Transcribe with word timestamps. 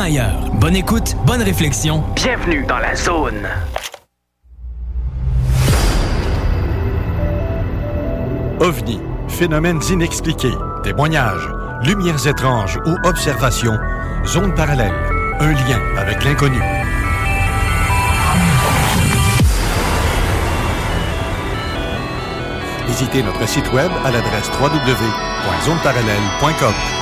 Ailleurs. 0.00 0.50
Bonne 0.54 0.76
écoute, 0.76 1.14
bonne 1.26 1.42
réflexion. 1.42 2.02
Bienvenue 2.14 2.64
dans 2.66 2.78
la 2.78 2.96
zone. 2.96 3.46
OVNI, 8.60 8.98
phénomènes 9.28 9.82
inexpliqués, 9.90 10.54
témoignages, 10.82 11.46
lumières 11.82 12.26
étranges 12.26 12.78
ou 12.86 12.96
observations, 13.04 13.78
zone 14.24 14.54
parallèle, 14.54 14.94
un 15.40 15.52
lien 15.52 15.80
avec 15.98 16.24
l'inconnu. 16.24 16.62
Visitez 22.86 23.22
notre 23.22 23.46
site 23.48 23.70
web 23.72 23.90
à 24.04 24.10
l'adresse 24.10 24.50
www.zoneparallèle.com. 24.60 27.01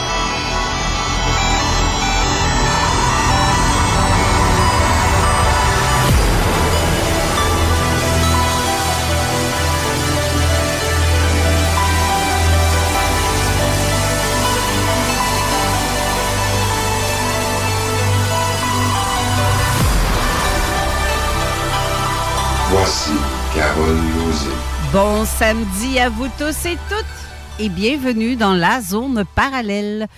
Voici 22.90 23.12
Carole 23.54 23.98
Lozé. 24.16 24.50
Bon 24.92 25.24
samedi 25.24 26.00
à 26.00 26.08
vous 26.08 26.26
tous 26.36 26.66
et 26.66 26.76
toutes 26.88 27.60
et 27.60 27.68
bienvenue 27.68 28.34
dans 28.34 28.52
la 28.52 28.80
zone 28.80 29.22
parallèle. 29.36 30.08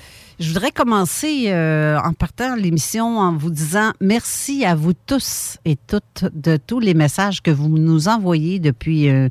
Je 0.40 0.48
voudrais 0.48 0.70
commencer 0.70 1.48
euh, 1.48 1.98
en 2.02 2.14
partant 2.14 2.54
l'émission 2.54 3.18
en 3.18 3.36
vous 3.36 3.50
disant 3.50 3.92
merci 4.00 4.64
à 4.64 4.74
vous 4.74 4.94
tous 4.94 5.58
et 5.66 5.76
toutes 5.76 6.24
de 6.32 6.56
tous 6.56 6.80
les 6.80 6.94
messages 6.94 7.42
que 7.42 7.50
vous 7.50 7.68
nous 7.68 8.08
envoyez 8.08 8.58
depuis 8.58 9.10
euh, 9.10 9.28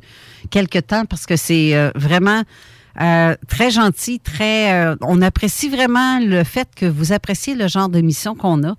quelque 0.50 0.78
temps 0.78 1.04
parce 1.04 1.26
que 1.26 1.34
c'est 1.34 1.74
euh, 1.74 1.90
vraiment 1.96 2.42
euh, 3.00 3.34
très 3.48 3.72
gentil, 3.72 4.20
très. 4.20 4.94
on 5.00 5.20
apprécie 5.20 5.68
vraiment 5.68 6.20
le 6.20 6.44
fait 6.44 6.68
que 6.76 6.86
vous 6.86 7.12
appréciez 7.12 7.56
le 7.56 7.66
genre 7.66 7.88
d'émission 7.88 8.36
qu'on 8.36 8.62
a 8.62 8.76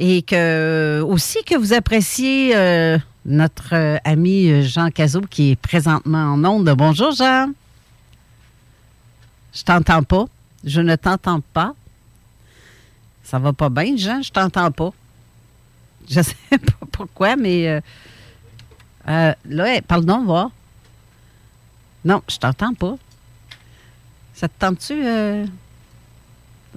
et 0.00 0.22
que 0.22 1.04
aussi 1.06 1.44
que 1.44 1.54
vous 1.56 1.74
appréciez 1.74 2.56
euh, 2.56 2.98
notre 3.26 3.74
euh, 3.74 3.98
ami 4.04 4.62
Jean 4.62 4.90
Cazot 4.90 5.20
qui 5.28 5.50
est 5.50 5.56
présentement 5.56 6.32
en 6.32 6.44
onde. 6.44 6.70
Bonjour 6.70 7.12
Jean. 7.12 7.52
Je 9.52 9.62
t'entends 9.62 10.02
pas. 10.02 10.24
Je 10.64 10.80
ne 10.80 10.96
t'entends 10.96 11.40
pas. 11.52 11.74
Ça 13.22 13.38
va 13.38 13.52
pas 13.52 13.68
bien, 13.68 13.94
Jean? 13.96 14.22
Je 14.22 14.30
t'entends 14.30 14.70
pas. 14.72 14.90
Je 16.08 16.22
sais 16.22 16.34
pas 16.50 16.86
pourquoi, 16.90 17.36
mais 17.36 17.68
euh, 17.68 17.80
euh, 19.06 19.34
là, 19.44 19.74
hey, 19.74 19.82
parle 19.82 20.06
donc, 20.06 20.24
voir. 20.24 20.50
Non, 22.06 22.22
je 22.26 22.38
t'entends 22.38 22.72
pas. 22.72 22.96
Ça 24.32 24.48
te 24.48 24.54
tente-tu? 24.58 25.04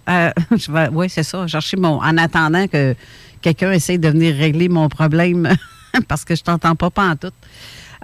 Euh, 0.09 0.31
je 0.51 0.71
vais, 0.71 0.89
oui, 0.89 1.09
c'est 1.09 1.23
ça. 1.23 1.47
Chercher 1.47 1.77
mon. 1.77 2.01
En 2.01 2.17
attendant 2.17 2.67
que 2.67 2.95
quelqu'un 3.41 3.71
essaye 3.71 3.99
de 3.99 4.09
venir 4.09 4.35
régler 4.35 4.69
mon 4.69 4.89
problème 4.89 5.49
parce 6.07 6.25
que 6.25 6.35
je 6.35 6.43
t'entends 6.43 6.75
pas, 6.75 6.89
pas 6.89 7.09
en 7.09 7.15
tout. 7.15 7.31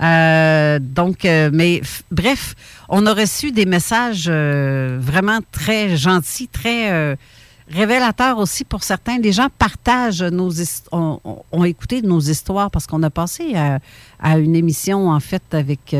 Euh, 0.01 0.79
donc, 0.79 1.25
euh, 1.25 1.49
mais 1.51 1.81
bref, 2.09 2.55
on 2.87 3.05
a 3.05 3.13
reçu 3.13 3.51
des 3.51 3.65
messages 3.65 4.29
vraiment 4.29 5.39
très 5.51 5.97
gentils, 5.97 6.47
très 6.47 7.17
révélateurs 7.69 8.37
aussi 8.37 8.63
pour 8.63 8.83
certains. 8.83 9.19
Les 9.19 9.33
gens 9.33 9.47
partagent 9.57 10.23
nos 10.23 10.51
ont, 10.91 11.65
écouté 11.65 12.01
nos 12.01 12.19
histoires 12.19 12.71
parce 12.71 12.87
qu'on 12.87 13.03
a 13.03 13.09
passé 13.09 13.55
à, 13.55 13.79
à 14.19 14.37
une 14.39 14.55
émission 14.55 15.09
en 15.09 15.19
fait 15.19 15.43
avec 15.51 15.93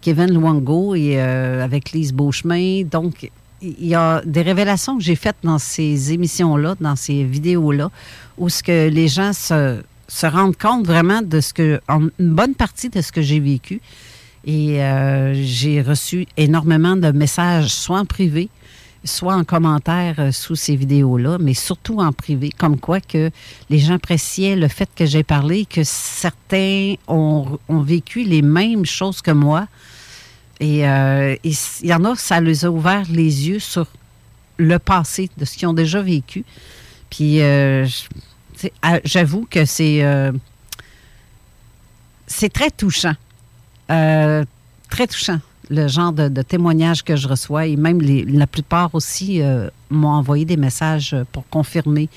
Kevin 0.00 0.32
Luango 0.32 0.94
et 0.94 1.20
avec 1.20 1.92
Lise 1.92 2.14
Beauchemin. 2.14 2.84
Donc, 2.84 3.30
il 3.60 3.86
y 3.86 3.94
a 3.94 4.22
des 4.24 4.42
révélations 4.42 4.96
que 4.96 5.02
j'ai 5.02 5.16
faites 5.16 5.36
dans 5.42 5.58
ces 5.58 6.12
émissions-là, 6.12 6.76
dans 6.80 6.96
ces 6.96 7.24
vidéos-là, 7.24 7.90
où 8.36 8.48
ce 8.48 8.62
que 8.62 8.88
les 8.88 9.08
gens 9.08 9.32
se, 9.32 9.82
rendent 10.26 10.56
compte 10.56 10.86
vraiment 10.86 11.22
de 11.22 11.40
ce 11.40 11.52
que, 11.52 11.80
une 11.88 12.10
bonne 12.18 12.54
partie 12.54 12.88
de 12.88 13.00
ce 13.00 13.12
que 13.12 13.22
j'ai 13.22 13.40
vécu. 13.40 13.80
Et 14.44 14.82
euh, 14.82 15.34
j'ai 15.34 15.82
reçu 15.82 16.26
énormément 16.36 16.96
de 16.96 17.10
messages, 17.10 17.74
soit 17.74 17.98
en 17.98 18.04
privé, 18.04 18.48
soit 19.04 19.34
en 19.34 19.44
commentaire 19.44 20.14
euh, 20.18 20.32
sous 20.32 20.54
ces 20.54 20.76
vidéos-là, 20.76 21.38
mais 21.40 21.54
surtout 21.54 21.98
en 21.98 22.12
privé, 22.12 22.50
comme 22.56 22.78
quoi 22.78 23.00
que 23.00 23.30
les 23.68 23.78
gens 23.78 23.94
appréciaient 23.94 24.56
le 24.56 24.68
fait 24.68 24.88
que 24.94 25.06
j'ai 25.06 25.24
parlé, 25.24 25.66
que 25.66 25.82
certains 25.84 26.94
ont, 27.08 27.58
ont 27.68 27.80
vécu 27.80 28.22
les 28.22 28.42
mêmes 28.42 28.86
choses 28.86 29.20
que 29.20 29.32
moi. 29.32 29.66
Et 30.60 30.86
euh, 30.88 31.36
il 31.44 31.54
y 31.84 31.94
en 31.94 32.04
a, 32.04 32.16
ça 32.16 32.40
les 32.40 32.64
a 32.64 32.70
ouvert 32.70 33.04
les 33.10 33.48
yeux 33.48 33.60
sur 33.60 33.86
le 34.56 34.78
passé, 34.78 35.30
de 35.36 35.44
ce 35.44 35.56
qu'ils 35.56 35.68
ont 35.68 35.72
déjà 35.74 36.02
vécu. 36.02 36.44
Puis, 37.10 37.40
euh, 37.40 37.86
je- 37.86 38.68
j'avoue 39.04 39.46
que 39.48 39.64
c'est 39.64 40.02
euh, 40.02 40.32
très 42.52 42.70
touchant. 42.70 43.14
Très 43.88 45.06
touchant, 45.06 45.40
le 45.70 45.86
genre 45.86 46.12
de, 46.12 46.42
témoignages 46.42 47.02
que 47.04 47.14
je 47.14 47.28
reçois. 47.28 47.66
Et 47.66 47.76
même 47.76 48.00
la 48.00 48.46
plupart 48.46 48.94
aussi 48.94 49.40
m'ont 49.90 50.08
envoyé 50.08 50.44
des 50.44 50.56
messages 50.56 51.14
pour 51.32 51.48
confirmer 51.48 52.08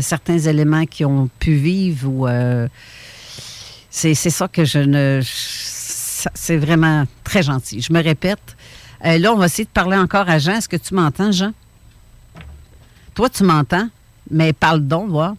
certains 0.00 0.38
éléments 0.38 0.86
qu'ils 0.86 1.06
ont 1.06 1.28
pu 1.40 1.54
vivre. 1.54 2.08
ou 2.08 2.26
c'est 3.90 4.14
ça 4.14 4.48
que 4.48 4.64
je 4.64 4.78
ne. 4.78 5.20
ça- 5.24 5.83
C'est 6.34 6.56
vraiment 6.56 7.04
très 7.22 7.42
gentil. 7.42 7.80
Je 7.80 7.92
me 7.92 8.02
répète. 8.02 8.56
Euh, 9.04 9.18
là, 9.18 9.32
on 9.32 9.36
va 9.36 9.46
essayer 9.46 9.64
de 9.64 9.70
parler 9.70 9.96
encore 9.96 10.28
à 10.28 10.38
Jean. 10.38 10.54
Est-ce 10.54 10.68
que 10.68 10.76
tu 10.76 10.94
m'entends, 10.94 11.32
Jean? 11.32 11.52
Toi, 13.14 13.28
tu 13.28 13.44
m'entends, 13.44 13.88
mais 14.30 14.52
parle 14.52 14.80
donc, 14.80 15.10
voir. 15.10 15.34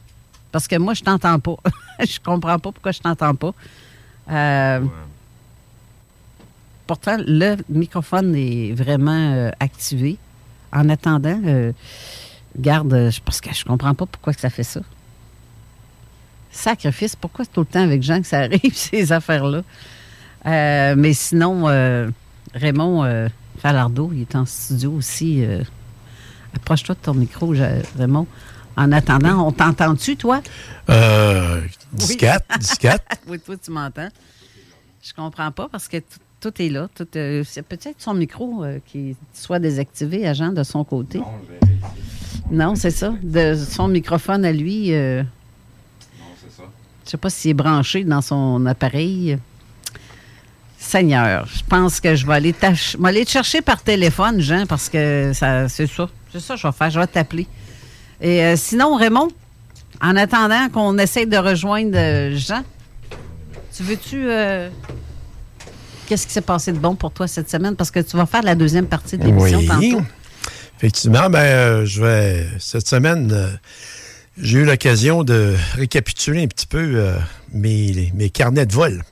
Parce 0.51 0.67
que 0.67 0.77
moi, 0.77 0.93
je 0.93 1.03
t'entends 1.03 1.39
pas. 1.39 1.55
je 1.99 2.19
comprends 2.19 2.59
pas 2.59 2.71
pourquoi 2.71 2.91
je 2.91 2.99
t'entends 2.99 3.35
pas. 3.35 3.53
Euh, 4.31 4.81
Pourtant, 6.87 7.17
le 7.19 7.55
microphone 7.67 8.35
est 8.35 8.71
vraiment 8.73 9.33
euh, 9.33 9.49
activé. 9.59 10.17
En 10.71 10.89
attendant, 10.89 11.39
garde, 12.57 13.09
parce 13.23 13.39
que 13.39 13.53
je 13.53 13.63
comprends 13.63 13.93
pas 13.93 14.05
pourquoi 14.05 14.33
que 14.33 14.41
ça 14.41 14.49
fait 14.49 14.63
ça. 14.63 14.81
Sacrifice, 16.51 17.15
pourquoi 17.15 17.45
c'est 17.45 17.51
tout 17.51 17.61
le 17.61 17.65
temps 17.65 17.81
avec 17.81 18.01
Jean 18.01 18.21
que 18.21 18.27
ça 18.27 18.39
arrive, 18.43 18.73
ces 18.73 19.11
affaires-là? 19.11 19.61
Euh, 20.45 20.95
mais 20.97 21.13
sinon, 21.13 21.67
euh, 21.67 22.09
Raymond 22.53 23.03
euh, 23.03 23.27
Falardeau, 23.59 24.11
il 24.13 24.21
est 24.21 24.35
en 24.35 24.45
studio 24.45 24.91
aussi. 24.93 25.43
euh, 25.43 25.63
Approche-toi 26.55 26.95
de 26.95 26.99
ton 27.01 27.13
micro, 27.13 27.53
je- 27.53 27.63
Raymond. 27.97 28.27
En 28.77 28.91
attendant, 28.91 29.47
on 29.47 29.51
t'entend-tu, 29.51 30.15
toi? 30.17 30.41
Euh, 30.89 31.61
14, 32.19 32.73
14. 32.77 32.99
Oui, 33.27 33.39
toi, 33.39 33.55
tu 33.57 33.71
m'entends. 33.71 34.09
Je 35.01 35.13
comprends 35.13 35.51
pas 35.51 35.67
parce 35.71 35.87
que 35.87 35.97
tout, 36.39 36.61
est 36.61 36.69
là. 36.69 36.87
Tout, 36.93 37.07
euh, 37.15 37.43
c'est 37.45 37.61
peut-être 37.63 37.95
son 38.01 38.13
micro 38.13 38.63
euh, 38.63 38.79
qui 38.85 39.15
soit 39.33 39.59
désactivé, 39.59 40.27
agent, 40.27 40.51
de 40.51 40.63
son 40.63 40.83
côté. 40.83 41.21
Non, 42.51 42.75
c'est 42.75 42.91
ça. 42.91 43.13
De 43.23 43.55
son 43.55 43.87
microphone 43.87 44.45
à 44.45 44.51
lui. 44.51 44.93
euh, 44.93 45.23
Je 47.05 47.09
sais 47.11 47.17
pas 47.17 47.29
s'il 47.29 47.51
est 47.51 47.55
branché 47.55 48.03
dans 48.03 48.21
son 48.21 48.65
appareil. 48.65 49.37
Seigneur, 50.85 51.47
je 51.47 51.61
pense 51.67 51.99
que 51.99 52.15
je 52.15 52.25
vais 52.25 52.33
aller, 52.33 52.53
t'ach- 52.53 52.91
je 52.93 52.97
vais 53.01 53.09
aller 53.09 53.25
te 53.25 53.31
chercher 53.31 53.61
par 53.61 53.81
téléphone, 53.81 54.39
Jean, 54.41 54.65
parce 54.67 54.87
que 54.89 55.31
ça, 55.33 55.67
c'est 55.67 55.87
ça. 55.87 56.07
C'est 56.31 56.39
ça 56.39 56.53
que 56.55 56.59
je 56.61 56.67
vais 56.67 56.73
faire. 56.73 56.89
Je 56.89 56.99
vais 56.99 57.07
t'appeler. 57.07 57.47
Et 58.21 58.43
euh, 58.43 58.55
sinon, 58.55 58.95
Raymond, 58.95 59.29
en 60.01 60.15
attendant 60.15 60.69
qu'on 60.69 60.97
essaye 60.97 61.25
de 61.27 61.37
rejoindre 61.37 61.95
euh, 61.97 62.35
Jean, 62.35 62.61
tu 63.75 63.83
veux-tu. 63.83 64.25
euh, 64.29 64.69
Qu'est-ce 66.07 66.27
qui 66.27 66.33
s'est 66.33 66.41
passé 66.41 66.71
de 66.71 66.77
bon 66.77 66.95
pour 66.95 67.11
toi 67.11 67.27
cette 67.27 67.49
semaine? 67.49 67.75
Parce 67.75 67.89
que 67.89 67.99
tu 67.99 68.15
vas 68.15 68.27
faire 68.27 68.43
la 68.43 68.53
deuxième 68.53 68.85
partie 68.85 69.17
de 69.17 69.25
l'émission 69.25 69.57
Oui. 69.59 69.67
tantôt. 69.93 70.05
Effectivement, 70.77 71.29
ben, 71.31 71.39
euh, 71.39 71.85
je 71.85 72.01
vais. 72.03 72.47
Cette 72.59 72.87
semaine, 72.87 73.33
j'ai 74.39 74.59
eu 74.59 74.65
l'occasion 74.65 75.23
de 75.23 75.55
récapituler 75.73 76.43
un 76.43 76.47
petit 76.47 76.67
peu 76.67 76.77
euh, 76.95 77.17
mes, 77.53 78.11
mes 78.13 78.29
carnets 78.29 78.65
de 78.67 78.73
vol. 78.73 79.03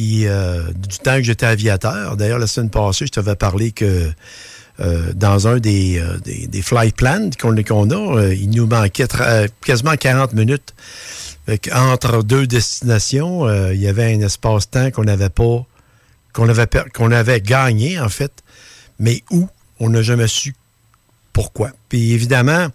Euh, 0.00 0.62
du 0.72 0.98
temps 0.98 1.16
que 1.16 1.22
j'étais 1.22 1.46
aviateur. 1.46 2.16
D'ailleurs, 2.16 2.38
la 2.38 2.46
semaine 2.46 2.70
passée, 2.70 3.06
je 3.06 3.12
t'avais 3.12 3.36
parlé 3.36 3.72
que 3.72 4.10
euh, 4.80 5.12
dans 5.14 5.46
un 5.46 5.58
des, 5.58 5.98
euh, 5.98 6.18
des, 6.18 6.46
des 6.46 6.62
flight 6.62 6.96
plans 6.96 7.28
qu'on 7.38 7.56
a, 7.56 8.32
il 8.32 8.50
nous 8.50 8.66
manquait 8.66 9.08
quasiment 9.64 9.96
40 9.96 10.32
minutes. 10.32 10.74
Entre 11.72 12.22
deux 12.22 12.46
destinations, 12.46 13.48
il 13.72 13.80
y 13.80 13.88
avait 13.88 14.14
un 14.14 14.20
espace-temps 14.20 14.90
qu'on 14.92 15.04
n'avait 15.04 15.30
pas, 15.30 15.66
qu'on 16.32 16.48
avait, 16.48 16.68
qu'on 16.94 17.10
avait 17.10 17.40
gagné, 17.40 17.98
en 17.98 18.08
fait, 18.08 18.32
mais 19.00 19.24
où 19.32 19.48
on 19.80 19.90
n'a 19.90 20.02
jamais 20.02 20.28
su 20.28 20.54
pourquoi. 21.32 21.72
Puis 21.88 22.12
évidemment, 22.12 22.68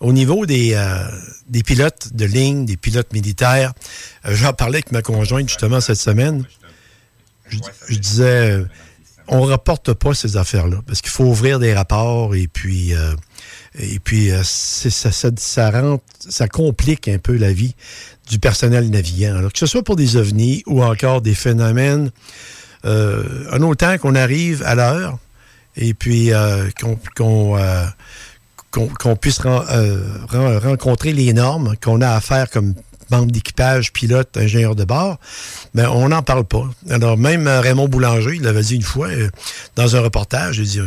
au 0.00 0.12
niveau 0.12 0.46
des, 0.46 0.74
euh, 0.74 1.04
des 1.48 1.62
pilotes 1.62 2.08
de 2.12 2.24
ligne, 2.24 2.64
des 2.64 2.76
pilotes 2.76 3.12
militaires, 3.12 3.72
euh, 4.26 4.34
j'en 4.34 4.52
parlais 4.52 4.76
avec 4.76 4.92
ma 4.92 5.02
conjointe 5.02 5.48
justement 5.48 5.80
cette 5.80 5.98
semaine. 5.98 6.44
Je, 7.88 7.98
disais, 7.98 8.50
euh, 8.52 8.64
on 9.26 9.42
rapporte 9.42 9.94
pas 9.94 10.14
ces 10.14 10.36
affaires-là 10.36 10.82
parce 10.86 11.00
qu'il 11.00 11.10
faut 11.10 11.24
ouvrir 11.24 11.58
des 11.58 11.74
rapports 11.74 12.34
et 12.34 12.46
puis 12.46 12.92
et 13.78 13.98
puis 14.00 14.30
ça, 14.42 15.10
ça, 15.12 15.70
rend, 15.70 16.00
ça 16.28 16.48
complique 16.48 17.08
un 17.08 17.18
peu 17.18 17.36
la 17.36 17.52
vie 17.52 17.74
du 18.28 18.38
personnel 18.38 18.90
navigant. 18.90 19.48
Que 19.48 19.58
ce 19.58 19.66
soit 19.66 19.82
pour 19.82 19.96
des 19.96 20.16
ovnis 20.16 20.62
ou 20.66 20.82
encore 20.82 21.22
des 21.22 21.34
phénomènes, 21.34 22.10
en 22.84 23.62
autant 23.62 23.96
qu'on 23.96 24.14
arrive 24.14 24.62
à 24.64 24.74
l'heure 24.74 25.18
et 25.76 25.94
puis 25.94 26.30
qu'on 27.16 27.56
qu'on- 28.86 29.16
puisse 29.16 29.38
ren- 29.38 29.64
euh, 29.70 30.00
ren- 30.28 30.58
rencontrer 30.58 31.12
les 31.12 31.32
normes 31.32 31.74
qu'on 31.82 32.00
a 32.00 32.10
à 32.10 32.20
faire 32.20 32.50
comme 32.50 32.74
membre 33.10 33.32
d'équipage, 33.32 33.92
pilote, 33.94 34.36
ingénieur 34.36 34.76
de 34.76 34.84
bord, 34.84 35.16
mais 35.72 35.86
on 35.86 36.10
n'en 36.10 36.22
parle 36.22 36.44
pas. 36.44 36.68
Alors, 36.90 37.16
même 37.16 37.48
Raymond 37.48 37.88
Boulanger, 37.88 38.36
il 38.36 38.42
l'avait 38.42 38.60
dit 38.60 38.74
une 38.76 38.82
fois 38.82 39.08
euh, 39.08 39.30
dans 39.76 39.96
un 39.96 40.00
reportage, 40.00 40.58
il 40.58 40.64
dit, 40.66 40.78
euh, 40.80 40.84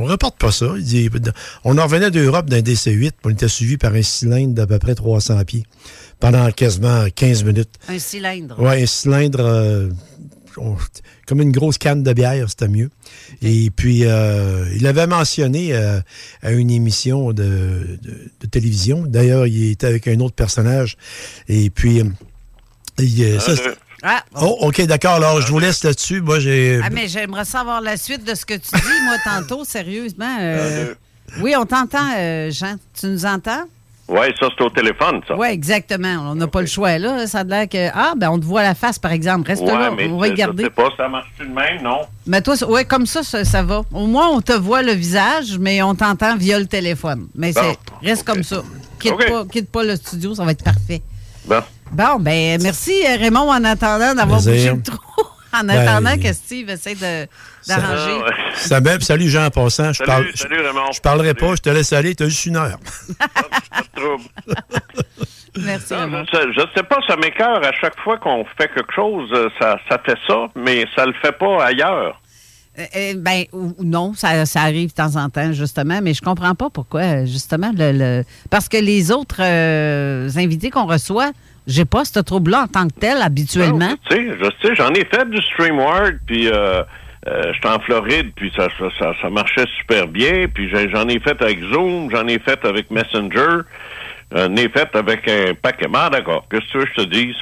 on 0.00 0.04
reporte 0.06 0.36
pas 0.38 0.50
ça. 0.50 0.66
Il 0.76 0.82
dit, 0.84 1.08
on 1.64 1.78
en 1.78 1.84
revenait 1.84 2.10
d'Europe 2.10 2.50
d'un 2.50 2.62
DC-8, 2.62 3.12
on 3.24 3.30
était 3.30 3.46
suivi 3.46 3.76
par 3.76 3.94
un 3.94 4.02
cylindre 4.02 4.54
d'à 4.54 4.66
peu 4.66 4.80
près 4.80 4.96
300 4.96 5.40
pieds 5.44 5.64
pendant 6.18 6.50
quasiment 6.50 7.04
15 7.14 7.44
minutes. 7.44 7.70
Un 7.88 7.98
cylindre. 8.00 8.60
Ouais, 8.60 8.82
un 8.82 8.86
cylindre 8.86 9.38
euh, 9.40 9.88
on- 10.58 10.76
comme 11.26 11.40
une 11.40 11.52
grosse 11.52 11.78
canne 11.78 12.02
de 12.02 12.12
bière, 12.12 12.48
c'était 12.48 12.68
mieux. 12.68 12.90
Et 13.42 13.70
puis, 13.70 14.04
euh, 14.04 14.66
il 14.76 14.86
avait 14.86 15.06
mentionné 15.06 15.74
euh, 15.74 16.00
à 16.42 16.52
une 16.52 16.70
émission 16.70 17.32
de, 17.32 17.98
de- 18.02 18.30
de 18.40 18.46
télévision. 18.46 19.04
D'ailleurs, 19.06 19.46
il 19.46 19.70
était 19.70 19.86
avec 19.86 20.08
un 20.08 20.18
autre 20.20 20.34
personnage. 20.34 20.96
Et 21.48 21.70
puis, 21.70 22.00
euh, 22.00 22.04
il, 22.98 23.22
euh, 23.24 23.38
ça, 23.40 23.56
c'est- 23.56 23.62
Ah, 24.04 24.24
oh, 24.40 24.56
OK, 24.62 24.80
d'accord. 24.82 25.12
Alors, 25.14 25.40
je 25.40 25.46
vous 25.52 25.60
laisse 25.60 25.84
là-dessus. 25.84 26.20
Moi, 26.22 26.40
j'ai... 26.40 26.80
Ah, 26.82 26.90
mais 26.90 27.06
j'aimerais 27.06 27.44
savoir 27.44 27.80
la 27.80 27.96
suite 27.96 28.24
de 28.26 28.34
ce 28.34 28.44
que 28.44 28.54
tu 28.54 28.70
dis, 28.74 29.04
moi, 29.04 29.14
tantôt, 29.24 29.64
sérieusement. 29.64 30.38
euh, 30.40 30.92
oui, 31.40 31.54
on 31.56 31.64
t'entend, 31.64 32.10
euh, 32.18 32.50
Jean. 32.50 32.74
Tu 32.98 33.06
nous 33.06 33.24
entends? 33.26 33.62
Oui, 34.08 34.26
ça, 34.38 34.48
c'est 34.56 34.64
au 34.64 34.68
téléphone, 34.68 35.20
ça. 35.26 35.34
Oui, 35.36 35.46
exactement. 35.48 36.30
On 36.32 36.34
n'a 36.34 36.46
pas 36.46 36.60
le 36.60 36.66
choix, 36.66 36.98
là. 36.98 37.26
Ça 37.26 37.40
a 37.40 37.44
l'air 37.44 37.68
que. 37.68 37.88
Ah, 37.94 38.12
ben, 38.16 38.30
on 38.30 38.38
te 38.38 38.44
voit 38.44 38.62
la 38.62 38.74
face, 38.74 38.98
par 38.98 39.12
exemple. 39.12 39.46
Reste 39.48 39.62
Ouais, 39.62 39.72
là, 39.72 39.90
mais 39.96 40.08
on 40.08 40.18
va 40.18 40.26
regarder. 40.26 40.64
Je 40.64 40.68
sais 40.68 40.74
pas, 40.74 40.88
ça 40.96 41.08
marche-tu 41.08 41.46
de 41.46 41.52
même, 41.52 41.82
non? 41.82 42.00
Mais 42.26 42.42
toi, 42.42 42.54
oui, 42.68 42.84
comme 42.84 43.06
ça, 43.06 43.22
ça, 43.22 43.44
ça 43.44 43.62
va. 43.62 43.82
Au 43.92 44.06
moins, 44.06 44.28
on 44.28 44.40
te 44.40 44.52
voit 44.52 44.82
le 44.82 44.92
visage, 44.92 45.56
mais 45.58 45.82
on 45.82 45.94
t'entend 45.94 46.36
via 46.36 46.58
le 46.58 46.66
téléphone. 46.66 47.28
Mais 47.34 47.52
Bon, 47.52 47.60
c'est 48.02 48.08
reste 48.08 48.24
comme 48.26 48.42
ça. 48.42 48.62
Quitte, 48.98 49.16
pas, 49.16 49.44
quitte 49.50 49.70
pas 49.70 49.82
le 49.84 49.96
studio, 49.96 50.34
ça 50.34 50.44
va 50.44 50.50
être 50.52 50.64
parfait. 50.64 51.00
Bon. 51.46 51.60
Bon, 51.92 52.18
ben 52.20 52.60
merci 52.62 52.92
euh, 53.06 53.16
Raymond 53.18 53.50
en 53.50 53.64
attendant 53.64 54.14
d'avoir 54.14 54.40
bougé 54.40 54.70
le 54.70 54.80
trou. 54.82 54.96
En 55.52 55.64
Ben, 55.64 55.70
attendant 55.88 56.16
que 56.16 56.32
Steve 56.32 56.68
essaie 56.70 56.94
de- 56.94 57.26
d'arranger. 57.68 58.20
Ah, 58.22 58.28
ouais. 58.28 58.34
Ça 58.56 58.80
salut 59.00 59.28
Jean 59.28 59.46
en 59.46 59.50
passant. 59.50 59.92
Je 59.92 59.98
Salut, 59.98 60.06
parle, 60.08 60.26
salut, 60.34 60.60
Raymond. 60.60 60.92
je 60.92 61.00
parlerai 61.00 61.28
Salut. 61.28 61.40
pas, 61.40 61.54
je 61.56 61.62
te 61.62 61.70
laisse 61.70 61.92
aller, 61.92 62.14
t'as 62.14 62.26
juste 62.28 62.46
une 62.46 62.56
heure. 62.56 62.78
Pas 63.18 63.80
de 63.82 64.00
trouble. 64.00 64.24
Merci 65.58 65.92
Non, 65.92 66.24
je, 66.24 66.36
sais, 66.36 66.44
je 66.56 66.60
sais 66.74 66.82
pas, 66.82 66.96
ça 67.06 67.16
m'écœure 67.16 67.62
à 67.64 67.72
chaque 67.72 67.98
fois 68.00 68.16
qu'on 68.18 68.44
fait 68.56 68.68
quelque 68.74 68.92
chose, 68.94 69.28
euh, 69.34 69.48
ça, 69.60 69.76
ça 69.88 69.98
fait 70.04 70.16
ça, 70.26 70.46
mais 70.56 70.86
ça 70.96 71.04
le 71.04 71.12
fait 71.22 71.32
pas 71.32 71.64
ailleurs. 71.66 72.18
Euh, 72.78 72.84
euh, 72.96 73.12
ben 73.18 73.44
ou- 73.52 73.74
non, 73.80 74.14
ça, 74.14 74.46
ça 74.46 74.62
arrive 74.62 74.88
de 74.88 74.94
temps 74.94 75.16
en 75.16 75.28
temps, 75.28 75.52
justement, 75.52 76.00
mais 76.02 76.14
je 76.14 76.22
comprends 76.22 76.54
pas 76.54 76.70
pourquoi, 76.70 77.02
euh, 77.02 77.26
justement, 77.26 77.70
le, 77.76 77.92
le- 77.92 78.24
parce 78.48 78.66
que 78.70 78.78
les 78.78 79.12
autres 79.12 79.42
euh, 79.42 80.30
invités 80.36 80.70
qu'on 80.70 80.86
reçoit, 80.86 81.32
j'ai 81.66 81.84
pas 81.84 82.04
ce 82.04 82.18
trouble-là 82.20 82.62
en 82.64 82.66
tant 82.66 82.88
que 82.88 82.94
tel 82.98 83.22
habituellement. 83.22 83.94
Je 84.10 84.16
sais, 84.16 84.26
je 84.40 84.50
sais, 84.68 84.74
j'en 84.74 84.90
ai 84.94 85.04
fait 85.04 85.28
du 85.30 85.40
StreamWard, 85.42 86.14
puis 86.26 86.48
euh, 86.48 86.82
euh, 87.28 87.52
j'étais 87.54 87.68
en 87.68 87.78
Floride, 87.80 88.32
puis 88.34 88.52
ça, 88.56 88.68
ça, 88.78 88.86
ça, 88.98 89.12
ça 89.20 89.30
marchait 89.30 89.66
super 89.80 90.08
bien, 90.08 90.46
puis 90.52 90.68
j'en 90.90 91.08
ai 91.08 91.20
fait 91.20 91.40
avec 91.40 91.60
Zoom, 91.72 92.10
j'en 92.10 92.26
ai 92.26 92.38
fait 92.38 92.64
avec 92.64 92.90
Messenger, 92.90 93.62
j'en 94.34 94.56
ai 94.56 94.68
fait 94.68 94.88
avec 94.94 95.28
un 95.28 95.54
paquet. 95.54 95.86
Ah, 95.94 96.10
d'accord, 96.10 96.46
qu'est-ce 96.50 96.62
que 96.66 96.70
tu 96.72 96.78
veux 96.78 96.84
que 96.84 96.90
je 96.96 97.02
te 97.04 97.08
dise? 97.10 97.36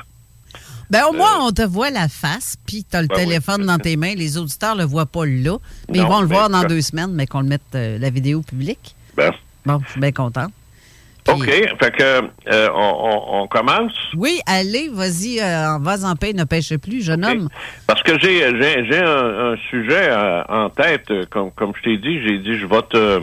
Ben 0.90 1.04
au 1.08 1.12
moins, 1.12 1.46
on 1.46 1.52
te 1.52 1.62
voit 1.62 1.90
la 1.90 2.08
face, 2.08 2.56
puis 2.66 2.84
tu 2.88 2.96
as 2.96 3.02
le 3.02 3.06
Ben 3.06 3.14
oui. 3.16 3.24
téléphone 3.24 3.64
dans 3.64 3.78
tes 3.78 3.96
mains. 3.96 4.14
Les 4.16 4.36
auditeurs 4.36 4.74
le 4.74 4.82
voient 4.82 5.06
pas 5.06 5.24
là, 5.24 5.56
mais 5.88 5.98
ils 5.98 6.04
vont 6.04 6.20
le 6.20 6.26
voir 6.26 6.50
dans 6.50 6.64
deux 6.64 6.80
semaines, 6.80 7.12
mais 7.12 7.26
qu'on 7.28 7.42
le 7.42 7.46
mette 7.46 7.62
euh, 7.76 7.96
la 7.98 8.10
vidéo 8.10 8.42
publique. 8.42 8.96
Ben, 9.16 9.30
Bon, 9.64 9.80
je 9.86 9.92
suis 9.92 10.00
bien 10.00 10.10
contente. 10.10 10.50
OK, 11.34 11.44
fait 11.46 11.90
que 11.96 12.02
euh, 12.52 12.68
on, 12.74 13.42
on- 13.42 13.46
commence? 13.48 13.92
Oui, 14.16 14.40
allez, 14.46 14.88
vas-y, 14.92 15.40
euh, 15.40 15.78
vas 15.80 16.04
en 16.04 16.16
paix, 16.16 16.32
ne 16.32 16.44
pêche 16.44 16.76
plus, 16.76 17.04
jeune 17.04 17.24
homme. 17.24 17.48
Parce 17.86 18.02
que 18.02 18.18
j'ai 18.20 18.38
j'ai 18.60 18.84
j'ai 18.86 18.98
un, 18.98 19.52
un 19.52 19.56
sujet 19.70 20.08
euh, 20.08 20.42
en 20.48 20.70
tête, 20.70 21.10
euh, 21.10 21.24
comme 21.30 21.50
comme 21.52 21.72
je 21.78 21.82
t'ai 21.82 21.96
dit, 21.96 22.20
j'ai 22.22 22.38
dit 22.38 22.58
je 22.58 22.66
vais 22.66 22.82
te 22.90 23.20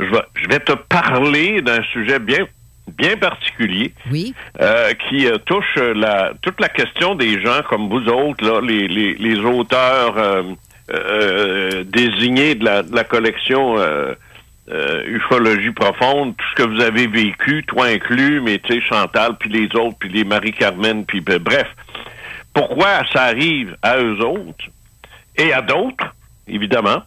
je 0.00 0.04
vais 0.04 0.22
je 0.34 0.48
vais 0.48 0.60
te 0.60 0.72
parler 0.72 1.60
d'un 1.62 1.82
sujet 1.92 2.18
bien 2.18 2.46
bien 2.98 3.16
particulier 3.16 3.92
Oui. 4.12 4.32
euh, 4.60 4.92
qui 5.08 5.26
euh, 5.26 5.38
touche 5.38 5.74
la, 5.76 6.32
toute 6.40 6.60
la 6.60 6.68
question 6.68 7.16
des 7.16 7.40
gens 7.42 7.60
comme 7.68 7.88
vous 7.88 8.06
autres, 8.06 8.44
là, 8.44 8.60
les, 8.62 8.86
les, 8.86 9.14
les 9.14 9.38
auteurs 9.40 10.16
euh, 10.16 10.42
euh, 10.94 11.82
désignés 11.84 12.54
de 12.54 12.64
la, 12.64 12.82
de 12.84 12.94
la 12.94 13.02
collection 13.02 13.76
euh, 14.68 15.02
ufologie 15.06 15.70
profonde, 15.70 16.36
tout 16.36 16.44
ce 16.50 16.62
que 16.62 16.68
vous 16.68 16.80
avez 16.80 17.06
vécu, 17.06 17.64
toi 17.66 17.86
inclus, 17.86 18.40
mais 18.40 18.58
tu 18.58 18.74
sais, 18.74 18.80
Chantal, 18.80 19.36
puis 19.38 19.48
les 19.48 19.66
autres, 19.78 19.96
puis 19.98 20.08
les 20.08 20.24
Marie-Carmen, 20.24 21.04
puis 21.04 21.20
ben, 21.20 21.38
bref. 21.38 21.68
Pourquoi 22.52 23.02
ça 23.12 23.24
arrive 23.24 23.76
à 23.82 23.98
eux 23.98 24.18
autres 24.24 24.64
et 25.36 25.52
à 25.52 25.62
d'autres, 25.62 26.14
évidemment? 26.48 27.02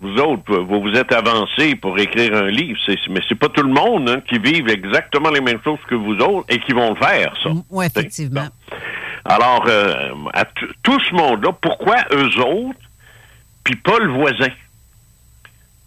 Vous 0.00 0.18
autres, 0.18 0.56
vous 0.56 0.82
vous 0.82 0.94
êtes 0.94 1.12
avancés 1.12 1.76
pour 1.76 1.98
écrire 1.98 2.34
un 2.34 2.48
livre, 2.48 2.78
mais 3.08 3.20
c'est 3.28 3.38
pas 3.38 3.48
tout 3.48 3.62
le 3.62 3.72
monde 3.72 4.08
hein, 4.10 4.20
qui 4.28 4.38
vive 4.38 4.68
exactement 4.68 5.30
les 5.30 5.40
mêmes 5.40 5.60
choses 5.64 5.78
que 5.88 5.94
vous 5.94 6.16
autres 6.16 6.46
et 6.50 6.60
qui 6.60 6.72
vont 6.72 6.90
le 6.90 6.96
faire, 6.96 7.34
ça. 7.42 7.50
Oui, 7.70 7.86
effectivement. 7.86 8.46
Alors, 9.24 9.64
euh, 9.66 10.12
à 10.34 10.44
tout 10.44 11.00
ce 11.00 11.14
monde-là, 11.14 11.52
pourquoi 11.60 11.96
eux 12.12 12.38
autres, 12.40 12.78
puis 13.64 13.76
pas 13.76 13.98
le 13.98 14.12
voisin? 14.12 14.50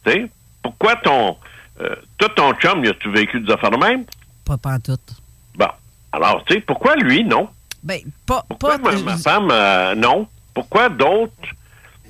Tu 0.05 0.11
sais? 0.11 0.29
Pourquoi 0.67 0.95
ton... 0.97 1.37
Euh, 1.79 1.95
toi, 2.17 2.29
ton 2.35 2.51
chum, 2.53 2.83
y 2.83 2.89
a-tu 2.89 3.09
vécu 3.11 3.39
des 3.39 3.53
affaires 3.53 3.71
de 3.71 3.77
même? 3.77 4.03
Pas 4.45 4.57
pantoute. 4.57 5.13
Bon. 5.55 5.67
Alors, 6.11 6.43
tu 6.45 6.55
sais, 6.55 6.59
pourquoi 6.61 6.95
lui, 6.95 7.23
non? 7.23 7.47
Ben, 7.83 7.99
pas... 8.25 8.43
Pourquoi 8.49 8.77
pas 8.79 8.91
ma, 8.91 9.01
ma 9.01 9.17
femme, 9.17 9.49
euh, 9.51 9.95
non? 9.95 10.27
Pourquoi 10.53 10.89
d'autres, 10.89 11.31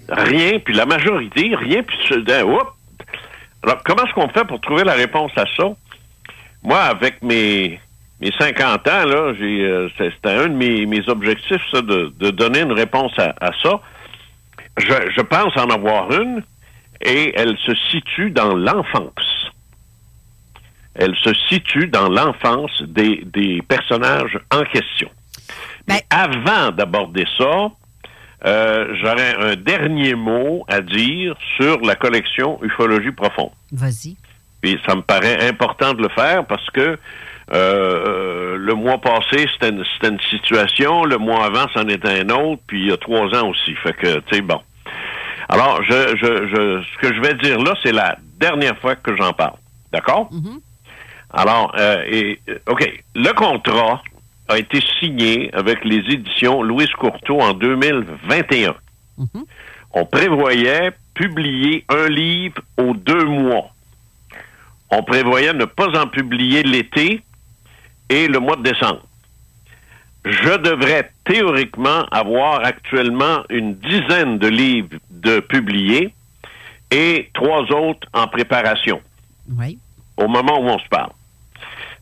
rien, 0.10 0.60
puis 0.60 0.74
la 0.74 0.86
majorité, 0.86 1.54
rien, 1.56 1.84
puis 1.84 1.98
soudain, 2.08 2.44
oups! 2.46 2.66
Alors, 3.62 3.84
comment 3.84 4.04
est-ce 4.06 4.14
qu'on 4.14 4.30
fait 4.30 4.46
pour 4.46 4.60
trouver 4.62 4.84
la 4.84 4.94
réponse 4.94 5.32
à 5.36 5.46
ça? 5.56 5.66
Moi, 6.64 6.80
avec 6.82 7.22
mes, 7.22 7.80
mes 8.22 8.32
50 8.40 8.88
ans, 8.88 9.06
là, 9.06 9.34
j'ai, 9.38 9.62
euh, 9.66 9.90
c'était 9.98 10.32
un 10.32 10.48
de 10.48 10.56
mes, 10.56 10.86
mes 10.86 11.08
objectifs, 11.10 11.62
ça, 11.72 11.82
de, 11.82 12.14
de 12.18 12.30
donner 12.32 12.62
une 12.62 12.72
réponse 12.72 13.12
à, 13.20 13.36
à 13.42 13.52
ça. 13.62 13.80
Je, 14.78 14.94
je 15.16 15.22
pense 15.22 15.56
en 15.58 15.70
avoir 15.70 16.12
une, 16.12 16.44
et 17.02 17.34
elle 17.36 17.58
se 17.66 17.74
situe 17.92 18.32
dans 18.32 18.56
l'enfance. 18.56 19.52
Elle 20.96 21.16
se 21.16 21.34
situe 21.50 21.88
dans 21.88 22.10
l'enfance 22.10 22.82
des, 22.82 23.24
des 23.26 23.62
personnages 23.62 24.40
en 24.52 24.64
question. 24.64 25.10
Mais 25.88 26.04
avant 26.10 26.72
d'aborder 26.72 27.26
ça, 27.38 27.70
euh, 28.46 28.96
j'aurais 29.02 29.36
un 29.40 29.56
dernier 29.56 30.16
mot 30.16 30.66
à 30.68 30.82
dire 30.82 31.36
sur 31.56 31.80
la 31.82 31.96
collection 31.96 32.60
Ufologie 32.64 33.12
profonde. 33.12 33.52
Vas-y. 33.72 34.16
Puis 34.62 34.80
ça 34.88 34.96
me 34.96 35.02
paraît 35.02 35.48
important 35.48 35.94
de 35.94 36.02
le 36.02 36.10
faire 36.10 36.46
parce 36.46 36.68
que 36.72 36.98
euh, 37.54 38.58
le 38.58 38.74
mois 38.74 39.00
passé, 39.00 39.48
c'était 39.54 39.70
une, 39.70 39.84
une 40.04 40.20
situation, 40.30 41.06
le 41.06 41.18
mois 41.18 41.46
avant, 41.46 41.68
c'en 41.74 41.88
était 41.88 42.22
un 42.22 42.30
autre, 42.30 42.62
puis 42.68 42.82
il 42.82 42.90
y 42.90 42.92
a 42.92 42.98
trois 42.98 43.28
ans 43.40 43.50
aussi. 43.50 43.74
Fait 43.76 43.94
que, 43.94 44.20
tu 44.20 44.36
sais, 44.36 44.42
bon. 44.42 44.62
Alors, 45.50 45.82
je, 45.84 46.16
je, 46.18 46.48
je, 46.48 46.84
ce 46.84 46.98
que 47.02 47.14
je 47.16 47.22
vais 47.22 47.34
dire 47.36 47.60
là, 47.60 47.74
c'est 47.84 47.92
la 47.94 48.18
dernière 48.40 48.78
fois 48.80 48.96
que 48.96 49.16
j'en 49.16 49.34
parle. 49.34 49.58
D'accord? 49.92 50.30
Alors, 51.34 51.74
euh, 51.78 52.04
et, 52.10 52.40
euh, 52.50 52.58
OK, 52.68 53.04
le 53.16 53.32
contrat 53.34 54.02
a 54.50 54.58
été 54.58 54.80
signé 55.00 55.50
avec 55.54 55.84
les 55.84 56.00
éditions 56.14 56.64
Louis 56.64 56.88
Courteau 56.98 57.40
en 57.42 57.54
2021. 57.54 58.76
On 59.94 60.06
prévoyait 60.06 60.92
publier 61.14 61.84
un 61.90 62.08
livre 62.08 62.62
aux 62.78 62.94
deux 62.94 63.26
mois. 63.26 63.70
On 64.90 65.04
prévoyait 65.04 65.54
ne 65.54 65.66
pas 65.66 65.90
en 66.00 66.08
publier 66.08 66.64
l'été 66.64 67.22
et 68.10 68.28
le 68.28 68.40
mois 68.40 68.56
de 68.56 68.64
décembre. 68.64 69.02
Je 70.24 70.58
devrais 70.58 71.12
théoriquement 71.26 72.06
avoir 72.12 72.64
actuellement 72.66 73.44
une 73.50 73.76
dizaine 73.76 74.38
de 74.38 74.48
livres 74.48 74.98
de 75.22 75.40
publiés 75.40 76.14
et 76.92 77.30
trois 77.34 77.62
autres 77.72 78.08
en 78.14 78.28
préparation 78.28 79.02
Oui. 79.58 79.78
au 80.18 80.28
moment 80.28 80.60
où 80.60 80.68
on 80.70 80.80
se 80.80 80.88
parle. 80.90 81.12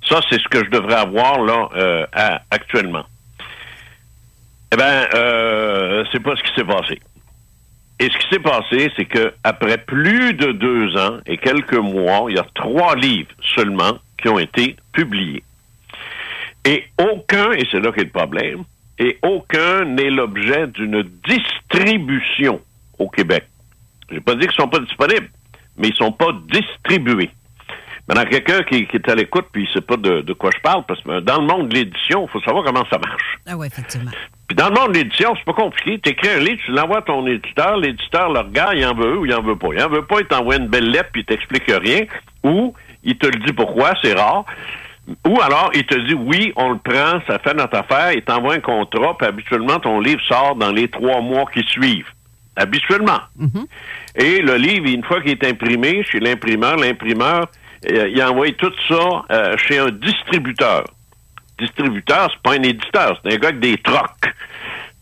Ça, 0.08 0.20
c'est 0.30 0.40
ce 0.40 0.48
que 0.48 0.60
je 0.64 0.70
devrais 0.70 0.96
avoir 0.96 1.42
là 1.42 1.70
euh, 1.76 2.06
à- 2.14 2.42
actuellement. 2.52 3.06
Eh 4.72 4.78
bien, 4.78 5.08
euh, 5.16 6.04
c'est 6.12 6.22
pas 6.22 6.36
ce 6.36 6.44
qui 6.44 6.54
s'est 6.56 6.64
passé. 6.66 7.00
Et 8.00 8.10
ce 8.10 8.18
qui 8.18 8.28
s'est 8.30 8.40
passé, 8.40 8.92
c'est 8.98 9.06
que 9.06 9.34
après 9.44 9.78
plus 9.78 10.34
de 10.34 10.52
deux 10.52 10.98
ans 10.98 11.18
et 11.26 11.38
quelques 11.38 11.74
mois, 11.78 12.26
il 12.30 12.36
y 12.36 12.40
a 12.40 12.46
trois 12.54 12.96
livres 12.96 13.32
seulement 13.56 13.98
qui 14.22 14.28
ont 14.30 14.38
été 14.40 14.76
publiés. 14.92 15.44
Et 16.66 16.84
aucun, 17.00 17.52
et 17.54 17.64
c'est 17.72 17.80
là 17.80 17.92
qu'est 17.92 18.04
le 18.04 18.10
problème, 18.10 18.64
et 19.00 19.18
aucun 19.24 19.86
n'est 19.86 20.10
l'objet 20.10 20.68
d'une 20.68 21.04
distribution 21.28 22.60
au 23.00 23.10
Québec. 23.10 23.48
J'ai 24.12 24.20
pas 24.20 24.36
dit 24.36 24.48
qu'ils 24.48 24.56
sont 24.56 24.68
pas 24.68 24.80
disponibles, 24.80 25.30
mais 25.78 25.90
ils 25.90 25.96
sont 25.96 26.12
pas 26.12 26.32
distribués. 26.48 27.32
Maintenant, 28.08 28.26
quelqu'un 28.26 28.62
qui, 28.64 28.86
qui 28.86 28.98
est 28.98 29.10
à 29.10 29.16
l'écoute 29.16 29.48
puis 29.52 29.64
il 29.68 29.74
sait 29.74 29.82
pas 29.82 29.98
de, 29.98 30.22
de 30.22 30.34
quoi 30.34 30.52
je 30.56 30.62
parle, 30.62 30.84
parce 30.88 31.02
que 31.02 31.22
dans 31.22 31.42
le 31.42 31.48
monde 31.48 31.70
de 31.70 31.76
l'édition, 31.76 32.28
il 32.28 32.30
faut 32.30 32.42
savoir 32.42 32.64
comment 32.64 32.86
ça 32.90 33.00
marche. 33.00 33.40
Ah 33.48 33.58
oui, 33.58 33.66
effectivement. 33.66 34.12
Puis 34.48 34.56
dans 34.56 34.70
le 34.70 34.76
monde 34.76 34.92
de 34.92 35.00
l'édition, 35.00 35.34
c'est 35.36 35.44
pas 35.44 35.54
compliqué. 35.54 36.00
Tu 36.00 36.12
écris 36.12 36.30
un 36.30 36.40
livre, 36.40 36.62
tu 36.64 36.72
l'envoies 36.72 37.00
à 37.00 37.02
ton 37.02 37.26
éditeur, 37.26 37.78
l'éditeur 37.78 38.32
le 38.32 38.42
regarde, 38.42 38.76
il 38.76 38.86
en 38.86 38.94
veut 38.94 39.18
ou 39.18 39.26
il 39.26 39.34
en 39.34 39.42
veut 39.42 39.58
pas. 39.58 39.70
Il 39.74 39.82
en 39.82 39.90
veut 39.90 40.06
pas, 40.06 40.20
il 40.20 40.28
t'envoie 40.28 40.58
une 40.58 40.68
belle 40.68 40.92
lettre 40.92 41.10
puis 41.12 41.22
il 41.22 41.26
t'explique 41.26 41.66
rien. 41.68 42.02
Ou 42.44 42.76
il 43.04 43.18
te 43.18 43.26
le 43.26 43.44
dit 43.44 43.54
pourquoi, 43.54 43.94
c'est 44.04 44.14
rare. 44.14 44.46
Ou 45.28 45.42
alors, 45.42 45.72
il 45.74 45.86
te 45.86 45.96
dit 45.96 46.14
oui, 46.14 46.54
on 46.56 46.72
le 46.72 46.78
prend, 46.78 47.22
ça 47.28 47.40
fait 47.40 47.56
notre 47.56 47.78
affaire, 47.78 48.12
il 48.14 48.24
t'envoie 48.24 48.54
un 48.54 48.60
contrat, 48.60 49.18
puis 49.18 49.28
habituellement, 49.28 49.80
ton 49.80 50.00
livre 50.00 50.22
sort 50.28 50.56
dans 50.56 50.72
les 50.72 50.88
trois 50.90 51.22
mois 51.22 51.46
qui 51.52 51.64
suivent. 51.64 52.12
Habituellement. 52.56 53.20
Et 54.16 54.42
le 54.42 54.56
livre, 54.56 54.88
une 54.88 55.04
fois 55.04 55.22
qu'il 55.22 55.32
est 55.32 55.44
imprimé 55.44 56.04
chez 56.04 56.20
l'imprimeur, 56.20 56.78
l'imprimeur, 56.78 57.48
euh, 57.92 58.10
il 58.10 58.24
envoie 58.24 58.52
tout 58.54 58.72
ça 58.88 59.24
euh, 59.32 59.58
chez 59.58 59.78
un 59.78 59.90
distributeur. 59.92 60.86
Distributeur, 61.60 62.30
c'est 62.32 62.42
pas 62.42 62.58
un 62.58 62.64
éditeur, 62.64 63.20
c'est 63.24 63.34
un 63.34 63.38
gars 63.38 63.50
avec 63.50 63.60
des 63.60 63.78
trocs. 63.78 64.34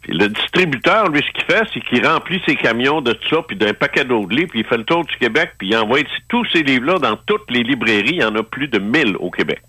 Puis 0.01 0.17
le 0.17 0.27
distributeur, 0.27 1.07
lui, 1.09 1.21
ce 1.25 1.31
qu'il 1.31 1.45
fait, 1.45 1.63
c'est 1.73 1.79
qu'il 1.79 2.05
remplit 2.05 2.41
ses 2.45 2.55
camions 2.55 3.01
de 3.01 3.13
tout 3.13 3.29
ça, 3.29 3.41
puis 3.47 3.55
d'un 3.55 3.73
paquet 3.73 4.03
d'autres 4.03 4.35
livres, 4.35 4.49
puis 4.49 4.59
il 4.59 4.65
fait 4.65 4.77
le 4.77 4.83
tour 4.83 5.05
du 5.05 5.15
Québec, 5.15 5.53
puis 5.57 5.69
il 5.69 5.77
envoie 5.77 5.99
tous 6.27 6.45
ces 6.51 6.61
livres-là 6.61 6.99
dans 6.99 7.15
toutes 7.25 7.49
les 7.49 7.63
librairies. 7.63 8.15
Il 8.15 8.21
y 8.21 8.23
en 8.23 8.35
a 8.35 8.43
plus 8.43 8.67
de 8.67 8.79
1000 8.79 9.15
au 9.19 9.31
Québec. 9.31 9.61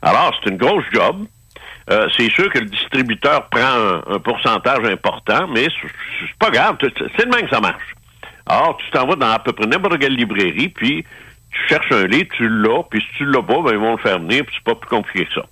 Alors, 0.00 0.34
c'est 0.42 0.50
une 0.50 0.56
grosse 0.56 0.84
job. 0.92 1.26
Euh, 1.90 2.08
c'est 2.16 2.30
sûr 2.30 2.50
que 2.50 2.58
le 2.58 2.66
distributeur 2.66 3.48
prend 3.48 4.02
un, 4.08 4.18
pourcentage 4.18 4.88
important, 4.88 5.46
mais 5.48 5.66
c'est 5.80 6.38
pas 6.38 6.50
grave. 6.50 6.76
C'est 6.80 7.26
de 7.26 7.30
même 7.30 7.48
que 7.48 7.54
ça 7.54 7.60
marche. 7.60 7.94
Alors, 8.46 8.76
tu 8.78 8.90
t'en 8.90 9.06
vas 9.06 9.16
dans 9.16 9.30
à 9.30 9.38
peu 9.38 9.52
près 9.52 9.66
n'importe 9.66 9.98
quelle 9.98 10.14
librairie, 10.14 10.68
puis 10.68 11.04
tu 11.50 11.68
cherches 11.68 11.92
un 11.92 12.06
livre, 12.06 12.28
tu 12.36 12.48
l'as, 12.48 12.82
puis 12.84 13.00
si 13.00 13.18
tu 13.18 13.24
l'as 13.26 13.42
pas, 13.42 13.60
ben, 13.60 13.72
ils 13.72 13.78
vont 13.78 13.92
le 13.92 14.02
faire 14.02 14.18
venir, 14.18 14.44
puis 14.44 14.54
c'est 14.56 14.64
pas 14.64 14.74
plus 14.74 14.88
compliqué 14.88 15.26
que 15.26 15.34
ça. 15.34 15.46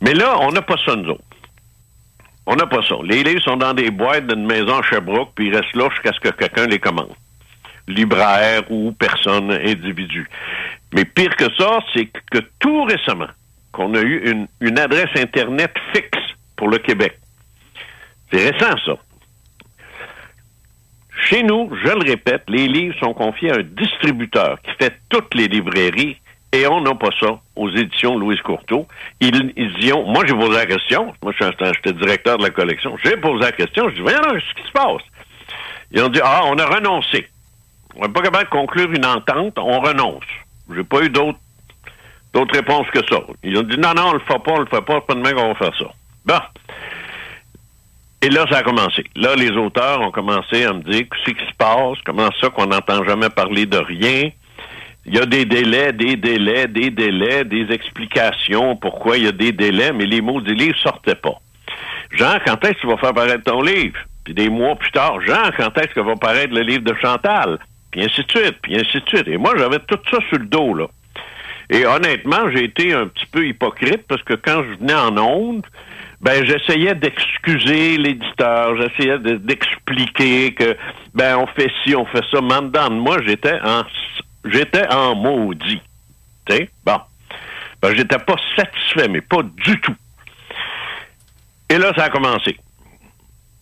Mais 0.00 0.14
là, 0.14 0.36
on 0.40 0.50
n'a 0.50 0.62
pas 0.62 0.76
ça, 0.84 0.94
nous 0.96 1.10
autres. 1.10 1.22
On 2.46 2.56
n'a 2.56 2.66
pas 2.66 2.82
ça. 2.82 2.94
Les 3.04 3.22
livres 3.22 3.42
sont 3.42 3.56
dans 3.56 3.74
des 3.74 3.90
boîtes 3.90 4.26
d'une 4.26 4.46
maison 4.46 4.78
à 4.78 4.82
Sherbrooke, 4.82 5.32
puis 5.34 5.48
ils 5.48 5.56
restent 5.56 5.76
là 5.76 5.88
jusqu'à 5.90 6.12
ce 6.12 6.20
que 6.20 6.30
quelqu'un 6.30 6.66
les 6.66 6.78
commande. 6.78 7.14
Libraire 7.86 8.62
ou 8.70 8.92
personne, 8.92 9.50
individu. 9.52 10.28
Mais 10.94 11.04
pire 11.04 11.34
que 11.36 11.44
ça, 11.58 11.80
c'est 11.92 12.06
que 12.06 12.38
tout 12.58 12.84
récemment, 12.84 13.28
qu'on 13.72 13.94
a 13.94 14.00
eu 14.00 14.30
une, 14.30 14.48
une 14.60 14.78
adresse 14.78 15.10
Internet 15.16 15.72
fixe 15.94 16.18
pour 16.56 16.68
le 16.68 16.78
Québec. 16.78 17.18
C'est 18.30 18.50
récent, 18.50 18.76
ça. 18.84 18.92
Chez 21.20 21.42
nous, 21.42 21.70
je 21.84 21.88
le 21.88 22.10
répète, 22.10 22.44
les 22.48 22.68
livres 22.68 22.94
sont 23.00 23.12
confiés 23.12 23.50
à 23.50 23.56
un 23.56 23.62
distributeur 23.62 24.60
qui 24.62 24.70
fait 24.80 24.94
toutes 25.08 25.34
les 25.34 25.48
librairies 25.48 26.16
et 26.52 26.66
on 26.66 26.80
n'a 26.80 26.94
pas 26.94 27.10
ça 27.20 27.40
aux 27.56 27.68
éditions 27.70 28.16
Louise 28.16 28.40
Courteau. 28.40 28.86
Ils, 29.20 29.52
ils 29.56 29.94
moi 30.06 30.24
j'ai 30.26 30.34
posé 30.34 30.56
la 30.56 30.66
question, 30.66 31.12
moi 31.22 31.32
j'étais 31.38 31.92
directeur 31.92 32.38
de 32.38 32.44
la 32.44 32.50
collection, 32.50 32.96
j'ai 33.04 33.16
posé 33.16 33.42
la 33.42 33.52
question, 33.52 33.88
je 33.90 33.96
dis, 33.96 34.00
voyons, 34.00 34.20
qu'est-ce 34.22 34.62
qui 34.62 34.66
se 34.66 34.72
passe? 34.72 35.02
Ils 35.90 36.02
ont 36.02 36.08
dit, 36.08 36.20
ah, 36.22 36.42
on 36.44 36.56
a 36.58 36.66
renoncé. 36.66 37.28
On 37.96 38.06
n'est 38.06 38.12
pas 38.12 38.22
capable 38.22 38.44
de 38.44 38.50
conclure 38.50 38.90
une 38.90 39.04
entente, 39.04 39.58
on 39.58 39.80
renonce. 39.80 40.24
J'ai 40.74 40.84
pas 40.84 41.02
eu 41.02 41.10
d'autres 41.10 41.38
d'autres 42.32 42.54
réponses 42.54 42.86
que 42.92 43.00
ça. 43.08 43.20
Ils 43.42 43.56
ont 43.58 43.62
dit, 43.62 43.78
non, 43.78 43.94
non, 43.94 44.08
on 44.08 44.12
le 44.14 44.20
fait 44.20 44.38
pas, 44.38 44.52
on 44.52 44.60
le 44.60 44.66
fait 44.66 44.82
pas, 44.82 44.94
c'est 44.94 45.06
pas 45.06 45.14
demain 45.14 45.32
qu'on 45.32 45.48
va 45.48 45.54
faire 45.54 45.76
ça. 45.78 45.86
Bon. 46.24 46.40
Et 48.20 48.30
là, 48.30 48.44
ça 48.50 48.58
a 48.58 48.62
commencé. 48.62 49.04
Là, 49.14 49.36
les 49.36 49.50
auteurs 49.50 50.00
ont 50.00 50.10
commencé 50.10 50.64
à 50.64 50.72
me 50.72 50.82
dire 50.82 51.04
qu'est-ce 51.08 51.34
qui 51.34 51.46
se 51.46 51.56
passe, 51.56 51.98
comment 52.04 52.28
ça 52.40 52.50
qu'on 52.50 52.66
n'entend 52.66 53.04
jamais 53.04 53.30
parler 53.30 53.64
de 53.66 53.78
rien? 53.78 54.30
Il 55.06 55.14
y 55.14 55.20
a 55.20 55.24
des 55.24 55.44
délais, 55.44 55.92
des 55.92 56.16
délais, 56.16 56.66
des 56.66 56.90
délais, 56.90 57.44
des 57.44 57.72
explications 57.72 58.76
pourquoi 58.76 59.16
il 59.16 59.24
y 59.24 59.28
a 59.28 59.32
des 59.32 59.52
délais, 59.52 59.92
mais 59.92 60.04
les 60.04 60.20
mots 60.20 60.40
du 60.40 60.52
livre 60.52 60.76
sortaient 60.78 61.14
pas. 61.14 61.40
Jean, 62.10 62.38
quand 62.44 62.62
est-ce 62.64 62.74
que 62.74 62.80
tu 62.80 62.86
vas 62.88 62.96
faire 62.98 63.14
paraître 63.14 63.44
ton 63.44 63.62
livre? 63.62 63.98
Puis 64.24 64.34
des 64.34 64.50
mois 64.50 64.74
plus 64.74 64.90
tard, 64.90 65.20
Jean, 65.22 65.50
quand 65.56 65.78
est-ce 65.78 65.94
que 65.94 66.00
va 66.00 66.16
paraître 66.16 66.52
le 66.52 66.62
livre 66.62 66.82
de 66.82 66.94
Chantal? 67.00 67.58
Puis 67.90 68.02
ainsi 68.02 68.22
de 68.22 68.30
suite, 68.30 68.56
puis 68.60 68.74
ainsi 68.78 69.00
de 69.00 69.08
suite. 69.08 69.28
Et 69.28 69.38
moi, 69.38 69.54
j'avais 69.56 69.78
tout 69.78 69.98
ça 70.10 70.18
sur 70.28 70.38
le 70.38 70.46
dos, 70.46 70.74
là. 70.74 70.86
Et 71.70 71.84
honnêtement, 71.86 72.50
j'ai 72.50 72.64
été 72.64 72.92
un 72.94 73.06
petit 73.08 73.26
peu 73.26 73.46
hypocrite 73.46 74.06
parce 74.08 74.22
que 74.22 74.34
quand 74.34 74.62
je 74.64 74.78
venais 74.78 74.94
en 74.94 75.16
onde, 75.18 75.66
ben 76.20 76.44
j'essayais 76.44 76.94
d'excuser 76.94 77.96
l'éditeur, 77.98 78.76
j'essayais 78.76 79.18
de- 79.18 79.36
d'expliquer 79.36 80.54
que 80.54 80.76
ben 81.14 81.36
on 81.36 81.46
fait 81.46 81.70
ci, 81.84 81.94
on 81.94 82.06
fait 82.06 82.24
ça. 82.30 82.40
Mais 82.40 82.90
moi, 82.90 83.18
j'étais 83.26 83.58
en 83.62 83.82
j'étais 84.46 84.88
en 84.92 85.14
maudit. 85.14 85.80
Tu 86.48 86.56
sais? 86.56 86.70
Bon. 86.84 86.98
Ben, 87.82 87.94
j'étais 87.94 88.18
pas 88.18 88.36
satisfait, 88.56 89.06
mais 89.08 89.20
pas 89.20 89.42
du 89.42 89.80
tout. 89.80 89.94
Et 91.70 91.78
là, 91.78 91.92
ça 91.96 92.04
a 92.04 92.08
commencé. 92.10 92.56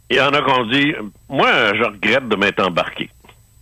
Il 0.08 0.16
y 0.16 0.20
en 0.20 0.28
a 0.30 0.40
qui 0.42 0.50
ont 0.50 0.66
dit 0.66 0.94
Moi, 1.28 1.50
je 1.74 1.82
regrette 1.82 2.28
de 2.28 2.36
m'être 2.36 2.64
embarqué. 2.64 3.10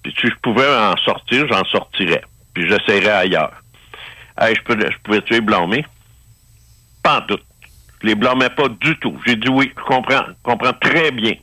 Puis 0.02 0.14
si 0.20 0.26
je 0.28 0.34
pouvais 0.42 0.68
en 0.68 0.96
sortir, 0.98 1.46
j'en 1.50 1.64
sortirais. 1.64 2.22
Puis 2.52 2.68
j'essayerais 2.68 3.10
ailleurs. 3.10 3.52
Hey, 4.38 4.54
je, 4.54 4.62
peux, 4.62 4.78
je 4.78 4.96
pouvais-tu 5.02 5.34
les 5.34 5.40
blâmer? 5.40 5.84
Pas 7.02 7.18
en 7.18 7.20
tout. 7.22 7.38
Je 8.02 8.08
les 8.08 8.14
blâmais 8.14 8.50
pas 8.50 8.68
du 8.68 8.96
tout. 8.98 9.18
J'ai 9.26 9.36
dit 9.36 9.48
oui, 9.48 9.72
je 9.76 9.82
comprends, 9.82 10.24
je 10.26 10.32
comprends 10.42 10.72
très 10.80 11.10
bien. 11.10 11.34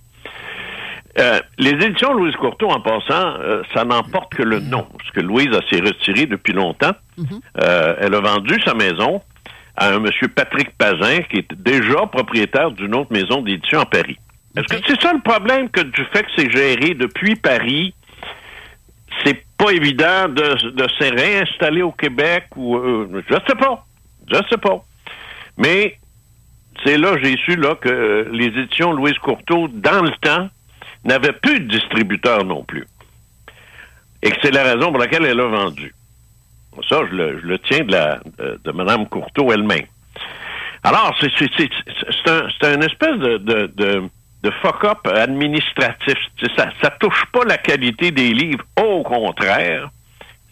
Euh, 1.19 1.39
les 1.57 1.71
éditions 1.71 2.13
Louise 2.13 2.35
Courteau, 2.35 2.69
en 2.69 2.79
passant, 2.79 3.35
euh, 3.39 3.63
ça 3.73 3.83
n'emporte 3.83 4.33
que 4.33 4.43
le 4.43 4.59
nom, 4.59 4.87
parce 4.97 5.11
que 5.11 5.19
Louise 5.19 5.49
a 5.49 5.59
s'est 5.69 5.81
retirée 5.81 6.25
depuis 6.25 6.53
longtemps. 6.53 6.93
Euh, 7.61 7.95
elle 7.99 8.15
a 8.15 8.21
vendu 8.21 8.57
sa 8.65 8.73
maison 8.73 9.21
à 9.75 9.89
un 9.89 9.99
monsieur 9.99 10.29
Patrick 10.29 10.69
Pazin, 10.77 11.21
qui 11.29 11.39
est 11.39 11.53
déjà 11.55 12.05
propriétaire 12.07 12.71
d'une 12.71 12.95
autre 12.95 13.11
maison 13.11 13.41
d'édition 13.41 13.79
à 13.81 13.85
Paris. 13.85 14.17
Est-ce 14.55 14.67
que 14.67 14.81
c'est 14.87 15.01
ça 15.01 15.13
le 15.13 15.21
problème 15.21 15.69
que 15.69 15.81
du 15.81 16.05
fait 16.13 16.23
que 16.23 16.31
c'est 16.35 16.49
géré 16.49 16.93
depuis 16.93 17.35
Paris, 17.35 17.93
c'est 19.23 19.43
pas 19.57 19.71
évident 19.71 20.27
de, 20.29 20.69
de 20.71 20.87
se 20.87 21.03
réinstaller 21.13 21.81
au 21.81 21.91
Québec 21.91 22.45
ou 22.55 22.77
euh, 22.77 23.23
je 23.29 23.35
sais 23.47 23.55
pas. 23.55 23.85
Je 24.27 24.37
sais 24.49 24.57
pas. 24.57 24.83
Mais 25.57 25.97
c'est 26.83 26.97
là 26.97 27.15
j'ai 27.21 27.37
su 27.37 27.55
là 27.55 27.75
que 27.75 27.89
euh, 27.89 28.29
les 28.31 28.47
éditions 28.47 28.93
Louise 28.93 29.17
Courteau, 29.19 29.67
dans 29.67 30.01
le 30.03 30.11
temps, 30.21 30.49
n'avaient 31.03 31.33
plus 31.33 31.59
de 31.59 31.67
distributeur 31.67 32.43
non 32.45 32.63
plus. 32.63 32.87
Et 34.23 34.31
que 34.31 34.37
c'est 34.41 34.51
la 34.51 34.63
raison 34.63 34.91
pour 34.91 34.99
laquelle 34.99 35.25
elle 35.25 35.39
a 35.39 35.47
vendu. 35.47 35.93
Ça, 36.87 37.01
je 37.09 37.15
le, 37.15 37.39
je 37.41 37.47
le 37.47 37.59
tiens 37.59 37.83
de, 37.83 37.91
la, 37.91 38.19
de, 38.63 38.71
Mme 38.71 39.07
Courteau 39.07 39.51
elle-même. 39.51 39.85
Alors, 40.83 41.15
c'est 41.19 41.27
un, 42.29 42.47
c'est 42.49 42.67
un 42.67 42.81
espèce 42.81 43.17
de, 43.17 43.37
de, 43.37 43.71
de, 43.75 44.03
de 44.43 44.51
fuck-up 44.61 45.07
administratif. 45.07 46.15
Ça, 46.55 46.69
ça 46.81 46.89
touche 46.99 47.25
pas 47.31 47.43
la 47.45 47.57
qualité 47.57 48.11
des 48.11 48.33
livres. 48.33 48.63
Au 48.81 49.03
contraire, 49.03 49.89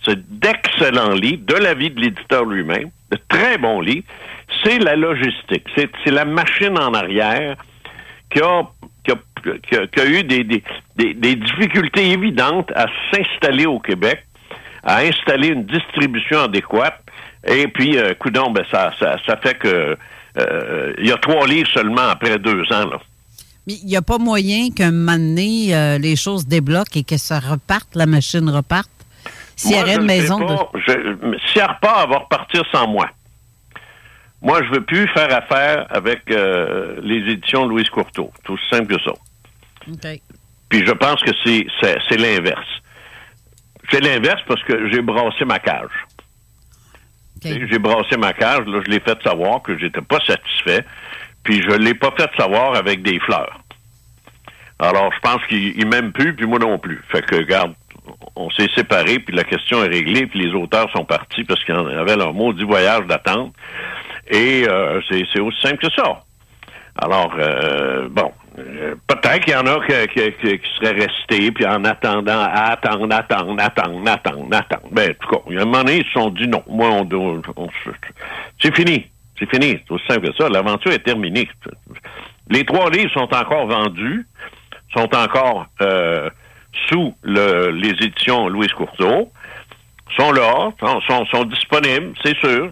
c'est 0.05 0.19
d'excellents 0.39 1.13
livres, 1.13 1.43
de 1.46 1.55
l'avis 1.55 1.89
de 1.89 2.00
l'éditeur 2.00 2.46
lui-même, 2.46 2.89
de 3.12 3.17
très 3.27 3.58
bons 3.58 3.81
livres. 3.81 4.05
C'est 4.63 4.79
la 4.79 4.96
logistique. 4.96 5.65
C'est 5.75 6.12
la 6.12 6.25
machine 6.25 6.77
en 6.77 6.93
arrière 6.93 7.55
qui 8.31 8.41
a, 8.41 8.63
qui 9.03 9.12
a, 9.12 9.15
qui 9.67 9.75
a- 9.75 9.88
qui 9.88 10.00
a 10.00 10.05
eu 10.05 10.24
des, 10.24 10.43
des, 10.43 10.63
des, 10.96 11.36
difficultés 11.36 12.12
évidentes 12.12 12.72
à 12.75 12.86
s'installer 13.12 13.65
au 13.65 13.79
Québec, 13.79 14.24
à 14.84 15.00
installer 15.00 15.48
une 15.50 15.65
distribution 15.65 16.41
adéquate. 16.43 17.00
Et 17.48 17.67
puis, 17.67 17.98
euh, 17.98 18.13
coudonc, 18.15 18.51
ben, 18.51 18.65
ça, 18.72 18.91
ça, 19.00 19.17
ça 19.25 19.38
fait 19.38 19.58
que 19.58 19.98
euh, 20.38 20.93
il 21.00 21.08
y 21.08 21.12
a 21.12 21.17
trois 21.17 21.48
livres 21.48 21.69
seulement 21.74 22.08
après 22.10 22.38
deux 22.38 22.62
ans. 22.72 22.88
Là. 22.89 23.00
Mais 23.70 23.76
il 23.84 23.86
n'y 23.86 23.96
a 23.96 24.02
pas 24.02 24.18
moyen 24.18 24.72
qu'un 24.72 24.90
moment 24.92 25.16
donné, 25.16 25.76
euh, 25.76 26.00
les 26.00 26.16
choses 26.16 26.48
débloquent 26.48 26.96
et 26.96 27.04
que 27.04 27.18
ça 27.18 27.40
reparte, 27.40 27.94
la 27.94 28.08
machine 28.08 28.50
reparte? 28.50 28.90
S'il 29.56 29.72
y 29.72 29.74
Moi, 29.76 29.84
aurait 29.84 29.94
je 29.94 30.00
une 30.00 30.06
maison 30.08 30.40
de... 30.40 30.46
pas. 30.56 30.72
Je- 30.88 31.38
si 31.52 31.60
elle 31.60 31.66
repart, 31.70 32.02
elle 32.06 32.10
va 32.10 32.18
repartir 32.18 32.64
sans 32.72 32.88
moi. 32.88 33.08
Moi, 34.42 34.60
je 34.64 34.72
veux 34.74 34.84
plus 34.84 35.08
faire 35.10 35.32
affaire 35.32 35.86
avec 35.92 36.22
euh, 36.32 37.00
les 37.04 37.32
éditions 37.32 37.66
de 37.66 37.70
Louise 37.70 37.90
Courteau. 37.92 38.32
Tout 38.44 38.58
simple 38.72 38.96
que 38.96 39.04
ça. 39.04 39.12
OK. 39.88 40.22
Puis 40.70 40.84
je 40.84 40.92
pense 40.94 41.22
que 41.22 41.30
c'est 41.44 42.18
l'inverse. 42.18 42.68
C'est 43.92 44.02
l'inverse 44.02 44.42
parce 44.48 44.64
que 44.64 44.90
j'ai 44.92 45.02
brassé 45.04 45.46
ma 45.46 45.60
cage. 45.60 45.91
J'ai 47.43 47.78
brassé 47.78 48.17
ma 48.17 48.34
cage, 48.34 48.65
là, 48.65 48.82
je 48.84 48.89
l'ai 48.89 49.00
fait 49.00 49.22
savoir 49.24 49.62
que 49.62 49.78
j'étais 49.78 50.02
pas 50.02 50.20
satisfait, 50.26 50.84
puis 51.43 51.62
je 51.62 51.76
l'ai 51.78 51.93
pas 51.93 52.12
fait 52.17 52.30
savoir 52.36 52.76
avec 52.76 53.04
des 53.04 53.20
fleurs. 53.20 53.62
Alors, 54.80 55.12
je 55.13 55.20
pense 55.20 55.44
qu'il 55.48 55.78
il 55.78 55.88
m'aime 55.88 56.12
plus, 56.12 56.34
puis 56.36 56.46
moi 56.46 56.60
non 56.60 56.78
plus. 56.80 57.02
Fait 57.10 57.22
que, 57.26 57.36
regarde, 57.36 57.74
on 58.36 58.50
s'est 58.52 58.70
séparés, 58.76 59.20
puis 59.20 59.36
la 59.36 59.44
question 59.44 59.84
est 59.84 59.88
réglée, 59.89 60.26
puis 60.26 60.39
les 60.39 60.54
auteurs 60.54 60.89
sont 60.92 61.06
partis 61.06 61.44
parce 61.44 61.63
qu'ils 61.63 61.76
en 61.76 61.86
avaient 61.86 62.15
leur 62.15 62.34
maudit 62.34 62.63
voyage 62.63 63.06
d'attente. 63.08 63.54
Et 64.30 64.65
euh, 64.68 65.02
c'est 65.10 65.39
aussi 65.39 65.60
simple 65.62 65.78
que 65.78 65.92
ça. 65.94 66.22
Alors, 67.02 67.34
euh, 67.38 68.08
bon, 68.10 68.32
euh, 68.58 68.96
peut-être 69.08 69.44
qu'il 69.46 69.54
y 69.54 69.56
en 69.56 69.65
a 69.68 69.80
qui 69.86 70.20
seraient 70.80 70.92
restés, 71.06 71.52
puis 71.52 71.65
en 71.65 71.84
attendant, 71.86 72.42
attendre, 72.54 73.13
attendre, 73.15 73.56
attendre, 73.62 74.10
attendre, 74.12 74.48
attendre. 74.56 74.88
Ben, 74.92 75.12
en 75.12 75.13
tout 75.13 75.30
cas, 75.36 75.42
il 75.50 75.56
y 75.56 75.58
a 75.58 75.62
un 75.62 75.65
moment 75.65 75.84
donné, 75.84 75.98
ils 76.00 76.06
se 76.06 76.12
sont 76.12 76.30
dit 76.30 76.48
non. 76.48 76.63
Moi, 76.68 76.88
on, 76.89 77.08
on- 77.15 77.42
on- 77.58 77.70
c'est 78.62 78.76
fini. 78.76 79.08
C'est 79.38 79.50
fini. 79.50 79.80
C'est 79.88 79.92
aussi 79.94 80.06
simple 80.08 80.30
que 80.30 80.36
ça. 80.36 80.50
L'aventure 80.50 80.92
est 80.92 81.00
terminée. 81.00 81.48
Les 82.50 82.65
trois 82.65 82.89
livres 82.89 83.12
sont 83.12 83.34
encore 83.34 83.68
vendus, 83.68 84.26
sont 84.93 85.10
encore 85.15 85.67
euh, 85.82 86.30
sous 86.88 87.15
le- 87.23 87.69
les 87.71 87.89
éditions 88.06 88.47
Louise 88.49 88.71
Courteau, 88.73 89.32
sont 90.17 90.32
là, 90.32 90.71
sont, 91.32 91.43
disponibles, 91.45 92.13
c'est 92.23 92.38
sûr. 92.38 92.71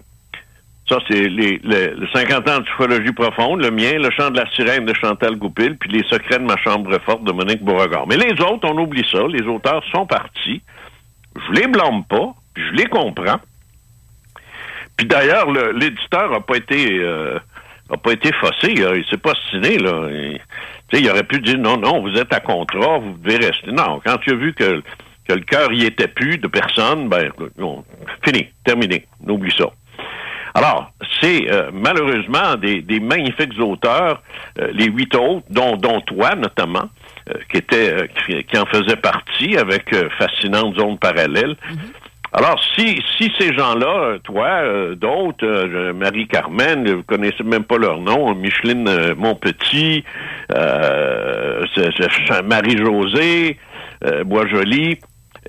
Ça, 0.88 0.98
c'est 1.06 1.28
les, 1.28 1.60
les, 1.62 1.94
les 1.94 2.06
50 2.14 2.48
ans 2.48 2.58
de 2.60 2.64
psychologie 2.64 3.12
profonde, 3.12 3.60
le 3.62 3.70
mien, 3.70 3.92
le 3.98 4.10
chant 4.10 4.30
de 4.30 4.38
la 4.38 4.50
sirène 4.52 4.86
de 4.86 4.94
Chantal 4.94 5.36
Goupil, 5.36 5.76
puis 5.76 5.90
les 5.90 6.02
secrets 6.04 6.38
de 6.38 6.44
ma 6.44 6.56
chambre 6.56 6.98
forte 7.04 7.24
de 7.24 7.32
Monique 7.32 7.62
Beauregard. 7.62 8.06
Mais 8.06 8.16
les 8.16 8.32
autres, 8.40 8.66
on 8.68 8.78
oublie 8.78 9.06
ça. 9.10 9.20
Les 9.28 9.42
auteurs 9.42 9.84
sont 9.92 10.06
partis. 10.06 10.62
Je 11.36 11.60
les 11.60 11.66
blâme 11.68 12.04
pas, 12.08 12.32
je 12.56 12.72
les 12.72 12.86
comprends. 12.86 13.38
Puis 14.96 15.06
d'ailleurs, 15.06 15.50
le- 15.50 15.72
l'éditeur 15.72 16.32
a 16.32 16.40
pas 16.40 16.56
été 16.56 16.98
euh, 16.98 17.38
a 17.90 17.96
pas 17.96 18.12
été 18.12 18.32
faussé. 18.32 18.72
Il, 18.74 19.04
s'est 19.08 19.18
pas 19.18 19.34
stiné, 19.48 19.78
là. 19.78 20.08
Tu 20.88 20.98
il 20.98 21.10
aurait 21.10 21.24
pu 21.24 21.40
dire 21.40 21.58
non, 21.58 21.76
non, 21.76 22.00
vous 22.00 22.14
êtes 22.16 22.32
à 22.32 22.40
contrat, 22.40 22.98
vous 22.98 23.16
devez 23.22 23.46
rester. 23.46 23.70
Non, 23.72 24.00
quand 24.04 24.16
il 24.26 24.32
a 24.32 24.36
vu 24.36 24.54
que, 24.54 24.82
que 25.28 25.34
le 25.34 25.40
cœur 25.42 25.72
y 25.72 25.84
était 25.84 26.08
plus 26.08 26.38
de 26.38 26.46
personne, 26.46 27.08
ben 27.08 27.30
fini, 28.24 28.48
terminé. 28.64 29.06
On 29.26 29.32
oublie 29.32 29.54
ça. 29.56 29.66
Alors, 30.54 30.90
c'est 31.20 31.52
euh, 31.52 31.70
malheureusement 31.72 32.56
des, 32.56 32.80
des 32.80 33.00
magnifiques 33.00 33.58
auteurs, 33.60 34.22
euh, 34.58 34.70
les 34.72 34.86
huit 34.86 35.14
autres, 35.14 35.46
dont, 35.50 35.76
dont 35.76 36.00
toi 36.00 36.34
notamment, 36.34 36.88
euh, 37.28 37.34
qui 37.50 37.58
était 37.58 37.92
euh, 37.92 38.06
qui, 38.06 38.42
qui 38.44 38.58
en 38.58 38.66
faisait 38.66 38.96
partie 38.96 39.56
avec 39.56 39.92
euh, 39.92 40.08
Fascinante 40.18 40.74
Zone 40.76 40.98
Parallèle. 40.98 41.56
Alors, 42.38 42.62
si, 42.76 43.02
si 43.16 43.32
ces 43.36 43.52
gens-là, 43.52 43.98
euh, 44.00 44.18
toi, 44.20 44.46
euh, 44.46 44.94
d'autres, 44.94 45.44
euh, 45.44 45.92
Marie-Carmen, 45.92 46.88
vous 46.88 47.02
connaissez 47.02 47.42
même 47.42 47.64
pas 47.64 47.78
leur 47.78 47.98
nom, 48.00 48.32
Micheline 48.36 48.86
euh, 48.86 49.16
Montpetit, 49.16 50.04
euh, 50.54 51.64
Marie-Josée, 52.44 53.58
euh, 54.04 54.22
Boisjoli, 54.22 55.00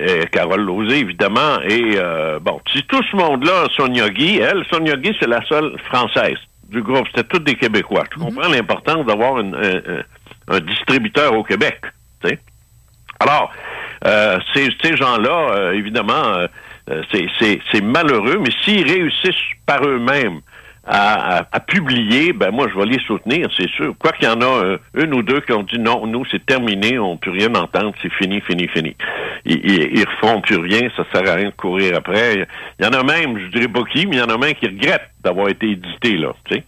euh, 0.02 0.24
Carole 0.32 0.62
Lauzé, 0.62 0.98
évidemment, 0.98 1.62
et 1.62 1.92
euh, 1.98 2.40
bon, 2.40 2.60
si 2.74 2.82
tout 2.88 3.04
ce 3.12 3.16
monde-là, 3.16 3.68
Sonia 3.78 4.10
Guy, 4.10 4.40
elle, 4.40 4.66
Sonia 4.72 4.96
Guy, 4.96 5.16
c'est 5.20 5.30
la 5.30 5.46
seule 5.46 5.78
française 5.92 6.40
du 6.70 6.82
groupe, 6.82 7.06
c'était 7.14 7.28
toutes 7.28 7.44
des 7.44 7.56
Québécois. 7.56 8.06
Je 8.14 8.18
comprends 8.18 8.50
l'importance 8.50 9.06
d'avoir 9.06 9.36
un, 9.38 9.52
un- 9.54 10.60
distributeur 10.62 11.38
au 11.38 11.44
Québec, 11.44 11.80
tu 12.24 12.30
sais? 12.30 12.40
Alors, 13.20 13.52
euh, 14.08 14.40
ces, 14.56 14.70
ces 14.82 14.98
gens-là, 14.98 15.50
euh, 15.52 15.72
évidemment, 15.74 16.48
c'est- 17.40 17.60
c'est 17.72 17.82
malheureux, 17.84 18.40
mais 18.40 18.52
s'ils 18.64 18.88
réussissent 18.90 19.36
par 19.66 19.84
eux-mêmes 19.86 20.42
à, 20.86 21.38
à- 21.40 21.48
à 21.52 21.60
publier, 21.60 22.34
ben 22.34 22.50
moi, 22.52 22.68
je 22.74 22.80
vais 22.80 22.86
les 22.86 23.00
soutenir, 23.06 23.48
c'est 23.56 23.70
sûr. 23.70 23.94
Quoi 24.00 24.12
qu'il 24.14 24.28
y 24.28 24.32
en 24.32 24.42
a 24.42 24.46
euh, 24.64 24.78
une 24.96 25.14
ou 25.14 25.22
deux 25.22 25.40
qui 25.42 25.52
ont 25.52 25.62
dit 25.64 25.78
non, 25.78 26.08
nous, 26.08 26.26
c'est 26.32 26.44
terminé, 26.46 26.98
on 26.98 27.14
ne 27.14 27.18
peut 27.18 27.32
rien 27.32 27.54
entendre, 27.54 27.94
c'est 28.02 28.12
fini, 28.14 28.42
fini, 28.42 28.68
fini. 28.70 28.96
Ils, 29.46 29.60
ils 30.00 30.06
refont 30.06 30.42
plus 30.42 30.58
rien, 30.58 30.90
ça 30.98 31.04
sert 31.14 31.32
à 31.32 31.36
rien 31.36 31.50
de 31.50 31.56
courir 31.56 31.96
après. 31.98 32.48
Il 32.80 32.86
y 32.86 32.88
en 32.88 32.94
a 32.94 33.04
même, 33.04 33.38
je 33.38 33.48
dirais 33.48 33.68
pas 33.68 33.84
qui, 33.84 34.08
mais 34.08 34.16
il 34.16 34.20
y 34.20 34.24
en 34.24 34.30
a 34.34 34.38
même 34.38 34.54
qui 34.56 34.66
regrettent 34.68 35.12
d'avoir 35.24 35.50
été 35.50 35.68
édité, 35.72 36.18
là, 36.18 36.34
tu 36.46 36.56
sais. 36.56 36.64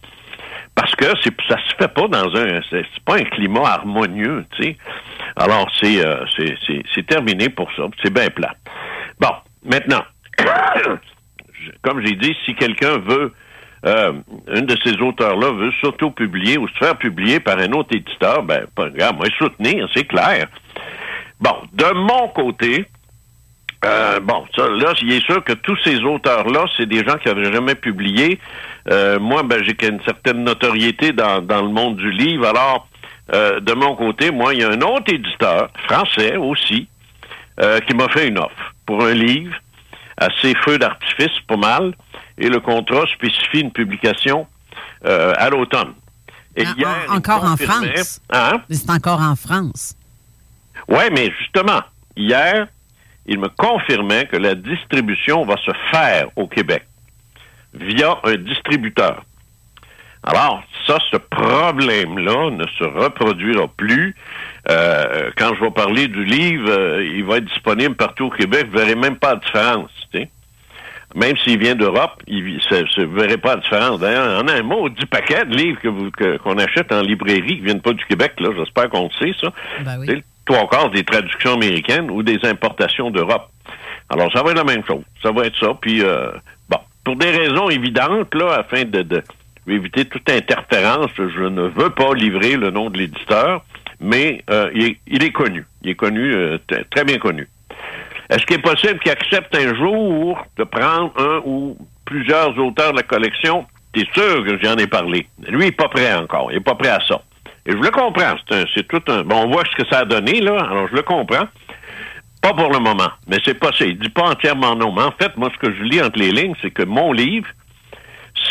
Parce 0.74 0.94
que 0.94 1.04
c'est 1.22 1.34
ça 1.48 1.56
se 1.68 1.74
fait 1.76 1.92
pas 1.92 2.08
dans 2.08 2.34
un 2.34 2.60
c'est 2.70 2.86
pas 3.04 3.16
un 3.16 3.24
climat 3.24 3.66
harmonieux, 3.66 4.44
tu 4.56 4.62
sais. 4.62 4.76
Alors 5.36 5.70
c'est 5.80 6.02
euh, 6.06 6.24
c'est 6.94 7.06
terminé 7.06 7.48
pour 7.50 7.70
ça, 7.76 7.82
c'est 8.02 8.12
bien 8.12 8.28
plat. 8.30 8.54
Bon, 9.20 9.28
maintenant 9.64 10.02
comme 11.82 12.04
j'ai 12.04 12.14
dit, 12.16 12.34
si 12.44 12.54
quelqu'un 12.54 12.98
veut 12.98 13.32
euh, 13.84 14.12
une 14.54 14.66
de 14.66 14.76
ces 14.84 15.00
auteurs-là 15.00 15.52
veut 15.52 15.72
s'auto-publier 15.80 16.56
ou 16.56 16.68
se 16.68 16.78
faire 16.78 16.96
publier 16.96 17.40
par 17.40 17.58
un 17.58 17.72
autre 17.72 17.94
éditeur, 17.94 18.42
ben, 18.44 18.66
grave, 18.76 19.16
moi, 19.16 19.26
soutenir, 19.38 19.88
c'est 19.94 20.04
clair. 20.04 20.46
Bon, 21.40 21.56
de 21.72 21.92
mon 21.92 22.28
côté, 22.28 22.86
Euh, 23.84 24.20
bon, 24.20 24.46
ça, 24.56 24.68
là, 24.68 24.94
il 25.02 25.12
est 25.12 25.24
sûr 25.26 25.42
que 25.42 25.54
tous 25.54 25.76
ces 25.82 25.98
auteurs-là, 26.04 26.66
c'est 26.76 26.86
des 26.86 27.04
gens 27.04 27.16
qui 27.18 27.26
n'avaient 27.26 27.52
jamais 27.52 27.74
publié. 27.74 28.38
Euh, 28.88 29.18
moi, 29.18 29.42
ben, 29.42 29.60
j'ai 29.64 29.74
une 29.88 30.00
certaine 30.02 30.44
notoriété 30.44 31.10
dans, 31.10 31.42
dans 31.42 31.62
le 31.62 31.68
monde 31.68 31.96
du 31.96 32.10
livre. 32.12 32.46
Alors, 32.46 32.86
euh, 33.34 33.58
de 33.58 33.72
mon 33.72 33.96
côté, 33.96 34.30
moi, 34.30 34.54
il 34.54 34.60
y 34.60 34.64
a 34.64 34.70
un 34.70 34.80
autre 34.82 35.12
éditeur, 35.12 35.68
français 35.88 36.36
aussi, 36.36 36.86
euh, 37.60 37.80
qui 37.80 37.94
m'a 37.94 38.08
fait 38.08 38.28
une 38.28 38.38
offre 38.38 38.74
pour 38.86 39.04
un 39.04 39.14
livre 39.14 39.54
assez 40.16 40.54
feu 40.64 40.78
d'artifice, 40.78 41.38
pas 41.46 41.56
mal, 41.56 41.94
et 42.38 42.48
le 42.48 42.60
contrat 42.60 43.04
spécifie 43.14 43.60
une 43.60 43.72
publication 43.72 44.46
euh, 45.04 45.32
à 45.36 45.50
l'automne. 45.50 45.94
Et 46.56 46.66
En- 46.66 46.74
hier, 46.74 46.88
encore 47.08 47.44
en 47.44 47.56
France? 47.56 48.20
Hein? 48.30 48.60
C'est 48.70 48.90
encore 48.90 49.20
en 49.20 49.34
France. 49.36 49.96
Oui, 50.88 51.04
mais 51.12 51.32
justement, 51.38 51.80
hier, 52.16 52.68
il 53.26 53.38
me 53.38 53.48
confirmait 53.48 54.26
que 54.26 54.36
la 54.36 54.54
distribution 54.54 55.44
va 55.44 55.56
se 55.56 55.70
faire 55.90 56.26
au 56.36 56.46
Québec 56.46 56.84
via 57.74 58.18
un 58.24 58.36
distributeur. 58.36 59.24
Alors, 60.24 60.62
ça, 60.86 60.98
ce 61.10 61.16
problème-là 61.16 62.50
ne 62.50 62.64
se 62.78 62.84
reproduira 62.84 63.66
plus. 63.76 64.14
Euh, 64.70 65.30
quand 65.36 65.54
je 65.56 65.64
vais 65.64 65.70
parler 65.70 66.06
du 66.08 66.24
livre, 66.24 66.70
euh, 66.70 67.04
il 67.04 67.24
va 67.24 67.38
être 67.38 67.46
disponible 67.46 67.94
partout 67.96 68.26
au 68.26 68.30
Québec. 68.30 68.66
Vous 68.70 68.78
verrez 68.78 68.94
même 68.94 69.16
pas 69.16 69.30
la 69.34 69.36
différence. 69.40 69.90
tu 70.12 70.20
sais. 70.20 70.28
Même 71.14 71.36
s'il 71.38 71.58
vient 71.58 71.74
d'Europe, 71.74 72.22
il 72.26 72.42
ne 72.54 73.04
verrez 73.20 73.36
pas 73.36 73.56
la 73.56 73.60
différence. 73.60 74.00
D'ailleurs, 74.00 74.42
on 74.42 74.48
a 74.48 74.54
un 74.54 74.62
maudit 74.62 75.04
paquet 75.06 75.44
de 75.44 75.54
livres 75.54 75.78
vous- 75.84 76.10
que- 76.10 76.38
qu'on 76.38 76.56
achète 76.56 76.90
en 76.92 77.02
librairie 77.02 77.56
qui 77.56 77.60
ne 77.60 77.64
viennent 77.66 77.82
pas 77.82 77.92
du 77.92 78.04
Québec. 78.06 78.32
là. 78.38 78.48
J'espère 78.56 78.88
qu'on 78.88 79.08
le 79.08 79.26
sait, 79.26 79.34
ça. 79.40 79.52
Ben 79.84 79.98
oui. 79.98 80.22
Trois 80.46 80.66
quarts 80.68 80.90
des 80.90 81.04
traductions 81.04 81.54
américaines 81.54 82.10
ou 82.10 82.22
des 82.22 82.38
importations 82.44 83.10
d'Europe. 83.10 83.48
Alors, 84.08 84.30
ça 84.32 84.42
va 84.42 84.50
être 84.52 84.56
la 84.56 84.64
même 84.64 84.84
chose. 84.86 85.02
Ça 85.22 85.30
va 85.32 85.44
être 85.46 85.56
ça. 85.58 85.68
Puis, 85.80 86.02
euh, 86.02 86.30
bon, 86.68 86.78
pour 87.04 87.16
des 87.16 87.30
raisons 87.30 87.68
évidentes, 87.68 88.34
là, 88.34 88.54
afin 88.60 88.84
de, 88.84 89.02
de 89.02 89.22
éviter 89.68 90.04
toute 90.04 90.28
interférence, 90.30 91.10
je 91.16 91.44
ne 91.44 91.62
veux 91.68 91.90
pas 91.90 92.14
livrer 92.14 92.56
le 92.56 92.70
nom 92.70 92.90
de 92.90 92.98
l'éditeur, 92.98 93.64
mais 94.00 94.42
euh, 94.50 94.70
il, 94.74 94.84
est, 94.84 94.96
il 95.06 95.22
est 95.22 95.32
connu. 95.32 95.64
Il 95.82 95.90
est 95.90 95.94
connu, 95.94 96.34
euh, 96.34 96.58
très 96.90 97.04
bien 97.04 97.18
connu. 97.18 97.48
Est-ce 98.30 98.46
qu'il 98.46 98.56
est 98.56 98.62
possible 98.62 98.98
qu'il 99.00 99.12
accepte 99.12 99.54
un 99.54 99.74
jour 99.74 100.44
de 100.56 100.64
prendre 100.64 101.12
un 101.18 101.42
ou 101.44 101.76
plusieurs 102.04 102.56
auteurs 102.58 102.92
de 102.92 102.96
la 102.96 103.02
collection? 103.02 103.66
T'es 103.92 104.06
sûr 104.14 104.44
que 104.44 104.58
j'en 104.62 104.76
ai 104.76 104.86
parlé? 104.86 105.26
Lui, 105.48 105.64
il 105.64 105.66
n'est 105.66 105.72
pas 105.72 105.88
prêt 105.88 106.14
encore. 106.14 106.50
Il 106.50 106.54
n'est 106.54 106.64
pas 106.64 106.74
prêt 106.74 106.88
à 106.88 107.00
ça. 107.06 107.20
Et 107.66 107.72
je 107.72 107.76
le 107.76 107.90
comprends. 107.90 108.34
C'est 108.74 108.88
tout 108.88 109.02
un. 109.08 109.22
Bon, 109.22 109.44
on 109.44 109.50
voit 109.50 109.64
ce 109.70 109.82
que 109.82 109.88
ça 109.88 110.00
a 110.00 110.04
donné, 110.04 110.40
là. 110.40 110.58
Alors, 110.58 110.88
je 110.88 110.96
le 110.96 111.02
comprends. 111.02 111.46
Pas 112.40 112.54
pour 112.54 112.72
le 112.72 112.78
moment. 112.78 113.10
Mais 113.28 113.38
c'est 113.44 113.58
possible. 113.58 113.90
Il 113.90 113.98
dit 113.98 114.08
pas 114.08 114.30
entièrement 114.30 114.74
non. 114.74 114.92
Mais 114.92 115.02
en 115.02 115.12
fait, 115.12 115.36
moi, 115.36 115.50
ce 115.52 115.58
que 115.58 115.72
je 115.72 115.82
lis 115.82 116.02
entre 116.02 116.18
les 116.18 116.32
lignes, 116.32 116.54
c'est 116.62 116.70
que 116.70 116.82
mon 116.82 117.12
livre, 117.12 117.46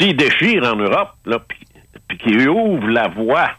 s'il 0.02 0.18
déchire 0.18 0.64
en 0.64 0.76
Europe, 0.76 1.14
là, 1.26 1.40
puis 1.48 1.60
puis 2.12 2.18
qu'il 2.18 2.50
ouvre 2.50 2.90
la 2.90 3.08
voie 3.08 3.52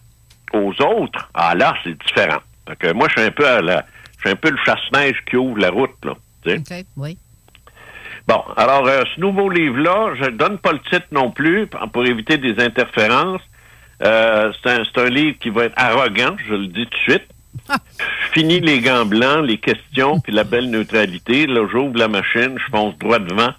aux 0.52 0.72
autres, 0.82 1.30
ah 1.32 1.54
là, 1.54 1.74
c'est 1.82 1.96
différent. 1.98 2.40
Fait 2.68 2.76
que 2.76 2.92
moi, 2.92 3.08
je 3.08 3.18
suis 3.20 3.28
un 3.28 3.30
peu 3.30 3.48
à 3.48 3.62
la, 3.62 3.84
je 4.16 4.20
suis 4.20 4.30
un 4.30 4.36
peu 4.36 4.50
le 4.50 4.58
chasse-neige 4.64 5.16
qui 5.28 5.36
ouvre 5.36 5.58
la 5.58 5.70
route, 5.70 5.94
là. 6.04 6.12
oui. 6.96 7.16
Bon, 8.28 8.42
alors, 8.56 8.86
euh, 8.86 9.02
ce 9.14 9.20
nouveau 9.20 9.48
livre-là, 9.48 10.14
je 10.20 10.24
ne 10.24 10.36
donne 10.36 10.58
pas 10.58 10.72
le 10.72 10.80
titre 10.80 11.06
non 11.12 11.30
plus 11.30 11.66
pour 11.66 12.04
éviter 12.04 12.36
des 12.36 12.62
interférences. 12.62 13.40
Euh, 14.04 14.52
c'est 14.62 14.70
un, 14.70 14.82
c'est 14.84 15.00
un 15.00 15.08
livre 15.08 15.38
qui 15.40 15.50
va 15.50 15.64
être 15.64 15.74
arrogant, 15.76 16.36
je 16.46 16.54
le 16.54 16.66
dis 16.66 16.86
tout 16.86 16.98
de 16.98 17.12
suite. 17.12 17.28
Fini 18.32 18.60
les 18.60 18.80
gants 18.80 19.06
blancs, 19.06 19.44
les 19.44 19.58
questions, 19.58 20.20
puis 20.20 20.32
la 20.32 20.44
belle 20.44 20.70
neutralité. 20.70 21.46
Là, 21.46 21.66
j'ouvre 21.70 21.96
la 21.96 22.08
machine, 22.08 22.56
je 22.58 22.70
fonce 22.70 22.96
droit 22.98 23.18
devant. 23.18 23.52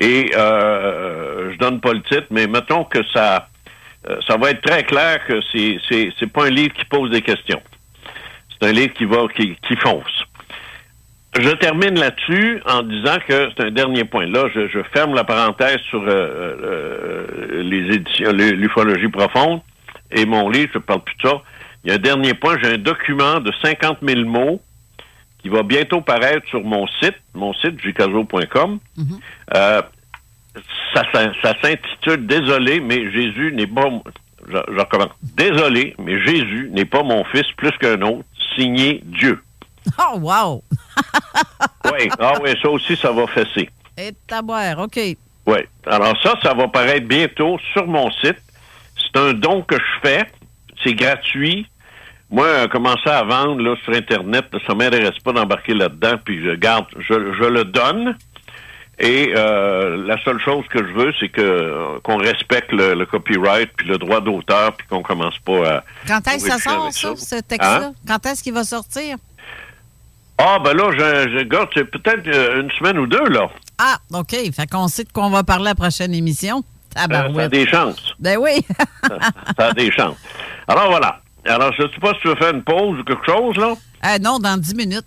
Et 0.00 0.30
euh, 0.34 1.52
je 1.52 1.58
donne 1.58 1.80
pas 1.80 1.92
le 1.92 2.00
titre, 2.02 2.26
mais 2.30 2.46
mettons 2.46 2.84
que 2.84 3.00
ça, 3.12 3.48
euh, 4.08 4.16
ça 4.26 4.36
va 4.38 4.50
être 4.50 4.62
très 4.62 4.82
clair 4.84 5.24
que 5.26 5.40
c'est, 5.52 5.76
c'est, 5.88 6.10
c'est 6.18 6.32
pas 6.32 6.46
un 6.46 6.50
livre 6.50 6.72
qui 6.72 6.86
pose 6.86 7.10
des 7.10 7.20
questions. 7.22 7.60
C'est 8.50 8.68
un 8.68 8.72
livre 8.72 8.94
qui 8.94 9.04
va, 9.04 9.26
qui, 9.36 9.56
qui 9.68 9.76
fonce. 9.76 10.24
Je 11.38 11.50
termine 11.50 11.98
là-dessus 11.98 12.60
en 12.66 12.82
disant 12.82 13.16
que 13.28 13.50
c'est 13.56 13.64
un 13.64 13.70
dernier 13.70 14.04
point. 14.04 14.26
Là, 14.26 14.48
je, 14.54 14.66
je 14.68 14.80
ferme 14.92 15.14
la 15.14 15.22
parenthèse 15.24 15.78
sur 15.88 16.02
euh, 16.02 16.06
euh, 16.08 17.62
les 17.62 17.94
éditions, 17.94 18.32
l'u- 18.32 18.56
l'ufologie 18.56 19.08
profonde 19.08 19.60
et 20.10 20.24
mon 20.26 20.48
livre, 20.48 20.70
je 20.74 20.78
parle 20.78 21.02
plus 21.04 21.14
de 21.22 21.28
ça. 21.28 21.42
Il 21.84 21.90
y 21.90 21.92
a 21.92 21.96
un 21.96 21.98
dernier 21.98 22.34
point, 22.34 22.56
j'ai 22.62 22.72
un 22.74 22.78
document 22.78 23.38
de 23.38 23.52
50 23.62 23.98
000 24.02 24.24
mots 24.28 24.60
qui 25.42 25.48
va 25.48 25.62
bientôt 25.62 26.00
paraître 26.00 26.46
sur 26.48 26.62
mon 26.62 26.86
site, 27.02 27.16
mon 27.34 27.52
site, 27.54 27.80
jucaso.com. 27.80 28.78
Euh, 29.54 29.82
ça, 30.94 31.02
ça, 31.12 31.32
ça 31.42 31.54
s'intitule 31.62 32.26
Désolé, 32.26 32.80
mais 32.80 33.10
Jésus 33.12 33.52
n'est 33.54 33.66
pas... 33.66 33.88
mon- 33.88 34.02
Je, 34.48 34.56
je 34.68 34.78
recommence. 34.78 35.10
Désolé, 35.22 35.94
mais 35.98 36.20
Jésus 36.24 36.68
n'est 36.72 36.84
pas 36.84 37.02
mon 37.02 37.24
fils 37.24 37.46
plus 37.56 37.70
qu'un 37.78 38.00
autre, 38.02 38.24
signé 38.56 39.00
Dieu. 39.04 39.42
Oh, 39.98 40.18
wow! 40.18 40.62
Oui, 41.92 42.08
ah 42.18 42.34
oui, 42.42 42.50
ça 42.62 42.68
aussi, 42.68 42.94
ça 42.96 43.10
va 43.10 43.26
fesser. 43.28 43.70
Et 43.96 44.12
taboire, 44.26 44.78
OK. 44.80 44.98
Oui. 45.46 45.58
Alors 45.86 46.14
ça, 46.22 46.34
ça 46.42 46.52
va 46.54 46.68
paraître 46.68 47.06
bientôt 47.06 47.58
sur 47.72 47.86
mon 47.86 48.10
site. 48.10 48.36
C'est 48.96 49.18
un 49.18 49.32
don 49.32 49.62
que 49.62 49.76
je 49.76 50.08
fais. 50.08 50.24
C'est 50.84 50.94
gratuit. 50.94 51.66
Moi, 52.30 52.46
euh, 52.46 52.68
commencer 52.68 53.08
à 53.08 53.24
vendre 53.24 53.60
là, 53.60 53.74
sur 53.84 53.94
Internet, 53.94 54.46
ça 54.66 54.74
m'intéresse 54.74 55.18
pas 55.24 55.32
d'embarquer 55.32 55.74
là-dedans, 55.74 56.16
puis 56.24 56.44
je 56.44 56.54
garde, 56.54 56.86
je, 56.98 57.14
je 57.14 57.48
le 57.48 57.64
donne. 57.64 58.16
Et 59.02 59.32
euh, 59.34 59.96
la 60.06 60.22
seule 60.22 60.38
chose 60.40 60.64
que 60.68 60.78
je 60.78 60.92
veux, 60.92 61.12
c'est 61.18 61.30
que 61.30 61.40
euh, 61.40 61.98
qu'on 62.02 62.18
respecte 62.18 62.70
le, 62.70 62.94
le 62.94 63.06
copyright 63.06 63.70
puis 63.74 63.88
le 63.88 63.96
droit 63.96 64.20
d'auteur, 64.20 64.74
puis 64.76 64.86
qu'on 64.86 65.02
commence 65.02 65.38
pas 65.38 65.76
à. 65.76 65.84
Quand 66.06 66.26
est-ce 66.28 66.44
que 66.44 66.50
ça 66.50 66.58
sort, 66.58 66.92
ça, 66.92 67.16
ça. 67.16 67.36
ce 67.36 67.42
texte-là? 67.42 67.86
Hein? 67.86 67.92
Quand 68.06 68.24
est-ce 68.26 68.42
qu'il 68.42 68.52
va 68.52 68.62
sortir? 68.64 69.16
Ah 70.36 70.58
ben 70.62 70.74
là, 70.74 70.90
je, 70.92 71.38
je 71.38 71.44
garde, 71.44 71.68
c'est 71.74 71.84
peut-être 71.84 72.26
une 72.26 72.70
semaine 72.72 72.98
ou 72.98 73.06
deux 73.06 73.26
là. 73.28 73.48
Ah, 73.78 73.96
OK. 74.12 74.34
Fait 74.54 74.66
qu'on 74.70 74.88
sait 74.88 75.04
de 75.04 75.12
quoi 75.12 75.24
on 75.24 75.30
va 75.30 75.42
parler 75.42 75.66
à 75.66 75.70
la 75.70 75.74
prochaine 75.74 76.14
émission. 76.14 76.62
Euh, 76.96 77.34
ça 77.34 77.42
a 77.42 77.48
des 77.48 77.66
chances. 77.66 78.14
Ben 78.18 78.36
oui. 78.38 78.64
ça 79.58 79.66
a 79.68 79.72
des 79.72 79.90
chances. 79.90 80.16
Alors 80.66 80.88
voilà. 80.90 81.20
Alors 81.50 81.72
je 81.72 81.82
sais 81.82 82.00
pas 82.00 82.14
si 82.14 82.20
tu 82.22 82.28
veux 82.28 82.36
faire 82.36 82.54
une 82.54 82.62
pause 82.62 82.98
ou 83.00 83.04
quelque 83.04 83.26
chose 83.26 83.56
là. 83.56 83.74
Euh, 84.06 84.18
non, 84.20 84.38
dans 84.38 84.56
10 84.56 84.74
minutes. 84.74 85.04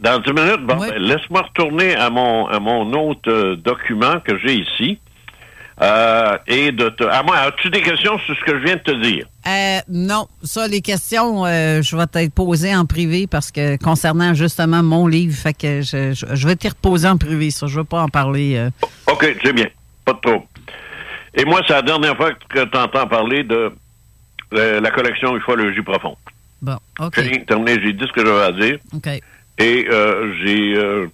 Dans 0.00 0.18
10 0.18 0.32
minutes, 0.32 0.66
bon, 0.66 0.78
Oui. 0.80 0.88
ben, 0.90 0.98
laisse-moi 1.02 1.42
retourner 1.42 1.94
à 1.96 2.08
mon 2.10 2.46
à 2.46 2.58
mon 2.60 2.90
autre 2.92 3.28
euh, 3.30 3.56
document 3.56 4.20
que 4.20 4.38
j'ai 4.38 4.54
ici. 4.54 4.98
Euh, 5.82 6.36
et 6.46 6.72
de 6.72 6.90
te. 6.90 7.04
À 7.04 7.22
moi, 7.22 7.36
as-tu 7.38 7.70
des 7.70 7.80
questions 7.80 8.18
sur 8.18 8.36
ce 8.36 8.40
que 8.44 8.58
je 8.58 8.64
viens 8.64 8.76
de 8.76 8.80
te 8.82 8.90
dire? 9.02 9.24
Euh, 9.46 9.78
non, 9.88 10.26
ça, 10.42 10.68
les 10.68 10.82
questions, 10.82 11.46
euh, 11.46 11.80
je 11.80 11.96
vais 11.96 12.06
t'être 12.06 12.34
posées 12.34 12.74
en 12.76 12.84
privé 12.84 13.26
parce 13.26 13.50
que 13.50 13.78
concernant 13.82 14.34
justement 14.34 14.82
mon 14.82 15.06
livre, 15.06 15.34
fait 15.34 15.54
que 15.54 15.80
je, 15.80 16.12
je, 16.12 16.26
je 16.34 16.46
vais 16.46 16.54
t'y 16.56 16.68
reposer 16.68 17.08
en 17.08 17.16
privé, 17.16 17.50
ça. 17.50 17.66
Je 17.66 17.78
veux 17.78 17.84
pas 17.84 18.02
en 18.02 18.08
parler. 18.08 18.68
OK, 19.10 19.34
c'est 19.42 19.54
bien. 19.54 19.68
Pas 20.04 20.12
de 20.12 20.18
trouble. 20.20 20.44
Et 21.34 21.44
moi, 21.46 21.62
c'est 21.66 21.72
la 21.72 21.82
dernière 21.82 22.14
fois 22.16 22.32
que 22.32 22.64
tu 22.64 22.76
entends 22.76 23.06
parler 23.08 23.42
de 23.44 23.72
la 24.52 24.90
collection 24.90 25.36
Ufologie 25.36 25.82
profonde. 25.82 26.16
Bon, 26.62 26.76
OK. 26.98 27.14
J'ai 27.16 27.44
terminé, 27.44 27.80
j'ai 27.82 27.92
dit 27.92 28.04
ce 28.06 28.12
que 28.12 28.24
j'avais 28.24 28.42
à 28.42 28.52
dire. 28.52 28.78
OK. 28.94 29.08
Et 29.58 29.86
euh, 29.90 30.34
j'ai, 30.42 30.76
euh, 30.76 31.06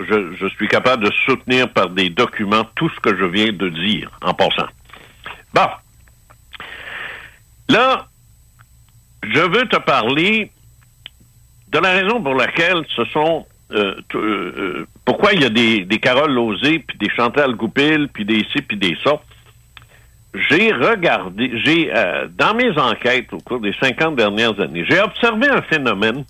je, 0.00 0.34
je 0.38 0.46
suis 0.48 0.68
capable 0.68 1.04
de 1.04 1.10
soutenir 1.26 1.68
par 1.72 1.90
des 1.90 2.10
documents 2.10 2.64
tout 2.76 2.90
ce 2.90 3.00
que 3.00 3.16
je 3.16 3.24
viens 3.24 3.52
de 3.52 3.68
dire 3.68 4.10
en 4.22 4.34
passant. 4.34 4.68
Bon. 5.52 5.66
Là, 7.68 8.06
je 9.22 9.40
veux 9.40 9.68
te 9.68 9.78
parler 9.78 10.50
de 11.68 11.78
la 11.78 11.92
raison 11.92 12.22
pour 12.22 12.34
laquelle 12.34 12.82
ce 12.96 13.04
sont 13.06 13.46
euh, 13.72 13.94
euh, 14.14 14.52
euh, 14.58 14.86
pourquoi 15.04 15.32
il 15.32 15.42
y 15.42 15.44
a 15.44 15.50
des, 15.50 15.84
des 15.84 15.98
Carole 15.98 16.32
Lozé, 16.32 16.80
puis 16.80 16.98
des 16.98 17.08
Chantal 17.10 17.54
Goupil, 17.54 18.08
puis 18.12 18.24
des 18.24 18.44
ci, 18.52 18.62
puis 18.62 18.76
des 18.76 18.96
ça. 19.04 19.20
J'ai 20.34 20.72
regardé, 20.72 21.50
j'ai 21.64 21.90
euh, 21.92 22.28
dans 22.30 22.54
mes 22.54 22.70
enquêtes 22.78 23.32
au 23.32 23.38
cours 23.38 23.60
des 23.60 23.74
50 23.80 24.14
dernières 24.14 24.58
années, 24.60 24.84
j'ai 24.88 25.00
observé 25.00 25.48
un 25.48 25.62
phénomène, 25.62 26.24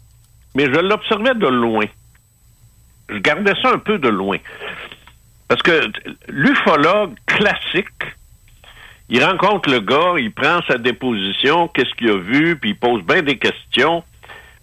mais 0.54 0.64
je 0.64 0.80
l'observais 0.80 1.34
de 1.34 1.46
loin. 1.46 1.84
Je 3.10 3.18
gardais 3.18 3.52
ça 3.60 3.72
un 3.72 3.78
peu 3.78 3.98
de 3.98 4.08
loin. 4.08 4.38
Parce 5.48 5.62
que 5.62 5.90
l'ufologue 6.28 7.14
classique, 7.26 7.88
il 9.10 9.22
rencontre 9.22 9.68
le 9.68 9.80
gars, 9.80 10.14
il 10.18 10.32
prend 10.32 10.60
sa 10.68 10.78
déposition, 10.78 11.68
qu'est-ce 11.68 11.92
qu'il 11.96 12.10
a 12.10 12.16
vu, 12.16 12.56
puis 12.56 12.70
il 12.70 12.76
pose 12.76 13.02
bien 13.02 13.20
des 13.22 13.36
questions. 13.36 14.02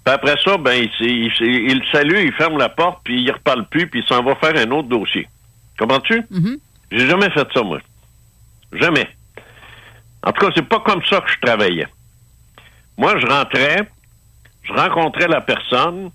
Puis 0.04 0.14
après 0.14 0.36
ça, 0.44 0.58
ben, 0.58 0.72
il, 0.72 1.06
il, 1.06 1.32
il 1.42 1.80
le 1.80 1.86
salue, 1.92 2.26
il 2.26 2.32
ferme 2.34 2.58
la 2.58 2.70
porte, 2.70 3.02
puis 3.04 3.22
il 3.22 3.32
reparle 3.32 3.68
plus, 3.68 3.88
puis 3.88 4.00
il 4.00 4.08
s'en 4.08 4.24
va 4.24 4.36
faire 4.36 4.56
un 4.56 4.72
autre 4.72 4.88
dossier. 4.88 5.28
Comprends-tu? 5.78 6.24
Mhm. 6.32 6.58
J'ai 6.92 7.08
jamais 7.08 7.30
fait 7.30 7.48
ça, 7.54 7.62
moi. 7.62 7.80
Jamais. 8.72 9.08
En 10.24 10.32
tout 10.32 10.46
cas, 10.46 10.52
c'est 10.56 10.68
pas 10.68 10.80
comme 10.82 11.04
ça 11.06 11.22
que 11.22 11.32
je 11.32 11.40
travaillais. 11.42 11.88
Moi, 12.98 13.18
je 13.20 13.26
rentrais, 13.28 13.88
je 14.64 14.74
rencontrais 14.74 15.28
la 15.28 15.42
personne, 15.42 16.12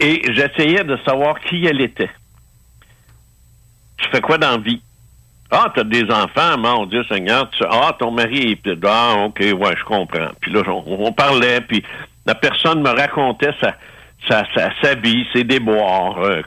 Et 0.00 0.20
j'essayais 0.32 0.82
de 0.84 0.98
savoir 1.06 1.38
qui 1.40 1.64
elle 1.64 1.80
était. 1.80 2.10
Tu 3.98 4.08
fais 4.10 4.20
quoi 4.20 4.38
dans 4.38 4.50
la 4.50 4.58
vie? 4.58 4.82
Ah, 5.50 5.70
t'as 5.74 5.84
des 5.84 6.02
enfants, 6.10 6.58
mon 6.58 6.84
Dieu 6.86 7.04
Seigneur. 7.04 7.48
Tu- 7.50 7.64
ah, 7.70 7.94
ton 7.98 8.10
mari 8.10 8.52
est... 8.64 8.84
Ah, 8.84 9.14
OK, 9.26 9.38
ouais, 9.40 9.76
je 9.78 9.84
comprends. 9.84 10.30
Puis 10.40 10.52
là, 10.52 10.62
on, 10.68 11.12
parlait, 11.12 11.60
puis 11.60 11.82
la 12.26 12.34
personne 12.34 12.82
me 12.82 12.90
racontait 12.90 13.54
sa, 13.60 13.76
sa, 14.28 14.44
sa, 14.52 14.70
sa 14.82 14.94
vie, 14.96 15.24
ses 15.32 15.44
déboires. 15.44 16.18
euh, 16.18 16.42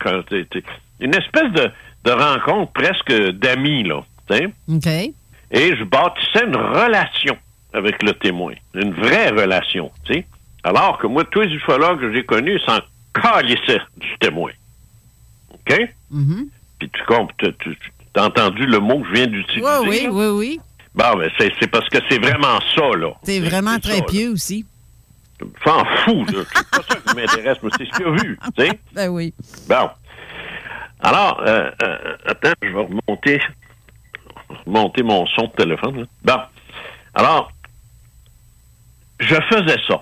une 0.99 1.15
espèce 1.15 1.51
de, 1.53 1.71
de 2.03 2.11
rencontre 2.11 2.73
presque 2.73 3.13
d'amis, 3.31 3.83
là. 3.83 4.01
OK. 4.29 4.91
Et 5.51 5.75
je 5.75 5.83
bâtissais 5.83 6.45
une 6.45 6.55
relation 6.55 7.37
avec 7.73 8.01
le 8.03 8.13
témoin. 8.13 8.53
Une 8.73 8.93
vraie 8.93 9.29
relation, 9.29 9.91
tu 10.05 10.13
sais. 10.13 10.25
Alors 10.63 10.97
que 10.97 11.07
moi, 11.07 11.23
tous 11.25 11.41
les 11.41 11.53
ufologues 11.53 11.99
que 11.99 12.13
j'ai 12.13 12.25
connus 12.25 12.59
s'en 12.59 12.79
calissaient 13.13 13.81
du 13.97 14.17
témoin. 14.19 14.51
OK? 15.53 15.89
Mhm. 16.11 16.49
Puis 16.79 16.89
tu 16.89 17.03
comprends, 17.05 17.27
tu, 17.39 17.77
as 18.15 18.25
entendu 18.25 18.65
le 18.65 18.79
mot 18.79 18.99
que 18.99 19.07
je 19.07 19.13
viens 19.13 19.27
d'utiliser. 19.27 19.67
Oui, 19.81 19.87
oui, 19.87 20.03
là? 20.03 20.09
oui, 20.11 20.27
oui. 20.27 20.59
Bon, 20.95 21.15
ben, 21.15 21.29
c'est, 21.37 21.67
parce 21.67 21.87
que 21.89 21.99
c'est 22.09 22.19
vraiment 22.19 22.59
ça, 22.75 22.97
là. 22.97 23.11
C'est 23.23 23.39
vraiment 23.39 23.79
très 23.79 23.97
ça, 23.97 23.99
là. 23.99 24.05
pieux 24.05 24.31
aussi. 24.31 24.65
Je 25.39 25.45
m'en 25.69 25.85
fous, 25.85 26.25
là. 26.25 26.43
C'est 26.53 26.69
pas 26.69 26.81
ça 26.89 26.95
qui 26.95 27.15
m'intéresse, 27.15 27.57
mais 27.61 27.69
c'est 27.77 27.85
ce 27.85 27.97
qu'il 27.97 28.05
a 28.07 28.11
vu, 28.11 28.39
tu 28.57 28.65
sais. 28.65 28.79
Ben 28.93 29.07
oui. 29.09 29.33
Bon. 29.69 29.89
Alors, 30.99 31.41
euh, 31.45 31.69
euh, 31.83 32.15
attends, 32.25 32.53
je 32.61 32.69
vais 32.69 32.81
remonter, 32.81 33.39
remonter 34.65 35.03
mon 35.03 35.25
son 35.27 35.43
de 35.43 35.51
téléphone. 35.63 35.99
Là. 36.01 36.05
Bon. 36.23 36.41
Alors, 37.13 37.51
je 39.19 39.35
faisais 39.35 39.77
ça. 39.87 40.01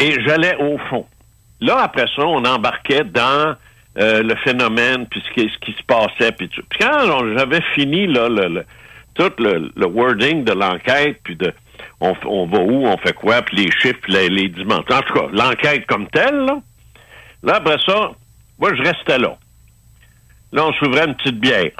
Et 0.00 0.12
j'allais 0.24 0.56
au 0.56 0.78
fond. 0.90 1.06
Là, 1.60 1.78
après 1.82 2.06
ça, 2.14 2.22
on 2.22 2.44
embarquait 2.44 3.04
dans 3.04 3.54
euh, 3.98 4.22
le 4.22 4.34
phénomène, 4.44 5.06
puis 5.06 5.22
ce 5.26 5.30
qui, 5.32 5.48
ce 5.48 5.58
qui 5.58 5.72
se 5.72 5.82
passait, 5.84 6.32
puis 6.32 6.48
tout. 6.48 6.62
Puis 6.68 6.80
quand 6.80 7.06
j'avais 7.36 7.62
fini 7.74 8.06
là, 8.06 8.28
le, 8.28 8.48
le- 8.48 8.66
tout 9.14 9.32
le, 9.38 9.72
le 9.74 9.86
wording 9.86 10.44
de 10.44 10.52
l'enquête, 10.52 11.18
puis 11.24 11.36
de 11.36 11.52
on, 12.00 12.12
va 12.46 12.58
où, 12.58 12.86
on 12.86 12.98
fait 12.98 13.14
quoi, 13.14 13.40
puis 13.40 13.56
les 13.56 13.70
chiffres, 13.80 13.98
les, 14.08 14.28
les 14.28 14.48
dimensions. 14.48 14.94
En 14.96 15.00
tout 15.00 15.14
cas, 15.14 15.26
l'enquête 15.32 15.86
comme 15.86 16.06
telle, 16.08 16.44
là, 16.44 16.58
là, 17.42 17.54
après 17.56 17.78
ça, 17.86 18.10
moi, 18.58 18.74
je 18.74 18.82
restais 18.82 19.18
là. 19.18 19.34
Là, 20.52 20.66
on 20.66 20.72
s'ouvrait 20.74 21.06
une 21.06 21.14
petite 21.14 21.40
bière. 21.40 21.70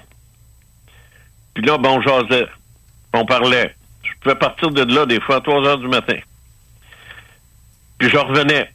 Puis 1.57 1.65
là, 1.65 1.79
bon, 1.79 1.97
on 1.97 2.03
jasait. 2.03 2.47
On 3.15 3.25
parlait. 3.25 3.75
Je 4.03 4.11
pouvais 4.21 4.35
partir 4.35 4.71
de 4.71 4.95
là 4.95 5.07
des 5.07 5.19
fois 5.23 5.37
à 5.37 5.41
3 5.41 5.67
heures 5.67 5.79
du 5.79 5.89
matin. 5.89 6.19
Puis 7.99 8.11
je 8.11 8.19
revenais 8.19 8.71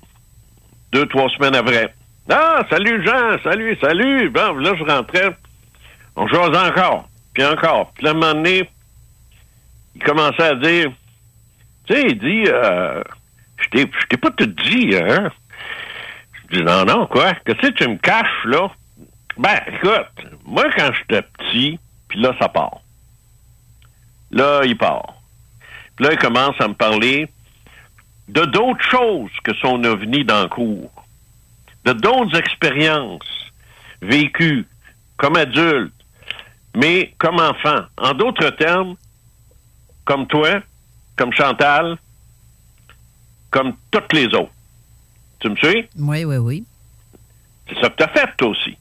deux, 0.92 1.06
trois 1.06 1.30
semaines 1.30 1.54
après. 1.54 1.94
Ah, 2.28 2.64
salut 2.72 3.06
Jean, 3.06 3.38
salut, 3.44 3.78
salut. 3.80 4.32
Bon, 4.32 4.56
là, 4.56 4.74
je 4.76 4.84
rentrais. 4.84 5.30
On 6.16 6.28
jasait 6.28 6.58
encore. 6.58 7.08
Puis 7.36 7.46
encore. 7.46 7.92
Puis 7.94 8.04
là, 8.04 8.12
un 8.12 8.14
moment 8.16 8.34
donné, 8.34 8.68
il 9.94 10.04
commençait 10.04 10.42
à 10.42 10.56
dire, 10.56 10.92
tu 11.86 11.94
sais, 11.94 12.02
il 12.10 12.18
dit, 12.18 12.46
euh, 12.48 13.04
je 13.60 13.86
t'ai 14.10 14.18
pas 14.18 14.32
tout 14.32 14.48
dit, 14.48 14.96
hein? 14.96 15.30
Je 16.34 16.58
dis, 16.58 16.64
non, 16.64 16.84
non, 16.84 17.06
quoi? 17.06 17.34
Qu'est-ce 17.46 17.62
que 17.70 17.74
tu 17.74 17.88
me 17.88 17.98
caches, 17.98 18.46
là? 18.46 18.72
Ben, 19.38 19.60
écoute, 19.68 20.26
moi, 20.46 20.66
quand 20.76 20.90
j'étais 20.94 21.22
petit, 21.22 21.80
puis 22.12 22.22
là, 22.22 22.36
ça 22.40 22.50
part. 22.50 22.82
Là, 24.32 24.64
il 24.66 24.78
part. 24.78 25.16
Puis 25.96 26.06
là, 26.06 26.12
il 26.12 26.20
commence 26.20 26.60
à 26.60 26.68
me 26.68 26.74
parler 26.74 27.30
de 28.28 28.44
d'autres 28.44 28.84
choses 28.84 29.32
que 29.46 29.54
son 29.56 29.82
ovni 29.86 30.26
dans 30.26 30.44
le 30.44 30.50
cours, 30.50 31.06
de 31.86 31.94
d'autres 31.94 32.38
expériences 32.38 33.52
vécues 34.02 34.68
comme 35.16 35.38
adulte, 35.38 35.94
mais 36.76 37.14
comme 37.18 37.40
enfant. 37.40 37.80
En 37.98 38.14
d'autres 38.14 38.50
termes, 38.52 38.96
comme 40.04 40.28
toi, 40.28 40.62
comme 41.16 41.32
Chantal, 41.32 41.98
comme 43.52 43.74
toutes 43.90 44.12
les 44.12 44.26
autres. 44.28 44.52
Tu 45.40 45.50
me 45.50 45.56
suis? 45.56 45.88
Oui, 45.98 46.26
oui, 46.26 46.38
oui. 46.38 46.66
C'est 47.70 47.80
ça 47.80 47.90
que 47.90 47.96
tu 47.96 48.04
as 48.04 48.10
fait, 48.10 48.36
toi 48.38 48.50
aussi. 48.50 48.78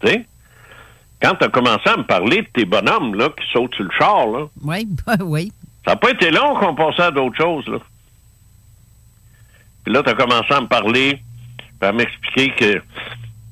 Tu 0.00 0.08
sais? 0.08 0.26
Quand 1.22 1.34
tu 1.36 1.44
as 1.44 1.48
commencé 1.48 1.88
à 1.88 1.96
me 1.96 2.02
parler 2.04 2.42
de 2.42 2.48
tes 2.52 2.64
bonhommes 2.64 3.14
là, 3.14 3.28
qui 3.28 3.44
sautent 3.52 3.74
sur 3.76 3.84
le 3.84 3.90
char, 3.98 4.26
là, 4.26 4.46
Oui, 4.64 4.88
oui. 5.20 5.52
ça 5.84 5.92
n'a 5.92 5.96
pas 5.96 6.10
été 6.10 6.30
long 6.30 6.56
qu'on 6.58 6.74
passait 6.74 7.02
à 7.02 7.10
d'autres 7.10 7.36
choses. 7.36 7.66
Là. 7.68 7.78
Puis 9.84 9.92
là, 9.94 10.02
tu 10.02 10.10
as 10.10 10.14
commencé 10.14 10.52
à 10.52 10.60
me 10.60 10.66
parler, 10.66 11.20
puis 11.80 11.88
à 11.88 11.92
m'expliquer 11.92 12.52
que, 12.56 12.82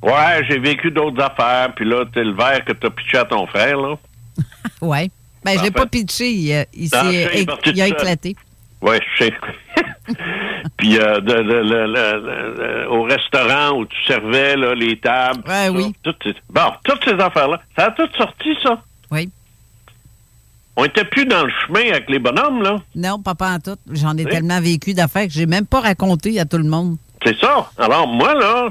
ouais, 0.07 0.45
j'ai 0.49 0.59
vécu 0.59 0.91
d'autres 0.91 1.23
affaires, 1.23 1.73
puis 1.75 1.85
là, 1.85 2.05
tu 2.13 2.23
le 2.23 2.33
verre 2.35 2.65
que 2.65 2.73
tu 2.73 2.87
as 2.87 2.91
pitché 2.91 3.19
à 3.19 3.25
ton 3.25 3.47
frère, 3.47 3.77
là. 3.77 3.95
Oui. 4.83 5.11
Ben, 5.45 5.59
je 5.59 5.63
l'ai 5.65 5.71
pas 5.71 5.87
pitché. 5.87 6.31
Il, 6.33 6.53
a- 6.53 6.67
il 6.75 6.91
Non, 6.93 7.83
a 7.83 7.87
éclaté. 7.89 8.37
Oui, 8.83 8.97
je 9.19 9.25
sais. 9.25 9.35
Puis 10.77 10.99
euh, 10.99 11.21
de- 11.21 11.43
de- 11.43 12.87
au 12.89 13.03
restaurant 13.03 13.79
où 13.79 13.87
tu 13.87 13.97
servais 14.07 14.57
là, 14.57 14.75
les 14.75 14.99
tables. 14.99 15.43
Ouais, 15.47 15.67
ça, 15.67 15.73
oui. 15.73 15.95
toutes 16.03 16.23
ces- 16.25 16.35
bon, 16.49 16.71
toutes 16.85 17.05
ces 17.05 17.15
affaires-là, 17.15 17.61
ça 17.77 17.87
a 17.87 17.91
tout 17.93 18.09
sorti, 18.17 18.57
ça. 18.63 18.81
Oui. 19.11 19.31
On 20.77 20.85
était 20.85 21.05
plus 21.05 21.27
dans 21.27 21.45
le 21.45 21.53
chemin 21.67 21.91
avec 21.91 22.09
les 22.09 22.19
bonhommes, 22.19 22.63
là. 22.63 22.77
Non, 22.95 23.19
pas 23.21 23.35
en 23.41 23.59
tout. 23.59 23.77
J'en 23.93 24.17
ai 24.17 24.25
Oui. 24.25 24.31
tellement 24.31 24.61
vécu 24.61 24.95
d'affaires 24.95 25.27
que 25.27 25.33
j'ai 25.33 25.47
même 25.47 25.67
pas 25.67 25.81
raconté 25.81 26.39
à 26.41 26.45
tout 26.45 26.59
le 26.59 26.65
monde. 26.65 26.97
C'est 27.25 27.39
ça. 27.39 27.71
Alors, 27.77 28.07
moi, 28.07 28.35
là, 28.35 28.71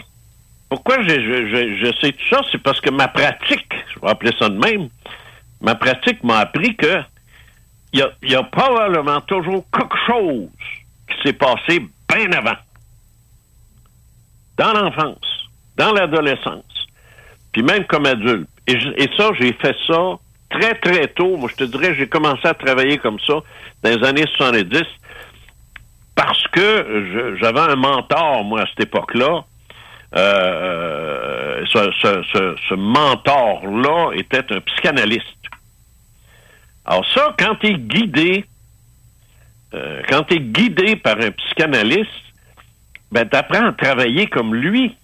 pourquoi 0.69 1.01
je, 1.03 1.09
je, 1.09 1.47
je, 1.49 1.75
je 1.85 1.91
sais 2.01 2.11
tout 2.13 2.27
ça? 2.35 2.41
C'est 2.51 2.57
parce 2.63 2.81
que 2.81 2.89
ma 2.89 3.07
pratique, 3.09 3.67
je 3.93 3.99
vais 3.99 4.09
appeler 4.09 4.31
ça 4.39 4.49
de 4.49 4.57
même, 4.57 4.89
ma 5.61 5.75
pratique 5.75 6.23
m'a 6.23 6.39
appris 6.39 6.75
que 6.75 6.99
il 7.93 7.99
y 7.99 8.01
a, 8.03 8.09
il 8.23 8.31
y 8.31 8.35
a 8.35 8.43
probablement 8.43 9.19
toujours 9.21 9.65
quelque 9.75 9.97
chose 10.07 10.47
qui 11.09 11.21
s'est 11.23 11.33
passé 11.33 11.79
bien 12.13 12.31
avant. 12.31 12.57
Dans 14.57 14.73
l'enfance, 14.73 15.47
dans 15.77 15.93
l'adolescence, 15.93 16.87
puis 17.51 17.63
même 17.63 17.85
comme 17.85 18.05
adulte. 18.05 18.47
Et, 18.67 19.09
ça, 19.17 19.31
j'ai 19.39 19.53
fait 19.53 19.75
ça 19.87 20.15
très, 20.49 20.75
très 20.75 21.07
tôt. 21.07 21.37
Moi, 21.37 21.49
je 21.49 21.55
te 21.55 21.63
dirais, 21.63 21.95
j'ai 21.95 22.07
commencé 22.07 22.47
à 22.47 22.53
travailler 22.53 22.97
comme 22.99 23.19
ça 23.19 23.35
dans 23.83 23.89
les 23.89 24.05
années 24.07 24.25
70 24.37 24.83
parce 26.15 26.43
que 26.49 27.37
j'avais 27.39 27.59
un 27.61 27.75
mentor, 27.75 28.43
moi, 28.43 28.61
à 28.61 28.65
cette 28.67 28.81
époque-là. 28.87 29.43
Euh, 30.15 31.63
ce- 31.71 32.55
ce 32.69 32.73
mentor-là 32.73 34.11
était 34.15 34.43
un 34.53 34.59
psychanalyste. 34.59 35.23
Alors 36.85 37.05
ça, 37.13 37.35
quand 37.37 37.55
tu 37.55 37.67
es 37.67 37.73
guidé, 37.75 38.45
euh, 39.73 40.01
quand 40.09 40.23
tu 40.23 40.35
es 40.35 40.39
guidé 40.39 40.95
par 40.95 41.17
un 41.19 41.31
psychanalyste, 41.31 42.09
ben 43.11 43.27
tu 43.27 43.37
apprends 43.37 43.67
à 43.67 43.73
travailler 43.73 44.27
comme 44.27 44.55
lui. 44.55 44.95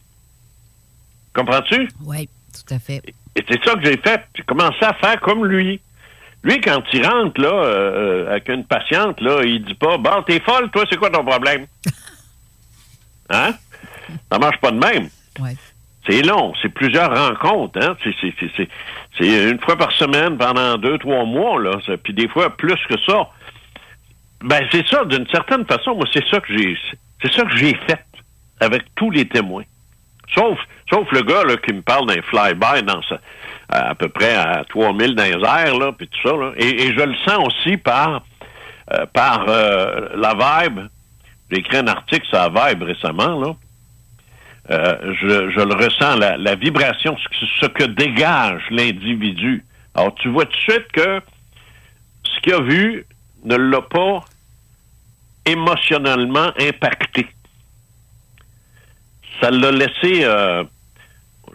Comprends-tu? 1.34 1.89
Oui, 2.06 2.30
tout 2.54 2.73
à 2.73 2.80
fait. 2.80 3.01
Et 3.36 3.43
c'est 3.47 3.63
ça 3.63 3.73
que 3.75 3.84
j'ai 3.84 3.97
fait. 3.97 4.25
J'ai 4.36 4.43
commencé 4.43 4.84
à 4.84 4.93
faire 4.93 5.19
comme 5.21 5.45
lui. 5.45 5.82
Lui, 6.43 6.62
quand 6.62 6.82
il 6.93 7.06
rentre 7.06 7.41
là, 7.41 7.51
euh, 7.51 8.30
avec 8.30 8.49
une 8.49 8.63
patiente, 8.65 9.19
là, 9.19 9.41
il 9.43 9.63
dit 9.63 9.73
pas 9.73 9.97
Bon, 9.97 10.21
t'es 10.25 10.39
folle, 10.39 10.69
toi, 10.71 10.86
c'est 10.89 10.97
quoi 10.97 11.10
ton 11.10 11.25
problème? 11.25 11.65
Hein? 13.28 13.56
Ça 14.32 14.38
marche 14.38 14.60
pas 14.62 14.69
de 14.69 14.78
même. 14.78 15.10
Oui. 15.39 15.58
C'est 16.08 16.21
long, 16.21 16.54
c'est 16.62 16.69
plusieurs 16.69 17.10
rencontres, 17.10 17.80
hein? 17.82 17.97
C'est, 18.04 19.49
une 19.49 19.60
fois 19.60 19.75
par 19.75 19.91
semaine 19.93 20.38
pendant 20.38 20.78
deux, 20.78 20.99
trois 20.99 21.25
mois, 21.25 21.60
là. 21.60 21.80
Puis 22.04 22.13
des 22.13 22.28
fois 22.28 22.56
plus 22.56 22.78
que 22.88 22.99
ça. 22.99 23.28
Ben, 24.45 24.63
c'est 24.71 24.88
ça, 24.88 25.03
d'une 25.05 25.27
certaine 25.27 25.65
façon, 25.65 25.95
moi, 25.95 26.05
c'est 26.13 26.25
ça 26.29 26.39
que 26.39 26.53
j'ai 26.55 26.77
c'est 27.21 27.31
ça 27.34 27.43
que 27.43 27.55
j'ai 27.58 27.73
fait 27.88 28.03
avec 28.60 28.84
tous 28.95 29.10
les 29.10 29.27
témoins. 29.27 29.63
Sauf, 30.34 30.60
sauf 30.89 31.12
le 31.12 31.23
gars 31.23 31.43
là, 31.43 31.58
qui 31.58 31.73
me 31.73 31.81
parle 31.81 32.08
d'un 32.08 32.21
fly-by 32.21 32.84
dans 32.84 33.01
sa- 33.03 33.19
à 33.69 33.95
peu 33.95 34.08
près 34.10 34.36
à 34.36 34.63
3000 34.69 35.15
dans 35.15 35.23
les 35.23 35.31
airs, 35.31 35.77
là, 35.79 35.91
puis 35.91 36.08
tout 36.08 36.29
ça. 36.29 36.36
Là. 36.36 36.51
Et, 36.58 36.93
je 36.93 37.01
le 37.03 37.15
sens 37.25 37.47
aussi 37.47 37.77
par, 37.77 38.23
euh, 38.93 39.05
par 39.13 39.45
euh, 39.49 40.10
la 40.15 40.34
vibe. 40.67 40.81
J'ai 41.51 41.60
écrit 41.60 41.77
un 41.77 41.88
article 41.88 42.25
sur 42.27 42.38
la 42.38 42.49
vibe 42.69 42.84
récemment, 42.84 43.39
là. 43.39 43.55
Euh, 44.71 45.13
je, 45.21 45.51
je 45.51 45.60
le 45.60 45.73
ressens, 45.75 46.15
la, 46.17 46.38
la 46.38 46.55
vibration, 46.55 47.15
ce 47.62 47.65
que 47.67 47.84
dégage 47.84 48.62
l'individu. 48.71 49.63
Alors, 49.95 50.13
tu 50.15 50.29
vois 50.29 50.45
tout 50.45 50.51
de 50.51 50.71
suite 50.73 50.91
que 50.91 51.21
ce 52.23 52.39
qu'il 52.41 52.53
a 52.53 52.62
vu 52.62 53.05
ne 53.43 53.55
l'a 53.55 53.81
pas 53.81 54.23
émotionnellement 55.45 56.51
impacté. 56.60 57.27
Ça 59.41 59.51
l'a 59.51 59.71
laissé, 59.71 60.23
euh, 60.23 60.63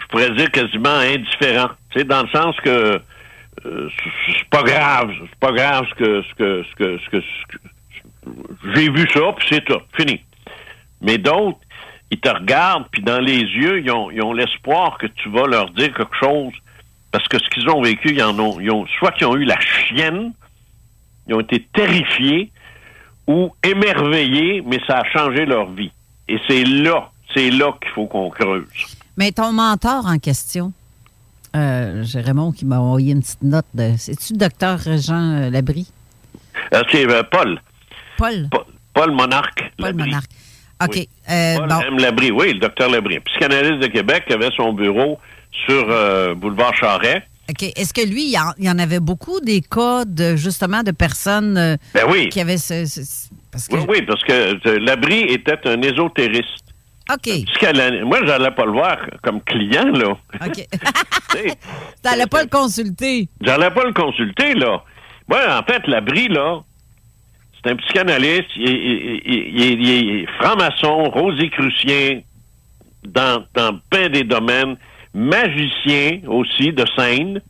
je 0.00 0.06
pourrais 0.08 0.30
dire, 0.32 0.50
quasiment 0.50 0.88
indifférent. 0.90 1.70
Sais, 1.94 2.04
dans 2.04 2.22
le 2.22 2.28
sens 2.28 2.56
que 2.62 3.00
euh, 3.66 3.88
c'est- 4.02 4.32
c'est 4.38 4.48
pas 4.48 4.62
grave, 4.62 5.10
c'est 5.20 5.38
pas 5.40 5.52
grave 5.52 5.86
ce 5.90 5.94
que 5.96 6.22
ce 6.22 6.34
que 6.34 6.62
ce 6.70 6.74
que 6.76 6.98
ce 6.98 7.10
que, 7.10 7.20
ce 7.20 7.56
que- 7.56 8.74
j'ai 8.74 8.90
vu 8.90 9.06
ça, 9.12 9.20
puis 9.36 9.46
c'est 9.50 9.64
tout, 9.64 9.80
fini. 9.98 10.20
Mais 11.02 11.18
d'autres, 11.18 11.58
ils 12.10 12.20
te 12.20 12.28
regardent, 12.28 12.86
puis 12.90 13.02
dans 13.02 13.18
les 13.20 13.38
yeux, 13.40 13.80
ils 13.82 13.90
ont, 13.90 14.10
ils 14.10 14.22
ont 14.22 14.32
l'espoir 14.32 14.96
que 14.98 15.06
tu 15.08 15.28
vas 15.30 15.46
leur 15.46 15.70
dire 15.70 15.92
quelque 15.94 16.16
chose. 16.18 16.52
Parce 17.12 17.26
que 17.28 17.38
ce 17.38 17.48
qu'ils 17.50 17.68
ont 17.68 17.82
vécu, 17.82 18.10
ils 18.14 18.22
en 18.22 18.38
ont, 18.38 18.60
ils 18.60 18.70
ont 18.70 18.86
soit 18.98 19.12
qu'ils 19.12 19.26
ont 19.26 19.36
eu 19.36 19.44
la 19.44 19.58
chienne, 19.60 20.32
ils 21.26 21.34
ont 21.34 21.40
été 21.40 21.60
terrifiés 21.72 22.50
ou 23.30 23.50
émerveillés, 23.62 24.62
mais 24.66 24.80
ça 24.86 24.98
a 24.98 25.04
changé 25.04 25.46
leur 25.46 25.70
vie. 25.70 25.92
Et 26.28 26.36
c'est 26.48 26.64
là, 26.64 27.10
c'est 27.34 27.50
là 27.50 27.72
qu'il 27.80 27.90
faut 27.92 28.06
qu'on 28.06 28.28
creuse. 28.30 28.66
Mais 29.16 29.30
ton 29.30 29.52
mentor 29.52 30.04
en 30.06 30.18
question, 30.18 30.72
euh, 31.56 32.02
j'ai 32.04 32.20
Raymond 32.20 32.52
qui 32.52 32.64
m'a 32.64 32.78
envoyé 32.80 33.12
une 33.12 33.20
petite 33.20 33.42
note 33.42 33.66
de. 33.74 33.92
C'est-tu 33.98 34.32
le 34.32 34.38
docteur 34.38 34.78
Jean 34.98 35.42
euh, 35.42 35.50
Labrie? 35.50 35.88
Euh, 36.74 36.82
c'est 36.90 37.08
euh, 37.08 37.22
Paul. 37.30 37.60
Paul? 38.18 38.48
Pa- 38.50 38.66
Paul 38.94 39.12
Monarque. 39.12 39.72
Paul 39.76 39.86
Labrie. 39.86 40.04
Monarque. 40.06 40.30
OK. 40.82 40.90
Oui. 40.94 41.08
euh, 41.30 41.56
Paul 41.58 41.68
bon. 41.68 41.80
M. 41.80 41.98
Labrie, 41.98 42.30
oui, 42.32 42.52
le 42.54 42.58
docteur 42.60 42.90
Labrie. 42.90 43.20
Psychanalyste 43.20 43.78
de 43.80 43.86
Québec 43.86 44.24
avait 44.30 44.50
son 44.56 44.72
bureau 44.72 45.18
sur 45.66 45.84
Boulevard 46.36 46.74
Charret. 46.74 47.26
OK. 47.50 47.62
Est-ce 47.76 47.92
que 47.92 48.06
lui, 48.06 48.24
il 48.32 48.64
y, 48.64 48.70
en, 48.70 48.78
avait 48.78 49.00
beaucoup 49.00 49.40
des 49.40 49.60
cas 49.60 50.04
de 50.04 50.36
justement 50.36 50.82
de 50.82 50.90
personnes 50.92 51.56
euh, 51.56 51.76
Ben 51.94 52.04
oui. 52.08 52.28
qui 52.28 52.40
avaient 52.40 52.58
ce. 52.58 52.86
ce- 52.86 53.28
parce 53.50 53.66
que, 53.68 53.76
Oui, 53.76 53.84
oui, 53.88 54.02
parce 54.02 54.22
que 54.22 54.32
euh, 54.68 54.78
Labrie 54.78 55.22
était 55.22 55.58
un 55.66 55.80
ésotériste. 55.82 56.64
OK. 57.12 57.28
Moi, 58.04 58.18
j'allais 58.24 58.52
pas 58.52 58.64
le 58.64 58.72
voir 58.72 58.96
comme 59.22 59.40
client, 59.42 59.86
là. 59.90 60.16
OK. 60.46 60.66
T'allais 62.02 62.26
pas 62.26 62.42
le 62.44 62.48
consulter. 62.48 63.28
J'allais 63.40 63.70
pas 63.70 63.84
le 63.84 63.92
consulter, 63.92 64.54
là. 64.54 64.82
Moi, 65.28 65.38
en 65.48 65.62
fait, 65.64 65.86
Labrie, 65.88 66.28
là, 66.28 66.60
c'est 67.62 67.70
un 67.72 67.76
psychanalyste, 67.76 68.46
il, 68.56 68.68
est- 68.68 68.72
il- 68.72 69.22
il- 69.26 69.60
il- 69.60 69.82
il 69.88 70.20
est 70.22 70.26
franc-maçon, 70.40 71.10
rosicrucien, 71.10 72.20
dans, 73.06 73.44
dans 73.54 73.78
plein 73.90 74.08
des 74.08 74.24
domaines, 74.24 74.76
magicien 75.14 76.20
aussi 76.28 76.72
de 76.72 76.84
scène. 76.96 77.40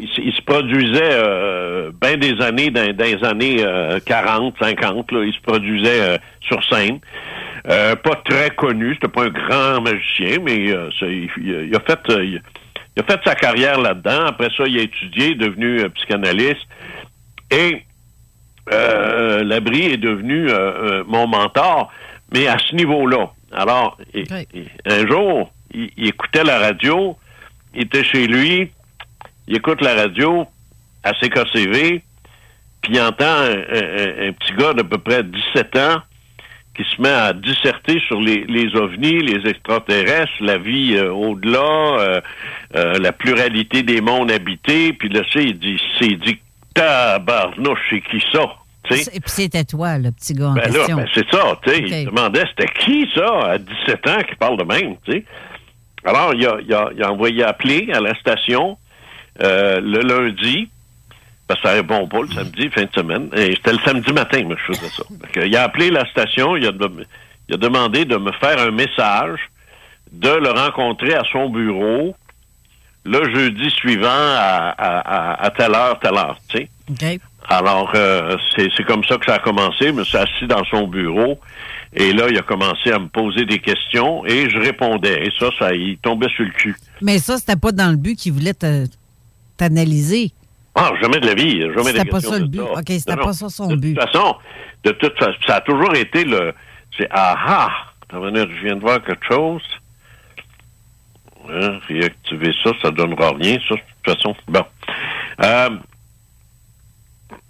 Il, 0.00 0.08
se- 0.08 0.20
il 0.20 0.32
se 0.32 0.42
produisait 0.42 1.00
euh, 1.12 1.90
bien 2.00 2.16
des 2.16 2.40
années, 2.42 2.70
dans, 2.70 2.92
dans 2.94 3.04
les 3.04 3.24
années 3.24 3.56
euh, 3.64 3.98
40, 4.04 4.54
50, 4.60 5.12
là, 5.12 5.24
il 5.24 5.32
se 5.32 5.40
produisait 5.40 6.00
euh, 6.00 6.18
sur 6.40 6.62
scène. 6.64 6.98
Euh, 7.68 7.94
pas 7.96 8.16
très 8.28 8.50
connu, 8.50 8.94
c'était 8.94 9.08
pas 9.08 9.24
un 9.24 9.30
grand 9.30 9.80
magicien, 9.80 10.38
mais 10.44 10.70
euh, 10.70 10.90
ça, 10.98 11.06
il, 11.06 11.28
a 11.74 11.80
fait 11.80 12.10
euh, 12.10 12.24
il, 12.24 12.42
il 12.96 13.00
a 13.02 13.04
fait 13.04 13.20
sa 13.24 13.34
carrière 13.34 13.80
là-dedans. 13.80 14.26
Après 14.26 14.48
ça, 14.56 14.64
il 14.66 14.78
a 14.78 14.82
étudié, 14.82 15.30
est 15.30 15.34
devenu 15.36 15.80
euh, 15.80 15.88
psychanalyste. 15.90 16.66
Et 17.50 17.82
euh, 18.72 19.44
Labrie 19.44 19.92
est 19.92 19.96
devenu 19.98 20.48
euh, 20.48 20.52
euh, 21.00 21.04
mon 21.06 21.26
mentor, 21.26 21.92
mais 22.32 22.46
à 22.48 22.56
ce 22.58 22.74
niveau-là. 22.74 23.30
Alors, 23.52 23.96
et- 24.12 24.22
Ok. 24.22 24.46
et 24.54 24.64
un 24.86 25.06
jour, 25.06 25.52
il, 25.74 25.90
il 25.96 26.08
écoutait 26.08 26.44
la 26.44 26.58
radio, 26.58 27.16
il 27.74 27.82
était 27.82 28.04
chez 28.04 28.26
lui, 28.26 28.70
il 29.48 29.56
écoute 29.56 29.80
la 29.82 29.94
radio 29.94 30.46
à 31.02 31.12
CKCV, 31.12 32.02
puis 32.82 32.92
il 32.94 33.00
entend 33.00 33.24
un, 33.26 33.50
un- 33.52 34.28
un 34.28 34.32
petit 34.32 34.52
gars 34.56 34.72
d'à 34.72 34.84
peu 34.84 34.98
près 34.98 35.22
17 35.22 35.76
ans 35.76 36.02
qui 36.76 36.82
se 36.84 37.00
met 37.00 37.08
à 37.08 37.32
disserter 37.32 38.00
sur 38.08 38.20
les, 38.20 38.44
les 38.48 38.74
ovnis, 38.74 39.20
les 39.20 39.48
extraterrestres, 39.48 40.32
la 40.40 40.58
vie 40.58 40.96
euh, 40.96 41.12
au-delà, 41.12 41.60
euh, 41.60 42.20
euh, 42.74 42.98
la 42.98 43.12
pluralité 43.12 43.82
des 43.84 44.00
mondes 44.00 44.32
habités, 44.32 44.92
puis 44.92 45.08
là, 45.08 45.20
sais, 45.32 45.44
il 45.44 45.58
dit, 45.58 45.80
c'est 46.00 46.14
dit, 46.16 46.38
tabarnouche, 46.74 47.78
c'est 47.90 48.00
qui 48.00 48.20
ça? 48.32 48.42
Tu 48.84 48.96
sais? 48.96 49.16
Et 49.16 49.20
puis 49.20 49.30
c'était 49.30 49.64
toi, 49.64 49.98
le 49.98 50.10
petit 50.10 50.34
gars 50.34 50.48
en 50.48 50.54
Ben 50.54 50.62
là, 50.62 50.78
question. 50.78 50.96
ben 50.96 51.06
c'est 51.14 51.30
ça, 51.30 51.58
tu 51.64 51.70
sais. 51.70 51.78
Il 52.02 52.06
demandait 52.06 52.44
c'était 52.50 52.72
qui 52.80 53.08
ça, 53.14 53.52
à 53.52 53.58
17 53.58 54.08
ans, 54.08 54.22
qui 54.28 54.34
parle 54.34 54.58
de 54.58 54.64
même, 54.64 54.96
tu 55.04 55.12
sais? 55.12 55.24
Alors, 56.04 56.34
il 56.34 56.46
a, 56.46 56.56
il, 56.66 56.72
a, 56.74 56.90
il 56.94 57.02
a 57.02 57.10
envoyé 57.12 57.42
appeler 57.44 57.90
à 57.92 58.00
la 58.00 58.14
station 58.14 58.76
euh, 59.42 59.80
le 59.80 60.00
lundi, 60.00 60.68
parce 61.48 61.60
que 61.60 61.68
ça 61.68 61.74
répond 61.74 62.06
pas 62.08 62.20
le 62.22 62.28
samedi, 62.28 62.68
fin 62.70 62.82
de 62.84 62.92
semaine. 62.94 63.28
Et 63.36 63.54
c'était 63.54 63.72
le 63.72 63.78
samedi 63.84 64.12
matin, 64.12 64.42
moi, 64.44 64.56
je 64.66 64.74
faisais 64.74 64.88
ça. 64.88 65.02
Il 65.44 65.56
a 65.56 65.62
appelé 65.64 65.90
la 65.90 66.04
station, 66.10 66.56
il 66.56 66.66
a, 66.66 66.72
de- 66.72 67.06
il 67.48 67.54
a 67.54 67.58
demandé 67.58 68.04
de 68.04 68.16
me 68.16 68.32
faire 68.32 68.58
un 68.60 68.70
message, 68.70 69.40
de 70.12 70.28
le 70.30 70.50
rencontrer 70.50 71.14
à 71.14 71.22
son 71.32 71.48
bureau 71.48 72.14
le 73.06 73.34
jeudi 73.34 73.68
suivant 73.70 74.06
à, 74.08 74.74
à, 74.78 74.98
à, 75.34 75.44
à 75.46 75.50
telle 75.50 75.74
heure, 75.74 75.98
telle 76.00 76.14
heure, 76.16 76.38
tu 76.48 76.58
sais. 76.58 76.68
OK. 76.90 77.20
Alors, 77.50 77.90
euh, 77.94 78.36
c'est 78.56 78.68
c'est 78.74 78.84
comme 78.84 79.04
ça 79.04 79.18
que 79.18 79.26
ça 79.26 79.34
a 79.34 79.38
commencé. 79.38 79.86
Je 79.88 79.92
me 79.92 80.04
suis 80.04 80.16
assis 80.16 80.46
dans 80.46 80.64
son 80.64 80.86
bureau 80.86 81.38
et 81.94 82.12
là, 82.12 82.26
il 82.28 82.36
a 82.38 82.42
commencé 82.42 82.90
à 82.90 82.98
me 82.98 83.08
poser 83.08 83.44
des 83.44 83.58
questions 83.60 84.24
et 84.26 84.50
je 84.50 84.58
répondais. 84.58 85.26
Et 85.26 85.30
ça, 85.38 85.48
ça, 85.58 85.72
il 85.72 85.96
tombait 85.98 86.28
sur 86.28 86.44
le 86.44 86.50
cul. 86.50 86.76
Mais 87.00 87.18
ça, 87.18 87.38
c'était 87.38 87.56
pas 87.56 87.72
dans 87.72 87.90
le 87.90 87.96
but 87.96 88.16
qu'il 88.16 88.32
voulait 88.32 88.54
t'analyser. 89.56 90.32
Ah, 90.74 90.90
jamais 91.00 91.20
de 91.20 91.26
la 91.26 91.34
vie. 91.34 91.60
Jamais 91.60 91.92
C'était 91.92 92.04
pas 92.04 92.20
ça 92.20 92.38
le 92.38 92.46
de 92.46 92.50
but. 92.50 92.60
OK, 92.60 92.84
c'était 92.88 93.16
pas 93.16 93.32
ça 93.32 93.48
son 93.48 93.68
de 93.68 93.76
but. 93.76 93.94
toute 93.94 94.04
façon, 94.10 94.36
de 94.82 94.90
toute 94.90 95.16
façon, 95.18 95.38
ça 95.46 95.56
a 95.56 95.60
toujours 95.60 95.94
été 95.94 96.24
le... 96.24 96.52
C'est 96.96 97.08
ah 97.10 97.36
ah! 97.46 97.70
Je 98.12 98.64
viens 98.64 98.76
de 98.76 98.80
voir 98.80 99.02
quelque 99.02 99.26
chose. 99.28 99.62
Hein, 101.50 101.78
réactiver 101.88 102.52
ça, 102.62 102.70
ça 102.82 102.90
donnera 102.90 103.32
rien, 103.32 103.58
ça, 103.68 103.74
de 103.74 103.80
toute 104.02 104.16
façon. 104.16 104.34
Bon. 104.48 104.64
Euh, 105.42 105.70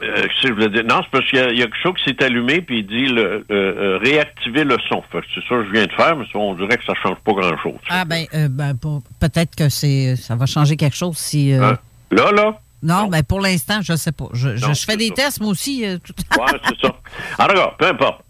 euh, 0.02 0.14
qu'est-ce 0.22 0.42
que 0.42 0.48
je 0.48 0.52
voulais 0.52 0.68
dire? 0.70 0.84
Non, 0.84 1.00
c'est 1.04 1.10
parce 1.10 1.26
qu'il 1.30 1.38
y, 1.38 1.42
a- 1.42 1.50
il 1.50 1.58
y 1.58 1.62
a 1.62 1.66
quelque 1.66 1.82
chose 1.82 1.94
qui 1.96 2.04
s'est 2.04 2.22
allumé, 2.24 2.60
puis 2.60 2.80
il 2.80 2.86
dit 2.86 3.06
le, 3.06 3.44
euh, 3.50 3.98
réactiver 4.02 4.64
le 4.64 4.76
son. 4.88 5.02
C'est 5.12 5.40
ça 5.48 5.48
que 5.48 5.64
je 5.66 5.70
viens 5.70 5.86
de 5.86 5.92
faire, 5.92 6.16
mais 6.16 6.24
ça, 6.32 6.38
on 6.38 6.54
dirait 6.54 6.76
que 6.76 6.84
ça 6.84 6.94
change 7.02 7.16
pas 7.24 7.32
grand-chose. 7.32 7.78
Ah 7.88 8.04
ben, 8.04 8.24
euh, 8.34 8.48
ben, 8.50 8.74
peut-être 9.20 9.54
que 9.56 9.68
c'est 9.68 10.16
ça 10.16 10.34
va 10.36 10.46
changer 10.46 10.76
quelque 10.76 10.96
chose 10.96 11.16
si. 11.16 11.52
Hein? 11.52 11.78
Là, 12.10 12.32
là? 12.32 12.58
Non, 12.82 13.06
ben 13.06 13.22
pour 13.22 13.40
l'instant, 13.40 13.80
je 13.82 13.94
sais 13.96 14.12
pas. 14.12 14.26
Je, 14.34 14.56
je- 14.56 14.66
Non, 14.66 14.74
je 14.74 14.84
fais 14.84 14.96
des 14.98 15.08
ça. 15.08 15.14
tests, 15.14 15.40
moi 15.40 15.50
aussi. 15.52 15.84
tout- 16.04 16.12
Ouais, 16.38 16.58
c'est 16.68 16.80
ça. 16.86 16.94
Alors, 17.38 17.54
regarde, 17.56 17.76
peu 17.78 17.86
importe. 17.86 18.24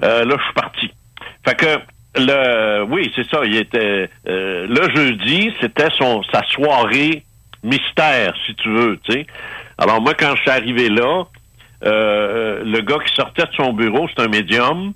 Là, 0.00 0.22
je 0.24 0.44
suis 0.44 0.54
parti. 0.54 0.90
Fait 1.44 1.56
que, 1.56 1.78
le, 2.20 2.84
oui, 2.84 3.10
c'est 3.16 3.26
ça. 3.28 3.40
Il 3.44 3.56
était, 3.56 4.08
le 4.26 4.94
jeudi, 4.94 5.50
c'était 5.60 5.88
son, 5.98 6.22
sa 6.32 6.42
soirée 6.50 7.24
mystère, 7.64 8.32
si 8.46 8.54
tu 8.56 8.70
veux, 8.72 8.98
tu 9.04 9.12
sais. 9.12 9.26
Alors, 9.78 10.00
moi, 10.00 10.14
quand 10.14 10.34
je 10.36 10.42
suis 10.42 10.50
arrivé 10.50 10.88
là, 10.88 11.24
euh, 11.84 12.62
le 12.64 12.80
gars 12.80 12.98
qui 13.06 13.14
sortait 13.14 13.44
de 13.44 13.52
son 13.56 13.72
bureau, 13.72 14.08
c'est 14.08 14.22
un 14.22 14.28
médium. 14.28 14.92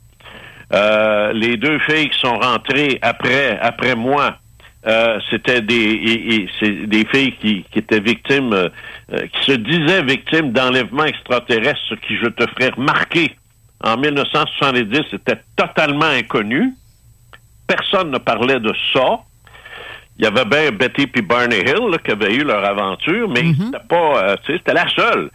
Euh, 0.72 1.32
les 1.32 1.56
deux 1.56 1.78
filles 1.80 2.08
qui 2.10 2.18
sont 2.18 2.38
rentrées 2.38 2.98
après, 3.02 3.58
après 3.60 3.94
moi, 3.94 4.36
euh, 4.86 5.18
c'était 5.30 5.60
des, 5.60 6.48
des 6.86 7.04
filles 7.12 7.36
qui, 7.36 7.64
qui 7.70 7.78
étaient 7.80 8.00
victimes, 8.00 8.52
euh, 8.54 8.68
euh, 9.12 9.26
qui 9.26 9.52
se 9.52 9.56
disaient 9.56 10.02
victimes 10.02 10.52
d'enlèvements 10.52 11.04
extraterrestres, 11.04 11.80
ce 11.90 11.94
qui, 11.96 12.16
je 12.16 12.28
te 12.28 12.46
ferai 12.52 12.70
remarquer, 12.70 13.36
en 13.84 13.96
1970, 13.96 15.02
c'était 15.10 15.40
totalement 15.56 16.06
inconnu. 16.06 16.74
Personne 17.66 18.10
ne 18.10 18.18
parlait 18.18 18.60
de 18.60 18.72
ça. 18.92 19.20
Il 20.20 20.24
y 20.24 20.26
avait 20.26 20.44
bien 20.44 20.70
Betty 20.70 21.08
et 21.14 21.22
Barney 21.22 21.60
Hill 21.60 21.88
là, 21.90 21.96
qui 21.96 22.10
avaient 22.10 22.34
eu 22.34 22.44
leur 22.44 22.62
aventure, 22.62 23.26
mais 23.30 23.40
c'était 23.64 23.84
pas, 23.88 24.22
euh, 24.22 24.36
tu 24.44 24.52
sais, 24.52 24.58
c'était 24.58 24.74
la 24.74 24.86
seule 24.88 25.30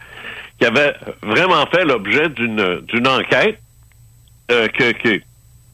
qui 0.60 0.64
avait 0.64 0.94
vraiment 1.22 1.66
fait 1.66 1.84
l'objet 1.84 2.28
d'une 2.28 2.80
d'une 2.86 3.08
enquête 3.08 3.58
euh, 4.52 4.68
que, 4.68 4.92
que- 4.92 5.20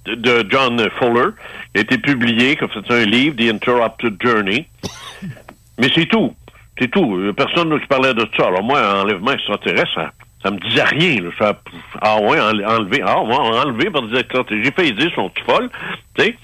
de 0.07 0.45
John 0.51 0.81
Fuller, 0.99 1.31
qui 1.75 1.79
a 1.79 1.81
été 1.83 1.99
publié, 1.99 2.57
qui 2.57 2.65
a 2.65 2.69
fait 2.69 2.91
un 2.91 3.05
livre, 3.05 3.37
The 3.37 3.53
Interrupted 3.55 4.17
Journey. 4.21 4.67
Mais 5.79 5.89
c'est 5.95 6.07
tout. 6.07 6.35
C'est 6.79 6.91
tout. 6.91 7.21
Personne 7.37 7.69
ne 7.69 7.79
qui 7.79 7.87
parlait 7.87 8.15
de 8.15 8.27
ça. 8.37 8.47
Alors 8.47 8.63
moi, 8.65 8.81
enlèvement 9.03 9.33
extraterrestre, 9.33 9.93
ça, 9.95 10.11
ça 10.43 10.51
me 10.51 10.59
disait 10.59 10.83
rien. 10.85 11.21
là. 11.23 11.31
Ça- 11.39 11.61
ah 12.01 12.17
ouais, 12.21 12.39
enle- 12.41 12.65
enlevé. 12.67 13.03
Ah 13.07 13.21
ouais, 13.23 13.35
enlevé 13.37 13.91
par 13.91 14.03
des 14.03 14.19
extraterrestres. 14.19 14.65
J'ai 14.65 14.73
fait 14.85 14.91
dire, 14.93 15.15
sont 15.15 15.31
folles. 15.47 15.69
Tu 16.17 16.25
sais? 16.25 16.37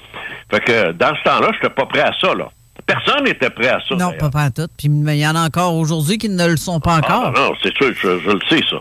Fait 0.50 0.60
que 0.60 0.92
dans 0.92 1.14
ce 1.16 1.22
temps-là, 1.24 1.48
je 1.52 1.56
n'étais 1.56 1.70
pas 1.74 1.86
prêt 1.86 2.00
à 2.02 2.12
ça. 2.20 2.34
là. 2.34 2.48
Personne 2.88 3.24
n'était 3.24 3.50
prêt 3.50 3.68
à 3.68 3.78
ça. 3.86 3.94
non, 3.96 4.12
pas, 4.18 4.30
pas 4.30 4.50
tout. 4.50 4.66
Puis 4.78 4.88
il 4.88 5.16
y 5.18 5.26
en 5.28 5.36
a 5.36 5.42
encore 5.46 5.74
aujourd'hui 5.76 6.16
qui 6.18 6.28
ne 6.30 6.46
le 6.48 6.56
sont 6.56 6.80
pas 6.80 6.96
encore. 6.96 7.32
Ah, 7.36 7.38
non, 7.38 7.52
c'est 7.62 7.76
sûr, 7.76 7.92
je, 7.94 8.18
je 8.18 8.30
le 8.30 8.40
sais, 8.48 8.64
ça. 8.68 8.78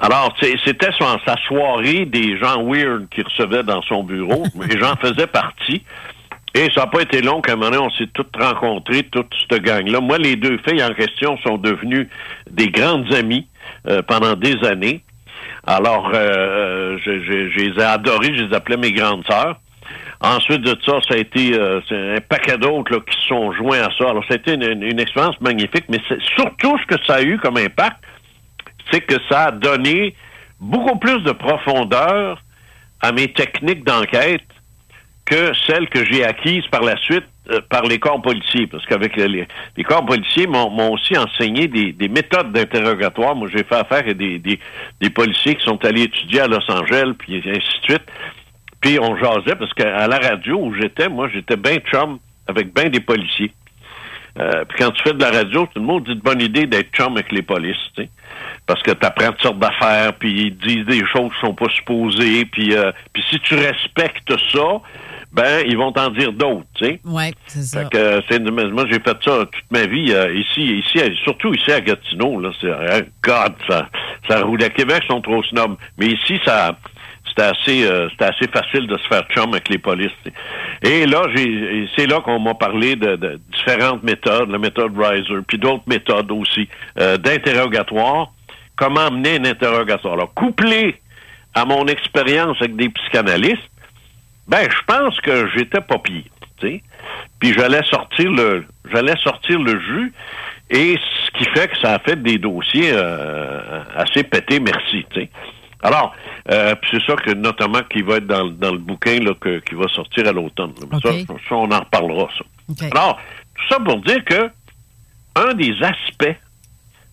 Alors, 0.00 0.34
c'était 0.64 0.90
sa 0.98 1.36
soirée 1.46 2.04
des 2.04 2.36
gens 2.38 2.62
weird 2.64 3.08
qu'il 3.10 3.24
recevait 3.24 3.62
dans 3.62 3.80
son 3.82 4.02
bureau. 4.04 4.44
et 4.70 4.78
j'en 4.78 4.96
faisais 4.96 5.26
partie. 5.28 5.82
Et 6.54 6.66
ça 6.74 6.80
n'a 6.82 6.86
pas 6.88 7.02
été 7.02 7.22
long 7.22 7.40
qu'à 7.40 7.52
un 7.52 7.56
moment 7.56 7.70
donné, 7.70 7.82
on 7.84 7.90
s'est 7.90 8.08
toutes 8.12 8.34
rencontrés, 8.36 9.04
toute 9.04 9.32
cette 9.48 9.62
gang-là. 9.62 10.00
Moi, 10.00 10.18
les 10.18 10.34
deux 10.34 10.58
filles 10.68 10.82
en 10.82 10.92
question 10.94 11.38
sont 11.46 11.58
devenues 11.58 12.08
des 12.50 12.68
grandes 12.70 13.12
amies 13.14 13.46
euh, 13.86 14.02
pendant 14.02 14.34
des 14.34 14.56
années. 14.66 15.04
Alors, 15.66 16.10
euh, 16.14 16.96
je, 17.04 17.20
je- 17.20 17.50
je 17.50 17.58
les 17.66 17.78
ai 17.80 17.84
adorées, 17.84 18.34
je 18.36 18.44
les 18.44 18.54
appelais 18.56 18.76
mes 18.78 18.92
grandes 18.92 19.24
sœurs. 19.28 19.60
Ensuite 20.20 20.62
de 20.62 20.76
ça, 20.84 20.98
ça 21.08 21.14
a 21.14 21.16
été 21.16 21.54
euh, 21.54 21.80
un 21.90 22.20
paquet 22.20 22.58
d'autres 22.58 22.98
qui 22.98 23.16
se 23.20 23.28
sont 23.28 23.52
joints 23.52 23.80
à 23.80 23.90
ça. 23.96 24.10
Alors, 24.10 24.24
été 24.30 24.54
une, 24.54 24.82
une- 24.82 25.00
expérience 25.00 25.40
magnifique, 25.40 25.84
mais 25.88 25.98
c'est 26.08 26.20
surtout 26.34 26.76
ce 26.78 26.86
que 26.86 27.04
ça 27.06 27.16
a 27.16 27.22
eu 27.22 27.38
comme 27.38 27.56
impact, 27.56 27.96
c'est 28.90 29.00
que 29.00 29.14
ça 29.28 29.44
a 29.46 29.50
donné 29.52 30.14
beaucoup 30.60 30.98
plus 30.98 31.22
de 31.22 31.32
profondeur 31.32 32.42
à 33.00 33.12
mes 33.12 33.32
techniques 33.32 33.84
d'enquête 33.84 34.42
que 35.24 35.52
celles 35.66 35.88
que 35.88 36.04
j'ai 36.04 36.24
acquises 36.24 36.66
par 36.66 36.82
la 36.82 36.96
suite 36.96 37.24
euh, 37.50 37.60
par 37.70 37.82
les 37.84 37.98
corps 37.98 38.20
policiers. 38.20 38.66
Parce 38.66 38.84
qu'avec 38.86 39.16
les, 39.16 39.46
les, 39.76 39.84
corps 39.84 40.04
policiers 40.04 40.46
m'ont 40.46 40.92
aussi 40.92 41.16
enseigné 41.16 41.68
des, 41.68 41.92
des 41.92 42.08
méthodes 42.08 42.52
d'interrogatoire. 42.52 43.34
Moi, 43.36 43.48
j'ai 43.50 43.64
fait 43.64 43.74
affaire 43.76 43.98
avec 44.00 44.16
des, 44.16 44.38
des, 44.38 44.58
des 45.00 45.10
policiers 45.10 45.54
qui 45.54 45.64
sont 45.64 45.82
allés 45.84 46.02
étudier 46.02 46.40
à 46.40 46.46
Los 46.46 46.68
Angeles, 46.70 47.12
puis 47.18 47.36
ainsi 47.36 47.52
de 47.52 47.92
suite. 47.92 48.02
Puis 48.80 48.98
on 49.00 49.16
jasait, 49.16 49.56
parce 49.56 49.72
qu'à 49.74 50.06
la 50.06 50.18
radio 50.18 50.58
où 50.60 50.74
j'étais, 50.74 51.08
moi, 51.08 51.28
j'étais 51.32 51.56
bien 51.56 51.78
chum 51.78 52.18
avec 52.46 52.72
bien 52.74 52.88
des 52.88 53.00
policiers. 53.00 53.52
Euh, 54.38 54.64
puis 54.68 54.78
quand 54.78 54.90
tu 54.92 55.02
fais 55.02 55.12
de 55.12 55.20
la 55.20 55.30
radio, 55.30 55.66
tout 55.66 55.80
le 55.80 55.86
monde 55.86 56.04
dit 56.04 56.14
de 56.14 56.20
bonne 56.20 56.40
idée 56.40 56.66
d'être 56.66 56.92
chum 56.92 57.12
avec 57.14 57.32
les 57.32 57.42
polices, 57.42 57.76
tu 57.96 58.02
sais. 58.02 58.10
Parce 58.66 58.82
que 58.82 58.92
tu 58.92 59.04
apprends 59.04 59.32
toutes 59.32 59.42
sortes 59.42 59.58
d'affaires, 59.58 60.12
puis 60.12 60.46
ils 60.46 60.56
disent 60.56 60.86
des 60.86 61.04
choses 61.06 61.32
qui 61.32 61.40
sont 61.40 61.54
pas 61.54 61.68
supposées, 61.70 62.44
puis, 62.44 62.74
euh, 62.74 62.92
puis 63.12 63.24
si 63.30 63.40
tu 63.40 63.54
respectes 63.54 64.32
ça, 64.52 64.80
ben 65.32 65.64
ils 65.66 65.76
vont 65.76 65.90
t'en 65.92 66.10
dire 66.10 66.32
d'autres, 66.32 66.66
tu 66.74 66.84
sais. 66.84 67.00
Oui, 67.04 67.32
c'est 67.46 67.62
ça. 67.62 67.82
Fait 67.82 67.90
que 67.90 68.22
c'est 68.30 68.38
moi 68.38 68.84
j'ai 68.90 69.00
fait 69.00 69.16
ça 69.24 69.44
toute 69.44 69.70
ma 69.70 69.86
vie 69.86 70.12
euh, 70.12 70.32
ici, 70.34 70.78
ici, 70.78 71.00
surtout 71.24 71.52
ici 71.52 71.72
à 71.72 71.80
Gatineau, 71.80 72.40
là, 72.40 72.50
c'est 72.60 72.70
God, 73.22 73.54
ça, 73.68 73.88
ça 74.28 74.42
roule 74.42 74.62
à 74.62 74.70
Québec, 74.70 75.02
ils 75.04 75.12
sont 75.12 75.20
trop 75.20 75.42
snobs. 75.44 75.76
Mais 75.98 76.06
ici, 76.06 76.38
ça 76.44 76.78
c'était 77.28 77.42
assez 77.42 77.84
euh, 77.84 78.08
assez 78.20 78.48
facile 78.48 78.86
de 78.86 78.96
se 78.98 79.06
faire 79.08 79.22
chum 79.30 79.52
avec 79.52 79.68
les 79.68 79.78
polices. 79.78 80.10
Et 80.82 81.06
là, 81.06 81.22
c'est 81.96 82.06
là 82.06 82.20
qu'on 82.20 82.38
m'a 82.38 82.54
parlé 82.54 82.96
de, 82.96 83.16
de 83.16 83.40
différentes 83.52 84.02
méthodes, 84.02 84.50
la 84.50 84.58
méthode 84.58 84.92
Riser, 84.96 85.34
puis 85.46 85.58
d'autres 85.58 85.84
méthodes 85.86 86.30
aussi, 86.30 86.68
euh, 86.98 87.16
d'interrogatoire. 87.16 88.32
Comment 88.76 89.10
mener 89.10 89.38
un 89.38 89.44
interrogatoire? 89.44 90.14
Alors, 90.14 90.34
couplé 90.34 91.00
à 91.54 91.64
mon 91.64 91.86
expérience 91.86 92.56
avec 92.60 92.76
des 92.76 92.88
psychanalystes, 92.90 93.70
ben, 94.46 94.68
je 94.70 94.84
pense 94.86 95.20
que 95.20 95.48
j'étais 95.56 95.80
pas 95.80 95.98
pire, 95.98 96.22
tu 96.60 96.68
sais. 96.68 96.82
Puis 97.40 97.52
j'allais 97.54 97.82
sortir 97.84 98.30
le, 98.30 98.64
j'allais 98.92 99.16
sortir 99.16 99.58
le 99.58 99.80
jus, 99.80 100.12
et 100.70 100.96
ce 100.96 101.30
qui 101.38 101.44
fait 101.50 101.68
que 101.68 101.78
ça 101.78 101.94
a 101.94 101.98
fait 101.98 102.22
des 102.22 102.38
dossiers 102.38 102.90
euh, 102.92 103.82
assez 103.96 104.22
pétés, 104.22 104.60
merci. 104.60 105.06
Alors, 105.82 106.14
euh, 106.50 106.74
c'est 106.90 107.02
ça 107.04 107.14
que 107.16 107.32
notamment 107.32 107.82
qui 107.90 108.02
va 108.02 108.16
être 108.16 108.26
dans, 108.26 108.46
dans 108.46 108.72
le 108.72 108.78
bouquin 108.78 109.20
là, 109.20 109.32
que, 109.40 109.60
qui 109.60 109.74
va 109.74 109.86
sortir 109.88 110.26
à 110.26 110.32
l'automne. 110.32 110.72
Ça, 111.02 111.10
ça, 111.26 111.54
on 111.54 111.70
en 111.70 111.78
reparlera, 111.80 112.28
ça. 112.36 112.86
Alors, 112.92 113.18
tout 113.54 113.68
ça 113.68 113.78
pour 113.80 114.00
dire 114.00 114.24
que 114.24 114.50
un 115.36 115.54
des 115.54 115.74
aspects, 115.82 116.36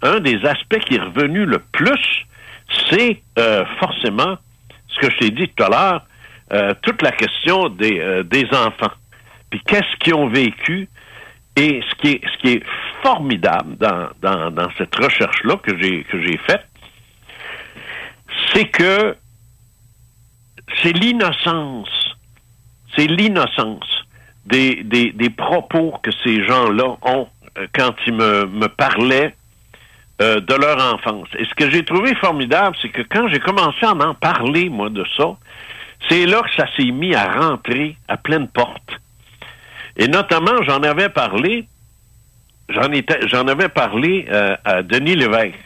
un 0.01 0.19
des 0.19 0.43
aspects 0.45 0.79
qui 0.79 0.95
est 0.95 0.99
revenu 1.01 1.45
le 1.45 1.59
plus, 1.59 2.25
c'est 2.89 3.21
euh, 3.37 3.65
forcément 3.79 4.37
ce 4.87 4.99
que 4.99 5.11
je 5.11 5.17
t'ai 5.17 5.29
dit 5.29 5.49
tout 5.49 5.63
à 5.63 5.69
l'heure, 5.69 6.05
euh, 6.53 6.73
toute 6.81 7.01
la 7.01 7.11
question 7.11 7.69
des, 7.69 7.99
euh, 7.99 8.23
des 8.23 8.45
enfants. 8.53 8.91
Puis 9.49 9.61
qu'est-ce 9.67 9.95
qu'ils 9.99 10.15
ont 10.15 10.27
vécu 10.27 10.89
et 11.55 11.81
ce 11.89 11.95
qui 11.95 12.13
est, 12.13 12.21
ce 12.25 12.37
qui 12.41 12.53
est 12.53 12.63
formidable 13.01 13.77
dans, 13.77 14.09
dans, 14.21 14.51
dans 14.51 14.69
cette 14.77 14.93
recherche-là 14.95 15.55
que 15.57 15.77
j'ai 15.79 16.03
que 16.03 16.21
j'ai 16.21 16.37
faite, 16.37 16.65
c'est 18.53 18.65
que 18.65 19.15
c'est 20.81 20.93
l'innocence, 20.93 22.15
c'est 22.95 23.07
l'innocence 23.07 24.05
des, 24.45 24.83
des, 24.83 25.29
propos 25.29 25.93
que 26.03 26.11
ces 26.23 26.45
gens-là 26.45 26.97
ont 27.01 27.27
euh, 27.57 27.67
quand 27.73 27.93
ils 28.05 28.13
me, 28.13 28.45
me 28.45 28.67
parlaient 28.67 29.35
euh, 30.21 30.39
de 30.39 30.53
leur 30.53 30.93
enfance. 30.93 31.27
Et 31.37 31.45
ce 31.45 31.53
que 31.55 31.69
j'ai 31.69 31.83
trouvé 31.83 32.15
formidable, 32.15 32.75
c'est 32.81 32.89
que 32.89 33.01
quand 33.01 33.27
j'ai 33.27 33.39
commencé 33.39 33.85
à 33.85 33.91
en 33.91 34.13
parler, 34.13 34.69
moi, 34.69 34.89
de 34.89 35.03
ça, 35.17 35.35
c'est 36.07 36.25
là 36.25 36.41
que 36.41 36.53
ça 36.55 36.67
s'est 36.77 36.91
mis 36.91 37.15
à 37.15 37.31
rentrer 37.31 37.97
à 38.07 38.17
pleine 38.17 38.47
porte. 38.47 38.91
Et 39.97 40.07
notamment, 40.07 40.61
j'en 40.63 40.83
avais 40.83 41.09
parlé, 41.09 41.67
j'en 42.69 43.47
avais 43.47 43.69
parlé 43.69 44.25
euh, 44.29 44.55
à 44.63 44.83
Denis 44.83 45.15
Lévesque 45.15 45.59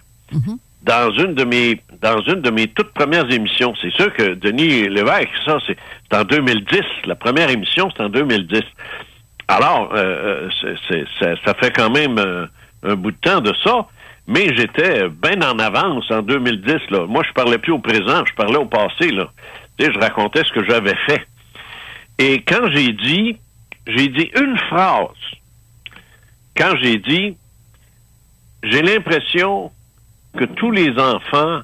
dans 0.84 1.12
une 1.12 1.34
de 1.34 1.44
mes 1.44 1.82
dans 2.02 2.22
une 2.22 2.42
de 2.42 2.50
mes 2.50 2.68
toutes 2.68 2.94
premières 2.94 3.30
émissions. 3.32 3.74
C'est 3.82 3.92
sûr 3.92 4.14
que 4.14 4.34
Denis 4.36 4.88
Lévesque, 4.88 5.30
ça, 5.46 5.58
c'est 5.68 5.78
en 6.16 6.24
2010. 6.24 6.82
La 7.06 7.16
première 7.16 7.50
émission, 7.50 7.90
c'est 7.96 8.04
en 8.04 8.10
2010. 8.10 8.62
Alors, 9.50 9.92
euh, 9.94 10.48
euh, 10.64 11.06
ça, 11.20 11.36
ça 11.44 11.54
fait 11.56 11.72
quand 11.76 11.90
même 11.90 12.18
euh, 12.20 12.46
un 12.84 12.96
bout 12.96 13.12
de 13.12 13.18
temps 13.18 13.42
de 13.42 13.54
ça, 13.64 13.88
mais 14.28 14.56
j'étais 14.56 15.10
bien 15.10 15.42
en 15.42 15.60
avance 15.60 16.10
en 16.12 16.22
2010. 16.22 16.92
Là. 16.92 17.06
Moi, 17.08 17.24
je 17.28 17.34
parlais 17.34 17.58
plus 17.58 17.74
au 17.74 17.80
présent, 17.80 18.24
je 18.26 18.34
parlais 18.36 18.58
au 18.58 18.66
passé. 18.66 19.12
Là. 19.12 19.30
Je 19.80 20.00
racontais 20.00 20.44
ce 20.46 20.54
que 20.54 20.64
j'avais 20.66 20.96
fait. 21.08 21.26
Et 22.20 22.42
quand 22.44 22.70
j'ai 22.72 22.94
dit, 22.94 23.38
j'ai 23.88 24.08
dit 24.08 24.30
une 24.40 24.58
phrase. 24.70 25.08
Quand 26.56 26.76
j'ai 26.82 26.98
dit, 26.98 27.36
j'ai 28.64 28.82
l'impression 28.82 29.72
que 30.38 30.46
tous 30.46 30.72
les 30.72 30.98
enfants 31.00 31.62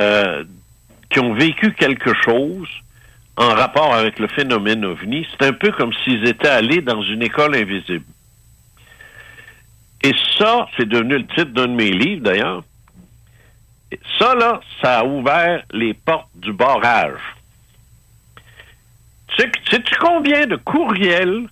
euh, 0.00 0.44
qui 1.10 1.20
ont 1.20 1.34
vécu 1.34 1.72
quelque 1.72 2.12
chose 2.24 2.68
en 3.36 3.48
rapport 3.54 3.94
avec 3.94 4.18
le 4.18 4.28
phénomène 4.28 4.84
ovni, 4.84 5.26
c'est 5.30 5.46
un 5.46 5.52
peu 5.52 5.70
comme 5.72 5.92
s'ils 6.04 6.26
étaient 6.26 6.48
allés 6.48 6.82
dans 6.82 7.02
une 7.02 7.22
école 7.22 7.56
invisible. 7.56 8.04
Et 10.02 10.12
ça, 10.38 10.66
c'est 10.76 10.88
devenu 10.88 11.18
le 11.18 11.26
titre 11.26 11.44
d'un 11.52 11.68
de 11.68 11.74
mes 11.74 11.90
livres, 11.92 12.22
d'ailleurs. 12.24 12.64
Ça, 14.18 14.34
là, 14.34 14.60
ça 14.82 15.00
a 15.00 15.04
ouvert 15.04 15.62
les 15.72 15.94
portes 15.94 16.28
du 16.34 16.52
barrage. 16.52 17.20
Tu 19.36 19.50
sais-tu 19.70 19.94
combien 19.98 20.46
de 20.46 20.56
courriels, 20.56 21.46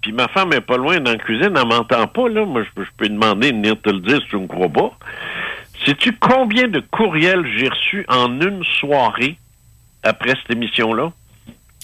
puis 0.00 0.12
ma 0.12 0.26
femme 0.28 0.52
est 0.52 0.60
pas 0.60 0.76
loin 0.76 0.98
dans 1.00 1.12
la 1.12 1.18
cuisine, 1.18 1.52
elle 1.56 1.66
m'entend 1.68 2.06
pas, 2.08 2.28
là, 2.28 2.44
moi, 2.44 2.62
je, 2.64 2.70
peux- 2.74 2.84
je 2.84 2.90
peux 2.96 3.08
demander 3.08 3.52
de 3.52 3.56
venir 3.56 3.80
te 3.80 3.90
le 3.90 4.00
dire 4.00 4.20
si 4.22 4.28
tu 4.28 4.36
me 4.36 4.46
crois 4.48 4.68
pas. 4.68 4.96
Sais-tu 5.84 6.16
combien 6.18 6.68
de 6.68 6.80
courriels 6.80 7.44
j'ai 7.58 7.68
reçus 7.68 8.04
en 8.08 8.40
une 8.40 8.64
soirée 8.80 9.36
après 10.02 10.30
cette 10.40 10.56
émission-là? 10.56 11.12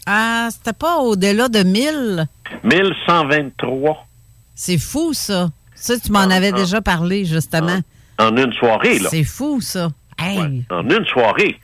Ah, 0.06 0.48
c'était 0.50 0.72
pas 0.72 0.96
au-delà 0.98 1.48
de 1.48 1.62
1000. 1.62 2.26
1123 2.64 4.06
C'est 4.54 4.78
fou, 4.78 5.12
ça. 5.12 5.50
Ça, 5.74 5.98
tu 5.98 6.10
m'en 6.12 6.20
Ah, 6.30 6.34
avais 6.34 6.50
ah. 6.54 6.56
déjà 6.56 6.80
parlé, 6.80 7.24
justement. 7.24 7.80
en 8.18 8.36
une 8.36 8.52
soirée, 8.54 8.98
là. 8.98 9.08
C'est 9.10 9.24
fou, 9.24 9.60
ça. 9.60 9.88
Hey. 10.18 10.64
En 10.70 10.88
une 10.88 11.06
soirée. 11.06 11.58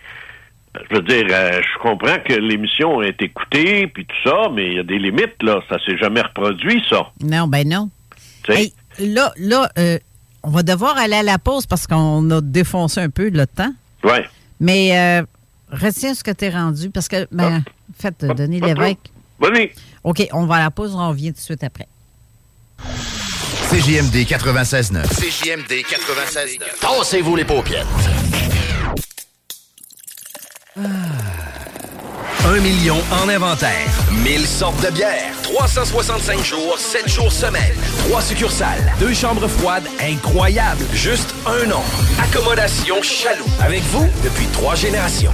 Je 0.90 0.96
veux 0.96 1.02
dire, 1.02 1.26
euh, 1.30 1.60
je 1.62 1.78
comprends 1.82 2.18
que 2.26 2.34
l'émission 2.34 3.02
est 3.02 3.20
écoutée, 3.22 3.86
puis 3.88 4.04
tout 4.06 4.28
ça, 4.30 4.48
mais 4.52 4.66
il 4.68 4.72
y 4.74 4.78
a 4.78 4.82
des 4.82 4.98
limites, 4.98 5.42
là. 5.42 5.60
Ça 5.68 5.76
s'est 5.84 5.96
jamais 5.98 6.20
reproduit, 6.22 6.82
ça. 6.88 7.10
Non, 7.22 7.46
ben 7.46 7.66
non. 7.68 7.90
Hey, 8.48 8.72
là, 8.98 9.32
là 9.38 9.68
euh, 9.78 9.98
on 10.42 10.50
va 10.50 10.62
devoir 10.62 10.96
aller 10.98 11.16
à 11.16 11.22
la 11.22 11.38
pause 11.38 11.66
parce 11.66 11.86
qu'on 11.86 12.30
a 12.30 12.40
défoncé 12.40 13.00
un 13.00 13.10
peu 13.10 13.28
le 13.28 13.46
temps. 13.46 13.72
Ouais. 14.04 14.24
Mais 14.60 14.98
euh, 14.98 15.22
retiens 15.72 16.14
ce 16.14 16.22
que 16.24 16.30
tu 16.30 16.44
es 16.46 16.50
rendu 16.50 16.90
parce 16.90 17.08
que, 17.08 17.26
ben, 17.32 17.58
en 17.58 17.62
fait, 18.00 18.14
Pas- 18.26 18.34
Denis. 18.34 18.60
Lévesque. 18.60 18.98
Vas-y. 19.38 19.72
OK, 20.04 20.26
on 20.32 20.46
va 20.46 20.56
à 20.56 20.60
la 20.60 20.70
pause, 20.70 20.94
on 20.94 21.08
revient 21.08 21.32
tout 21.32 21.38
de 21.38 21.44
suite 21.44 21.64
après. 21.64 21.88
CJMD 23.70 24.14
96.9. 24.24 25.02
CJMD 25.08 25.82
96.9. 25.84 26.58
Tassez-vous 26.80 27.34
les 27.36 27.44
paupières. 27.44 27.86
Un 32.46 32.60
million 32.60 32.98
en 33.10 33.28
inventaire. 33.28 33.90
1000 34.22 34.46
sortes 34.46 34.80
de 34.84 34.90
bières. 34.92 35.32
365 35.42 36.44
jours, 36.44 36.78
7 36.78 37.08
jours 37.08 37.32
semaine. 37.32 37.74
3 38.08 38.22
succursales. 38.22 38.92
Deux 39.00 39.12
chambres 39.14 39.48
froides 39.48 39.88
incroyables. 40.00 40.84
Juste 40.92 41.34
un 41.44 41.66
nom. 41.66 41.82
Accommodation 42.22 43.02
Chaloux. 43.02 43.44
Avec 43.60 43.82
vous 43.90 44.06
depuis 44.22 44.46
3 44.52 44.76
générations. 44.76 45.32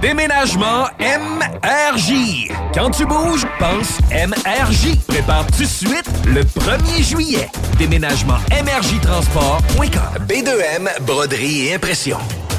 Déménagement 0.00 0.86
MRJ. 1.00 2.52
Quand 2.72 2.90
tu 2.90 3.04
bouges, 3.04 3.44
pense 3.58 3.98
MRJ. 4.12 4.96
Prépare 5.08 5.44
tout 5.48 5.64
de 5.64 5.66
suite 5.66 6.08
le 6.24 6.42
1er 6.44 7.02
juillet. 7.02 7.48
Déménagement 7.78 8.38
MRJtransport.com. 8.52 10.24
B2M, 10.28 10.88
broderie 11.04 11.66
et 11.66 11.74
impression. 11.74 12.18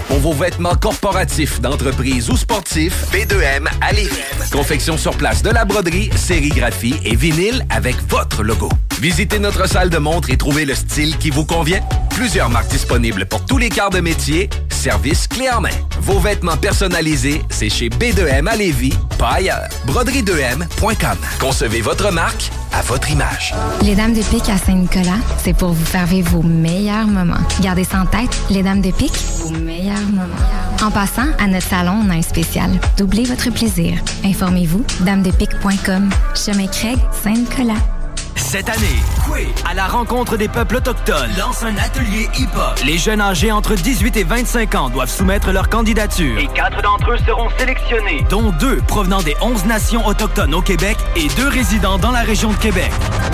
Pour 0.09 0.17
vos 0.17 0.33
vêtements 0.33 0.75
corporatifs, 0.75 1.61
d'entreprise 1.61 2.31
ou 2.31 2.35
sportifs, 2.35 3.05
B2M 3.13 3.67
à 3.79 3.93
Lévis. 3.93 4.17
Confection 4.51 4.97
sur 4.97 5.15
place 5.15 5.43
de 5.43 5.51
la 5.51 5.65
broderie, 5.65 6.09
sérigraphie 6.15 6.95
et 7.05 7.15
vinyle 7.15 7.63
avec 7.69 7.95
votre 8.09 8.41
logo. 8.41 8.69
Visitez 8.99 9.37
notre 9.37 9.69
salle 9.69 9.91
de 9.91 9.99
montre 9.99 10.31
et 10.31 10.37
trouvez 10.37 10.65
le 10.65 10.73
style 10.73 11.15
qui 11.19 11.29
vous 11.29 11.45
convient. 11.45 11.81
Plusieurs 12.09 12.49
marques 12.49 12.69
disponibles 12.69 13.25
pour 13.27 13.45
tous 13.45 13.57
les 13.57 13.69
quarts 13.69 13.91
de 13.91 14.01
métier. 14.01 14.49
Service 14.69 15.27
clé 15.27 15.49
en 15.49 15.61
main. 15.61 15.69
Vos 16.01 16.19
vêtements 16.19 16.57
personnalisés, 16.57 17.41
c'est 17.49 17.69
chez 17.69 17.89
B2M 17.89 18.47
à 18.47 18.55
Lévis, 18.55 18.93
pas 19.17 19.33
ailleurs. 19.35 19.69
Broderie2M.com. 19.87 21.17
Concevez 21.39 21.81
votre 21.81 22.11
marque 22.11 22.49
à 22.73 22.81
votre 22.81 23.09
image. 23.11 23.53
Les 23.81 23.95
Dames 23.95 24.13
de 24.13 24.21
Pique 24.21 24.49
à 24.49 24.57
Saint-Nicolas, 24.57 25.19
c'est 25.43 25.55
pour 25.55 25.69
vous 25.69 25.85
faire 25.85 26.05
vos 26.05 26.43
meilleurs 26.43 27.07
moments. 27.07 27.35
Gardez 27.61 27.83
ça 27.83 28.01
en 28.01 28.05
tête, 28.05 28.37
les 28.49 28.63
Dames 28.63 28.81
de 28.81 28.91
Pique, 28.91 29.17
vos 29.39 29.51
meilleurs 29.51 29.98
En 30.81 30.91
passant, 30.91 31.27
à 31.39 31.47
notre 31.47 31.67
salon, 31.67 32.03
on 32.05 32.09
a 32.09 32.15
un 32.15 32.21
spécial. 32.21 32.71
Doublez 32.97 33.25
votre 33.25 33.51
plaisir. 33.51 33.99
Informez-vous, 34.23 34.85
damedepique.com. 35.01 36.09
Chemin 36.35 36.67
Craig, 36.67 36.97
Saint-Nicolas. 37.23 37.98
Cette 38.51 38.67
année, 38.67 38.99
Coué, 39.27 39.47
à 39.69 39.75
la 39.75 39.85
rencontre 39.85 40.35
des 40.35 40.47
peuples 40.47 40.77
autochtones, 40.77 41.29
lance 41.37 41.61
un 41.61 41.77
atelier 41.77 42.27
hip-hop. 42.35 42.79
Les 42.83 42.97
jeunes 42.97 43.21
âgés 43.21 43.51
entre 43.51 43.75
18 43.75 44.17
et 44.17 44.23
25 44.23 44.73
ans 44.73 44.89
doivent 44.89 45.11
soumettre 45.11 45.51
leur 45.51 45.69
candidature. 45.69 46.35
Et 46.39 46.47
quatre 46.47 46.81
d'entre 46.81 47.11
eux 47.11 47.17
seront 47.27 47.47
sélectionnés, 47.59 48.25
dont 48.27 48.51
deux 48.59 48.77
provenant 48.77 49.21
des 49.21 49.35
11 49.39 49.65
nations 49.65 50.03
autochtones 50.07 50.55
au 50.55 50.63
Québec 50.63 50.97
et 51.15 51.27
deux 51.37 51.47
résidant 51.47 51.99
dans 51.99 52.09
la 52.09 52.21
région 52.21 52.49
de 52.49 52.55
Québec. 52.57 52.89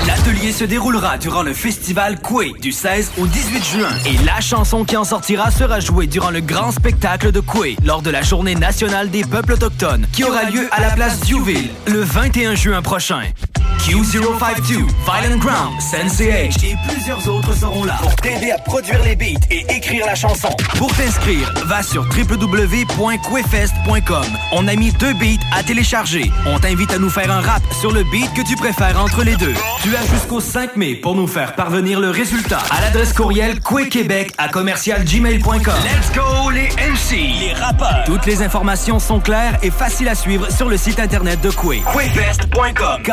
L'atelier 0.05 0.51
se 0.51 0.65
déroulera 0.65 1.17
durant 1.17 1.43
le 1.43 1.53
festival 1.53 2.19
Coué 2.19 2.53
du 2.59 2.73
16 2.73 3.13
au 3.17 3.25
18 3.25 3.63
juin. 3.63 3.89
Et 4.05 4.17
la 4.25 4.41
chanson 4.41 4.83
qui 4.83 4.97
en 4.97 5.05
sortira 5.05 5.49
sera 5.49 5.79
jouée 5.79 6.07
durant 6.07 6.29
le 6.29 6.41
grand 6.41 6.73
spectacle 6.73 7.31
de 7.31 7.39
Coué 7.39 7.77
lors 7.85 8.01
de 8.01 8.09
la 8.09 8.21
Journée 8.21 8.55
nationale 8.55 9.09
des 9.09 9.23
peuples 9.23 9.53
autochtones 9.53 10.07
qui 10.11 10.25
aura 10.25 10.43
lieu 10.43 10.67
à 10.71 10.81
la 10.81 10.89
place 10.89 11.21
Diouville 11.21 11.69
le 11.87 12.01
21 12.01 12.55
juin 12.55 12.81
prochain. 12.81 13.21
Q052, 13.85 14.83
Violent 15.05 15.37
Ground, 15.37 15.79
Sensei 15.79 16.31
H 16.31 16.65
et 16.65 16.75
plusieurs 16.89 17.29
autres 17.29 17.55
seront 17.55 17.83
là 17.83 17.95
pour 18.01 18.15
t'aider 18.15 18.49
à 18.49 18.57
produire 18.57 19.03
les 19.03 19.15
beats 19.15 19.39
et 19.51 19.63
écrire 19.69 20.03
la 20.03 20.15
chanson. 20.15 20.49
Pour 20.79 20.91
t'inscrire, 20.95 21.53
va 21.65 21.83
sur 21.83 22.01
www.quefest.com. 22.05 24.25
On 24.51 24.67
a 24.67 24.75
mis 24.75 24.91
deux 24.93 25.13
beats 25.13 25.37
à 25.55 25.61
télécharger. 25.61 26.31
On 26.47 26.57
t'invite 26.59 26.91
à 26.91 26.97
nous 26.97 27.11
faire 27.11 27.29
un 27.31 27.41
rap 27.41 27.61
sur 27.79 27.91
le 27.91 28.03
beat 28.05 28.33
que 28.33 28.41
tu 28.41 28.55
préfères 28.55 28.99
entre 28.99 29.23
les 29.23 29.35
deux. 29.35 29.53
Tu 29.83 29.95
as 29.95 30.03
jusqu'au 30.07 30.39
5 30.39 30.75
mai 30.75 30.95
pour 30.95 31.13
nous 31.13 31.27
faire 31.27 31.53
parvenir 31.53 31.99
le 31.99 32.09
résultat 32.09 32.63
à 32.71 32.81
l'adresse 32.81 33.13
courriel 33.13 33.61
quequebec 33.61 34.33
à 34.39 34.49
commercialgmail.com. 34.49 35.75
Let's 35.83 36.11
go 36.15 36.49
les 36.49 36.69
MC, 36.81 37.31
les 37.39 37.53
rappeurs. 37.53 38.05
Toutes 38.07 38.25
les 38.25 38.41
informations 38.41 38.97
sont 38.97 39.19
claires 39.19 39.59
et 39.61 39.69
faciles 39.69 40.09
à 40.09 40.15
suivre 40.15 40.51
sur 40.51 40.67
le 40.67 40.77
site 40.77 40.99
internet 40.99 41.41
de 41.41 41.51
Quay. 41.51 41.83
Quefest.com. 41.93 43.03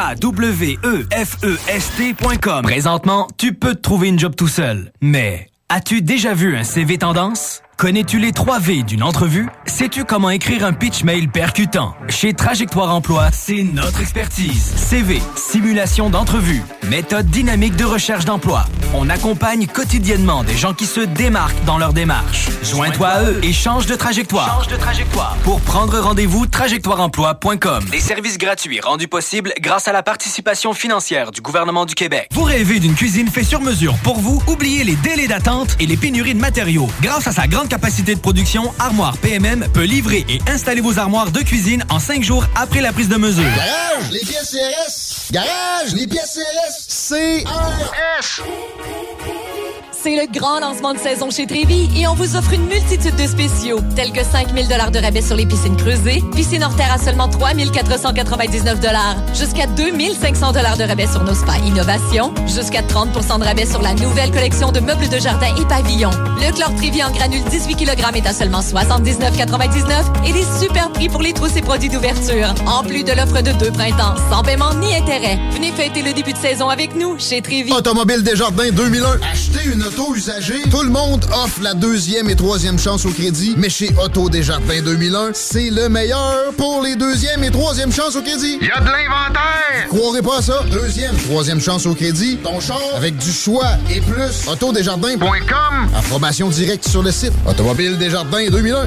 K-W-E-F-E-S-T.com. 1.83 2.62
Présentement, 2.62 3.28
tu 3.37 3.55
peux 3.55 3.74
te 3.74 3.80
trouver 3.80 4.09
une 4.09 4.18
job 4.18 4.35
tout 4.37 4.49
seul. 4.49 4.93
Mais 5.01 5.49
as-tu 5.68 6.03
déjà 6.03 6.35
vu 6.35 6.57
un 6.57 6.64
CV 6.64 6.99
tendance? 6.99 7.62
Connais-tu 7.83 8.20
les 8.20 8.30
3 8.30 8.61
V 8.61 8.85
d'une 8.85 9.03
entrevue? 9.03 9.49
Sais-tu 9.66 10.05
comment 10.05 10.30
écrire 10.30 10.64
un 10.64 10.72
pitch 10.72 11.03
mail 11.03 11.28
percutant? 11.28 11.97
Chez 12.09 12.33
Trajectoire 12.33 12.95
Emploi, 12.95 13.30
c'est 13.33 13.64
notre 13.64 14.01
expertise. 14.01 14.72
CV, 14.76 15.20
simulation 15.35 16.09
d'entrevue, 16.09 16.62
méthode 16.89 17.26
dynamique 17.26 17.74
de 17.74 17.85
recherche 17.85 18.24
d'emploi. 18.24 18.66
On 18.95 19.09
accompagne 19.09 19.66
quotidiennement 19.66 20.45
des 20.45 20.57
gens 20.57 20.74
qui 20.74 20.87
se 20.87 21.01
démarquent 21.01 21.64
dans 21.64 21.76
leur 21.76 21.93
démarche. 21.93 22.51
Joins-toi 22.62 23.09
à 23.09 23.22
eux 23.24 23.41
et 23.43 23.53
change 23.53 23.87
de 23.87 23.97
trajectoire. 23.97 24.61
Change 24.61 24.68
de 24.68 24.76
trajectoire. 24.76 25.37
Pour 25.43 25.61
prendre 25.62 25.99
rendez-vous, 25.99 26.47
trajectoireemploi.com. 26.47 27.85
Des 27.91 27.99
services 27.99 28.39
gratuits 28.39 28.80
rendus 28.80 29.09
possibles 29.09 29.55
grâce 29.61 29.89
à 29.89 29.93
la 29.93 30.05
participation 30.05 30.72
financière 30.72 31.33
du 31.33 31.41
gouvernement 31.41 31.85
du 31.85 31.97
Québec. 31.97 32.28
Vous 32.30 32.45
rêvez 32.45 32.78
d'une 32.78 32.95
cuisine 32.95 33.26
faite 33.26 33.47
sur 33.47 33.61
mesure 33.61 33.97
pour 34.05 34.20
vous? 34.20 34.41
Oubliez 34.47 34.85
les 34.85 34.95
délais 34.95 35.26
d'attente 35.26 35.74
et 35.80 35.87
les 35.87 35.97
pénuries 35.97 36.35
de 36.35 36.41
matériaux. 36.41 36.89
Grâce 37.01 37.26
à 37.26 37.33
sa 37.33 37.49
grande 37.49 37.70
capacité 37.73 38.14
de 38.14 38.20
production, 38.20 38.70
Armoire 38.79 39.16
PMM 39.16 39.66
peut 39.73 39.85
livrer 39.85 40.27
et 40.29 40.41
installer 40.47 40.83
vos 40.83 40.99
armoires 40.99 41.31
de 41.31 41.41
cuisine 41.41 41.83
en 41.89 41.99
5 41.99 42.23
jours 42.23 42.45
après 42.55 42.83
la 42.83 42.93
prise 42.93 43.09
de 43.09 43.16
mesure. 43.16 43.45
Garage, 43.45 44.11
les 44.11 44.20
pièces 44.20 44.51
CRS. 44.51 45.33
Garage, 45.33 45.95
les 45.95 46.07
pièces 46.07 46.39
CRS. 46.39 47.09
CRS. 47.09 48.43
C'est 50.03 50.16
le 50.16 50.26
grand 50.32 50.59
lancement 50.59 50.94
de 50.94 50.98
saison 50.98 51.30
chez 51.30 51.46
Trévi 51.46 51.88
et 51.96 52.09
on 52.09 52.14
vous 52.14 52.34
offre 52.34 52.53
une 52.55 52.66
multitude 52.66 53.14
de 53.14 53.24
spéciaux, 53.24 53.78
tels 53.94 54.11
que 54.11 54.24
5000 54.24 54.66
dollars 54.66 54.90
de 54.90 54.98
rabais 54.98 55.22
sur 55.22 55.36
les 55.36 55.46
piscines 55.46 55.76
creusées, 55.76 56.24
piscine 56.34 56.64
hors 56.64 56.74
terre 56.74 56.92
à 56.92 56.98
seulement 56.98 57.28
3499 57.28 58.80
dollars, 58.80 59.16
jusqu'à 59.32 59.68
2500 59.68 60.55
dollars 60.55 60.76
de 60.76 60.82
rabais 60.82 61.07
sur 61.07 61.22
nos 61.22 61.34
spas 61.34 61.59
innovation, 61.64 62.34
jusqu'à 62.48 62.82
30% 62.82 63.38
de 63.38 63.44
rabais 63.44 63.64
sur 63.64 63.80
la 63.80 63.94
nouvelle 63.94 64.32
collection 64.32 64.72
de 64.72 64.80
meubles 64.80 65.09
de 65.09 65.20
jardin 65.20 65.55
et 65.57 65.64
pavillons. 65.66 66.11
Le 66.11 66.53
chlore 66.53 66.74
Trévi 66.74 67.05
en 67.05 67.12
granule 67.12 67.44
18 67.44 67.76
kg 67.76 68.16
est 68.16 68.26
à 68.26 68.32
seulement 68.32 68.61
79,99 68.61 70.26
et 70.26 70.32
des 70.32 70.46
super 70.61 70.90
prix 70.90 71.11
pour 71.11 71.22
les 71.22 71.32
trousses 71.32 71.57
et 71.57 71.62
produits 71.62 71.90
d'ouverture, 71.90 72.53
en 72.66 72.82
plus 72.82 73.05
de 73.05 73.12
l'offre 73.12 73.40
de 73.40 73.53
deux 73.53 73.70
printemps, 73.70 74.16
sans 74.32 74.42
paiement 74.42 74.74
ni 74.74 74.96
intérêt. 74.96 75.38
Venez 75.53 75.70
fêter 75.70 76.03
le 76.03 76.12
début 76.12 76.32
de 76.32 76.38
saison 76.38 76.68
avec 76.68 76.96
nous 76.96 77.20
chez 77.20 77.40
Trévi. 77.40 77.72
Automobile 77.72 78.24
Desjardins 78.24 78.70
2001. 78.72 79.20
Achetez 79.30 79.68
une 79.72 79.91
auto 79.93 80.14
usagée. 80.14 80.62
Tout 80.70 80.82
le 80.82 80.90
monde 80.90 81.24
offre 81.32 81.61
la 81.62 81.74
deuxième 81.74 82.30
et 82.30 82.36
troisième 82.36 82.78
chance 82.78 83.05
au 83.05 83.11
crédit. 83.11 83.55
Mais 83.57 83.68
chez 83.68 83.90
Auto 84.03 84.28
Desjardins 84.28 84.80
2001, 84.82 85.30
c'est 85.34 85.70
le 85.70 85.88
meilleur 85.88 86.53
pour 86.57 86.82
les 86.82 86.97
deuxième 86.97 87.45
et 87.45 87.51
troisième 87.51 87.93
chances 87.93 88.16
au 88.16 88.22
crédit. 88.22 88.59
Il 88.61 88.68
y 88.68 88.70
a 88.70 88.80
de 88.80 88.86
l'inventaire! 88.86 89.88
Croirez 89.88 90.22
pas 90.22 90.38
à 90.38 90.43
ça. 90.43 90.62
Deuxième, 90.70 91.16
troisième 91.16 91.61
chance 91.61 91.86
au 91.86 91.95
crédit. 91.95 92.38
Ton 92.43 92.61
char 92.61 92.80
avec 92.97 93.16
du 93.16 93.32
choix 93.32 93.76
et 93.90 94.01
plus. 94.01 94.47
Autodesjardins.com. 94.49 95.88
Approbation 95.97 96.49
directe 96.49 96.88
sur 96.88 97.03
le 97.03 97.11
site. 97.11 97.32
Automobile 97.47 97.99
Desjardins 97.99 98.49
2001. 98.51 98.86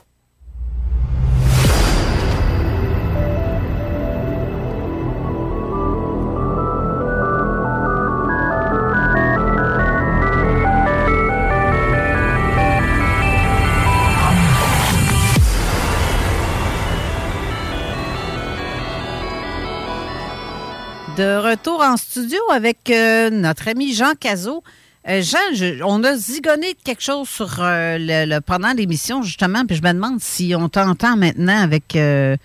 Retour 21.51 21.81
en 21.81 21.97
studio 21.97 22.39
avec 22.51 22.89
euh, 22.89 23.29
notre 23.29 23.67
ami 23.67 23.93
Jean 23.93 24.13
Cazot. 24.19 24.63
Euh, 25.07 25.21
Jean, 25.21 25.39
je- 25.53 25.81
on 25.83 26.03
a 26.03 26.15
zigonné 26.15 26.75
quelque 26.83 27.01
chose 27.01 27.27
sur 27.27 27.59
euh, 27.59 27.97
le, 27.99 28.25
le- 28.35 28.41
pendant 28.41 28.71
l'émission, 28.73 29.21
justement, 29.23 29.65
puis 29.65 29.75
je 29.75 29.81
me 29.81 29.93
demande 29.93 30.19
si 30.19 30.53
on 30.55 30.69
t'entend 30.69 31.17
maintenant 31.17 31.57
avec. 31.61 31.95
euh, 31.95 32.37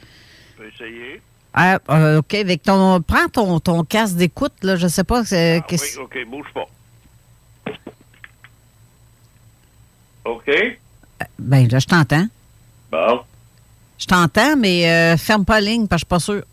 Je 0.58 0.62
peux 0.62 0.68
essayer. 0.68 1.20
ah, 1.54 1.78
OK, 2.18 2.34
avec 2.34 2.62
ton. 2.62 3.00
Prends 3.02 3.28
ton, 3.28 3.60
ton 3.60 3.84
casque 3.84 4.16
d'écoute, 4.16 4.54
là, 4.62 4.76
je 4.76 4.86
sais 4.88 5.04
pas. 5.04 5.22
Ah, 5.32 5.60
oui, 5.70 5.78
OK, 6.00 6.18
bouge 6.30 6.46
pas. 6.54 6.66
OK? 10.24 10.50
Ben, 11.38 11.68
là, 11.68 11.78
je 11.78 11.86
t'entends. 11.86 12.26
Bon. 12.90 13.20
Je 13.98 14.06
t'entends, 14.06 14.56
mais 14.56 14.88
euh, 14.90 15.16
ferme 15.16 15.44
pas 15.44 15.60
la 15.60 15.70
ligne, 15.70 15.86
parce 15.86 16.04
que 16.04 16.14
je 16.16 16.22
suis 16.24 16.34
pas 16.34 16.40
sûre. 16.42 16.44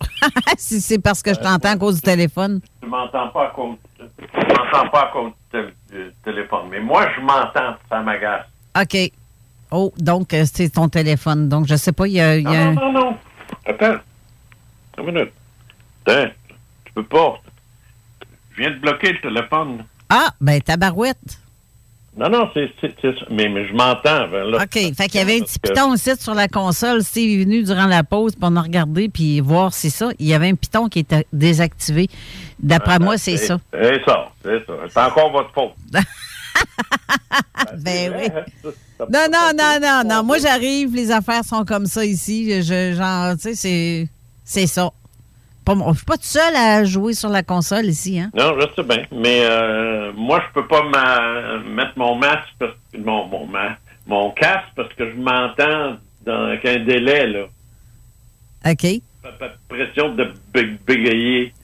si 0.57 0.79
c'est 0.81 0.99
parce 0.99 1.21
que 1.21 1.33
je 1.33 1.39
t'entends 1.39 1.71
à 1.73 1.77
cause 1.77 1.95
du 1.95 2.01
téléphone. 2.01 2.61
Tu 2.81 2.87
m'entends 2.87 3.27
pas 3.29 3.47
à 3.47 3.49
cause, 3.51 3.75
tu 3.97 4.37
m'entends 4.37 4.89
pas 4.89 5.01
à 5.09 5.11
cause 5.11 5.31
du 5.31 5.57
tél- 5.59 5.73
du 5.91 6.11
téléphone. 6.23 6.67
Mais 6.71 6.79
moi, 6.79 7.07
je 7.15 7.21
m'entends, 7.21 7.75
ça 7.89 7.99
m'agace. 8.01 8.45
OK. 8.81 9.11
Oh, 9.71 9.91
donc, 9.97 10.33
euh, 10.33 10.45
c'est 10.51 10.69
ton 10.69 10.87
téléphone. 10.87 11.49
Donc, 11.49 11.67
je 11.67 11.75
sais 11.75 11.91
pas, 11.91 12.07
il 12.07 12.13
y 12.13 12.21
a. 12.21 12.37
il 12.37 12.43
y 12.43 12.47
a 12.47 12.67
un- 12.69 12.73
Non, 12.73 12.91
non, 12.91 12.99
non. 13.11 13.17
Attends. 13.65 13.97
Une 14.99 15.05
minute. 15.05 15.33
Attends. 16.05 16.31
Tu 16.85 16.93
peux 16.93 17.03
pas. 17.03 17.41
Je 18.51 18.61
viens 18.61 18.71
de 18.71 18.79
bloquer 18.79 19.13
le 19.13 19.19
téléphone. 19.21 19.83
Ah, 20.09 20.29
ben, 20.39 20.61
tabarouette. 20.61 21.39
Non, 22.15 22.29
non, 22.29 22.49
c'est. 22.53 22.69
Mais, 23.31 23.49
mais 23.49 23.67
je 23.67 23.73
m'entends. 23.73 24.27
ben 24.29 24.43
là. 24.45 24.63
OK. 24.63 24.73
Fait 24.73 25.07
qu'il 25.07 25.15
y 25.15 25.19
avait 25.19 25.37
un 25.37 25.43
petit 25.43 25.59
piton 25.59 25.91
aussi 25.91 26.15
sur 26.19 26.35
la 26.35 26.47
console. 26.47 27.01
Steve 27.03 27.41
est 27.41 27.43
venu 27.43 27.63
durant 27.63 27.87
la 27.87 28.03
pause, 28.03 28.35
pour 28.35 28.49
on 28.49 28.55
a 28.55 28.61
regardé, 28.61 29.09
puis 29.09 29.39
voir 29.39 29.73
si 29.73 29.89
ça. 29.89 30.09
Il 30.19 30.27
y 30.27 30.33
avait 30.33 30.49
un 30.49 30.55
piton 30.55 30.89
qui 30.89 30.99
était 30.99 31.25
désactivé. 31.33 32.07
D'après 32.59 32.99
moi, 32.99 33.17
c'est 33.17 33.37
ça. 33.37 33.59
C'est 33.71 34.01
ça, 34.05 34.29
c'est 34.43 34.65
ça. 34.65 34.73
C'est 34.89 34.99
encore 34.99 35.31
votre 35.31 35.51
faute. 35.53 35.73
Ben 37.79 38.13
oui. 38.15 38.71
Non, 38.99 39.25
non, 39.31 39.51
non, 39.57 39.79
non, 39.81 40.01
non. 40.05 40.23
Moi, 40.23 40.37
j'arrive, 40.37 40.93
les 40.95 41.09
affaires 41.11 41.43
sont 41.43 41.65
comme 41.65 41.87
ça 41.87 42.05
ici. 42.05 42.61
Je, 42.61 42.93
genre, 42.93 43.35
tu 43.37 43.55
sais, 43.55 44.07
c'est 44.43 44.67
ça. 44.67 44.91
Pas, 45.65 45.75
je 45.91 45.95
suis 45.97 46.05
pas 46.05 46.17
tout 46.17 46.23
seul 46.23 46.55
à 46.55 46.83
jouer 46.83 47.13
sur 47.13 47.29
la 47.29 47.41
console 47.43 47.85
ici, 47.85 48.19
hein? 48.19 48.29
Non, 48.33 48.55
je 48.59 48.65
sais 48.75 48.83
bien. 48.83 49.05
Mais 49.11 49.41
euh, 49.43 50.11
moi, 50.13 50.43
je 50.47 50.53
peux 50.59 50.67
pas 50.67 50.83
mettre 51.63 51.93
mon 51.97 52.15
masque, 52.15 52.53
parce, 52.59 52.73
mon, 52.97 53.25
mon, 53.27 53.45
ma- 53.47 53.77
mon 54.07 54.31
casque, 54.31 54.67
parce 54.75 54.93
que 54.93 55.09
je 55.09 55.15
m'entends 55.15 55.97
dans 56.25 56.45
avec 56.47 56.65
un 56.65 56.79
délai, 56.83 57.27
là. 57.27 57.45
OK. 58.65 58.85
Pas, 59.21 59.47
de 59.47 59.53
pression 59.69 60.13
de 60.15 60.33
bé- 60.53 60.77
bégayer. 60.85 61.53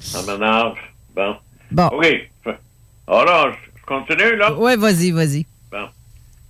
Ça 0.00 0.22
m'énerve. 0.22 0.76
Bon. 1.14 1.36
Bon. 1.70 1.86
OK. 1.88 2.28
Alors, 3.08 3.52
je, 3.52 3.84
continue, 3.86 4.36
là? 4.36 4.52
Oui, 4.56 4.76
vas-y, 4.76 5.10
vas-y. 5.12 5.46
Bon. 5.70 5.88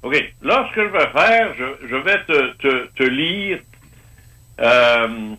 OK. 0.03 0.33
Là, 0.43 0.67
ce 0.71 0.75
que 0.75 0.87
je 0.87 0.93
vais 0.93 1.09
faire, 1.13 1.55
je, 1.59 1.87
je 1.89 1.97
vais 1.97 2.25
te, 2.25 2.53
te, 2.57 2.87
te 2.97 3.03
lire. 3.03 3.59
euh, 4.61 5.35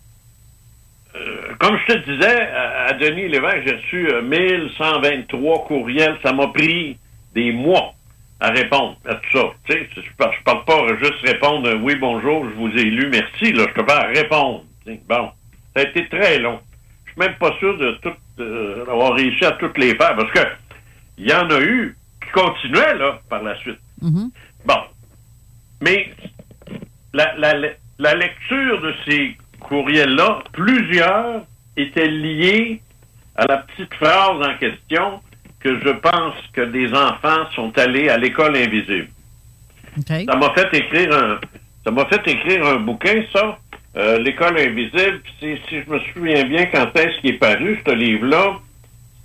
comme 1.60 1.78
je 1.80 1.94
te 1.94 2.12
disais, 2.12 2.42
à, 2.52 2.94
Denis 2.94 3.30
Lévesque, 3.30 3.64
j'ai 3.66 3.76
reçu 3.76 4.10
euh, 4.10 4.22
1123 4.22 5.66
courriels. 5.66 6.18
Ça 6.24 6.34
m'a 6.34 6.48
pris 6.48 6.98
des 7.34 7.52
mois 7.52 7.94
à 8.40 8.52
répondre 8.52 8.98
à 9.06 9.16
tout 9.16 9.38
ça. 9.38 9.44
Tu 9.66 9.74
sais, 9.74 9.90
je 9.96 10.16
parle, 10.18 10.34
je 10.38 10.44
parle 10.44 10.66
pas 10.66 10.88
juste 11.02 11.22
répondre 11.26 11.68
euh, 11.68 11.78
oui, 11.82 11.96
bonjour, 11.96 12.46
je 12.46 12.56
vous 12.56 12.70
ai 12.70 12.84
lu, 12.84 13.10
merci. 13.10 13.54
Là, 13.54 13.66
je 13.70 13.82
te 13.82 13.86
parle 13.86 14.16
répondre. 14.16 14.64
Bon. 15.08 15.30
Ça 15.76 15.82
a 15.82 15.90
été 15.90 16.08
très 16.08 16.40
long. 16.40 16.60
Je 17.06 17.12
suis 17.12 17.20
même 17.20 17.36
pas 17.36 17.54
sûr 17.60 17.78
de 17.78 17.92
tout 18.02 18.14
euh, 18.40 18.86
d'avoir 18.86 19.14
réussi 19.14 19.44
à 19.46 19.52
toutes 19.54 19.78
les 19.78 19.96
faire 19.96 20.16
parce 20.16 20.32
que 20.32 20.40
il 21.18 21.28
y 21.28 21.34
en 21.34 21.50
a 21.50 21.60
eu 21.60 21.96
qui 22.24 22.30
continuaient 22.32 22.96
là 22.96 23.20
par 23.30 23.42
la 23.42 23.56
suite. 23.58 23.80
Bon. 24.66 24.82
Mais 25.82 26.12
la, 27.14 27.36
la, 27.38 27.54
la 28.00 28.16
lecture 28.16 28.82
de 28.82 28.94
ces 29.06 29.36
courriels-là, 29.68 30.40
plusieurs 30.54 31.44
étaient 31.76 32.08
liés 32.10 32.82
à 33.36 33.46
la 33.46 33.58
petite 33.58 33.94
phrase 33.96 34.42
en 34.42 34.58
question 34.58 35.20
que 35.60 35.80
je 35.80 35.90
pense 35.90 36.36
que 36.54 36.62
des 36.62 36.92
enfants 36.94 37.50
sont 37.56 37.78
allés 37.78 38.10
à 38.10 38.18
l'école 38.18 38.56
invisible. 38.56 39.10
Ça 40.26 40.36
m'a 40.36 40.54
fait 40.54 40.74
écrire 40.78 41.14
un 41.14 41.40
ça 41.88 41.92
m'a 41.92 42.06
fait 42.08 42.28
écrire 42.28 42.66
un 42.66 42.80
bouquin, 42.80 43.24
ça, 43.32 43.58
euh, 43.96 44.20
L'école 44.20 44.58
invisible. 44.60 45.22
C'est- 45.40 45.58
si 45.70 45.82
je 45.82 45.90
me 45.90 46.00
souviens 46.14 46.44
bien 46.44 46.66
quand 46.66 46.94
est-ce 47.00 47.22
qu'il 47.22 47.30
est 47.30 47.40
paru, 47.40 47.82
ce 47.88 47.94
livre-là, 47.94 48.60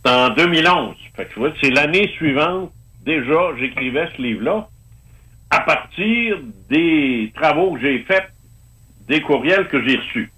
c'est 0.04 0.12
en 0.12 0.30
2011. 0.30 0.94
Fait 1.16 1.24
que 1.24 1.32
tu 1.32 1.40
vois, 1.40 1.52
c'est 1.60 1.70
l'année 1.70 2.06
suivante, 2.16 2.70
déjà, 3.04 3.56
j'écrivais 3.58 4.08
ce 4.16 4.22
livre-là 4.22 4.68
à 5.50 5.60
partir 5.62 6.38
des 6.70 7.32
travaux 7.34 7.72
que 7.72 7.80
j'ai 7.80 7.98
faits, 8.04 8.28
des 9.12 9.20
courriels 9.20 9.68
que 9.68 9.86
j'ai 9.86 9.96
reçus. 9.96 10.30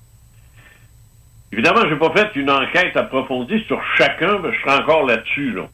Évidemment, 1.53 1.83
j'ai 1.89 1.95
pas 1.95 2.11
fait 2.11 2.35
une 2.35 2.51
enquête 2.51 2.97
approfondie 2.97 3.62
sur 3.68 3.81
chacun, 3.97 4.41
mais 4.41 4.53
je 4.53 4.61
serai 4.61 4.83
encore 4.83 5.07
là-dessus, 5.07 5.53
là. 5.53 5.68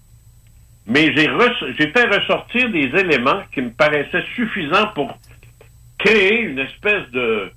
Mais 0.86 1.14
j'ai 1.14 1.92
fait 1.92 2.04
ressortir 2.04 2.68
des 2.70 2.90
éléments 2.98 3.42
qui 3.54 3.62
me 3.62 3.70
paraissaient 3.70 4.24
suffisants 4.34 4.88
pour 4.94 5.18
créer 5.98 6.40
une 6.42 6.58
espèce 6.58 7.08
de, 7.10 7.50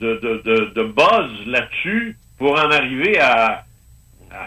de, 0.00 0.82
buzz 0.82 1.46
là-dessus 1.46 2.16
pour 2.38 2.52
en 2.52 2.70
arriver 2.70 3.18
à, 3.18 3.64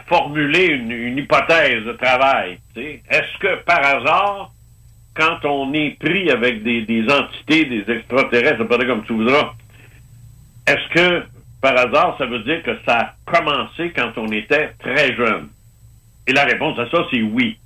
formuler 0.07 0.65
une, 0.65 1.17
hypothèse 1.17 1.83
de 1.85 1.93
travail. 1.93 2.59
Est-ce 2.75 3.37
que 3.39 3.63
par 3.63 3.83
hasard, 3.83 4.51
quand 5.15 5.45
on 5.45 5.73
est 5.73 5.97
pris 5.99 6.29
avec 6.29 6.63
des, 6.63 6.81
des 6.81 7.05
entités, 7.11 7.65
des 7.65 7.91
extraterrestres, 7.91 8.61
appelez 8.61 8.87
comme 8.87 9.05
tu 9.05 9.13
voudras, 9.13 9.53
est-ce 10.67 10.93
que 10.93 11.25
par 11.61 11.77
hasard, 11.77 12.15
ça 12.17 12.25
veut 12.25 12.39
dire 12.39 12.61
que 12.63 12.77
ça 12.85 12.99
a 12.99 13.13
commencé 13.25 13.91
quand 13.95 14.11
on 14.17 14.27
était 14.31 14.69
très 14.79 15.15
jeune? 15.15 15.49
Et 16.27 16.33
la 16.33 16.43
réponse 16.45 16.77
à 16.79 16.89
ça, 16.89 17.05
c'est 17.11 17.21
oui. 17.21 17.57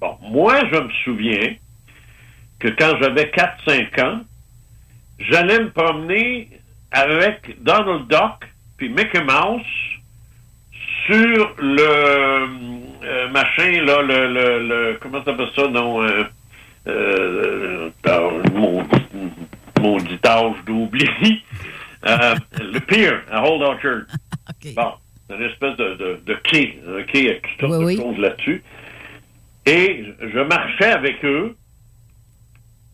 Bon, 0.00 0.16
moi, 0.22 0.58
je 0.72 0.78
me 0.78 0.90
souviens 1.04 1.54
que 2.58 2.68
quand 2.68 2.92
j'avais 3.00 3.30
4-5 3.30 4.02
ans, 4.04 4.20
j'allais 5.18 5.60
me 5.60 5.70
promener 5.70 6.48
avec 6.90 7.62
Donald 7.62 8.06
Duck 8.08 8.48
puis 8.76 8.88
Mickey 8.90 9.22
Mouse 9.22 9.62
sur 11.06 11.54
le 11.58 12.86
euh, 13.04 13.28
machin, 13.30 13.82
là, 13.84 14.02
le, 14.02 14.32
le, 14.32 14.68
le- 14.68 14.98
comment 15.00 15.18
ça 15.24 15.30
s'appelle 15.32 15.48
ça, 15.54 15.68
non, 15.68 16.02
euh, 16.02 16.24
euh, 16.88 17.90
euh, 18.06 18.42
mon, 18.52 18.82
mon 19.80 19.96
d'oubli, 20.66 21.08
le 22.06 22.78
pier 22.80 23.10
à 23.30 23.42
Old 23.44 23.62
Orchard. 23.62 24.02
Bon, 24.74 24.92
c'est 25.28 25.36
une 25.36 25.42
espèce 25.42 25.76
de, 25.76 25.94
de, 25.94 26.20
de 26.24 26.34
quai, 26.44 26.78
un 26.88 27.02
quai 27.02 27.30
avec 27.30 27.42
toutes 27.58 27.70
sortes 27.70 27.84
de 27.84 27.96
choses 27.96 28.18
là-dessus. 28.18 28.62
Et 29.66 30.04
je 30.20 30.40
marchais 30.40 30.92
avec 30.92 31.24
eux. 31.24 31.56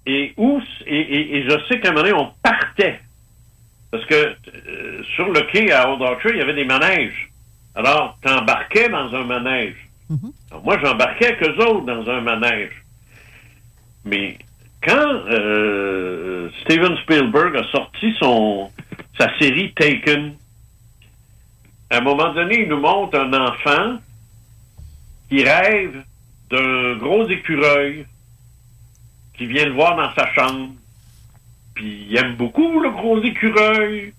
Et 0.05 0.33
où 0.37 0.61
et, 0.87 0.99
et, 0.99 1.37
et 1.37 1.45
je 1.45 1.57
sais 1.69 1.79
qu'à 1.79 1.91
un 1.91 1.93
moment 1.93 2.05
donné, 2.05 2.15
on 2.15 2.33
partait. 2.43 3.01
Parce 3.91 4.05
que 4.07 4.15
euh, 4.15 5.03
sur 5.15 5.31
le 5.31 5.43
quai 5.53 5.71
à 5.71 5.91
Old 5.91 6.01
Orchard, 6.03 6.33
il 6.33 6.39
y 6.39 6.41
avait 6.41 6.55
des 6.55 6.65
manèges. 6.65 7.31
Alors, 7.75 8.19
tu 8.23 8.33
embarquais 8.33 8.89
dans 8.89 9.15
un 9.15 9.25
manège. 9.25 9.77
Alors, 10.51 10.65
moi, 10.65 10.79
j'embarquais 10.83 11.27
avec 11.27 11.43
eux 11.43 11.57
autres 11.63 11.87
dans 11.87 12.09
un 12.11 12.21
manège. 12.21 12.73
Mais 14.05 14.39
quand 14.83 15.09
euh, 15.31 16.51
Steven 16.63 16.97
Spielberg 16.99 17.57
a 17.57 17.65
sorti 17.71 18.13
son 18.19 18.71
sa 19.19 19.37
série 19.39 19.73
Taken, 19.75 20.35
à 21.91 21.99
un 21.99 22.01
moment 22.01 22.33
donné, 22.33 22.63
il 22.63 22.69
nous 22.69 22.81
montre 22.81 23.19
un 23.19 23.33
enfant 23.33 23.99
qui 25.29 25.45
rêve 25.45 26.03
d'un 26.51 26.97
gros 26.97 27.29
écureuil 27.29 28.07
qui 29.37 29.47
vient 29.47 29.67
le 29.67 29.73
voir 29.73 29.97
dans 29.97 30.15
sa 30.15 30.33
chambre. 30.33 30.75
Puis 31.75 32.07
il 32.09 32.17
aime 32.17 32.37
beaucoup 32.37 32.81
le 32.81 32.91
gros 32.91 33.23
écureuil. 33.23 34.13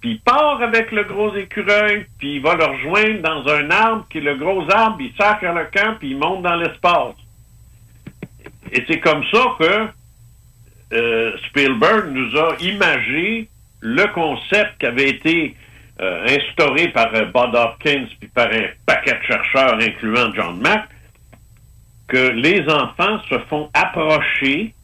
Puis 0.00 0.10
il 0.10 0.20
part 0.20 0.60
avec 0.60 0.90
le 0.90 1.04
gros 1.04 1.34
écureuil, 1.36 2.06
puis 2.18 2.36
il 2.36 2.42
va 2.42 2.56
le 2.56 2.64
rejoindre 2.64 3.22
dans 3.22 3.48
un 3.48 3.70
arbre 3.70 4.06
qui 4.10 4.18
est 4.18 4.22
le 4.22 4.36
gros 4.36 4.68
arbre, 4.68 5.00
il 5.00 5.14
sacre 5.16 5.44
le 5.44 5.66
camp, 5.72 5.96
puis 5.98 6.10
il 6.10 6.18
monte 6.18 6.42
dans 6.42 6.56
l'espace. 6.56 7.14
Et 8.72 8.84
c'est 8.88 8.98
comme 8.98 9.22
ça 9.32 9.44
que 9.60 9.88
euh, 10.92 11.36
Spielberg 11.46 12.10
nous 12.10 12.36
a 12.36 12.56
imagé 12.60 13.48
le 13.82 14.06
concept 14.14 14.78
qui 14.78 14.86
avait 14.86 15.10
été 15.10 15.56
euh, 16.00 16.24
instauré 16.24 16.88
par 16.88 17.12
euh, 17.14 17.26
Bud 17.26 17.54
Hopkins 17.54 18.06
puis 18.18 18.28
par 18.28 18.46
un 18.46 18.68
paquet 18.86 19.18
de 19.18 19.24
chercheurs, 19.24 19.74
incluant 19.74 20.32
John 20.34 20.60
Mack, 20.60 20.88
que 22.06 22.30
les 22.30 22.66
enfants 22.68 23.20
se 23.28 23.38
font 23.40 23.68
approcher 23.74 24.74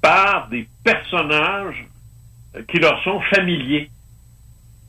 par 0.00 0.48
des 0.48 0.66
personnages 0.84 1.86
euh, 2.56 2.62
qui 2.68 2.78
leur 2.78 3.02
sont 3.04 3.20
familiers. 3.34 3.88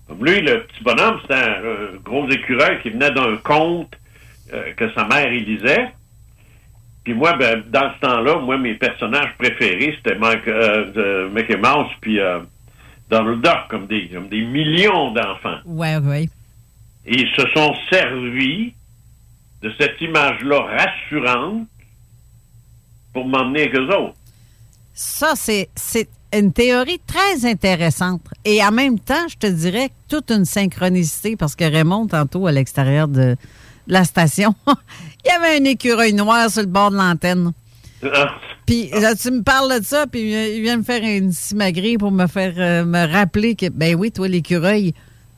Comme 0.08 0.26
lui, 0.26 0.42
le 0.42 0.64
petit 0.64 0.84
bonhomme, 0.84 1.20
c'était 1.22 1.36
un 1.36 1.64
euh, 1.64 2.00
gros 2.04 2.28
écureuil 2.30 2.82
qui 2.82 2.90
venait 2.90 3.12
d'un 3.12 3.38
conte 3.38 3.96
que 4.78 4.94
sa 4.94 5.06
mère 5.06 5.32
il 5.34 5.46
lisait. 5.46 5.94
Puis 7.04 7.14
moi, 7.14 7.34
ben, 7.34 7.64
dans 7.70 7.94
ce 7.96 8.00
temps-là, 8.00 8.40
moi, 8.40 8.58
mes 8.58 8.76
personnages 8.76 9.36
préférés, 9.38 9.94
c'était 9.98 10.18
Mike, 10.18 10.48
euh, 10.48 10.92
de 10.92 11.30
Mickey 11.34 11.58
Mouse 11.58 11.92
puis 12.00 12.20
euh, 12.20 12.40
Donald 13.10 13.42
Duck, 13.42 13.68
comme 13.70 13.88
des, 13.88 14.08
comme 14.08 14.30
des 14.30 14.42
millions 14.42 15.12
d'enfants. 15.12 15.60
Ouais, 15.66 15.98
ouais. 15.98 16.30
Et 17.06 17.22
ils 17.22 17.30
se 17.36 17.46
sont 17.54 17.74
servis 17.92 18.74
de 19.62 19.72
cette 19.78 20.00
image-là 20.00 20.62
rassurante 20.62 21.68
pour 23.14 23.28
m'emmener 23.28 23.64
avec 23.64 23.76
eux 23.76 23.88
autres. 23.94 24.16
Ça, 24.94 25.34
c'est 25.36 25.70
c'est 25.76 26.08
une 26.34 26.52
théorie 26.52 27.00
très 27.06 27.46
intéressante. 27.46 28.22
Et 28.44 28.64
en 28.64 28.72
même 28.72 29.00
temps, 29.00 29.28
je 29.30 29.36
te 29.38 29.48
dirais 29.48 29.90
toute 30.10 30.32
une 30.32 30.46
synchronicité, 30.46 31.36
parce 31.36 31.56
que 31.56 31.64
Raymond, 31.64 32.08
tantôt, 32.08 32.48
à 32.48 32.52
l'extérieur 32.52 33.08
de 33.08 33.36
la 33.88 34.04
station, 34.04 34.56
il 35.26 35.30
y 35.30 35.32
avait 35.32 35.58
un 35.60 35.64
écureuil 35.66 36.14
noir 36.14 36.50
sur 36.50 36.62
le 36.62 36.68
bord 36.68 36.92
de 36.92 36.98
l'antenne. 36.98 37.52
Puis 38.66 38.90
là, 38.92 39.16
tu 39.16 39.32
me 39.32 39.44
parles 39.44 39.80
de 39.80 39.84
ça, 39.86 40.06
puis 40.08 40.22
il 40.56 40.62
vient 40.62 40.78
me 40.78 40.84
faire 40.84 41.02
une 41.04 41.32
simagrée 41.32 41.96
pour 41.98 42.12
me 42.12 42.28
faire 42.28 42.54
euh, 42.58 42.86
me 42.86 43.12
rappeler 43.12 43.56
que, 43.56 43.70
ben 43.70 43.96
oui, 43.96 44.12
toi, 44.12 44.28
l'écureuil, 44.28 44.94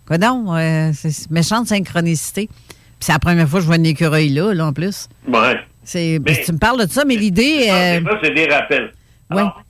quoi 0.07 0.17
donc, 0.17 0.47
euh, 0.49 0.91
c'est 0.93 1.29
méchante 1.31 1.67
synchronicité. 1.67 2.47
Puis 2.47 3.07
c'est 3.07 3.11
la 3.13 3.19
première 3.19 3.47
fois 3.47 3.59
que 3.59 3.63
je 3.63 3.67
vois 3.67 3.77
un 3.77 3.83
écureuil 3.83 4.29
là, 4.29 4.53
là, 4.53 4.67
en 4.67 4.73
plus. 4.73 5.07
Ouais. 5.27 5.59
C'est, 5.83 6.19
puis 6.25 6.35
tu 6.43 6.53
me 6.53 6.57
parles 6.57 6.85
de 6.85 6.91
ça, 6.91 7.03
mais 7.05 7.15
l'idée. 7.15 7.67
euh, 7.71 7.99
c'est 8.23 8.33
des 8.33 8.45
rappels. 8.47 8.91
Alors, 9.29 9.63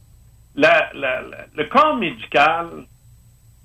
la- 0.55 0.89
la- 0.93 1.21
la- 1.21 1.45
le 1.57 1.63
corps 1.65 1.97
médical, 1.97 2.67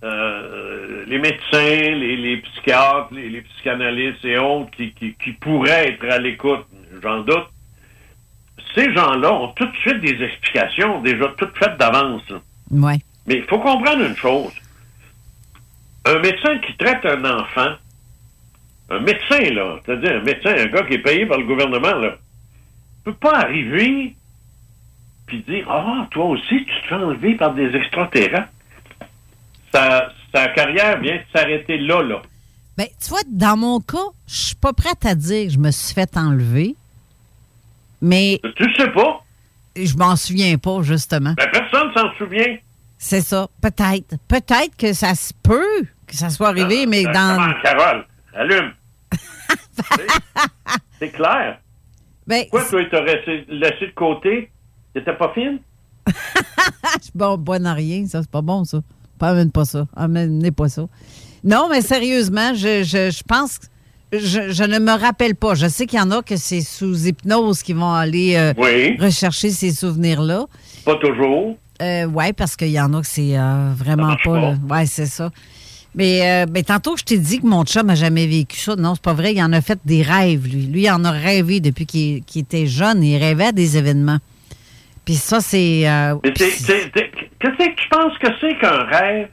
euh, 0.02 1.04
les 1.06 1.18
médecins, 1.18 1.94
les, 1.94 2.16
les 2.16 2.36
psychiatres, 2.38 3.12
les, 3.12 3.28
les 3.28 3.42
psychanalystes 3.42 4.24
et 4.24 4.38
autres 4.38 4.70
qui, 4.70 4.92
qui, 4.92 5.14
qui 5.22 5.32
pourraient 5.32 5.90
être 5.90 6.04
à 6.10 6.18
l'écoute, 6.18 6.66
j'en 7.02 7.20
doute, 7.20 7.48
ces 8.74 8.92
gens-là 8.94 9.32
ont 9.32 9.48
tout 9.48 9.66
de 9.66 9.76
suite 9.76 10.00
des 10.00 10.22
explications 10.22 11.02
déjà 11.02 11.32
toutes 11.36 11.56
faites 11.58 11.76
d'avance. 11.76 12.22
Ouais. 12.70 12.98
Mais 13.26 13.36
il 13.36 13.44
faut 13.44 13.58
comprendre 13.58 14.04
une 14.04 14.16
chose. 14.16 14.52
un 16.06 16.18
médecin 16.20 16.58
qui 16.58 16.76
traite 16.76 17.04
un 17.04 17.24
enfant, 17.24 17.74
un 18.90 19.00
médecin, 19.00 19.50
là, 19.52 19.78
c'est-à-dire 19.84 20.16
un 20.16 20.22
médecin, 20.22 20.54
un 20.56 20.66
gars 20.66 20.82
qui 20.84 20.94
est 20.94 20.98
payé 20.98 21.26
par 21.26 21.38
le 21.38 21.44
gouvernement, 21.44 21.94
là, 21.94 22.16
peut 23.04 23.14
pas 23.14 23.40
arriver 23.40 24.14
puis 25.26 25.44
dire 25.48 25.66
Ah, 25.70 26.08
toi 26.10 26.24
aussi, 26.26 26.64
tu 26.64 26.82
te 26.82 26.86
fais 26.88 26.94
enlever 26.96 27.34
par 27.34 27.54
des 27.54 27.74
extraterrestres. 27.74 28.48
Sa, 29.72 30.08
sa 30.34 30.48
carrière 30.48 31.00
vient 31.00 31.16
de 31.16 31.22
s'arrêter 31.34 31.78
là, 31.78 32.02
là. 32.02 32.22
Ben, 32.76 32.86
tu 33.02 33.08
vois, 33.10 33.20
dans 33.28 33.56
mon 33.56 33.80
cas, 33.80 33.98
je 34.26 34.34
suis 34.34 34.56
pas 34.56 34.72
prête 34.72 35.04
à 35.04 35.14
dire 35.14 35.46
que 35.46 35.52
je 35.52 35.58
me 35.58 35.70
suis 35.70 35.94
fait 35.94 36.16
enlever. 36.16 36.76
Mais. 38.00 38.40
Tu 38.56 38.74
sais 38.74 38.90
pas? 38.90 39.22
Je 39.76 39.94
m'en 39.96 40.16
souviens 40.16 40.56
pas, 40.58 40.82
justement. 40.82 41.34
Ben, 41.36 41.48
personne 41.52 41.92
s'en 41.94 42.12
souvient. 42.16 42.56
C'est 42.98 43.20
ça. 43.20 43.48
Peut-être. 43.60 44.16
Peut-être 44.28 44.76
que 44.76 44.92
ça 44.92 45.14
se 45.14 45.32
peut 45.42 45.84
que 46.06 46.16
ça 46.16 46.28
soit 46.30 46.48
arrivé, 46.48 46.86
mais 46.86 47.04
Ben, 47.04 47.12
dans. 47.12 47.36
comment, 47.36 47.54
Carole, 47.62 48.06
allume. 48.34 48.72
C'est 50.98 51.10
clair. 51.10 51.58
Ben, 52.26 52.44
Pourquoi 52.50 52.68
toi, 52.68 52.84
tu 52.84 53.04
laissé, 53.04 53.44
laissé 53.48 53.86
de 53.86 53.92
côté? 53.94 54.50
T'étais 54.92 55.14
pas 55.14 55.32
fine? 55.32 55.58
Je 56.06 57.02
suis 57.02 57.12
bon, 57.14 57.38
bonne 57.38 57.66
à 57.66 57.74
rien, 57.74 58.06
ça, 58.06 58.20
c'est 58.22 58.30
pas 58.30 58.42
bon, 58.42 58.64
ça. 58.64 58.80
Pas 59.20 59.28
amène 59.28 59.52
pas 59.52 59.64
ça. 59.64 59.86
Amenez 59.94 60.50
pas 60.50 60.68
ça. 60.68 60.88
Non, 61.44 61.68
mais 61.70 61.80
sérieusement, 61.82 62.52
je, 62.54 62.82
je, 62.82 63.10
je 63.10 63.22
pense. 63.22 63.58
que- 63.58 63.66
Je, 64.12 64.50
je 64.50 64.64
ne 64.64 64.80
me 64.80 64.90
rappelle 64.98 65.36
pas. 65.36 65.54
Je 65.54 65.68
sais 65.68 65.86
qu'il 65.86 65.98
y 66.00 66.02
en 66.02 66.10
a 66.10 66.20
que 66.22 66.36
c'est 66.36 66.62
sous 66.62 67.06
hypnose 67.06 67.62
qui 67.62 67.72
vont 67.74 67.92
aller 67.92 68.34
euh, 68.36 68.52
Oui. 68.58 68.96
rechercher 68.98 69.50
ces 69.50 69.70
souvenirs-là. 69.72 70.46
Pas 70.84 70.96
toujours. 70.96 71.56
Euh, 71.80 72.06
oui, 72.12 72.32
parce 72.32 72.56
qu'il 72.56 72.70
y 72.72 72.80
en 72.80 72.92
a 72.92 73.00
que 73.02 73.06
c'est 73.06 73.38
euh, 73.38 73.70
vraiment 73.76 74.16
pas. 74.24 74.54
pas. 74.68 74.74
Ouais, 74.74 74.86
c'est 74.86 75.06
ça. 75.06 75.30
Mais, 75.94 76.20
euh, 76.28 76.46
ben, 76.46 76.62
tantôt, 76.64 76.96
je 76.96 77.04
t'ai 77.04 77.18
dit 77.18 77.38
que 77.40 77.46
mon 77.46 77.64
chum 77.64 77.86
n'a 77.86 77.94
jamais 77.94 78.26
vécu 78.26 78.58
ça. 78.58 78.74
Non, 78.76 78.94
c'est 78.94 79.02
pas 79.02 79.14
vrai. 79.14 79.32
Il 79.34 79.42
en 79.42 79.52
a 79.52 79.60
fait 79.60 79.78
des 79.84 80.02
rêves, 80.02 80.46
lui. 80.46 80.66
Lui, 80.66 80.82
il 80.82 80.90
en 80.90 81.04
a 81.04 81.10
rêvé 81.12 81.60
depuis 81.60 81.86
qu'il 81.86 82.22
qu'il 82.24 82.42
était 82.42 82.66
jeune. 82.66 83.02
Il 83.04 83.16
rêvait 83.16 83.46
à 83.46 83.52
des 83.52 83.76
événements. 83.76 84.18
Puis 85.04 85.14
ça, 85.14 85.40
c'est. 85.40 85.88
euh, 85.88 86.16
Qu'est-ce 86.22 86.66
que 86.66 87.74
tu 87.74 87.88
penses 87.88 88.16
que 88.18 88.28
c'est 88.40 88.56
qu'un 88.58 88.84
rêve? 88.84 89.28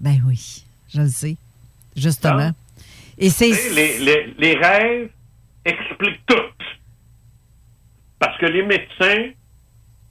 Ben 0.00 0.16
oui, 0.26 0.64
je 0.94 1.00
le 1.00 1.08
sais. 1.08 1.36
Justement. 1.96 2.50
Et 3.18 3.30
c'est. 3.30 3.50
Les 4.38 4.54
rêves 4.54 5.08
expliquent 5.64 6.24
tout. 6.26 6.34
Parce 8.20 8.36
que 8.38 8.46
les 8.46 8.62
médecins, 8.62 9.30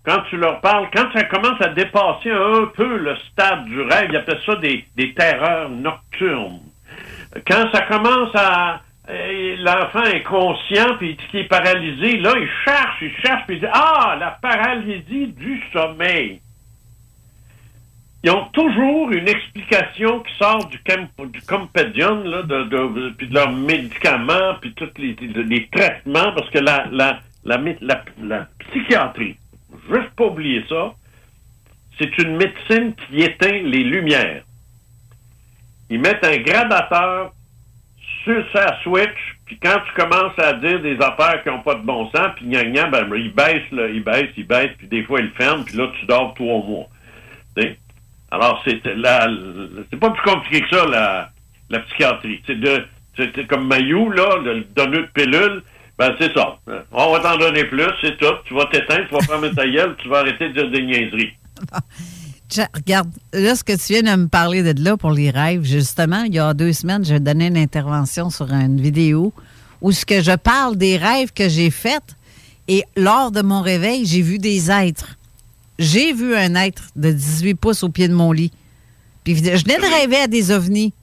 quand 0.03 0.21
tu 0.29 0.37
leur 0.37 0.61
parles, 0.61 0.87
quand 0.93 1.11
ça 1.13 1.23
commence 1.25 1.59
à 1.61 1.69
dépasser 1.69 2.31
un 2.31 2.65
peu 2.75 2.97
le 2.97 3.15
stade 3.31 3.65
du 3.65 3.81
rêve, 3.81 4.09
ils 4.11 4.15
appellent 4.17 4.41
ça 4.45 4.55
des, 4.55 4.85
des 4.95 5.13
terreurs 5.13 5.69
nocturnes. 5.69 6.61
Quand 7.45 7.69
ça 7.73 7.81
commence 7.83 8.31
à... 8.35 8.81
L'enfant 9.09 10.03
est 10.03 10.23
conscient, 10.23 10.97
puis 10.97 11.15
il 11.33 11.39
est 11.39 11.43
paralysé. 11.45 12.17
Là, 12.17 12.33
il 12.37 12.49
cherche, 12.65 12.97
il 13.01 13.11
cherche, 13.21 13.43
puis 13.47 13.55
il 13.55 13.61
dit 13.61 13.67
Ah, 13.71 14.17
la 14.19 14.31
paralysie 14.31 15.27
du 15.27 15.61
sommeil. 15.71 16.41
Ils 18.23 18.31
ont 18.31 18.45
toujours 18.51 19.11
une 19.11 19.27
explication 19.29 20.19
qui 20.21 20.33
sort 20.35 20.65
du, 20.67 20.79
camp- 20.79 21.25
du 21.27 21.41
compédium, 21.43 22.23
là, 22.25 22.41
de, 22.41 23.09
puis 23.11 23.27
de 23.27 23.33
leurs 23.33 23.51
médicaments, 23.53 24.55
puis 24.59 24.73
tous 24.73 24.89
les, 24.97 25.15
traitements, 25.71 26.33
parce 26.33 26.49
que 26.49 26.57
la- 26.59 26.87
la 28.21 28.47
psychiatrie, 28.59 29.37
juste 29.89 30.09
pas 30.17 30.25
oublier 30.25 30.65
ça, 30.67 30.93
c'est 31.97 32.17
une 32.17 32.35
médecine 32.35 32.93
qui 33.07 33.21
éteint 33.21 33.61
les 33.63 33.83
lumières. 33.83 34.43
Ils 35.89 35.99
mettent 36.01 36.25
un 36.25 36.37
gradateur 36.37 37.31
sur 38.27 38.43
sa 38.53 38.79
switch, 38.83 39.37
puis 39.45 39.57
quand 39.61 39.77
tu 39.87 39.93
commences 40.01 40.37
à 40.37 40.53
dire 40.53 40.81
des 40.81 40.97
affaires 40.99 41.41
qui 41.41 41.49
n'ont 41.49 41.61
pas 41.61 41.75
de 41.75 41.85
bon 41.85 42.09
sens, 42.11 42.27
puis 42.35 42.45
gna 42.45 42.63
gna, 42.65 42.87
ben, 42.87 43.07
il 43.15 43.33
baisse, 43.33 43.63
là, 43.71 43.87
il 43.87 44.03
baisse, 44.03 44.29
il 44.35 44.45
baisse, 44.45 44.71
puis 44.77 44.87
des 44.87 45.03
fois 45.03 45.21
il 45.21 45.29
ferme, 45.31 45.63
puis 45.63 45.77
là 45.77 45.87
tu 45.99 46.05
dors 46.05 46.33
trois 46.33 46.63
mois. 46.63 46.87
Tu 47.55 47.63
sais? 47.63 47.77
Alors, 48.29 48.61
c'est 48.65 48.85
la, 48.85 49.29
c'est 49.89 49.99
pas 49.99 50.09
plus 50.09 50.29
compliqué 50.29 50.61
que 50.61 50.75
ça, 50.75 50.85
la, 50.85 51.29
la 51.69 51.79
psychiatrie. 51.79 52.41
C'est 52.45 52.59
de, 52.59 52.85
c'est 53.15 53.47
comme 53.47 53.67
Mayou, 53.67 54.09
là, 54.09 54.37
le 54.43 54.65
donneur 54.75 55.03
de 55.03 55.07
pilule, 55.13 55.63
ben 55.97 56.13
c'est 56.19 56.33
ça. 56.33 56.57
On 56.91 57.13
va 57.13 57.19
t'en 57.21 57.37
donner 57.37 57.63
plus, 57.63 57.89
c'est 58.01 58.17
tout. 58.17 58.35
Tu 58.45 58.53
vas 58.53 58.65
t'éteindre, 58.65 59.07
tu 59.07 59.13
vas 59.13 59.21
fermer 59.21 59.51
ta 59.51 59.65
gueule, 59.65 59.95
tu 59.97 60.09
vas 60.09 60.19
arrêter 60.19 60.49
de 60.49 60.53
dire 60.61 60.69
des 60.69 60.83
niaiseries. 60.83 61.33
Regarde, 62.73 63.09
là, 63.33 63.55
ce 63.55 63.63
que 63.63 63.73
tu 63.73 63.93
viens 63.93 64.15
de 64.15 64.21
me 64.21 64.27
parler 64.27 64.63
de 64.63 64.83
là 64.83 64.95
pour 64.95 65.11
les 65.11 65.29
rêves, 65.29 65.63
justement, 65.63 66.23
il 66.23 66.33
y 66.33 66.39
a 66.39 66.53
deux 66.53 66.73
semaines, 66.73 67.03
j'ai 67.03 67.19
donné 67.19 67.47
une 67.47 67.57
intervention 67.57 68.29
sur 68.29 68.51
une 68.51 68.79
vidéo 68.79 69.33
où 69.81 69.91
ce 69.91 70.05
que 70.05 70.21
je 70.21 70.35
parle 70.35 70.77
des 70.77 70.97
rêves 70.97 71.31
que 71.33 71.49
j'ai 71.49 71.69
faits 71.69 72.15
et 72.67 72.83
lors 72.95 73.31
de 73.31 73.41
mon 73.41 73.61
réveil, 73.61 74.05
j'ai 74.05 74.21
vu 74.21 74.39
des 74.39 74.69
êtres. 74.69 75.17
J'ai 75.79 76.13
vu 76.13 76.35
un 76.35 76.55
être 76.55 76.83
de 76.95 77.11
18 77.11 77.55
pouces 77.55 77.83
au 77.83 77.89
pied 77.89 78.07
de 78.07 78.13
mon 78.13 78.31
lit. 78.31 78.51
Puis 79.23 79.35
je 79.35 79.63
venais 79.63 79.77
de 79.77 79.99
rêver 79.99 80.17
à 80.17 80.27
des 80.27 80.51
ovnis. 80.51 80.93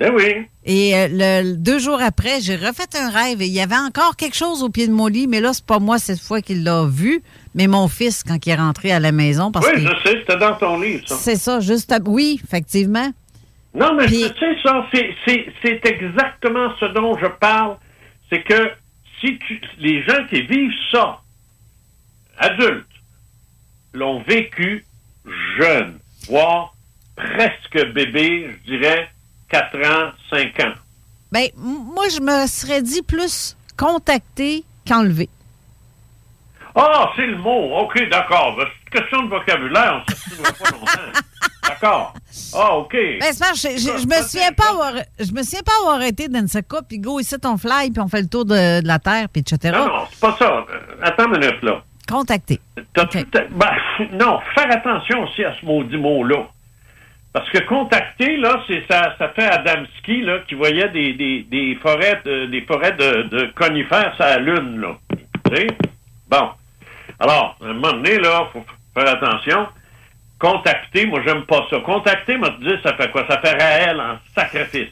Ben 0.00 0.12
oui. 0.14 0.46
Et 0.64 0.96
euh, 0.96 1.08
le, 1.10 1.56
deux 1.56 1.78
jours 1.78 2.00
après, 2.02 2.40
j'ai 2.40 2.56
refait 2.56 2.88
un 2.98 3.10
rêve 3.10 3.40
et 3.40 3.46
il 3.46 3.52
y 3.52 3.60
avait 3.60 3.76
encore 3.76 4.16
quelque 4.16 4.36
chose 4.36 4.62
au 4.62 4.68
pied 4.68 4.86
de 4.88 4.92
mon 4.92 5.06
lit, 5.06 5.26
mais 5.28 5.40
là, 5.40 5.52
c'est 5.52 5.64
pas 5.64 5.78
moi 5.78 5.98
cette 5.98 6.20
fois 6.20 6.40
qui 6.40 6.54
l'a 6.56 6.86
vu, 6.86 7.22
mais 7.54 7.66
mon 7.68 7.86
fils 7.88 8.24
quand 8.24 8.44
il 8.44 8.50
est 8.50 8.54
rentré 8.56 8.90
à 8.90 8.98
la 9.00 9.12
maison. 9.12 9.52
Parce 9.52 9.66
oui, 9.66 9.74
que 9.74 9.80
je 9.80 9.86
sais, 10.10 10.18
c'était 10.20 10.36
dans 10.38 10.56
ton 10.56 10.80
livre, 10.80 11.06
ça. 11.06 11.14
c'est 11.16 11.36
ça, 11.36 11.60
juste. 11.60 11.92
à- 11.92 11.98
Oui, 12.04 12.40
effectivement. 12.42 13.12
Non, 13.74 13.94
mais 13.94 14.06
tu 14.06 14.14
sais 14.16 14.34
ça, 14.62 14.86
c'est- 14.92 15.86
exactement 15.86 16.72
ce 16.80 16.86
dont 16.86 17.16
je 17.18 17.26
parle. 17.26 17.76
C'est 18.28 18.42
que 18.42 18.70
si 19.20 19.38
tu, 19.46 19.60
les 19.78 20.02
gens 20.02 20.26
qui 20.28 20.42
vivent 20.42 20.72
ça, 20.90 21.20
adultes, 22.38 22.86
l'ont 23.94 24.20
vécu 24.22 24.84
jeunes, 25.58 25.98
voire 26.26 26.74
presque 27.14 27.92
bébé, 27.94 28.50
je 28.66 28.72
dirais 28.76 29.08
4 29.52 29.76
ans, 29.86 30.10
5 30.30 30.58
ans. 30.60 30.72
Ben, 31.30 31.44
m- 31.56 31.84
moi, 31.94 32.08
je 32.08 32.20
me 32.20 32.46
serais 32.48 32.82
dit 32.82 33.02
plus 33.02 33.56
contacter 33.76 34.64
qu'enlever. 34.86 35.28
Ah, 36.74 37.10
c'est 37.16 37.26
le 37.26 37.36
mot. 37.36 37.76
OK, 37.80 38.08
d'accord. 38.10 38.56
Ben, 38.56 38.64
C'est 38.66 38.98
une 38.98 39.02
question 39.02 39.22
de 39.24 39.28
vocabulaire. 39.28 40.02
On 40.08 40.40
ne 40.40 40.46
s'en 40.46 40.52
pas 40.52 40.70
longtemps. 40.70 41.20
D'accord. 41.68 42.14
Ah, 42.54 42.76
OK. 42.78 42.92
Ben, 42.92 43.20
je, 43.32 43.68
je- 43.76 44.00
je 44.02 44.06
me 44.06 44.22
souviens 44.26 44.52
pas 44.52 44.70
avoir, 44.70 44.92
je 45.18 45.32
me 45.32 45.42
souviens 45.42 45.60
pas 45.64 45.72
avoir 45.82 46.02
été 46.02 46.28
dans 46.28 46.46
ce 46.48 46.58
cas, 46.58 46.80
puis 46.86 46.98
go, 46.98 47.20
ici, 47.20 47.36
on 47.44 47.56
fly, 47.56 47.90
puis 47.92 48.00
on 48.00 48.08
fait 48.08 48.22
le 48.22 48.28
tour 48.28 48.44
de, 48.44 48.80
de 48.80 48.86
la 48.86 48.98
Terre, 48.98 49.28
puis 49.32 49.40
etc. 49.42 49.74
Non, 49.78 49.86
non, 49.86 50.04
c'est 50.10 50.20
pas 50.20 50.36
ça. 50.38 50.44
Euh, 50.50 50.64
Attends 51.02 51.26
une 51.32 51.38
minute, 51.38 51.62
là. 51.62 51.82
Contacter. 52.08 52.60
Ben, 53.52 53.70
non, 54.12 54.40
faire 54.54 54.70
attention 54.72 55.22
aussi 55.22 55.44
à 55.44 55.54
ce 55.60 55.64
maudit 55.64 55.96
mot-là. 55.96 56.48
Parce 57.32 57.48
que 57.48 57.58
contacter, 57.60 58.36
là, 58.36 58.62
c'est 58.66 58.84
ça, 58.90 59.14
ça 59.18 59.28
fait 59.30 59.44
Adamski, 59.44 60.20
là, 60.20 60.40
qui 60.46 60.54
voyait 60.54 60.90
des, 60.90 61.14
des, 61.14 61.42
des 61.44 61.78
forêts, 61.80 62.20
de, 62.24 62.46
des 62.46 62.60
forêts 62.62 62.92
de, 62.92 63.22
de 63.22 63.52
conifères 63.54 64.14
sur 64.16 64.24
la 64.24 64.38
Lune, 64.38 64.80
là. 64.80 64.98
Tu? 65.54 65.66
Bon. 66.28 66.50
Alors, 67.18 67.56
à 67.62 67.66
un 67.66 67.72
moment 67.72 67.92
donné, 67.92 68.18
là, 68.18 68.48
faut 68.52 68.64
faire 68.94 69.08
attention. 69.14 69.66
Contacter, 70.38 71.06
moi, 71.06 71.22
j'aime 71.24 71.44
pas 71.44 71.66
ça. 71.70 71.78
Contacter, 71.80 72.36
moi, 72.36 72.50
te 72.50 72.64
dire, 72.64 72.78
ça 72.82 72.94
fait 72.96 73.10
quoi? 73.10 73.24
Ça 73.26 73.38
fait 73.38 73.52
Raël 73.52 73.98
en 73.98 74.18
sacrifice. 74.34 74.90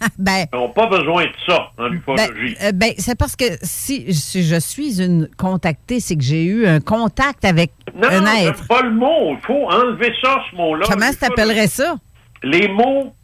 Ben, 0.18 0.46
Ils 0.52 0.56
n'ont 0.56 0.70
pas 0.70 0.86
besoin 0.86 1.24
de 1.24 1.32
ça 1.46 1.70
en 1.78 1.88
ben, 1.90 1.94
ufologie. 1.94 2.56
euh, 2.62 2.72
ben, 2.72 2.92
c'est 2.98 3.16
parce 3.18 3.36
que 3.36 3.44
si, 3.62 4.12
si 4.14 4.42
je 4.44 4.58
suis 4.58 5.00
une 5.02 5.28
contactée, 5.36 6.00
c'est 6.00 6.16
que 6.16 6.22
j'ai 6.22 6.44
eu 6.44 6.66
un 6.66 6.80
contact 6.80 7.44
avec 7.44 7.70
non, 7.94 8.08
un 8.08 8.20
non, 8.20 8.26
être. 8.32 8.56
j'aime 8.58 8.66
pas 8.66 8.82
le 8.82 8.90
mot. 8.92 9.32
Il 9.32 9.46
faut 9.46 9.70
enlever 9.70 10.12
ça, 10.22 10.42
ce 10.50 10.56
mot-là. 10.56 10.86
Comment 10.88 11.10
t'appellerais 11.18 11.66
ça? 11.68 11.96
Les 12.42 12.68
mots, 12.68 13.14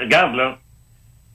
regarde 0.00 0.34
là, 0.36 0.58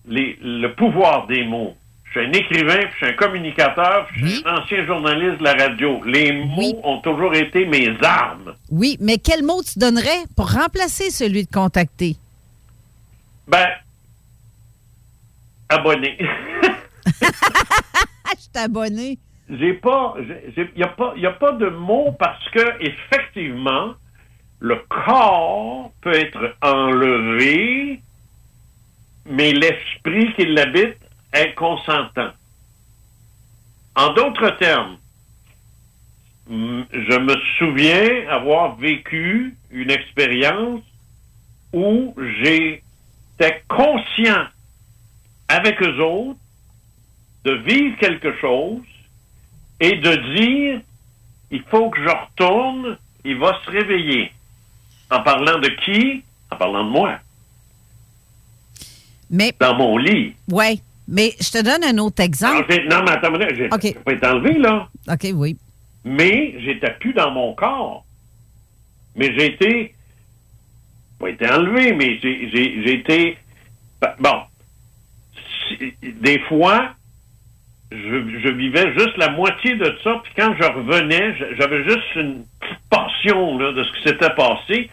les- 0.07 0.37
le 0.41 0.73
pouvoir 0.75 1.27
des 1.27 1.45
mots. 1.45 1.75
Je 2.11 2.19
suis 2.19 2.27
un 2.27 2.31
écrivain, 2.33 2.77
puis 2.79 2.89
je 2.99 3.05
suis 3.05 3.05
un 3.05 3.13
communicateur, 3.17 4.07
puis 4.07 4.21
je 4.21 4.27
suis 4.37 4.43
un 4.45 4.55
ancien 4.57 4.83
journaliste 4.85 5.37
de 5.37 5.43
la 5.43 5.53
radio. 5.53 6.01
Les 6.05 6.31
mots 6.33 6.79
ont 6.83 6.97
toujours 7.01 7.35
été 7.35 7.65
mes 7.67 7.89
armes. 8.01 8.55
Oui, 8.71 8.97
mais 8.99 9.17
quel 9.19 9.43
mot 9.43 9.61
tu 9.61 9.77
donnerais 9.77 10.23
pour 10.35 10.51
remplacer 10.51 11.11
celui 11.11 11.45
de 11.45 11.51
contacter? 11.51 12.15
Ben, 13.49 13.67
abonné. 15.69 16.17
Je 17.07 18.41
suis 18.41 18.51
abonné. 18.53 19.17
j'ai 19.49 19.73
pas, 19.73 20.15
il 20.55 20.69
n'y 20.75 20.83
a 20.83 20.87
pas, 20.89 21.13
y 21.17 21.25
a 21.25 21.31
pas 21.31 21.53
de 21.53 21.67
mot 21.69 22.11
parce 22.19 22.47
que 22.49 22.79
effectivement, 22.79 23.95
le 24.59 24.75
corps 24.87 25.91
peut 26.01 26.13
être 26.13 26.55
enlevé, 26.61 28.01
mais 29.25 29.51
l'esprit 29.51 30.31
qui 30.35 30.45
l'habite 30.45 30.97
est 31.33 31.55
consentant. 31.55 32.31
En 33.95 34.13
d'autres 34.13 34.51
termes, 34.57 34.97
je 36.47 37.17
me 37.19 37.35
souviens 37.57 38.29
avoir 38.29 38.75
vécu 38.75 39.57
une 39.71 39.89
expérience 39.89 40.83
où 41.73 42.13
j'étais 43.39 43.63
conscient 43.67 44.45
avec 45.47 45.81
eux 45.81 46.01
autres 46.01 46.39
de 47.45 47.53
vivre 47.53 47.97
quelque 47.97 48.37
chose 48.39 48.81
et 49.79 49.95
de 49.95 50.35
dire 50.35 50.81
il 51.51 51.63
faut 51.63 51.89
que 51.89 51.99
je 52.01 52.09
retourne, 52.09 52.97
il 53.25 53.37
va 53.37 53.59
se 53.65 53.71
réveiller. 53.71 54.31
En 55.09 55.21
parlant 55.21 55.57
de 55.59 55.69
qui? 55.83 56.23
En 56.51 56.57
parlant 56.57 56.83
de 56.83 56.89
moi. 56.89 57.17
Mais. 59.31 59.53
Dans 59.59 59.75
mon 59.75 59.97
lit. 59.97 60.35
Oui. 60.51 60.81
Mais 61.07 61.33
je 61.39 61.49
te 61.49 61.63
donne 61.63 61.83
un 61.83 61.97
autre 61.97 62.21
exemple. 62.21 62.71
Non, 62.87 63.03
mais 63.03 63.11
attends, 63.11 63.33
j'ai 63.55 63.67
OK. 63.71 63.81
j'ai 63.81 63.93
pas 63.93 64.13
été 64.13 64.27
enlevé, 64.27 64.59
là. 64.59 64.87
OK, 65.07 65.27
oui. 65.33 65.57
Mais 66.05 66.55
j'étais 66.59 66.91
plus 66.99 67.13
dans 67.13 67.31
mon 67.31 67.53
corps. 67.55 68.05
Mais 69.15 69.33
j'ai 69.35 69.47
été. 69.47 69.95
Pas 71.19 71.29
été 71.29 71.49
enlevé, 71.49 71.93
mais 71.93 72.17
j'ai 72.21 72.93
été. 72.93 73.37
ben, 74.01 74.15
Bon. 74.19 74.41
Des 76.01 76.39
fois, 76.47 76.93
je, 77.91 77.97
je 77.97 78.49
vivais 78.49 78.93
juste 78.97 79.17
la 79.17 79.29
moitié 79.29 79.75
de 79.75 79.95
ça, 80.03 80.19
puis 80.23 80.33
quand 80.35 80.55
je 80.59 80.63
revenais, 80.67 81.35
j'avais 81.57 81.83
juste 81.83 82.15
une 82.15 82.43
petite 82.59 82.79
portion 82.89 83.57
là, 83.57 83.71
de 83.73 83.83
ce 83.83 83.91
qui 83.93 84.03
s'était 84.09 84.33
passé. 84.35 84.89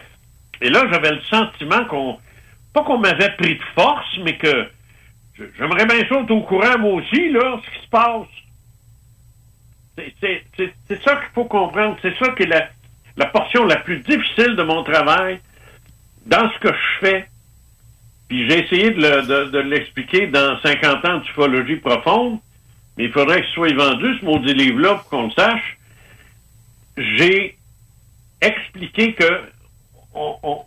Et 0.60 0.68
là, 0.70 0.84
j'avais 0.90 1.12
le 1.12 1.20
sentiment 1.22 1.84
qu'on. 1.86 2.18
Pas 2.74 2.82
qu'on 2.82 2.98
m'avait 2.98 3.34
pris 3.36 3.56
de 3.56 3.62
force, 3.74 4.18
mais 4.22 4.36
que. 4.36 4.68
J'aimerais 5.58 5.86
bien 5.86 5.98
ça 6.08 6.20
être 6.20 6.30
au 6.30 6.40
courant, 6.42 6.78
moi 6.78 6.94
aussi, 6.94 7.30
là, 7.30 7.60
ce 7.62 7.70
qui 7.78 7.84
se 7.84 7.90
passe. 7.90 8.26
C'est 10.18 11.02
ça 11.02 11.16
qu'il 11.16 11.30
faut 11.34 11.44
comprendre. 11.44 11.96
C'est 12.02 12.16
ça 12.18 12.30
qui 12.32 12.44
est 12.44 12.46
la, 12.46 12.68
la 13.16 13.26
portion 13.26 13.64
la 13.64 13.76
plus 13.76 13.98
difficile 14.00 14.56
de 14.56 14.62
mon 14.62 14.82
travail 14.82 15.40
dans 16.26 16.50
ce 16.52 16.58
que 16.58 16.68
je 16.68 17.06
fais. 17.06 17.28
Puis 18.28 18.48
j'ai 18.50 18.64
essayé 18.64 18.90
de 18.90 19.00
le- 19.00 19.22
de- 19.26 19.50
de 19.50 19.58
l'expliquer 19.58 20.26
dans 20.26 20.58
50 20.60 21.04
ans 21.04 21.18
d'ufologie 21.18 21.76
profonde, 21.76 22.38
mais 22.96 23.04
il 23.04 23.12
faudrait 23.12 23.42
qu'il 23.42 23.52
soit 23.54 23.72
vendu, 23.74 24.18
ce 24.20 24.24
maudit 24.24 24.52
livre-là, 24.54 24.96
pour 24.96 25.08
qu'on 25.08 25.24
le 25.26 25.30
sache. 25.30 25.78
J'ai 26.96 27.56
expliqué 28.40 29.14
que 29.14 29.40
on- 30.14 30.36
on- 30.42 30.62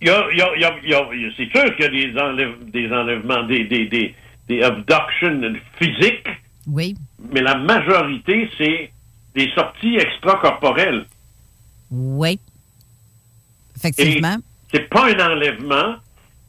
il 0.00 0.08
y 0.08 0.10
a, 0.10 0.26
y 0.34 0.40
a- 0.42 0.56
y 0.58 0.64
a- 0.94 1.14
y 1.14 1.32
c'est 1.36 1.50
sûr 1.50 1.76
qu'il 1.76 1.84
y 1.84 1.88
a 1.88 1.90
des, 2.12 2.18
enlève- 2.18 2.70
des 2.70 2.90
enlèvements, 2.92 3.42
des, 3.44 3.64
des, 3.64 3.86
des, 3.86 4.14
des 4.48 4.62
abductions 4.62 5.54
physiques, 5.78 6.26
Oui. 6.66 6.96
mais 7.32 7.40
la 7.42 7.54
majorité, 7.56 8.50
c'est 8.58 8.90
des 9.34 9.50
sorties 9.54 9.96
extracorporelles. 9.96 11.04
Oui. 11.90 12.38
Effectivement. 13.76 14.36
C'est 14.72 14.88
pas 14.88 15.06
un 15.06 15.32
enlèvement, 15.32 15.96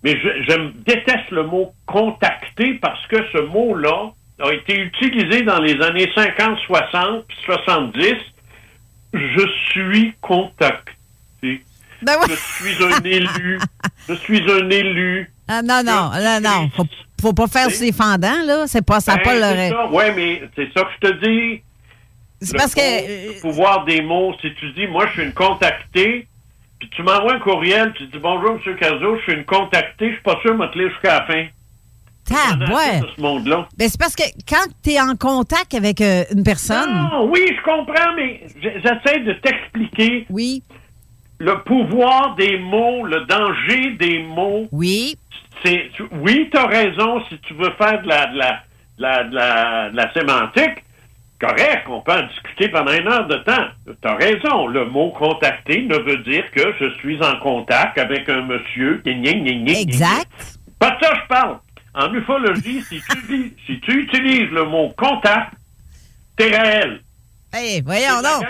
mais 0.04 0.18
je, 0.20 0.44
je 0.52 0.58
déteste 0.86 1.30
le 1.32 1.44
mot 1.44 1.74
contacter 1.86 2.74
parce 2.76 3.06
que 3.08 3.18
ce 3.32 3.40
mot-là 3.40 4.12
a 4.40 4.54
été 4.54 4.80
utilisé 4.80 5.42
dans 5.44 5.60
les 5.60 5.80
années 5.82 6.10
50, 6.16 6.60
60, 6.68 7.26
puis 7.28 7.38
70. 7.46 8.16
Je 9.14 9.48
suis 9.72 10.14
contacté. 10.22 10.94
Ben 12.02 12.14
oui. 12.22 12.28
Je 12.30 12.36
suis 12.36 12.84
un 12.84 13.02
élu. 13.04 13.60
Je 14.08 14.14
suis 14.14 14.52
un 14.52 14.70
élu. 14.70 15.32
Ah, 15.48 15.62
non, 15.62 15.82
non, 15.84 16.12
non, 16.14 16.40
non. 16.42 16.70
Faut, 16.76 16.86
faut 17.20 17.34
pas 17.34 17.48
faire 17.48 17.72
ses 17.72 17.92
fendants, 17.92 18.44
là. 18.46 18.66
C'est 18.68 18.86
pas 18.86 19.00
ça. 19.00 19.14
a 19.14 19.18
pas 19.18 19.40
Ben, 19.40 19.70
le. 19.72 19.88
Ouais, 19.94 20.14
mais 20.14 20.44
c'est 20.56 20.72
ça 20.74 20.84
que 20.84 20.90
je 21.02 21.08
te 21.10 21.26
dis. 21.26 21.62
C'est 22.42 22.56
parce 22.56 22.76
que- 22.76 23.34
le 23.34 23.42
pouvoir 23.42 23.86
des 23.86 24.02
mots, 24.02 24.36
si 24.42 24.54
tu 24.60 24.72
dis, 24.74 24.86
moi, 24.86 25.08
je 25.08 25.14
suis 25.14 25.24
une 25.24 25.34
contactée, 25.34 26.28
puis 26.80 26.90
tu 26.90 27.02
m'envoies 27.04 27.34
un 27.36 27.40
courriel, 27.40 27.94
tu 27.96 28.06
dis, 28.08 28.20
bonjour, 28.20 28.60
M. 28.66 28.76
Cazot, 28.78 29.18
je 29.18 29.22
suis 29.24 29.34
une 29.34 29.46
contactée, 29.46 30.10
je 30.10 30.14
suis 30.14 30.24
pas 30.24 30.40
sûr 30.42 30.54
de 30.54 30.58
me 30.58 30.68
tenir 30.72 30.90
jusqu'à 30.90 31.20
la 31.20 31.26
fin. 31.26 31.46
Ah, 32.30 32.56
ouais. 32.60 33.00
de 33.00 33.08
ce 33.16 33.22
monde-là. 33.22 33.68
Ben, 33.78 33.88
c'est 33.88 33.98
parce 34.00 34.16
que 34.16 34.24
quand 34.50 34.66
tu 34.84 34.92
es 34.92 35.00
en 35.00 35.16
contact 35.16 35.74
avec 35.74 36.02
euh, 36.02 36.24
une 36.36 36.44
personne. 36.44 36.94
Non, 37.12 37.30
oui, 37.32 37.40
je 37.48 37.64
comprends, 37.64 38.14
mais 38.18 38.42
j'essaie 38.62 39.20
de 39.22 39.32
t'expliquer. 39.34 40.26
Oui. 40.30 40.62
Le 41.40 41.64
pouvoir 41.64 42.36
des 42.36 42.58
mots, 42.58 43.06
le 43.06 43.22
danger 43.22 43.92
des 43.92 44.24
mots. 44.24 44.68
Oui. 44.74 45.16
C'est, 45.64 45.90
tu- 45.94 46.04
oui, 46.12 46.50
tu 46.52 46.58
as 46.58 46.66
raison 46.68 47.24
si 47.30 47.38
tu 47.40 47.54
veux 47.54 47.72
faire 47.78 48.02
de 48.02 48.08
la, 48.08 48.26
de 48.28 48.38
la, 48.38 48.52
de 48.98 49.02
la, 49.02 49.24
de 49.24 49.36
la, 49.36 49.90
de 49.92 49.96
la 49.96 50.14
sémantique. 50.14 50.84
Correct, 51.40 51.84
on 51.88 52.02
peut 52.02 52.14
en 52.14 52.26
discuter 52.28 52.70
pendant 52.70 52.92
une 52.94 53.08
heure 53.08 53.28
de 53.28 53.36
temps. 53.38 53.68
Tu 53.86 54.08
as 54.08 54.16
raison. 54.16 54.66
Le 54.68 54.86
mot 54.86 55.12
contacter 55.12 55.84
ne 55.84 55.96
veut 55.98 56.18
dire 56.24 56.44
que 56.52 56.74
je 56.80 56.92
suis 57.00 57.22
en 57.24 57.38
contact 57.40 57.98
avec 58.00 58.28
un 58.28 58.42
monsieur. 58.42 59.02
qui. 59.76 59.82
Exact. 59.82 60.58
Pas 60.80 60.92
de 60.92 61.06
ça, 61.06 61.14
je 61.22 61.28
parle. 61.28 61.60
En 61.94 62.12
ufologie, 62.14 62.82
si 62.82 63.00
tu, 63.10 63.22
dis- 63.30 63.54
si 63.68 63.80
tu 63.82 64.02
utilises 64.04 64.50
le 64.52 64.66
mot 64.66 64.90
contact, 64.98 65.54
t'es 66.38 66.46
réel. 66.58 67.02
Hey, 67.54 67.82
voyons 67.82 68.22
donc. 68.24 68.44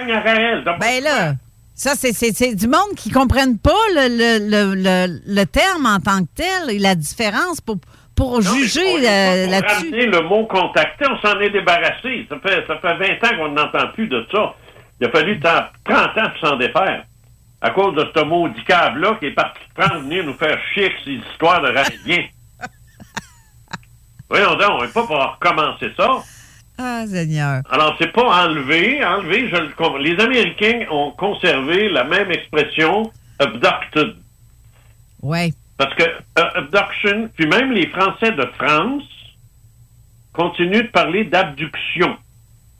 Ben 0.79 1.03
là, 1.03 1.33
ça, 1.75 1.93
c'est- 1.95 2.13
c'est 2.13 2.31
c'est 2.33 2.55
du 2.55 2.67
monde 2.67 2.95
qui 2.95 3.09
ne 3.09 3.13
comprennent 3.13 3.57
pas 3.59 3.71
le, 3.95 4.07
le, 4.09 4.49
le, 4.49 4.75
le, 4.75 5.19
le 5.25 5.45
terme 5.45 5.85
en 5.85 5.99
tant 5.99 6.21
que 6.23 6.29
tel 6.35 6.69
et 6.75 6.79
la 6.79 6.95
différence 6.95 7.59
pour, 7.61 7.77
pour 8.17 8.41
juger 8.41 8.97
euh, 9.07 9.47
là-dessus. 9.47 9.91
le 9.91 10.21
mot 10.23 10.45
contacté, 10.47 11.05
on 11.09 11.17
s'en 11.19 11.39
est 11.39 11.51
débarrassé. 11.51 12.25
Ça 12.27 12.37
fait, 12.39 12.65
ça 12.67 12.77
fait 12.79 13.17
20 13.19 13.23
ans 13.23 13.37
qu'on 13.37 13.51
n'entend 13.51 13.87
plus 13.93 14.07
de 14.07 14.25
ça. 14.31 14.55
Il 14.99 15.07
a 15.07 15.11
fallu 15.11 15.39
tant- 15.39 15.67
30 15.85 16.17
ans 16.17 16.29
pour 16.31 16.49
s'en 16.49 16.57
défaire. 16.57 17.03
À 17.61 17.69
cause 17.69 17.95
de 17.95 18.05
ce 18.15 18.23
maudit 18.23 18.63
câble-là 18.65 19.17
qui 19.19 19.27
est 19.27 19.31
parti 19.31 19.59
prendre, 19.75 20.01
venir 20.01 20.23
nous 20.23 20.33
faire 20.33 20.59
chier 20.73 20.91
ces 21.05 21.13
histoires 21.13 21.61
de 21.61 21.67
radiens. 21.67 22.25
Voyons 24.29 24.55
donc, 24.55 24.71
on 24.71 24.81
n'est 24.81 24.91
pas 24.91 25.05
pour 25.05 25.17
recommencer 25.39 25.91
ça. 25.95 26.07
Ah, 26.79 27.03
Seigneur. 27.07 27.61
Alors, 27.71 27.95
c'est 27.99 28.11
pas 28.11 28.45
enlevé. 28.45 29.03
Enlevé, 29.03 29.49
je 29.49 29.55
le 29.55 29.99
Les 30.03 30.19
Américains 30.23 30.85
ont 30.91 31.11
conservé 31.11 31.89
la 31.89 32.03
même 32.03 32.31
expression 32.31 33.11
abducted. 33.39 34.15
Oui. 35.21 35.53
Parce 35.77 35.93
que 35.95 36.03
euh, 36.03 36.43
abduction, 36.55 37.29
puis 37.35 37.45
même 37.47 37.71
les 37.71 37.87
Français 37.89 38.31
de 38.31 38.45
France 38.57 39.03
continuent 40.33 40.83
de 40.83 40.91
parler 40.91 41.23
d'abduction. 41.25 42.15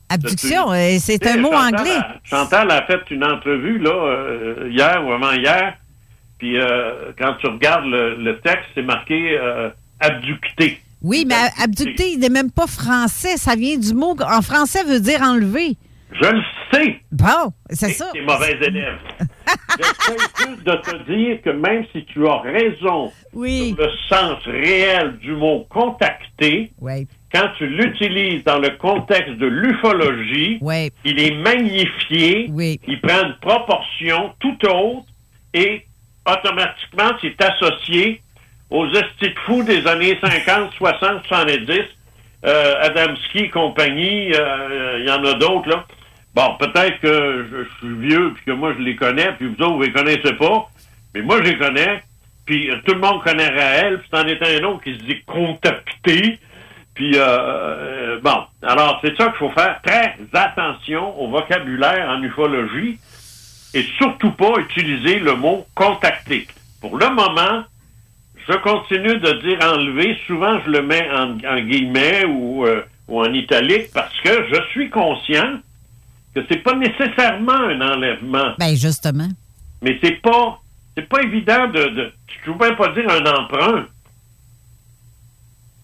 Abduction, 0.10 0.72
euh, 0.72 0.98
c'est 1.00 1.26
un 1.28 1.38
mot 1.38 1.52
Chantal 1.52 1.76
anglais. 1.76 1.92
a- 1.98 2.16
Chantal 2.24 2.72
a 2.72 2.82
fait 2.86 3.02
une 3.12 3.24
entrevue 3.24 3.78
là 3.80 3.92
euh, 3.92 4.70
hier 4.72 5.04
ou 5.06 5.12
avant-hier, 5.12 5.74
puis 6.40 6.58
euh, 6.58 7.12
quand 7.18 7.34
tu 7.42 7.48
regardes 7.48 7.86
le, 7.86 8.16
le 8.16 8.40
texte, 8.40 8.66
c'est 8.74 8.84
marqué 8.84 9.38
euh, 9.38 9.70
abducté. 10.00 10.82
Oui, 11.04 11.26
mais 11.28 11.36
abducté, 11.62 12.14
il 12.14 12.20
n'est 12.20 12.30
même 12.30 12.50
pas 12.52 12.66
français. 12.68 13.38
Ça 13.38 13.56
vient 13.56 13.78
du 13.78 13.94
mot. 13.94 14.16
En 14.20 14.42
français, 14.42 14.84
veut 14.84 15.00
dire 15.00 15.22
enlever. 15.22 15.78
Je 16.12 16.28
le 16.28 16.42
sais. 16.74 17.00
Bon, 17.12 17.52
c'est 17.70 17.92
ça. 17.92 18.06
T'es 18.14 18.22
mauvais 18.22 18.54
élève. 18.62 18.98
J'essaie 19.78 20.18
juste 20.48 20.64
de 20.64 20.72
te 20.76 21.12
dire 21.12 21.42
que 21.42 21.50
même 21.52 21.86
si 21.94 22.04
tu 22.06 22.28
as 22.28 22.40
raison 22.42 23.12
Oui. 23.34 23.74
sur 23.78 23.86
le 23.86 23.92
sens 24.10 24.44
réel 24.46 25.18
du 25.20 25.32
mot 25.34 25.66
contacté, 25.70 26.72
Oui. 26.82 27.08
quand 27.32 27.48
tu 27.58 27.68
l'utilises 27.68 28.44
dans 28.44 28.60
le 28.60 28.72
contexte 28.72 29.34
de 29.38 29.46
l'ufologie, 29.48 30.58
Oui. 30.62 30.92
il 31.06 31.20
est 31.20 31.36
magnifié, 31.36 32.50
il 32.88 33.02
prend 33.02 33.24
une 33.28 33.36
proportion 33.42 34.34
tout 34.40 34.58
autre 34.68 35.06
et 35.54 35.84
automatiquement 36.26 37.12
c'est 37.22 37.42
associé 37.42 38.22
aux 38.70 38.86
estis 38.88 39.30
de 39.30 39.40
fous 39.46 39.64
des 39.64 39.88
années 39.88 40.18
50, 40.22 40.72
60, 40.78 41.24
70, 41.28 41.82
euh, 42.46 42.74
Adamski 42.82 43.40
et 43.40 43.50
compagnie, 43.50 44.32
euh, 44.34 44.98
il 45.00 45.06
y 45.08 45.12
en 45.12 45.24
a 45.24 45.34
d'autres 45.36 45.70
là. 45.70 45.86
Bon, 46.38 46.54
peut-être 46.60 47.00
que 47.00 47.48
je, 47.52 47.64
suis 47.80 47.96
vieux 47.98 48.32
puis 48.36 48.44
que 48.46 48.52
moi 48.52 48.72
je 48.78 48.84
les 48.84 48.96
connais, 48.96 49.32
puis 49.40 49.48
vous 49.48 49.64
autres 49.64 49.74
vous 49.74 49.82
les 49.82 49.92
connaissez 49.92 50.34
pas, 50.34 50.70
mais 51.16 51.24
moi 51.24 51.38
je 51.38 51.50
les 51.50 51.58
connais. 51.58 52.04
Puis 52.46 52.70
tout 52.86 52.94
le 52.94 53.00
monde 53.00 53.24
connaît 53.24 53.48
Raël, 53.48 53.98
puis 53.98 54.08
c'en 54.12 54.24
est 54.28 54.44
un 54.44 54.64
autre 54.66 54.84
qui 54.84 54.94
se 54.94 55.04
dit 55.04 55.20
contacté. 55.24 56.38
Puis, 56.94 57.18
euh, 57.18 57.22
euh, 57.22 58.20
bon, 58.22 58.44
alors 58.62 59.00
c'est 59.02 59.18
ça 59.18 59.30
qu'il 59.30 59.38
faut 59.38 59.50
faire 59.50 59.82
très 59.82 60.16
attention 60.32 61.20
au 61.20 61.28
vocabulaire 61.28 62.08
en 62.08 62.22
ufologie 62.22 63.00
et 63.74 63.82
surtout 63.98 64.30
pas 64.30 64.60
utiliser 64.60 65.18
le 65.18 65.34
mot 65.34 65.66
contacter. 65.74 66.46
Pour 66.82 67.00
le 67.00 67.10
moment, 67.10 67.64
je 68.48 68.54
continue 68.58 69.18
de 69.18 69.32
dire 69.42 69.58
enlever. 69.64 70.16
Souvent, 70.28 70.60
je 70.68 70.70
le 70.70 70.84
mets 70.84 71.10
en, 71.10 71.32
en 71.32 71.60
guillemets 71.62 72.26
ou, 72.26 72.64
euh, 72.68 72.84
ou 73.08 73.22
en 73.22 73.34
italique 73.34 73.88
parce 73.92 74.16
que 74.22 74.46
je 74.54 74.62
suis 74.70 74.92
conscient 74.92 75.62
que 76.42 76.46
c'est 76.50 76.64
pas 76.64 76.76
nécessairement 76.76 77.54
un 77.54 77.82
enlèvement. 77.82 78.54
Ben, 78.60 78.76
justement. 78.76 79.30
Mais 79.82 79.98
c'est 80.04 80.22
pas 80.22 80.60
c'est 80.96 81.08
pas 81.08 81.22
évident 81.22 81.68
de, 81.68 81.84
de 81.90 82.12
je 82.46 82.52
même 82.52 82.76
pas 82.76 82.94
dire 82.94 83.10
un 83.10 83.26
emprunt. 83.26 83.86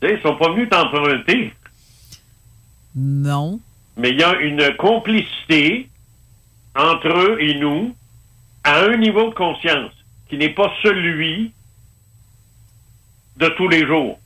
Tu 0.01 0.07
sais, 0.07 0.15
ils 0.15 0.21
sont 0.21 0.35
pas 0.37 0.49
venus 0.51 0.69
t'emprunter. 0.69 1.53
Non. 2.95 3.59
Mais 3.97 4.09
il 4.11 4.19
y 4.19 4.23
a 4.23 4.35
une 4.39 4.75
complicité 4.77 5.89
entre 6.75 7.07
eux 7.07 7.37
et 7.41 7.55
nous 7.59 7.95
à 8.63 8.79
un 8.85 8.97
niveau 8.97 9.29
de 9.29 9.35
conscience. 9.35 9.91
qui 10.29 10.37
n'est 10.37 10.53
pas 10.53 10.71
celui 10.81 11.51
de 13.37 13.47
tous 13.49 13.67
les 13.67 13.85
jours. 13.85 14.19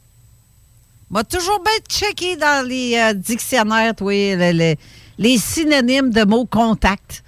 Va 1.10 1.24
toujours 1.24 1.62
bien 1.64 1.74
checker 1.90 2.36
dans 2.38 2.66
les 2.68 2.96
euh, 2.98 3.14
dictionnaires, 3.14 3.94
toi, 3.96 4.12
le- 4.14 4.52
le- 4.54 4.76
les 5.18 5.38
synonymes 5.38 6.12
de 6.12 6.24
mots 6.26 6.46
contact. 6.46 7.24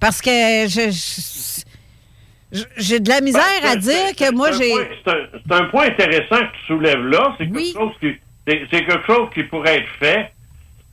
Parce 0.00 0.20
que 0.22 0.30
je- 0.68 0.90
je- 0.90 2.58
je- 2.58 2.64
j'ai 2.76 3.00
de 3.00 3.08
la 3.08 3.20
misère 3.20 3.42
à 3.64 3.76
dire 3.76 4.14
que 4.16 4.32
moi, 4.32 4.52
j'ai. 4.52 4.72
C'est 5.04 5.52
un, 5.54 5.64
point 5.64 5.86
intéressant 5.86 6.36
que 6.38 6.52
tu 6.60 6.66
soulèves 6.66 7.04
là. 7.06 7.34
C'est 7.38 7.46
quelque, 7.50 7.72
chose 7.72 7.92
qui, 8.00 8.12
c'est, 8.46 8.62
c'est 8.70 8.84
quelque 8.84 9.06
chose 9.06 9.28
qui 9.34 9.42
pourrait 9.44 9.78
être 9.78 9.90
fait. 9.98 10.30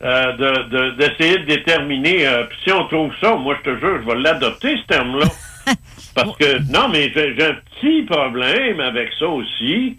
euh, 0.03 0.33
de, 0.33 0.69
de- 0.69 0.91
d'essayer 0.97 1.37
de 1.39 1.45
déterminer 1.45 2.27
euh, 2.27 2.43
puis 2.43 2.57
si 2.65 2.71
on 2.73 2.85
trouve 2.89 3.13
ça, 3.21 3.33
moi 3.37 3.55
je 3.63 3.71
te 3.71 3.79
jure, 3.79 4.01
je 4.01 4.05
vais 4.05 4.19
l'adopter 4.19 4.75
ce 4.75 4.83
terme-là. 4.87 5.25
Parce 6.15 6.35
que 6.37 6.59
non, 6.69 6.89
mais 6.89 7.11
j'ai, 7.15 7.41
un 7.41 7.53
petit 7.71 8.01
problème 8.03 8.81
avec 8.81 9.09
ça 9.17 9.25
aussi. 9.27 9.97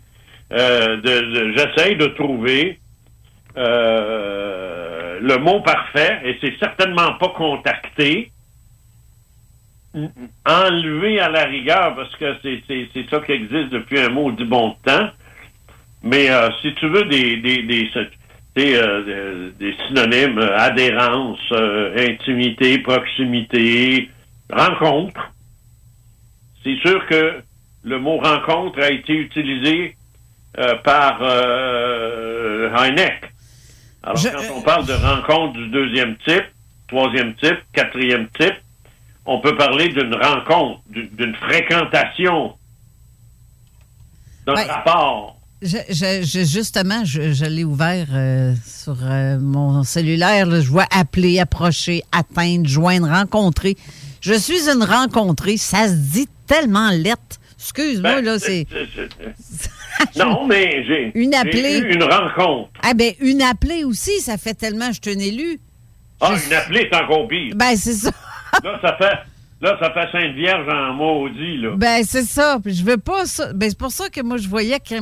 Euh, 0.53 0.99
de- 0.99 1.55
j'essaye 1.57 1.97
de 1.97 2.09
trouver 2.09 2.79
euh, 3.57 5.19
le 5.21 5.39
mot 5.39 5.61
parfait 5.61 6.21
et 6.25 6.39
c'est 6.41 6.59
certainement 6.59 7.15
pas 7.15 7.31
contacté 7.31 8.31
enlevé 10.45 11.21
à 11.21 11.31
la 11.31 11.45
rigueur 11.45 11.97
parce 11.97 12.15
que 12.17 12.37
c'est, 12.43 13.09
ça 13.11 13.21
qui 13.21 13.33
existe 13.33 13.71
depuis 13.71 13.99
un 13.99 14.11
mot 14.11 14.31
du 14.31 14.45
bon 14.45 14.77
temps. 14.85 15.09
Mais 16.03 16.31
euh, 16.31 16.51
si 16.61 16.75
tu 16.75 16.89
veux 16.89 17.05
des 17.05 17.37
des 17.39 17.63
des, 17.63 18.75
euh, 18.75 19.51
des 19.59 19.75
synonymes, 19.87 20.39
euh, 20.39 20.57
adhérence, 20.57 21.41
euh, 21.53 22.09
intimité, 22.11 22.79
proximité, 22.79 24.11
rencontre, 24.51 25.33
c'est 26.65 26.77
sûr 26.77 27.07
que 27.07 27.41
le 27.85 27.99
mot 27.99 28.19
rencontre 28.19 28.81
a 28.81 28.91
été 28.91 29.13
utilisé 29.13 29.95
euh, 30.59 30.75
par 30.77 31.19
euh, 31.23 32.75
Heineck. 32.75 33.31
Alors 34.07 34.23
quand 34.23 34.55
on 34.57 34.63
parle 34.63 34.87
de 34.87 34.93
rencontre 34.93 35.55
du 35.59 35.69
deuxième 35.69 36.17
type, 36.19 36.45
troisième 36.89 37.35
type, 37.37 37.59
quatrième 37.73 38.29
type, 38.39 38.55
on 39.27 39.41
peut 39.41 39.57
parler 39.57 39.89
d'une 39.89 40.15
rencontre, 40.15 40.81
d'une 40.89 41.09
d'une 41.11 41.35
fréquentation, 41.35 42.55
d'un 44.47 44.55
Ouais. 44.55 44.65
rapport. 44.65 45.37
Je, 45.63 45.79
je- 45.89 46.23
je- 46.23 46.45
justement, 46.45 47.05
je, 47.05 47.33
je 47.33 47.45
l'ai 47.47 47.65
ouvert 47.65 48.07
euh, 48.13 48.55
sur 48.65 48.97
euh, 49.03 49.39
mon 49.41 49.83
cellulaire. 49.83 50.47
là. 50.47 50.61
je 50.61 50.69
vois 50.71 50.87
appeler, 50.93 51.41
approcher, 51.41 52.03
atteindre, 52.13 52.69
joindre, 52.69 53.09
rencontrer. 53.09 53.77
Je 54.21 54.35
suis 54.35 54.69
une 54.69 54.83
rencontrée. 54.85 55.57
Ça 55.57 55.89
se 55.89 55.95
dit 55.95 56.29
tellement 56.47 56.91
lettre. 56.91 57.41
Excuse-moi, 57.59 58.17
Ben, 58.17 58.25
là, 58.25 58.39
c'est. 58.39 58.67
Non, 60.17 60.47
mais 60.47 60.85
j'ai 60.87 61.13
Une 61.15 61.33
j'ai 61.33 61.39
appelée. 61.39 61.79
eu 61.79 61.95
une 61.95 62.03
rencontre. 62.05 62.71
Ah, 62.83 62.95
ben, 62.95 63.13
une 63.21 63.43
appelée 63.43 63.85
aussi, 63.85 64.21
ça 64.21 64.37
fait 64.39 64.55
tellement, 64.55 64.91
je 64.93 65.01
suis 65.11 65.17
un 65.17 65.21
élu. 65.21 65.61
Ah, 66.21 66.35
une 66.47 66.53
appelée, 66.53 66.89
c'est 66.91 66.99
encore 67.03 67.29
pire. 67.29 67.55
Ben, 67.57 67.77
c'est 67.77 67.93
ça. 67.95 68.11
Là, 68.65 68.79
ça 68.81 68.97
fait, 68.97 69.19
là, 69.61 69.77
ça 69.81 69.91
fait 69.93 70.11
Sainte 70.13 70.35
Vierge 70.35 70.67
en 70.73 70.95
maudit, 70.95 71.59
là. 71.59 71.71
Ben, 71.77 72.03
c'est 72.07 72.23
ça. 72.25 72.59
Je 72.65 72.83
veux 72.85 72.97
pas 72.99 73.27
ça. 73.27 73.53
Ben, 73.53 73.69
c'est 73.69 73.79
pour 73.79 73.91
ça 73.91 74.09
que 74.09 74.21
moi, 74.23 74.37
je 74.39 74.49
voyais 74.49 74.81
que. 74.81 74.95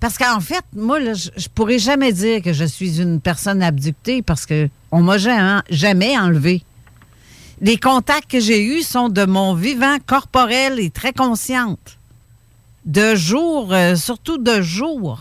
Parce 0.00 0.16
qu'en 0.18 0.40
fait, 0.40 0.62
moi, 0.74 1.00
là, 1.00 1.14
je, 1.14 1.30
je 1.36 1.48
pourrais 1.48 1.78
jamais 1.78 2.12
dire 2.12 2.42
que 2.42 2.52
je 2.52 2.64
suis 2.64 3.00
une 3.00 3.20
personne 3.20 3.62
abductée 3.62 4.22
parce 4.22 4.46
que 4.46 4.68
on 4.92 5.02
m'a 5.02 5.18
jamais, 5.18 5.60
jamais 5.70 6.16
enlevé. 6.18 6.62
Les 7.62 7.78
contacts 7.78 8.30
que 8.30 8.40
j'ai 8.40 8.62
eus 8.62 8.82
sont 8.82 9.08
de 9.08 9.24
mon 9.24 9.54
vivant 9.54 9.96
corporel 10.06 10.78
et 10.78 10.90
très 10.90 11.12
consciente. 11.14 11.95
De 12.86 13.16
jour, 13.16 13.72
euh, 13.72 13.96
surtout 13.96 14.38
de 14.38 14.62
jour. 14.62 15.20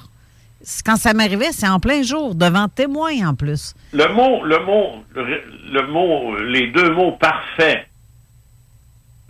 Quand 0.86 0.98
ça 0.98 1.14
m'arrivait, 1.14 1.52
c'est 1.52 1.68
en 1.68 1.80
plein 1.80 2.02
jour, 2.04 2.36
devant 2.36 2.68
témoins 2.68 3.28
en 3.28 3.36
plus. 3.36 3.74
Le 3.92 4.08
mot, 4.14 4.44
le 4.44 4.64
mot, 4.66 5.04
le, 5.14 5.42
le 5.72 5.88
mot, 5.92 6.36
les 6.38 6.68
deux 6.72 6.92
mots 6.94 7.14
parfaits 7.14 7.88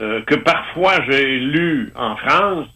euh, 0.02 0.22
que 0.24 0.36
parfois 0.36 1.02
j'ai 1.10 1.40
lus 1.40 1.92
en 1.96 2.16
France, 2.18 2.68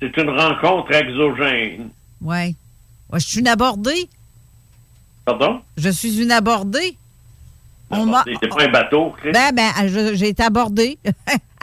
c'est 0.00 0.16
une 0.16 0.30
rencontre 0.30 0.92
exogène. 0.92 1.90
Ouais. 2.20 2.54
Ouais, 3.10 3.20
je 3.20 3.26
suis 3.26 3.40
une 3.40 3.48
abordée? 3.48 4.08
Pardon? 5.26 5.60
Je 5.76 5.90
suis 5.90 6.20
une 6.22 6.32
abordée. 6.32 6.96
C'est 8.40 8.48
pas 8.48 8.64
un 8.64 8.68
bateau, 8.68 9.14
Chris? 9.18 9.32
Ben, 9.32 9.52
ben, 9.54 9.70
j'ai 10.14 10.28
été 10.28 10.42
abordée. 10.42 10.98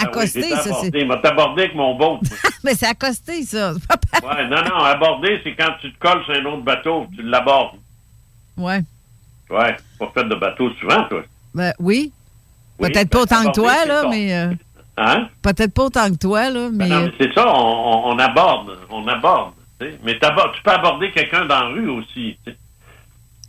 Ah 0.02 0.06
oui, 0.16 0.30
ça, 0.30 0.62
abordé. 0.62 1.04
m'a 1.04 1.16
abordé 1.16 1.64
avec 1.64 1.76
mon 1.76 1.94
boat. 1.96 2.22
Mais 2.64 2.74
c'est 2.74 2.86
accosté, 2.88 3.44
ça. 3.44 3.74
ouais, 3.74 4.48
non, 4.48 4.64
non, 4.64 4.78
aborder, 4.86 5.42
c'est 5.44 5.54
quand 5.56 5.74
tu 5.82 5.92
te 5.92 6.00
colles 6.00 6.24
sur 6.24 6.36
un 6.36 6.46
autre 6.46 6.62
bateau, 6.64 7.06
tu 7.14 7.22
l'abordes. 7.22 7.78
ouais. 8.58 8.80
Ouais, 9.50 9.76
pas 10.00 10.12
fait 10.14 10.24
de 10.24 10.36
bateau 10.36 10.70
souvent, 10.80 11.04
toi. 11.04 11.24
Ben, 11.54 11.74
oui. 11.80 12.14
Oui, 12.80 12.90
Peut-être 12.92 13.10
ben, 13.10 13.18
pas 13.18 13.22
autant 13.24 13.50
que 13.50 13.56
toi, 13.56 13.86
là, 13.86 14.08
mais. 14.10 14.34
euh, 14.34 14.54
Hein? 15.02 15.30
Peut-être 15.42 15.74
pas 15.74 15.84
autant 15.84 16.10
que 16.12 16.18
toi, 16.18 16.50
là, 16.50 16.70
mais. 16.72 16.88
Ben 16.90 17.00
non, 17.00 17.06
mais 17.06 17.14
c'est 17.20 17.34
ça, 17.34 17.46
on, 17.54 18.18
aborde, 18.20 18.78
on 18.90 19.08
aborde. 19.08 19.54
Mais 19.82 20.14
tu 20.20 20.62
peux 20.64 20.72
aborder 20.72 21.10
quelqu'un 21.12 21.46
dans 21.46 21.60
la 21.62 21.68
rue 21.70 21.90
aussi. 21.90 22.38
tu 22.46 22.52
sais. 22.52 22.58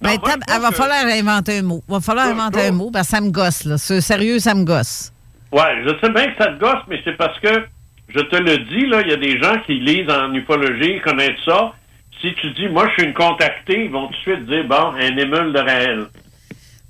Ben, 0.01 0.11
il 0.12 0.20
va 0.20 0.36
trouve 0.36 0.70
que- 0.70 0.74
falloir 0.76 1.05
inventer 1.07 1.59
un 1.59 1.62
mot. 1.62 1.82
Il 1.88 1.92
va 1.92 2.01
falloir 2.01 2.26
inventer 2.26 2.62
un 2.62 2.72
mot. 2.72 2.90
Ben, 2.90 3.03
ça 3.03 3.20
me 3.20 3.30
gosse, 3.30 3.64
là. 3.64 3.78
C'est 3.78 4.01
sérieux, 4.01 4.38
ça 4.38 4.55
me 4.55 4.64
gosse. 4.64 5.12
Ouais, 5.53 5.82
je 5.84 5.90
sais 6.01 6.12
bien 6.12 6.26
que 6.32 6.36
ça 6.42 6.46
te 6.53 6.59
gosse, 6.61 6.82
mais 6.88 7.01
c'est 7.05 7.16
parce 7.16 7.38
que, 7.40 7.48
je 8.09 8.20
te 8.20 8.36
le 8.36 8.59
dis, 8.59 8.86
là, 8.86 9.03
il 9.03 9.09
y 9.11 9.12
a 9.12 9.16
des 9.16 9.38
gens 9.42 9.59
qui 9.66 9.74
lisent 9.74 10.11
en 10.11 10.32
ufologie, 10.34 11.01
connaissent 11.05 11.42
ça. 11.44 11.72
Si 12.20 12.34
tu 12.34 12.51
dis, 12.53 12.68
moi, 12.68 12.86
je 12.88 13.01
suis 13.03 13.09
une 13.09 13.14
contactée, 13.14 13.84
ils 13.86 13.90
vont 13.90 14.07
tout 14.09 14.12
de 14.12 14.16
suite 14.36 14.46
dire, 14.46 14.64
bon, 14.68 14.92
un 14.94 15.16
émule 15.16 15.53
de 15.53 15.59
Raël. 15.59 16.07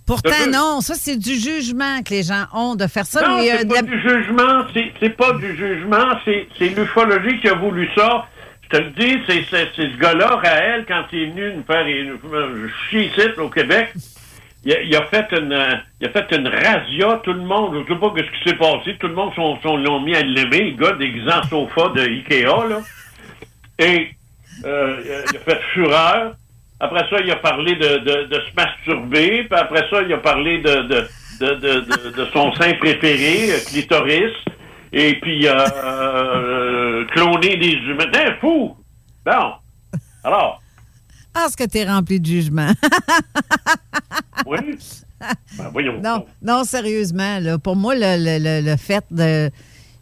Pourtant, 0.07 0.31
non, 0.53 0.81
ça, 0.81 0.95
c'est 0.97 1.17
du 1.17 1.37
jugement 1.37 2.03
que 2.03 2.11
les 2.11 2.25
gens 2.25 2.47
ont 2.53 2.75
de 2.75 2.87
faire 2.89 3.07
ça. 3.07 3.23
non, 3.27 3.37
mais, 3.39 3.47
c'est 3.47 3.65
euh, 3.65 3.69
pas 3.69 3.83
de- 3.83 3.87
du 3.87 4.01
jugement, 4.03 4.65
c'est 5.01 5.11
pas 5.17 5.33
du 5.35 5.57
jugement, 5.57 6.05
c'est 6.25 6.69
l'ufologie 6.71 7.39
qui 7.41 7.49
a 7.49 7.55
voulu 7.55 7.89
ça. 7.97 8.27
Te 8.71 8.77
le 8.77 8.91
dis, 8.91 9.19
c'est 9.27 9.43
ce 9.75 9.97
gars-là, 9.99 10.37
Raël, 10.37 10.85
quand 10.87 11.05
il 11.13 11.23
est 11.23 11.27
venu 11.27 11.55
nous 11.57 11.65
faire 11.65 11.87
une, 11.87 12.71
chier 12.89 13.11
au 13.39 13.49
Québec, 13.49 13.93
il 14.65 14.73
a, 14.73 14.81
il 14.83 14.95
a 14.95 15.07
fait 15.07 15.27
une 15.33 15.83
il 16.01 16.07
a 16.07 16.11
fait 16.11 16.37
une 16.37 16.47
razzia, 16.47 17.21
tout 17.25 17.33
le 17.33 17.41
monde, 17.43 17.83
je 17.89 17.93
sais 17.93 17.99
pas 17.99 18.13
ce 18.17 18.23
qui 18.23 18.49
s'est 18.51 18.57
passé, 18.57 18.97
tout 19.01 19.09
le 19.09 19.15
monde 19.15 19.35
sont, 19.35 19.59
sont- 19.63 19.77
l'ont 19.77 20.01
mis 20.01 20.15
à 20.15 20.23
l'aimer, 20.23 20.71
le 20.71 20.77
gars 20.85 20.93
déguisé 20.93 21.29
en 21.33 21.43
sofa 21.45 21.89
de 21.97 22.03
Ikea, 22.03 22.45
là. 22.69 22.81
Et 23.79 24.11
euh, 24.65 24.97
il 25.33 25.37
a 25.37 25.41
fait 25.41 25.61
fureur. 25.73 26.35
Après 26.79 27.07
ça, 27.11 27.17
il 27.25 27.31
a 27.31 27.37
parlé 27.37 27.75
de, 27.75 27.99
de, 27.99 28.35
se 28.41 28.55
masturber. 28.57 29.45
Puis 29.51 29.59
après 29.59 29.87
ça, 29.91 30.03
il 30.03 30.13
a 30.13 30.19
parlé 30.19 30.59
de, 30.59 30.83
de, 30.83 31.09
de- 31.41 32.11
de 32.17 32.25
son 32.33 32.53
sein 32.55 32.75
préféré, 32.75 33.51
euh, 33.53 33.59
clitoris. 33.67 34.33
Et 34.93 35.19
puis, 35.21 35.47
euh, 35.47 35.55
euh, 35.85 37.05
cloner 37.07 37.57
des 37.57 37.73
humains. 37.73 38.07
T'es 38.13 38.25
un 38.25 38.37
fou! 38.41 38.77
Bon. 39.25 39.53
Alors, 40.25 40.61
Ah, 41.35 41.45
est-ce 41.47 41.57
que 41.57 41.65
tu 41.65 41.79
es 41.79 41.85
rempli 41.89 42.19
de 42.21 42.27
jugement? 42.27 42.73
oui. 44.47 44.79
Ben, 45.59 45.69
voyons. 45.73 46.01
non, 46.03 46.25
non, 46.43 46.65
sérieusement, 46.65 47.39
là, 47.41 47.59
pour 47.59 47.77
moi, 47.77 47.95
le, 47.95 48.17
le- 48.17 48.39
le- 48.43 48.67
le 48.71 48.77
fait 48.77 49.05
de. 49.11 49.51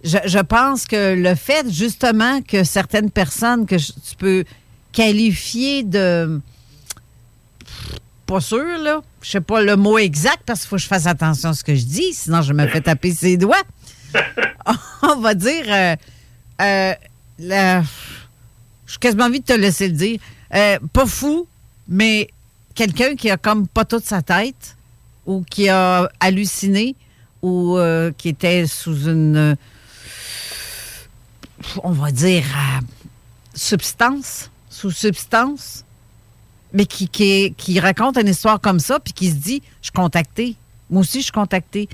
Je, 0.05 0.17
je 0.25 0.39
pense 0.39 0.87
que 0.87 1.15
le 1.17 1.35
fait, 1.35 1.69
justement, 1.71 2.41
que 2.41 2.63
certaines 2.63 3.11
personnes 3.11 3.67
que 3.67 3.79
je- 3.79 3.93
tu 3.93 4.15
peux 4.17 4.45
qualifier 4.93 5.83
de. 5.83 6.41
Pas 8.27 8.41
sûr, 8.41 8.65
là. 8.81 9.01
Je 9.23 9.31
sais 9.31 9.41
pas 9.41 9.61
le 9.61 9.75
mot 9.77 9.99
exact 9.99 10.43
parce 10.47 10.61
qu'il 10.61 10.69
faut 10.69 10.77
que 10.77 10.83
je 10.83 10.87
fasse 10.87 11.07
attention 11.07 11.49
à 11.51 11.55
ce 11.55 11.65
que 11.65 11.75
je 11.75 11.85
dis, 11.85 12.13
sinon 12.13 12.41
je 12.43 12.53
me 12.53 12.67
fais 12.69 12.81
taper 12.81 13.11
ses 13.11 13.37
doigts. 13.37 13.63
On 15.03 15.17
va 15.17 15.35
dire. 15.35 15.65
euh, 15.69 15.97
euh, 16.61 17.83
J'ai 18.87 18.99
quasiment 18.99 19.25
envie 19.25 19.41
de 19.41 19.45
te 19.45 19.53
laisser 19.53 19.89
le 19.89 19.95
dire. 19.95 20.21
Euh, 20.55 20.79
pas 20.93 21.07
fou, 21.07 21.47
mais 21.89 22.29
quelqu'un 22.75 23.17
qui 23.17 23.31
a 23.31 23.37
comme 23.37 23.69
pas 23.69 23.85
toute 23.85 24.05
sa 24.05 24.23
tête 24.23 24.77
ou 25.27 25.45
qui 25.49 25.69
a 25.69 26.09
halluciné 26.21 26.95
ou 27.43 27.77
euh, 27.77 28.11
qui 28.17 28.31
était 28.31 28.67
sous 28.67 29.05
une, 29.09 29.37
euh, 29.37 29.55
on 31.85 31.91
va 31.93 32.11
dire, 32.11 32.45
substance, 33.55 34.51
sous 34.71 34.91
substance, 34.91 35.85
mais 36.73 36.87
qui 36.87 37.81
raconte 37.81 38.17
une 38.19 38.29
histoire 38.29 38.61
comme 38.61 38.81
ça 38.81 39.01
puis 39.01 39.13
qui 39.13 39.29
se 39.31 39.35
dit, 39.37 39.63
je 39.81 39.87
suis 39.87 39.93
contacté. 39.93 40.57
Moi 40.91 41.03
aussi, 41.03 41.19
je 41.19 41.25
suis 41.25 41.33
contacté. 41.33 41.89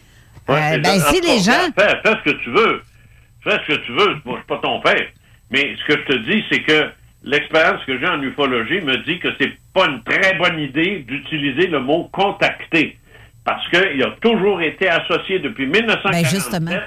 Ouais, 0.49 0.75
Euh, 0.75 0.79
ben, 0.79 0.91
en 1.01 1.01
si 1.13 1.21
les 1.21 1.39
gens... 1.39 1.73
Fais, 1.79 2.01
fais 2.05 2.17
ce 2.25 2.31
que 2.31 2.37
tu 2.43 2.51
veux. 2.51 2.83
Fais 3.43 3.59
ce 3.67 3.75
que 3.75 3.81
tu 3.87 3.93
veux. 3.93 4.17
Moi, 4.25 4.37
je 4.37 4.39
suis 4.39 4.47
pas 4.47 4.59
ton 4.63 4.81
père. 4.81 5.07
Mais 5.51 5.75
ce 5.77 5.85
que 5.95 6.01
je 6.01 6.05
te 6.15 6.19
dis, 6.31 6.45
c'est 6.51 6.61
que 6.63 6.89
l'expérience 7.23 7.83
que 7.87 7.99
j'ai 7.99 8.07
en 8.09 8.21
ufologie 8.23 8.81
me 8.81 8.97
dit 8.99 9.19
que 9.19 9.29
c'est 9.41 9.53
pas 9.73 9.87
une 9.87 10.03
très 10.03 10.35
bonne 10.35 10.59
idée 10.59 10.99
d'utiliser 11.07 11.67
le 11.69 11.81
mot 11.81 12.09
contacter. 12.13 12.99
Parce 13.45 13.67
qu'il 13.69 14.03
a 14.03 14.11
toujours 14.23 14.61
été 14.63 14.89
associé 14.89 15.39
depuis 15.39 15.67
1947 15.67 16.63
Ben, 16.63 16.81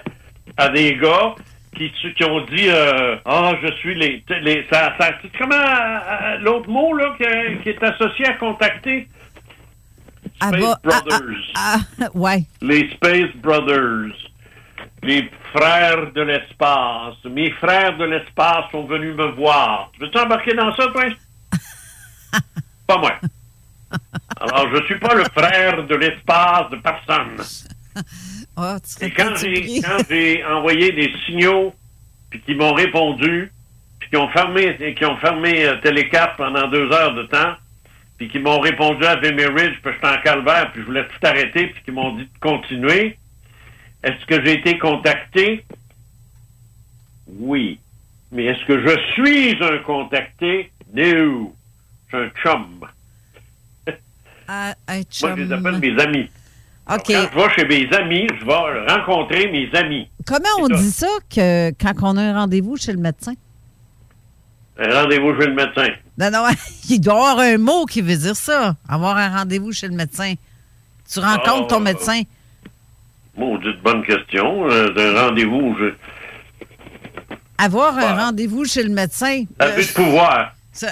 à 0.57 0.69
des 0.69 0.95
gars 0.95 1.35
qui, 1.75 1.91
qui 1.91 2.23
ont 2.23 2.41
dit 2.45 2.67
euh, 2.69 3.15
Ah, 3.25 3.53
je 3.61 3.71
suis 3.73 3.93
les. 3.93 4.23
les 4.41 4.65
ça, 4.71 4.95
ça, 4.99 5.11
comment 5.37 5.53
euh, 5.55 6.37
l'autre 6.41 6.67
mot 6.69 6.93
là, 6.95 7.13
qui, 7.17 7.57
qui 7.63 7.69
est 7.69 7.83
associé 7.83 8.25
à 8.27 8.33
contacter? 8.33 9.07
Ah, 10.39 10.49
Space 10.49 10.61
bah, 10.61 10.79
ah, 10.83 11.01
Brothers. 11.01 11.37
ah, 11.55 11.77
ah, 12.01 12.09
ouais. 12.13 12.43
Les 12.61 12.89
Space 12.91 13.35
Brothers. 13.35 14.13
Les 15.03 15.29
frères 15.53 16.11
de 16.11 16.21
l'espace. 16.21 17.15
Mes 17.25 17.51
frères 17.51 17.97
de 17.97 18.05
l'espace 18.05 18.65
sont 18.71 18.85
venus 18.85 19.15
me 19.15 19.31
voir. 19.31 19.91
Tu 19.93 20.01
veux-tu 20.01 20.17
embarquer 20.17 20.53
dans 20.53 20.75
ça, 20.75 20.87
toi? 20.87 21.05
pas 22.87 22.97
moi. 22.97 23.13
Alors, 24.39 24.69
je 24.73 24.83
suis 24.85 24.99
pas 24.99 25.15
le 25.15 25.23
frère 25.25 25.85
de 25.85 25.95
l'espace 25.95 26.69
de 26.71 26.77
personne. 26.77 27.37
Oh, 28.59 28.75
tu 28.81 29.05
Et 29.05 29.11
quand 29.11 29.35
j'ai, 30.09 30.43
envoyé 30.45 30.91
des 30.91 31.13
signaux, 31.25 31.75
puis 32.31 32.41
qu'ils 32.41 32.57
m'ont 32.57 32.73
répondu, 32.73 33.51
puis 33.99 34.09
qu'ils 34.09 34.17
ont 34.17 34.29
fermé, 34.29 34.95
qui 34.95 35.05
ont 35.05 35.17
fermé 35.17 35.63
euh, 35.63 35.75
Télécap 35.81 36.37
pendant 36.37 36.67
deux 36.67 36.91
heures 36.91 37.13
de 37.13 37.23
temps, 37.23 37.53
puis 38.17 38.29
qu'ils 38.29 38.41
m'ont 38.41 38.59
répondu 38.59 39.05
à 39.05 39.13
Ridge, 39.15 39.75
puis 39.81 39.93
j'étais 39.93 40.07
en 40.07 40.21
calvaire, 40.23 40.71
puis 40.71 40.81
je 40.81 40.85
voulais 40.87 41.05
tout 41.07 41.25
arrêter, 41.27 41.67
puis 41.67 41.83
qu'ils 41.83 41.93
m'ont 41.93 42.15
dit 42.15 42.23
de 42.23 42.39
continuer. 42.39 43.17
Est-ce 44.03 44.25
que 44.25 44.43
j'ai 44.43 44.53
été 44.53 44.77
contacté? 44.77 45.65
Oui. 47.27 47.79
Mais 48.31 48.45
est-ce 48.45 48.65
que 48.65 48.79
je 48.81 48.99
suis 49.13 49.63
un 49.63 49.77
contacté? 49.79 50.71
No. 50.93 51.53
Je 52.11 52.17
suis 52.17 52.25
un 52.25 52.29
chum. 52.41 52.79
Ah, 54.49 54.73
un 54.87 54.93
Moi, 54.95 55.03
je 55.21 55.25
les 55.41 55.47
chum. 55.47 55.53
appelle 55.65 55.79
mes 55.79 56.01
amis. 56.01 56.29
OK. 56.89 57.03
Quand 57.07 57.27
je 57.33 57.35
vais 57.37 57.49
chez 57.53 57.65
mes 57.67 57.93
amis, 57.97 58.27
je 58.39 58.45
vais 58.45 58.93
rencontrer 58.93 59.51
mes 59.51 59.69
amis. 59.77 60.09
Comment 60.25 60.47
on 60.61 60.69
dit 60.69 60.89
ça 60.89 61.07
que 61.29 61.71
quand 61.71 61.91
on 62.01 62.15
a 62.15 62.21
un 62.21 62.33
rendez-vous 62.33 62.77
chez 62.77 62.93
le 62.93 62.97
médecin? 62.99 63.33
Un 64.79 65.01
rendez-vous 65.01 65.37
chez 65.39 65.47
le 65.47 65.53
médecin. 65.53 65.89
Non, 66.17 66.31
non, 66.31 66.45
il 66.89 66.99
doit 66.99 67.13
y 67.13 67.17
avoir 67.17 67.39
un 67.39 67.57
mot 67.57 67.85
qui 67.85 68.01
veut 68.01 68.17
dire 68.17 68.35
ça. 68.35 68.75
Avoir 68.87 69.17
un 69.17 69.29
rendez-vous 69.37 69.71
chez 69.71 69.87
le 69.87 69.95
médecin. 69.95 70.33
Tu 71.11 71.19
rencontres 71.19 71.67
ton 71.67 71.77
Ah, 71.77 71.79
médecin. 71.81 72.21
Maudite 73.37 73.81
bonne 73.83 74.03
question. 74.03 74.69
Euh, 74.69 74.89
d'un 74.93 75.27
rendez-vous. 75.27 75.75
Je... 75.79 75.93
Avoir 77.59 77.97
un 77.97 78.25
rendez-vous 78.25 78.65
chez 78.65 78.83
le 78.83 78.89
médecin. 78.89 79.43
Abus 79.59 79.81
euh, 79.81 79.87
de 79.87 79.93
pouvoir. 79.93 80.53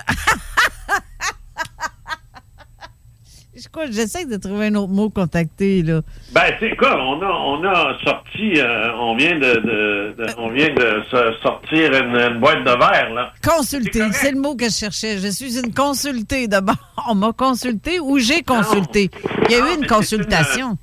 J'essaie 3.92 4.26
de 4.26 4.38
trouver 4.38 4.68
un 4.68 4.76
autre 4.76 4.92
mot 4.92 5.10
contacté, 5.10 5.82
là. 5.84 6.02
Ben, 6.32 6.54
c'est 6.60 6.76
quoi? 6.76 6.96
On 7.02 7.22
a, 7.22 7.26
on 7.28 7.64
a 7.64 7.98
sorti, 8.04 8.54
euh, 8.60 8.92
on 8.98 9.16
vient 9.16 9.36
de, 9.36 9.40
de- 9.40 10.16
de- 10.18 10.34
on 10.38 10.50
vient 10.50 10.74
de 10.74 11.04
sortir 11.42 11.92
une, 11.94 12.16
une 12.16 12.40
boîte 12.40 12.64
de 12.64 12.72
verre, 12.72 13.14
là. 13.14 13.34
Consulter, 13.44 14.12
c'est 14.14 14.32
le 14.32 14.40
mot 14.40 14.56
que 14.56 14.66
je 14.66 14.72
cherchais. 14.74 15.18
Je 15.20 15.28
suis 15.28 15.58
une 15.60 15.74
consultée. 15.74 16.48
D'abord, 16.48 16.76
on 17.10 17.16
m'a 17.16 17.32
consulté 17.34 18.00
ou 18.00 18.18
j'ai 18.20 18.42
consulté? 18.44 19.10
Il 19.50 19.52
y 19.52 19.56
a 19.56 19.60
eu 19.60 19.78
une 19.80 19.88
consultation. 19.88 20.78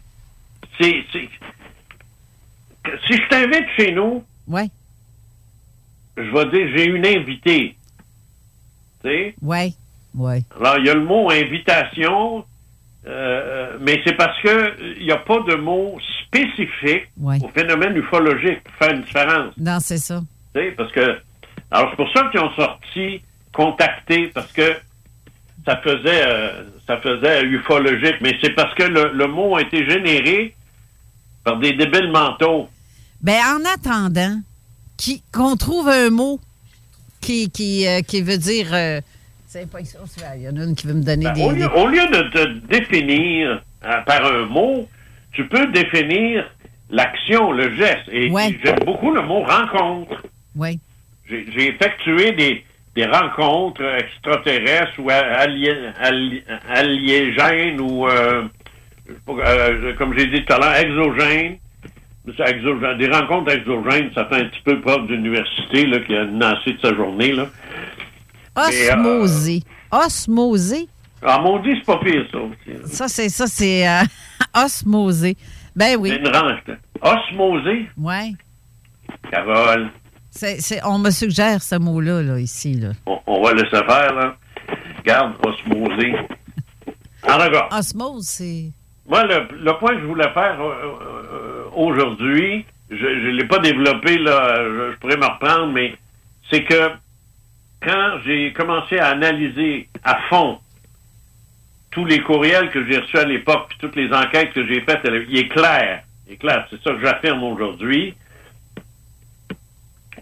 C'est, 0.80 1.04
que- 1.12 2.90
Si 3.06 3.12
je 3.14 3.28
t'invite 3.28 3.66
chez 3.76 3.92
nous, 3.92 4.24
Ouais, 4.48 4.68
je 6.16 6.22
vais 6.22 6.44
dire 6.50 6.68
j'ai 6.76 6.84
une 6.86 7.06
invitée. 7.06 7.76
Tu 9.04 9.08
sais? 9.10 9.34
ouais, 9.40 9.72
ouais. 10.14 10.42
Alors, 10.60 10.78
il 10.78 10.86
y 10.86 10.90
a 10.90 10.94
le 10.94 11.04
mot 11.04 11.30
invitation, 11.30 12.44
euh, 13.06 13.76
mais 13.80 14.00
c'est 14.06 14.14
parce 14.16 14.40
que 14.42 14.74
il 14.98 15.04
n'y 15.04 15.10
a 15.12 15.16
pas 15.16 15.40
de 15.40 15.54
mot 15.56 15.98
spécifique 16.26 17.08
Ouais. 17.20 17.38
au 17.42 17.48
phénomène 17.48 17.96
ufologique 17.96 18.62
pour 18.64 18.74
faire 18.76 18.94
une 18.94 19.02
différence. 19.02 19.54
Non, 19.58 19.78
c'est 19.80 19.98
ça. 19.98 20.20
Parce 20.76 20.92
que. 20.92 21.18
Alors, 21.70 21.90
c'est 21.90 21.96
pour 21.96 22.12
ça 22.12 22.28
qu'ils 22.30 22.40
ont 22.40 22.52
sorti 22.54 23.22
contacté, 23.52 24.28
parce 24.34 24.52
que 24.52 24.76
ça 25.66 25.76
faisait 25.78 26.22
euh, 26.26 26.64
ça 26.86 26.98
faisait 26.98 27.42
ufologique, 27.44 28.16
mais 28.20 28.36
c'est 28.42 28.50
parce 28.54 28.74
que 28.74 28.82
le, 28.84 29.12
le 29.14 29.26
mot 29.26 29.56
a 29.56 29.62
été 29.62 29.88
généré 29.88 30.54
par 31.44 31.58
des 31.58 31.72
débiles 31.72 32.10
mentaux. 32.10 32.68
Ben, 33.20 33.40
en 33.56 33.64
attendant 33.74 34.40
qui- 34.96 35.22
qu'on 35.32 35.56
trouve 35.56 35.88
un 35.88 36.10
mot 36.10 36.40
qui, 37.20 37.50
qui, 37.50 37.86
euh, 37.86 38.00
qui 38.02 38.20
veut 38.22 38.38
dire. 38.38 38.68
C'est 39.52 39.70
pas 39.70 39.80
il 39.80 40.42
y 40.42 40.48
en 40.48 40.56
a 40.56 40.64
une 40.64 40.74
qui 40.74 40.86
veut 40.86 40.94
me 40.94 41.02
donner 41.02 41.24
Ben, 41.26 41.32
des. 41.34 41.42
au, 41.44 41.50
lieu, 41.50 41.58
des- 41.58 41.80
au 41.80 41.86
lieu 41.86 42.06
de 42.06 42.22
te 42.30 42.48
définir 42.68 43.62
euh, 43.84 44.00
par 44.06 44.24
un 44.24 44.46
mot, 44.46 44.88
tu 45.32 45.46
peux 45.46 45.66
définir 45.66 46.48
l'action, 46.90 47.52
le 47.52 47.74
geste. 47.74 48.08
Et, 48.10 48.30
j'aime 48.64 48.78
beaucoup 48.86 49.12
le 49.12 49.22
mot 49.22 49.42
rencontre. 49.42 50.22
Oui. 50.56 50.78
J'ai 51.28 51.68
effectué 51.68 52.32
des, 52.32 52.64
des 52.96 53.06
rencontres 53.06 53.82
extraterrestres 53.98 54.98
ou 54.98 55.08
alli- 55.10 55.68
alli- 56.00 56.42
alliégènes 56.68 57.80
ou, 57.80 58.06
euh, 58.08 58.44
euh, 59.28 59.92
comme 59.98 60.16
j'ai 60.18 60.26
dit 60.28 60.44
tout 60.44 60.52
à 60.54 60.58
l'heure, 60.58 60.76
exogènes. 60.76 61.56
Des 62.24 63.08
rencontres 63.08 63.50
exogènes, 63.52 64.10
ça 64.14 64.26
fait 64.26 64.36
un 64.36 64.44
petit 64.44 64.60
peu 64.64 64.80
prof 64.80 65.06
d'université 65.08 65.90
qui 66.06 66.14
a 66.14 66.24
nassé 66.24 66.74
de 66.74 66.78
sa 66.80 66.94
journée. 66.94 67.32
Là. 67.32 67.48
Mais, 68.56 68.90
euh, 68.90 68.94
Osmosé. 68.94 69.62
Osmosé. 69.90 70.88
Ah, 71.22 71.38
mon 71.40 71.58
Dieu, 71.60 71.74
c'est 71.76 71.84
pas 71.86 71.98
pire, 71.98 72.26
ça 72.32 72.38
aussi. 72.38 72.92
Ça, 72.94 73.08
c'est 73.08 73.28
ça, 73.28 73.46
c'est 73.46 73.88
euh, 73.88 74.02
osmosé. 74.64 75.36
Ben 75.76 75.96
oui. 75.98 76.10
C'est 76.10 76.18
une 76.18 76.28
range. 76.36 76.60
Osmosé, 77.00 77.88
Ouais. 77.96 78.32
Carole, 79.30 79.90
C'est, 80.30 80.60
c'est- 80.60 80.80
on 80.84 80.98
me 80.98 81.10
suggère 81.10 81.62
ce 81.62 81.76
mot-là, 81.76 82.22
là, 82.22 82.38
ici. 82.38 82.74
Là. 82.74 82.90
on, 83.06 83.18
on 83.26 83.42
va 83.42 83.52
laisser 83.54 83.70
faire, 83.70 84.14
là. 84.14 84.36
Garde, 85.04 85.34
osmosé. 85.46 86.14
En 87.28 87.38
regard. 87.38 87.68
Osmose, 87.72 88.26
c'est. 88.26 88.70
Moi, 89.08 89.24
le, 89.24 89.46
le 89.64 89.78
point 89.78 89.94
que 89.94 90.00
je 90.00 90.06
voulais 90.06 90.30
faire 90.32 90.56
euh, 90.60 91.64
aujourd'hui, 91.74 92.64
je 92.90 92.96
ne 92.96 93.30
l'ai 93.32 93.46
pas 93.46 93.58
développé, 93.58 94.18
là, 94.18 94.54
je, 94.58 94.92
je 94.92 94.98
pourrais 94.98 95.16
me 95.16 95.24
reprendre, 95.26 95.72
mais 95.72 95.94
c'est 96.50 96.64
que 96.64 96.90
quand 97.82 98.18
j'ai 98.24 98.52
commencé 98.52 98.98
à 98.98 99.08
analyser 99.08 99.88
à 100.04 100.20
fond 100.28 100.60
tous 101.90 102.04
les 102.04 102.20
courriels 102.20 102.70
que 102.70 102.86
j'ai 102.86 102.98
reçus 102.98 103.18
à 103.18 103.24
l'époque, 103.24 103.66
puis 103.68 103.78
toutes 103.78 103.96
les 103.96 104.12
enquêtes 104.12 104.52
que 104.52 104.66
j'ai 104.66 104.80
faites, 104.80 105.00
il 105.28 105.38
est 105.38 105.48
clair, 105.48 106.02
il 106.28 106.38
clair, 106.38 106.66
c'est 106.70 106.82
ça 106.82 106.92
que 106.92 107.00
j'affirme 107.00 107.42
aujourd'hui, 107.42 108.14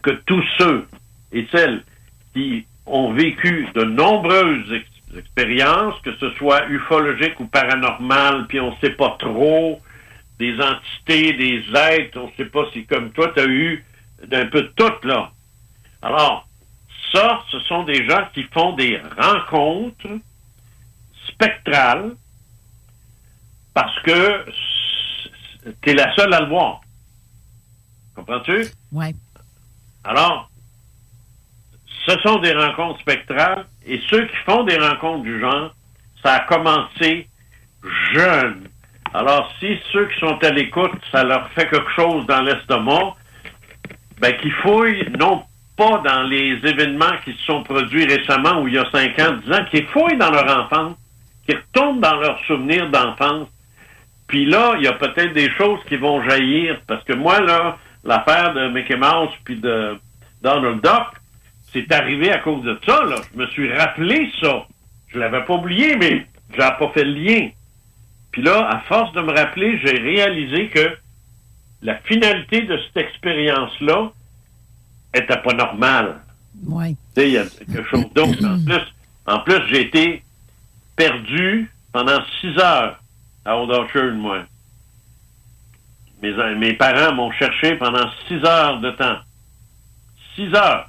que 0.03 0.11
tous 0.11 0.45
ceux 0.59 0.87
et 1.33 1.47
celles 1.53 1.85
qui 2.33 2.65
ont 2.87 3.13
vécu 3.13 3.69
de 3.75 3.85
nombreuses 3.85 4.73
ex- 4.73 5.19
expériences, 5.19 6.01
que 6.01 6.15
ce 6.17 6.31
soit 6.33 6.67
ufologique 6.69 7.39
ou 7.39 7.47
paranormal, 7.47 8.47
puis 8.49 8.59
on 8.59 8.77
sait 8.79 8.91
pas 8.91 9.17
trop, 9.19 9.81
des 10.39 10.55
entités, 10.61 11.35
des 11.35 11.63
êtres, 11.75 12.19
on 12.19 12.33
sait 12.37 12.47
pas 12.47 12.65
si 12.73 12.85
comme 12.87 13.13
toi, 13.13 13.31
tu 13.35 13.41
as 13.41 13.47
eu 13.47 13.85
un 14.33 14.47
peu 14.47 14.63
de 14.63 14.73
tout, 14.75 15.07
là. 15.07 15.31
Alors, 16.03 16.49
ça, 17.13 17.41
ce 17.51 17.61
sont 17.61 17.85
des 17.85 18.09
gens 18.09 18.27
qui 18.35 18.45
font 18.45 18.73
des 18.73 19.01
rencontres 19.19 20.19
spectrales 21.29 22.15
parce 23.75 23.99
que 24.01 24.45
tu 25.83 25.91
es 25.91 25.95
la 25.95 26.15
seule 26.15 26.33
à 26.35 26.41
le 26.41 26.49
voir. 26.49 26.81
Comprends-tu? 28.15 28.67
Ouais. 28.93 29.15
Alors, 30.05 30.51
ce 32.07 32.19
sont 32.21 32.39
des 32.39 32.53
rencontres 32.53 33.01
spectrales 33.01 33.67
et 33.87 34.01
ceux 34.09 34.27
qui 34.27 34.37
font 34.47 34.65
des 34.65 34.79
rencontres 34.79 35.23
du 35.23 35.41
genre, 35.41 35.75
ça 36.23 36.35
a 36.35 36.41
commencé 36.41 37.29
jeune. 38.13 38.69
Alors, 39.13 39.53
si 39.59 39.79
ceux 39.93 40.07
qui 40.09 40.21
sont 40.21 40.39
à 40.43 40.51
l'écoute, 40.51 40.93
ça 41.11 41.25
leur 41.25 41.51
fait 41.51 41.69
quelque 41.69 41.91
chose 41.97 42.27
dans 42.27 42.43
l'estomac, 42.43 43.17
ben, 44.19 44.37
qu'ils 44.37 44.53
fouillent, 44.53 45.11
non 45.19 45.45
pas 45.81 46.03
dans 46.05 46.25
les 46.25 46.59
événements 46.63 47.17
qui 47.25 47.33
se 47.33 47.43
sont 47.45 47.63
produits 47.63 48.05
récemment 48.05 48.61
ou 48.61 48.69
il 48.69 48.75
y 48.75 48.79
a 48.79 48.85
5 48.91 49.19
ans, 49.19 49.33
10 49.47 49.53
ans, 49.55 49.65
qu'ils 49.71 49.87
fouillent 49.87 50.19
dans 50.19 50.31
leur 50.31 50.65
enfance, 50.65 50.95
qu'ils 51.47 51.57
retournent 51.57 52.01
dans 52.01 52.17
leurs 52.17 52.39
souvenirs 52.45 52.91
d'enfance. 52.91 53.49
Puis 54.27 54.45
là, 54.45 54.75
il 54.77 54.85
y 54.85 54.89
a 54.89 54.93
peut-être 54.93 55.33
des 55.33 55.51
choses 55.53 55.81
qui 55.89 55.97
vont 55.97 56.23
jaillir, 56.29 56.79
parce 56.87 57.03
que 57.05 57.15
moi, 57.15 57.41
là, 57.41 57.79
l'affaire 58.05 58.53
de 58.53 58.69
Mickey 58.69 58.97
Mouse 58.97 59.31
puis 59.43 59.57
de 59.57 59.99
Donald 60.43 60.83
Duck, 60.83 61.17
c'est 61.73 61.91
arrivé 61.93 62.31
à 62.31 62.39
cause 62.41 62.63
de 62.63 62.79
ça, 62.85 63.03
là. 63.05 63.17
Je 63.33 63.39
me 63.39 63.47
suis 63.47 63.73
rappelé 63.73 64.31
ça. 64.43 64.67
Je 65.09 65.19
l'avais 65.19 65.45
pas 65.45 65.55
oublié, 65.55 65.97
mais 65.97 66.27
j'avais 66.59 66.77
pas 66.77 66.91
fait 66.93 67.05
le 67.05 67.15
lien. 67.15 67.49
Puis 68.33 68.43
là, 68.43 68.69
à 68.69 68.81
force 68.81 69.15
de 69.15 69.23
me 69.23 69.33
rappeler, 69.33 69.81
j'ai 69.83 69.99
réalisé 69.99 70.69
que 70.69 70.95
la 71.81 71.95
finalité 72.05 72.61
de 72.63 72.77
cette 72.77 72.99
expérience-là 72.99 74.13
était 75.15 75.37
pas 75.39 75.53
normale. 75.55 76.21
Oui. 76.67 76.97
Tu 77.15 77.21
sais, 77.23 77.29
il 77.29 77.33
y 77.35 77.39
a 77.39 77.45
quelque 77.45 77.85
chose 77.89 78.05
d'autre. 78.15 78.39
En 78.47 78.59
plus, 78.65 78.81
en 79.27 79.39
plus 79.41 79.61
j'ai 79.69 79.83
été 79.83 80.23
perdu 80.97 81.71
pendant 81.93 82.19
six 82.41 82.57
heures 82.59 82.99
à 83.45 83.55
Old 83.57 83.71
Orchard, 83.71 84.13
moi. 84.15 84.43
Mes, 86.23 86.33
mes 86.57 86.73
parents 86.75 87.15
m'ont 87.15 87.31
cherché 87.33 87.75
pendant 87.77 88.11
six 88.29 88.43
heures 88.45 88.81
de 88.81 88.91
temps. 88.93 89.19
6 90.37 90.55
heures. 90.55 90.89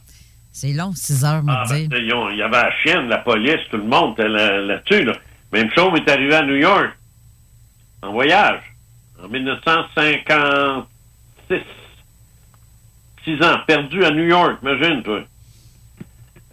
C'est 0.52 0.74
long, 0.74 0.92
6 0.94 1.24
heures, 1.26 1.42
moi, 1.44 1.56
Ah, 1.60 1.64
ben, 1.70 1.88
il 1.92 2.08
y 2.38 2.42
avait 2.42 2.62
la 2.62 2.72
chienne, 2.84 3.08
la 3.08 3.18
police, 3.20 3.60
tout 3.72 3.78
le 3.78 3.84
monde 3.86 4.12
était 4.14 4.28
là- 4.30 4.58
là-dessus. 4.60 5.04
Là. 5.06 5.14
Même 5.54 5.70
chose 5.72 5.92
est 6.00 6.10
arrivé 6.10 6.36
à 6.36 6.42
New 6.44 6.56
York, 6.58 6.92
en 8.02 8.12
voyage, 8.12 8.62
en 9.24 9.28
1956. 9.30 11.62
Six 13.24 13.42
ans, 13.44 13.58
perdu 13.68 14.04
à 14.04 14.12
New 14.12 14.24
York, 14.26 14.58
imagine, 14.62 15.04
toi. 15.04 15.22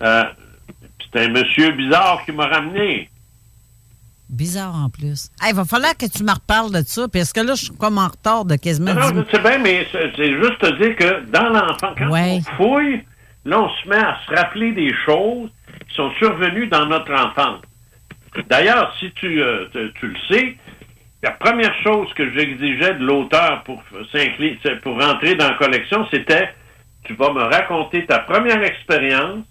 Euh, 0.02 0.24
C'était 1.02 1.24
un 1.24 1.28
monsieur 1.30 1.70
bizarre 1.72 2.22
qui 2.24 2.32
m'a 2.32 2.46
ramené. 2.46 3.08
Bizarre 4.28 4.74
en 4.74 4.90
plus. 4.90 5.30
Il 5.48 5.54
va 5.54 5.64
falloir 5.64 5.96
que 5.96 6.04
tu 6.04 6.22
me 6.22 6.30
reparles 6.32 6.70
de 6.70 6.82
ça, 6.86 7.08
parce 7.08 7.32
que 7.32 7.40
là, 7.40 7.54
je 7.54 7.64
suis 7.64 7.76
comme 7.76 7.96
en 7.96 8.08
retard 8.08 8.44
de 8.44 8.56
quasiment 8.56 8.92
Non, 8.92 9.08
10 9.10 9.14
non, 9.14 9.24
je 9.30 9.36
sais 9.36 9.42
bien, 9.42 9.58
mais 9.58 9.86
c'est 9.90 10.12
c'est 10.16 10.32
juste 10.42 10.58
te 10.58 10.70
dire 10.82 10.94
que 10.96 11.24
dans 11.30 11.48
l'enfant, 11.48 11.94
quand 11.96 12.10
Ouais. 12.10 12.38
on 12.40 12.56
fouille, 12.56 13.02
là, 13.46 13.62
on 13.62 13.70
se 13.70 13.88
met 13.88 13.96
à 13.96 14.18
se 14.26 14.34
rappeler 14.34 14.72
des 14.72 14.92
choses 15.06 15.48
qui 15.88 15.94
sont 15.94 16.10
survenues 16.18 16.66
dans 16.66 16.84
notre 16.84 17.10
enfance. 17.14 17.62
D'ailleurs, 18.50 18.94
si 19.00 19.10
tu, 19.12 19.40
euh, 19.42 19.64
tu, 19.72 19.90
tu 19.98 20.06
le 20.08 20.16
sais, 20.28 20.56
la 21.22 21.32
première 21.32 21.74
chose 21.82 22.12
que 22.14 22.32
j'exigeais 22.32 22.94
de 22.94 23.04
l'auteur 23.04 23.62
pour, 23.64 23.82
pour 24.82 25.02
rentrer 25.02 25.34
dans 25.34 25.48
la 25.48 25.54
collection, 25.54 26.06
c'était 26.10 26.50
tu 27.04 27.14
vas 27.14 27.32
me 27.32 27.42
raconter 27.42 28.06
ta 28.06 28.18
première 28.18 28.62
expérience, 28.62 29.44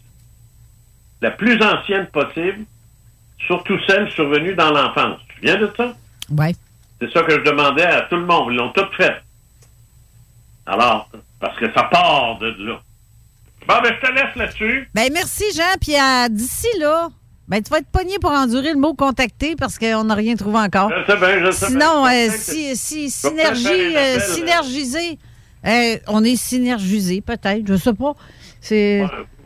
la 1.21 1.31
plus 1.31 1.61
ancienne 1.61 2.07
possible, 2.07 2.65
surtout 3.47 3.77
celle 3.87 4.09
survenue 4.11 4.53
dans 4.53 4.69
l'enfance. 4.69 5.19
Tu 5.29 5.41
viens 5.41 5.57
de 5.57 5.71
ça? 5.75 5.93
Ouais. 6.29 6.53
C'est 7.01 7.11
ça 7.11 7.23
que 7.23 7.33
je 7.33 7.41
demandais 7.41 7.85
à 7.85 8.01
tout 8.03 8.15
le 8.15 8.25
monde. 8.25 8.51
Ils 8.51 8.57
l'ont 8.57 8.71
tout 8.71 8.85
fait. 8.95 9.21
Alors, 10.65 11.09
parce 11.39 11.57
que 11.57 11.71
ça 11.73 11.83
part 11.83 12.37
de 12.39 12.55
là. 12.59 12.79
Bon, 13.67 13.75
ben, 13.83 13.93
je 13.99 14.07
te 14.07 14.13
laisse 14.13 14.35
là-dessus. 14.35 14.89
Ben 14.93 15.09
merci, 15.11 15.43
Jean. 15.55 15.77
Puis 15.81 15.95
euh, 15.95 16.29
d'ici 16.29 16.67
là, 16.79 17.09
ben 17.47 17.61
tu 17.63 17.69
vas 17.71 17.77
être 17.79 17.89
pogné 17.91 18.17
pour 18.19 18.31
endurer 18.31 18.71
le 18.73 18.79
mot 18.79 18.93
contacter 18.93 19.55
parce 19.55 19.77
qu'on 19.79 20.03
n'a 20.03 20.15
rien 20.15 20.35
trouvé 20.35 20.57
encore. 20.59 20.89
Je 20.91 21.11
sais 21.11 21.17
bien, 21.17 21.45
je 21.45 21.51
sais 21.51 21.65
Sinon, 21.67 22.03
bien. 22.03 22.27
euh, 22.27 22.29
si, 22.75 23.09
synergie, 23.09 23.95
euh, 23.95 24.19
synergiser, 24.19 25.17
euh, 25.65 25.97
on 26.07 26.23
est 26.23 26.35
synergisé 26.35 27.21
peut-être, 27.21 27.63
je 27.67 27.75
sais 27.75 27.93
pas. 27.93 28.13
C'est, 28.59 29.05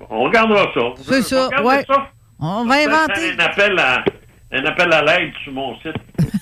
On 0.10 0.24
regardera 0.24 0.64
ça. 0.74 0.82
c'est 1.04 1.20
On 1.20 1.22
ça, 1.24 1.46
regarde 1.48 1.66
ouais. 1.66 1.86
ça. 1.88 2.08
On 2.40 2.66
va 2.66 2.76
inventer, 2.76 3.34
Un 3.38 3.46
appel 3.46 3.78
à, 3.80 4.04
un 4.52 4.66
appel 4.66 4.92
à 4.94 5.02
l'aide 5.04 5.32
sur 5.44 5.54
mon 5.54 5.76
site. 5.80 5.96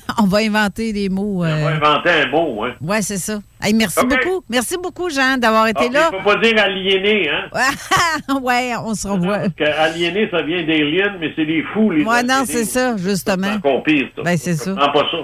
on 0.18 0.24
va 0.24 0.40
inventer 0.40 0.94
des 0.94 1.10
mots. 1.10 1.38
On 1.38 1.44
va 1.44 1.50
euh, 1.50 1.76
inventer 1.76 2.10
un 2.10 2.28
mot, 2.28 2.64
hein. 2.64 2.74
Ouais, 2.82 3.02
c'est 3.02 3.18
ça. 3.18 3.40
Hey, 3.62 3.74
merci 3.74 4.06
beaucoup, 4.06 4.44
merci 4.50 4.78
beaucoup, 4.82 5.10
Jean, 5.10 5.38
d'avoir 5.38 5.68
été 5.68 5.86
Il 5.88 5.94
là. 5.94 6.10
faut 6.12 6.24
pas 6.24 6.38
dire 6.38 6.62
aliéné, 6.62 7.30
hein. 7.30 7.50
ouais, 8.42 8.74
on 8.84 8.96
se 8.96 9.08
revoit. 9.08 9.40
Parce 9.40 9.54
que 9.54 9.64
aliéné, 9.64 10.28
ça 10.32 10.42
vient 10.42 10.66
d'alien, 10.66 11.18
mais 11.20 11.32
c'est 11.36 11.46
des 11.46 11.64
fous, 11.74 11.92
les 11.92 12.04
Ouais, 12.04 12.24
non, 12.24 12.44
c'est 12.46 12.66
ça, 12.66 12.96
justement. 12.98 13.48
C'est 13.48 13.56
encore 13.68 13.84
pire, 13.84 14.08
ça. 14.16 14.24
Ben, 14.24 14.38
c'est 14.38 14.56
ça. 14.56 14.72
Comprends 14.72 14.92
pas 14.92 15.06
ça. 15.12 15.18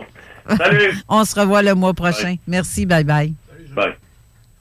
Salut! 0.58 0.96
On 1.10 1.26
se 1.26 1.40
revoit 1.40 1.62
le 1.62 1.74
mois 1.74 1.94
prochain. 1.94 2.30
Bye. 2.30 2.40
Merci, 2.48 2.86
bye 2.86 3.04
bye. 3.04 3.34
Bye. 3.76 3.94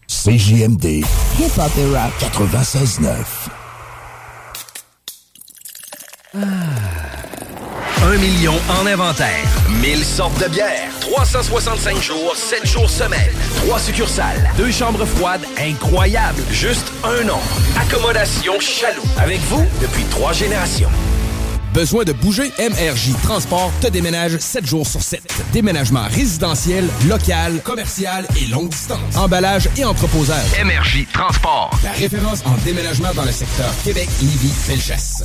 CJMD. 0.06 1.04
Hip-hop 1.38 1.72
et 1.78 1.94
rap. 1.94 2.12
96.9. 2.20 3.14
Un 8.04 8.18
million 8.18 8.52
en 8.68 8.84
inventaire. 8.86 9.48
1000 9.80 10.04
sortes 10.04 10.38
de 10.38 10.48
bières. 10.50 10.90
365 11.00 12.02
jours, 12.02 12.36
7 12.36 12.66
jours 12.66 12.90
semaine. 12.90 13.32
3 13.64 13.78
succursales. 13.78 14.50
Deux 14.58 14.70
chambres 14.70 15.06
froides 15.06 15.46
incroyables. 15.58 16.42
Juste 16.50 16.92
un 17.02 17.24
nom. 17.24 17.38
Accommodation 17.80 18.60
Chaloux. 18.60 19.00
Avec 19.16 19.40
vous 19.48 19.64
depuis 19.80 20.04
trois 20.10 20.34
générations. 20.34 20.90
Besoin 21.72 22.04
de 22.04 22.12
bouger? 22.12 22.52
MRJ 22.58 23.14
Transport 23.22 23.72
te 23.80 23.86
déménage 23.86 24.36
7 24.36 24.66
jours 24.66 24.86
sur 24.86 25.00
7. 25.00 25.22
Déménagement 25.54 26.04
résidentiel, 26.10 26.86
local, 27.08 27.62
commercial 27.64 28.26
et 28.38 28.48
longue 28.48 28.68
distance. 28.68 29.16
Emballage 29.16 29.70
et 29.78 29.84
entreposage. 29.86 30.62
MRJ 30.62 31.06
Transport. 31.10 31.70
La 31.82 31.92
référence 31.92 32.42
en 32.44 32.54
déménagement 32.66 33.14
dans 33.14 33.24
le 33.24 33.32
secteur 33.32 33.72
Québec, 33.82 34.10
Lévis, 34.20 34.52
Felchasse. 34.52 35.24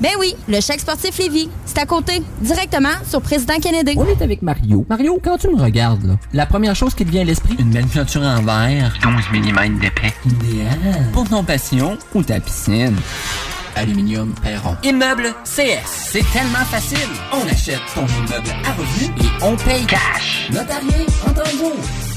Ben 0.00 0.12
oui, 0.18 0.34
le 0.48 0.60
chèque 0.60 0.80
sportif 0.80 1.18
Lévis. 1.18 1.50
C'est 1.66 1.78
à 1.78 1.84
côté, 1.84 2.22
directement 2.40 2.88
sur 3.08 3.20
Président 3.20 3.58
Kennedy. 3.60 3.94
On 3.96 4.06
est 4.06 4.22
avec 4.22 4.40
Mario. 4.40 4.86
Mario, 4.88 5.20
quand 5.22 5.36
tu 5.36 5.48
me 5.48 5.60
regardes, 5.60 6.04
là, 6.04 6.14
la 6.32 6.46
première 6.46 6.74
chose 6.74 6.94
qui 6.94 7.04
te 7.04 7.10
vient 7.10 7.20
à 7.20 7.24
l'esprit, 7.24 7.54
une 7.58 7.70
belle 7.70 7.86
peinture 7.86 8.22
en 8.22 8.40
verre. 8.42 8.94
12 9.02 9.12
mm 9.32 9.78
d'épais. 9.78 10.14
Idéal. 10.24 11.10
Pour 11.12 11.28
ton 11.28 11.44
passion 11.44 11.98
ou 12.14 12.22
ta 12.22 12.40
piscine. 12.40 12.96
Aluminium 13.76 14.34
Perron. 14.42 14.76
Immeuble 14.82 15.34
CS. 15.44 15.86
C'est 15.86 16.24
tellement 16.32 16.64
facile. 16.70 16.98
On 17.32 17.46
achète 17.46 17.80
ton 17.94 18.06
immeuble 18.06 18.50
à 18.64 18.72
revenu 18.72 19.12
et 19.22 19.44
on 19.44 19.54
paye 19.56 19.84
cash. 19.84 20.48
Notarié 20.50 21.06
en 21.26 21.32
temps 21.32 21.56
beau. 21.58 22.09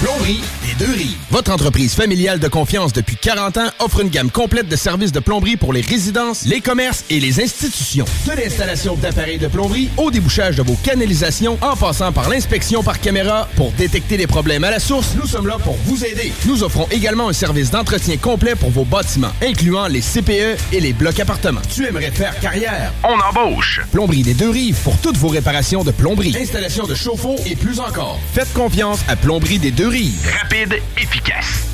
Plomberie 0.00 0.40
Les 0.64 0.74
Deux 0.74 0.92
Rives. 0.92 1.16
Votre 1.32 1.50
entreprise 1.50 1.92
familiale 1.92 2.38
de 2.38 2.46
confiance 2.46 2.92
depuis 2.92 3.16
40 3.16 3.56
ans 3.56 3.68
offre 3.80 3.98
une 3.98 4.10
gamme 4.10 4.30
complète 4.30 4.68
de 4.68 4.76
services 4.76 5.10
de 5.10 5.18
plomberie 5.18 5.56
pour 5.56 5.72
les 5.72 5.80
résidences, 5.80 6.44
les 6.44 6.60
commerces 6.60 7.04
et 7.10 7.18
les 7.18 7.42
institutions. 7.42 8.04
De 8.24 8.40
l'installation 8.40 8.94
d'appareils 8.94 9.38
de 9.38 9.48
plomberie 9.48 9.90
au 9.96 10.12
débouchage 10.12 10.54
de 10.54 10.62
vos 10.62 10.76
canalisations 10.84 11.58
en 11.62 11.74
passant 11.74 12.12
par 12.12 12.28
l'inspection 12.28 12.84
par 12.84 13.00
caméra 13.00 13.48
pour 13.56 13.72
détecter 13.72 14.16
les 14.16 14.28
problèmes 14.28 14.62
à 14.62 14.70
la 14.70 14.78
source, 14.78 15.16
nous 15.20 15.26
sommes 15.26 15.48
là 15.48 15.56
pour 15.64 15.76
vous 15.84 16.04
aider. 16.04 16.32
Nous 16.46 16.62
offrons 16.62 16.86
également 16.92 17.28
un 17.28 17.32
service 17.32 17.72
d'entretien 17.72 18.18
complet 18.18 18.54
pour 18.54 18.70
vos 18.70 18.84
bâtiments, 18.84 19.32
incluant 19.42 19.88
les 19.88 20.00
CPE 20.00 20.58
et 20.72 20.78
les 20.78 20.92
blocs 20.92 21.18
appartements. 21.18 21.62
Tu 21.74 21.84
aimerais 21.84 22.12
faire 22.12 22.38
carrière? 22.38 22.92
On 23.02 23.18
embauche. 23.18 23.80
Plomberie 23.90 24.22
des 24.22 24.34
Deux 24.34 24.50
Rives 24.50 24.78
pour 24.84 24.96
toutes 24.98 25.16
vos 25.16 25.28
réparations 25.28 25.82
de 25.82 25.90
plomberie, 25.90 26.36
installation 26.40 26.86
de 26.86 26.94
chauffe-eau 26.94 27.34
et 27.46 27.56
plus 27.56 27.80
encore. 27.80 28.20
Faites 28.32 28.52
confiance 28.52 29.00
à 29.08 29.16
Plomberie 29.16 29.58
des 29.58 29.72
Deux 29.72 29.87
Rapide, 29.88 30.82
efficace. 30.98 31.66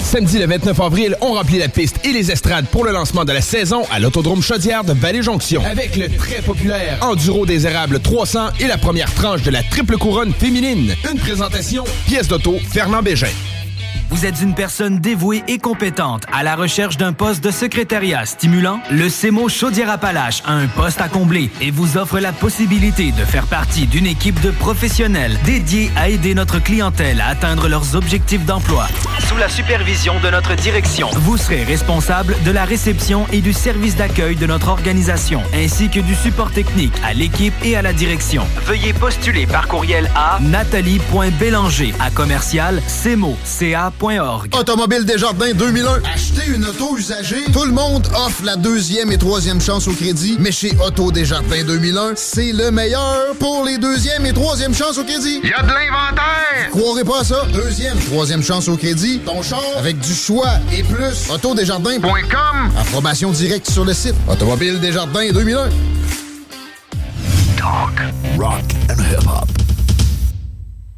Samedi 0.00 0.38
le 0.38 0.46
29 0.46 0.80
avril, 0.80 1.16
on 1.20 1.34
remplit 1.34 1.58
la 1.58 1.68
piste 1.68 2.04
et 2.04 2.12
les 2.12 2.32
estrades 2.32 2.66
pour 2.66 2.84
le 2.84 2.90
lancement 2.90 3.24
de 3.24 3.30
la 3.30 3.40
saison 3.40 3.84
à 3.92 4.00
l'Autodrome 4.00 4.42
Chaudière 4.42 4.82
de 4.82 4.92
Vallée-Jonction. 4.94 5.62
Avec 5.64 5.94
le 5.94 6.08
très 6.08 6.42
populaire 6.42 6.98
Enduro 7.02 7.46
des 7.46 7.68
Érables 7.68 8.00
300 8.00 8.48
et 8.58 8.66
la 8.66 8.78
première 8.78 9.14
tranche 9.14 9.42
de 9.42 9.52
la 9.52 9.62
triple 9.62 9.96
couronne 9.96 10.32
féminine. 10.34 10.92
Une 11.08 11.20
présentation, 11.20 11.84
pièce 12.08 12.26
d'auto, 12.26 12.58
Fernand 12.68 13.02
Bégin. 13.02 13.28
Vous 14.10 14.26
êtes 14.26 14.40
une 14.40 14.54
personne 14.54 14.98
dévouée 14.98 15.44
et 15.46 15.58
compétente 15.58 16.24
à 16.32 16.42
la 16.42 16.56
recherche 16.56 16.96
d'un 16.96 17.12
poste 17.12 17.44
de 17.44 17.52
secrétariat 17.52 18.26
stimulant? 18.26 18.80
Le 18.90 19.08
CEMO 19.08 19.48
Chaudière-Appalaches 19.48 20.42
a 20.44 20.54
un 20.54 20.66
poste 20.66 21.00
à 21.00 21.08
combler 21.08 21.48
et 21.60 21.70
vous 21.70 21.96
offre 21.96 22.18
la 22.18 22.32
possibilité 22.32 23.12
de 23.12 23.24
faire 23.24 23.46
partie 23.46 23.86
d'une 23.86 24.06
équipe 24.06 24.40
de 24.40 24.50
professionnels 24.50 25.38
dédiés 25.44 25.92
à 25.94 26.08
aider 26.08 26.34
notre 26.34 26.58
clientèle 26.58 27.20
à 27.20 27.28
atteindre 27.28 27.68
leurs 27.68 27.94
objectifs 27.94 28.44
d'emploi. 28.44 28.88
Sous 29.28 29.36
la 29.36 29.48
supervision 29.48 30.18
de 30.18 30.28
notre 30.28 30.56
direction, 30.56 31.08
vous 31.12 31.36
serez 31.36 31.62
responsable 31.62 32.34
de 32.44 32.50
la 32.50 32.64
réception 32.64 33.28
et 33.32 33.40
du 33.40 33.52
service 33.52 33.94
d'accueil 33.94 34.34
de 34.34 34.46
notre 34.46 34.70
organisation, 34.70 35.40
ainsi 35.54 35.88
que 35.88 36.00
du 36.00 36.16
support 36.16 36.50
technique 36.50 36.94
à 37.04 37.14
l'équipe 37.14 37.54
et 37.62 37.76
à 37.76 37.82
la 37.82 37.92
direction. 37.92 38.44
Veuillez 38.64 38.92
postuler 38.92 39.46
par 39.46 39.68
courriel 39.68 40.10
à 40.16 40.40
nathalie.bélanger 40.40 41.94
à 42.00 42.10
commercial 42.10 42.82
cmo, 43.04 43.36
ca 43.44 43.92
Autodesjardins.org. 44.00 44.54
Automobile 44.58 45.04
Desjardins 45.04 45.52
2001. 45.52 46.02
Acheter 46.14 46.50
une 46.54 46.64
auto 46.64 46.96
usagée. 46.96 47.44
Tout 47.52 47.64
le 47.64 47.72
monde 47.72 48.06
offre 48.16 48.42
la 48.44 48.56
deuxième 48.56 49.12
et 49.12 49.18
troisième 49.18 49.60
chance 49.60 49.88
au 49.88 49.92
crédit. 49.92 50.36
Mais 50.40 50.52
chez 50.52 50.72
Auto 50.84 51.12
Desjardins 51.12 51.64
2001, 51.64 52.12
c'est 52.16 52.52
le 52.52 52.70
meilleur 52.70 53.34
pour 53.38 53.64
les 53.64 53.78
deuxième 53.78 54.24
et 54.26 54.32
troisième 54.32 54.74
chances 54.74 54.98
au 54.98 55.04
crédit. 55.04 55.40
Y 55.44 55.52
a 55.52 55.62
de 55.62 55.68
l'inventaire! 55.68 56.70
Croirez 56.70 57.04
pas 57.04 57.20
à 57.20 57.24
ça. 57.24 57.44
Deuxième, 57.52 57.98
troisième 57.98 58.42
chance 58.42 58.68
au 58.68 58.76
crédit. 58.76 59.20
Ton 59.20 59.42
char 59.42 59.62
avec 59.76 59.98
du 60.00 60.14
choix 60.14 60.50
et 60.72 60.82
plus. 60.82 61.30
Autodesjardins.com. 61.30 62.70
Approbation 62.78 63.30
directe 63.30 63.70
sur 63.70 63.84
le 63.84 63.92
site. 63.92 64.14
Automobile 64.28 64.80
Desjardins 64.80 65.30
2001. 65.32 65.68
Talk, 67.56 68.00
rock 68.38 68.64
and 68.88 68.98
hip-hop. 68.98 69.69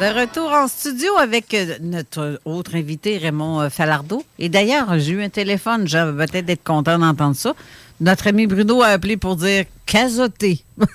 De 0.00 0.06
retour 0.06 0.50
en 0.50 0.66
studio 0.66 1.14
avec 1.18 1.52
euh, 1.52 1.76
notre 1.82 2.40
autre 2.46 2.74
invité, 2.74 3.18
Raymond 3.18 3.60
euh, 3.60 3.68
Falardeau. 3.68 4.24
Et 4.38 4.48
d'ailleurs, 4.48 4.98
j'ai 4.98 5.12
eu 5.12 5.22
un 5.22 5.28
téléphone, 5.28 5.86
j'avais 5.86 6.26
peut-être 6.26 6.48
être 6.48 6.64
content 6.64 6.98
d'entendre 6.98 7.36
ça. 7.36 7.52
Notre 8.00 8.28
ami 8.28 8.46
Bruno 8.46 8.80
a 8.80 8.86
appelé 8.86 9.18
pour 9.18 9.36
dire 9.36 9.66
casoté. 9.84 10.64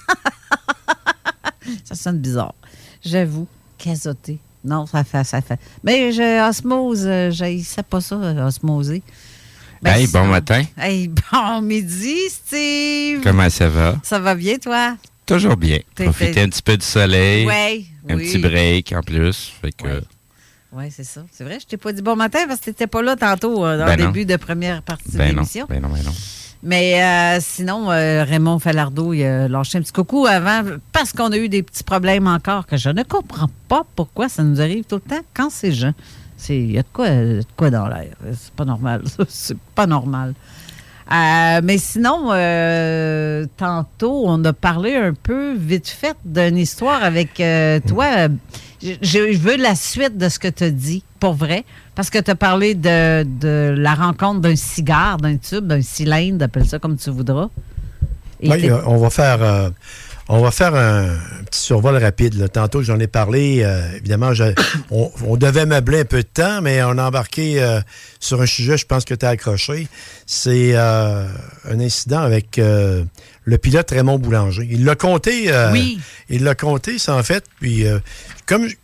ça 1.83 1.93
sonne 1.93 2.17
bizarre. 2.17 2.55
J'avoue, 3.03 3.45
casoté. 3.77 4.39
Non, 4.63 4.87
ça 4.87 5.03
fait, 5.03 5.23
ça 5.23 5.39
fait. 5.39 5.59
Mais 5.83 6.11
je, 6.11 6.49
osmose, 6.49 7.03
euh, 7.05 7.29
je 7.29 7.61
sais 7.63 7.83
pas 7.83 8.01
ça, 8.01 8.15
osmoser. 8.15 9.03
Ben, 9.83 9.97
hey, 9.97 10.07
bon 10.07 10.25
matin. 10.25 10.63
Hey, 10.79 11.09
bon 11.09 11.61
midi, 11.61 12.17
Steve. 12.31 13.21
Comment 13.21 13.51
ça 13.51 13.69
va? 13.69 13.97
Ça 14.01 14.17
va 14.17 14.33
bien, 14.33 14.57
toi? 14.57 14.97
Toujours 15.25 15.57
bien. 15.57 15.79
Profiter 15.95 16.41
un 16.41 16.49
petit 16.49 16.61
peu 16.61 16.77
du 16.77 16.85
soleil. 16.85 17.45
Ouais, 17.45 17.83
Un 18.09 18.15
oui. 18.15 18.23
petit 18.25 18.37
break 18.37 18.93
en 18.93 19.01
plus. 19.01 19.51
Fait 19.61 19.71
que, 19.71 20.01
Oui, 20.71 20.85
c'est 20.91 21.03
ça. 21.03 21.23
C'est 21.31 21.43
vrai, 21.43 21.57
je 21.59 21.65
t'ai 21.65 21.77
pas 21.77 21.91
dit 21.93 22.01
bon 22.01 22.15
matin 22.15 22.39
parce 22.47 22.59
que 22.59 22.65
tu 22.65 22.69
n'étais 22.71 22.87
pas 22.87 23.01
là 23.01 23.15
tantôt, 23.15 23.65
euh, 23.65 23.77
dans 23.77 23.85
Ben 23.85 23.97
le 23.97 24.03
non. 24.03 24.11
début 24.11 24.25
de 24.25 24.35
première 24.35 24.81
partie 24.81 25.11
de 25.11 25.17
ben 25.17 25.33
l'émission. 25.33 25.65
ben 25.69 25.81
non, 25.81 25.89
ben 25.89 26.03
non. 26.03 26.11
Mais 26.63 27.03
euh, 27.03 27.37
sinon, 27.41 27.91
euh, 27.91 28.23
Raymond 28.23 28.59
Falardeau, 28.59 29.13
il 29.13 29.23
a 29.23 29.47
lâché 29.47 29.77
un 29.77 29.81
petit 29.81 29.91
coucou 29.91 30.25
avant 30.25 30.63
parce 30.91 31.11
qu'on 31.13 31.31
a 31.31 31.37
eu 31.37 31.47
des 31.49 31.61
petits 31.63 31.83
problèmes 31.83 32.27
encore 32.27 32.65
que 32.65 32.75
je 32.77 32.89
ne 32.89 33.03
comprends 33.03 33.49
pas 33.67 33.83
pourquoi 33.95 34.29
ça 34.29 34.43
nous 34.43 34.59
arrive 34.61 34.83
tout 34.83 34.95
le 34.95 35.01
temps 35.01 35.21
quand 35.33 35.49
c'est 35.51 35.71
Jean. 35.71 35.93
C'est- 36.37 36.57
Il 36.57 36.71
y 36.71 36.77
a 36.77 36.81
de 36.81 36.87
quoi, 36.91 37.09
de 37.09 37.43
quoi 37.55 37.69
dans 37.69 37.87
l'air. 37.87 38.15
C'est 38.33 38.51
pas 38.53 38.65
normal. 38.65 39.03
C'est 39.29 39.57
pas 39.75 39.85
normal. 39.87 40.33
Euh, 41.11 41.61
mais 41.63 41.77
sinon, 41.77 42.29
euh, 42.31 43.45
tantôt, 43.57 44.23
on 44.25 44.43
a 44.43 44.53
parlé 44.53 44.95
un 44.95 45.13
peu 45.13 45.53
vite 45.55 45.87
fait 45.87 46.15
d'une 46.25 46.57
histoire 46.57 47.03
avec 47.03 47.39
euh, 47.39 47.79
toi. 47.87 48.27
Je, 48.81 48.93
je 49.01 49.37
veux 49.37 49.55
la 49.57 49.75
suite 49.75 50.17
de 50.17 50.29
ce 50.29 50.39
que 50.39 50.47
tu 50.47 50.63
as 50.63 50.71
dit, 50.71 51.03
pour 51.19 51.33
vrai, 51.33 51.63
parce 51.93 52.09
que 52.09 52.17
tu 52.19 52.31
as 52.31 52.35
parlé 52.35 52.73
de, 52.75 53.23
de 53.23 53.73
la 53.77 53.93
rencontre 53.93 54.41
d'un 54.41 54.55
cigare, 54.55 55.17
d'un 55.17 55.37
tube, 55.37 55.67
d'un 55.67 55.81
cylindre, 55.81 56.43
appelle 56.43 56.65
ça 56.65 56.79
comme 56.79 56.97
tu 56.97 57.09
voudras. 57.11 57.49
Et 58.41 58.49
Oui, 58.49 58.69
euh, 58.69 58.79
on 58.85 58.97
va 58.97 59.09
faire, 59.09 59.71
on 60.27 60.41
va 60.41 60.51
faire 60.51 60.73
un, 60.75 61.09
un 61.09 61.43
petit 61.45 61.59
survol 61.61 61.95
rapide. 61.97 62.33
là. 62.35 62.47
Tantôt, 62.47 62.81
j'en 62.81 62.99
ai 62.99 63.07
parlé. 63.07 63.61
euh, 63.63 63.81
évidemment, 63.97 64.33
je- 64.33 64.53
on, 64.91 65.11
on 65.25 65.37
devait 65.37 65.65
meubler 65.65 65.99
un 66.01 66.05
peu 66.05 66.17
de 66.23 66.27
temps, 66.27 66.61
mais 66.61 66.81
on 66.83 66.97
a 66.97 67.03
embarqué 67.07 67.61
euh, 67.61 67.79
sur 68.19 68.41
un 68.41 68.45
sujet, 68.45 68.77
je 68.77 68.85
pense 68.85 69.05
que 69.05 69.13
tu 69.13 69.25
as 69.25 69.29
accroché. 69.29 69.87
C'est 70.25 70.71
euh, 70.73 71.27
un 71.69 71.79
incident 71.79 72.19
avec 72.21 72.57
euh, 72.59 73.03
le 73.43 73.57
pilote 73.57 73.89
Raymond 73.91 74.17
Boulanger. 74.19 74.67
Il 74.69 74.83
l'a 74.85 74.95
compté. 74.95 75.51
euh, 75.53 75.71
Oui. 75.71 75.99
Il 76.29 76.43
l'a 76.43 76.55
compté, 76.55 76.97
ça, 76.97 77.15
en 77.15 77.23
fait. 77.23 77.43
Puis, 77.59 77.85
euh, 77.85 77.99
comme, 78.47 78.67
je- 78.67 78.75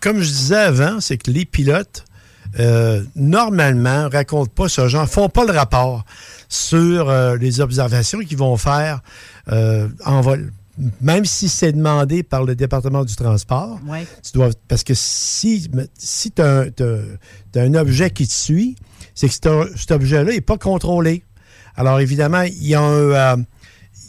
comme 0.00 0.20
je 0.20 0.28
disais 0.28 0.56
avant, 0.56 1.00
c'est 1.00 1.18
que 1.18 1.30
les 1.30 1.44
pilotes, 1.44 2.04
euh, 2.60 3.02
normalement, 3.14 4.08
racontent 4.10 4.50
pas 4.54 4.68
ce 4.70 4.88
genre, 4.88 5.06
font 5.06 5.28
pas 5.28 5.44
le 5.44 5.52
rapport 5.52 6.04
sur 6.48 7.10
euh, 7.10 7.36
les 7.36 7.60
observations 7.60 8.20
qu'ils 8.20 8.38
vont 8.38 8.56
faire 8.56 9.00
euh, 9.52 9.86
en 10.06 10.22
vol. 10.22 10.50
Même 11.00 11.24
si 11.24 11.48
c'est 11.48 11.72
demandé 11.72 12.22
par 12.22 12.44
le 12.44 12.54
département 12.54 13.04
du 13.04 13.14
transport, 13.16 13.80
Ouais. 13.86 14.06
tu 14.22 14.32
dois, 14.32 14.50
parce 14.68 14.84
que 14.84 14.94
si, 14.94 15.68
si 15.98 16.30
tu 16.30 16.42
as, 16.42 16.66
un 17.56 17.74
objet 17.74 18.10
qui 18.10 18.26
te 18.28 18.32
suit, 18.32 18.76
c'est 19.14 19.28
que 19.28 19.34
cet, 19.34 19.90
objet-là 19.90 20.32
n'est 20.32 20.40
pas 20.40 20.56
contrôlé. 20.58 21.24
Alors, 21.76 21.98
évidemment, 22.00 22.42
il 22.42 22.66
y 22.66 22.74
a, 22.74 22.80
un, 22.80 22.92
euh, 22.92 23.36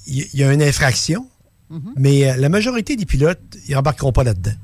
il 0.07 0.27
y 0.35 0.43
a 0.43 0.51
une 0.53 0.61
infraction, 0.61 1.27
mais 1.97 2.29
euh, 2.29 2.35
la 2.37 2.49
majorité 2.49 2.95
des 2.95 3.05
pilotes, 3.05 3.39
ils 3.67 3.75
embarqueront 3.75 4.11
pas 4.11 4.23
là-dedans. 4.23 4.55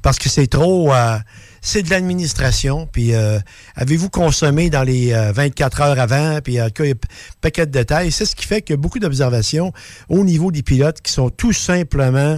Parce 0.00 0.18
que 0.18 0.28
c'est 0.28 0.46
trop. 0.48 0.92
euh, 0.92 1.18
c'est 1.62 1.82
de 1.82 1.90
l'administration. 1.90 2.88
Puis, 2.90 3.14
euh, 3.14 3.38
avez-vous 3.76 4.10
consommé 4.10 4.68
dans 4.68 4.82
les 4.82 5.12
euh, 5.12 5.32
24 5.32 5.80
heures 5.80 5.98
avant? 6.00 6.40
Puis, 6.42 6.60
en 6.60 6.66
tout 6.66 6.82
cas, 6.82 6.84
il 6.84 6.88
y 6.88 6.92
a 6.92 6.96
un 6.96 7.34
paquet 7.40 7.66
de 7.66 7.70
détails. 7.70 8.10
C'est 8.10 8.26
ce 8.26 8.36
qui 8.36 8.46
fait 8.46 8.60
qu'il 8.60 8.74
y 8.74 8.78
a 8.78 8.80
beaucoup 8.80 8.98
d'observations 8.98 9.72
au 10.08 10.24
niveau 10.24 10.50
des 10.50 10.62
pilotes 10.62 11.00
qui 11.00 11.12
sont 11.12 11.30
tout 11.30 11.52
simplement 11.52 12.36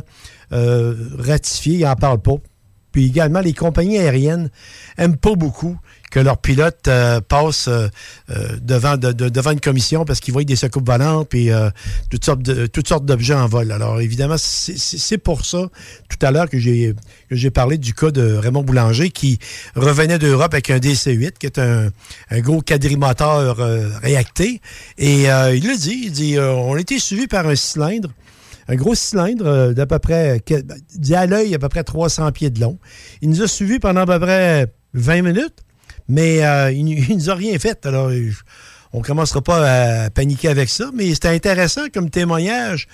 euh, 0.53 0.95
ratifiées. 1.19 1.79
Ils 1.79 1.85
n'en 1.85 1.97
parlent 1.97 2.23
pas. 2.23 2.37
Puis 2.93 3.07
également, 3.07 3.41
les 3.41 3.55
compagnies 3.55 3.99
aériennes 3.99 4.51
aiment 4.99 5.17
pas 5.17 5.35
beaucoup 5.35 5.77
que 6.15 6.21
leurs 6.21 6.39
pilotes 6.39 6.87
euh, 6.87 7.21
passent 7.21 7.67
euh, 7.67 7.89
euh, 8.31 8.57
devant, 8.63 8.97
de- 8.97 9.11
de- 9.11 9.29
devant 9.29 9.51
une 9.51 9.59
commission 9.59 10.05
parce 10.05 10.21
qu'ils 10.21 10.33
voient 10.33 10.45
des 10.45 10.55
secoupes 10.55 10.87
volantes 10.87 11.29
puis 11.29 11.51
euh, 11.51 11.71
toutes 12.09 12.25
sortes 12.25 12.41
de- 12.43 12.67
toutes 12.69 12.87
sortes 12.87 13.05
d'objets 13.05 13.35
en 13.35 13.49
vol. 13.49 13.73
Alors 13.73 14.01
évidemment, 14.01 14.37
c'est- 14.39 15.19
pour 15.19 15.45
ça 15.45 15.69
tout 16.09 16.25
à 16.25 16.31
l'heure 16.31 16.49
que 16.49 16.57
j'ai 16.59 16.95
que 17.29 17.35
j'ai 17.35 17.51
parlé 17.51 17.79
du 17.79 17.95
cas 17.95 18.13
de 18.13 18.35
Raymond 18.37 18.63
Boulanger 18.63 19.11
qui 19.11 19.41
revenait 19.75 20.21
d'Europe 20.21 20.55
avec 20.55 20.71
un 20.71 20.79
DC-8 20.79 21.33
qui 21.39 21.47
est 21.47 21.59
un, 21.59 21.89
un 22.31 22.41
gros 22.41 22.61
quadrimoteur 22.63 23.57
réacté 24.01 24.61
et 24.99 25.23
il 25.25 25.67
le 25.67 25.77
dit, 25.77 26.03
il 26.05 26.13
dit 26.13 26.39
on 26.39 26.75
a 26.75 26.81
été 26.81 27.01
suivi 27.01 27.27
par 27.27 27.49
un 27.49 27.57
cylindre 27.57 28.11
un 28.69 28.77
gros 28.77 28.95
cylindre 28.95 29.73
d'à 29.73 29.85
peu 29.87 29.99
près, 29.99 30.41
dit 30.95 31.15
à 31.15 31.27
l'œil, 31.27 31.55
à 31.55 31.59
peu 31.59 31.69
près 31.69 31.85
300 31.85 32.33
pieds 32.33 32.49
de 32.49 32.61
long. 32.61 32.79
Il 33.21 33.29
nous 33.29 33.43
a 33.43 33.47
suivis 33.49 33.79
pendant 33.79 34.01
à 34.03 34.07
peu 34.07 34.19
près 34.21 34.73
20 34.95 35.21
minutes, 35.21 35.59
mais 36.09 36.45
euh, 36.45 36.71
il, 36.77 36.89
il 36.89 37.17
nous 37.17 37.31
a 37.31 37.35
rien 37.35 37.59
fait. 37.59 37.85
Alors, 37.87 38.09
euh, 38.09 38.31
on 38.95 39.01
ne 39.01 39.05
commencera 39.05 39.43
pas 39.43 40.05
à 40.05 40.11
paniquer 40.11 40.49
avec 40.49 40.69
ça, 40.69 40.91
mais 40.95 41.13
c'était 41.15 41.29
intéressant 41.29 41.83
comme 41.93 42.11
témoignage 42.11 42.87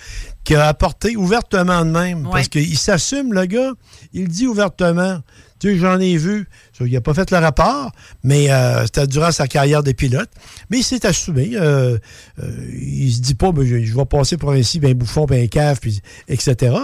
qu'il 0.43 0.55
a 0.55 0.67
apporté 0.67 1.15
ouvertement 1.15 1.85
de 1.85 1.91
même. 1.91 2.27
Parce 2.31 2.47
qu'il 2.47 2.75
s'assume, 2.75 3.33
le 3.33 3.45
gars, 3.45 3.73
il 4.11 4.27
dit 4.27 4.47
ouvertement. 4.47 5.19
Tu 5.59 5.73
sais, 5.73 5.77
j'en 5.77 5.99
ai 5.99 6.17
vu. 6.17 6.47
Il 6.79 6.91
n'a 6.91 7.01
pas 7.01 7.13
fait 7.13 7.29
le 7.29 7.37
rapport, 7.37 7.91
mais 8.23 8.51
euh, 8.51 8.83
c'était 8.85 9.05
durant 9.05 9.31
sa 9.31 9.47
carrière 9.47 9.83
de 9.83 9.91
pilote. 9.91 10.29
Mais 10.71 10.79
il 10.79 10.83
s'est 10.83 11.05
assumé. 11.05 11.51
Euh, 11.53 11.99
euh, 12.41 12.71
il 12.73 13.13
se 13.13 13.21
dit 13.21 13.35
pas, 13.35 13.51
ben, 13.51 13.63
je, 13.63 13.83
je 13.83 13.95
vais 13.95 14.05
passer 14.05 14.37
pour 14.37 14.53
un 14.53 14.63
ci, 14.63 14.79
ben 14.79 14.95
bouffon, 14.95 15.25
ben 15.25 15.47
cave, 15.47 15.77
puis, 15.79 16.01
etc. 16.27 16.75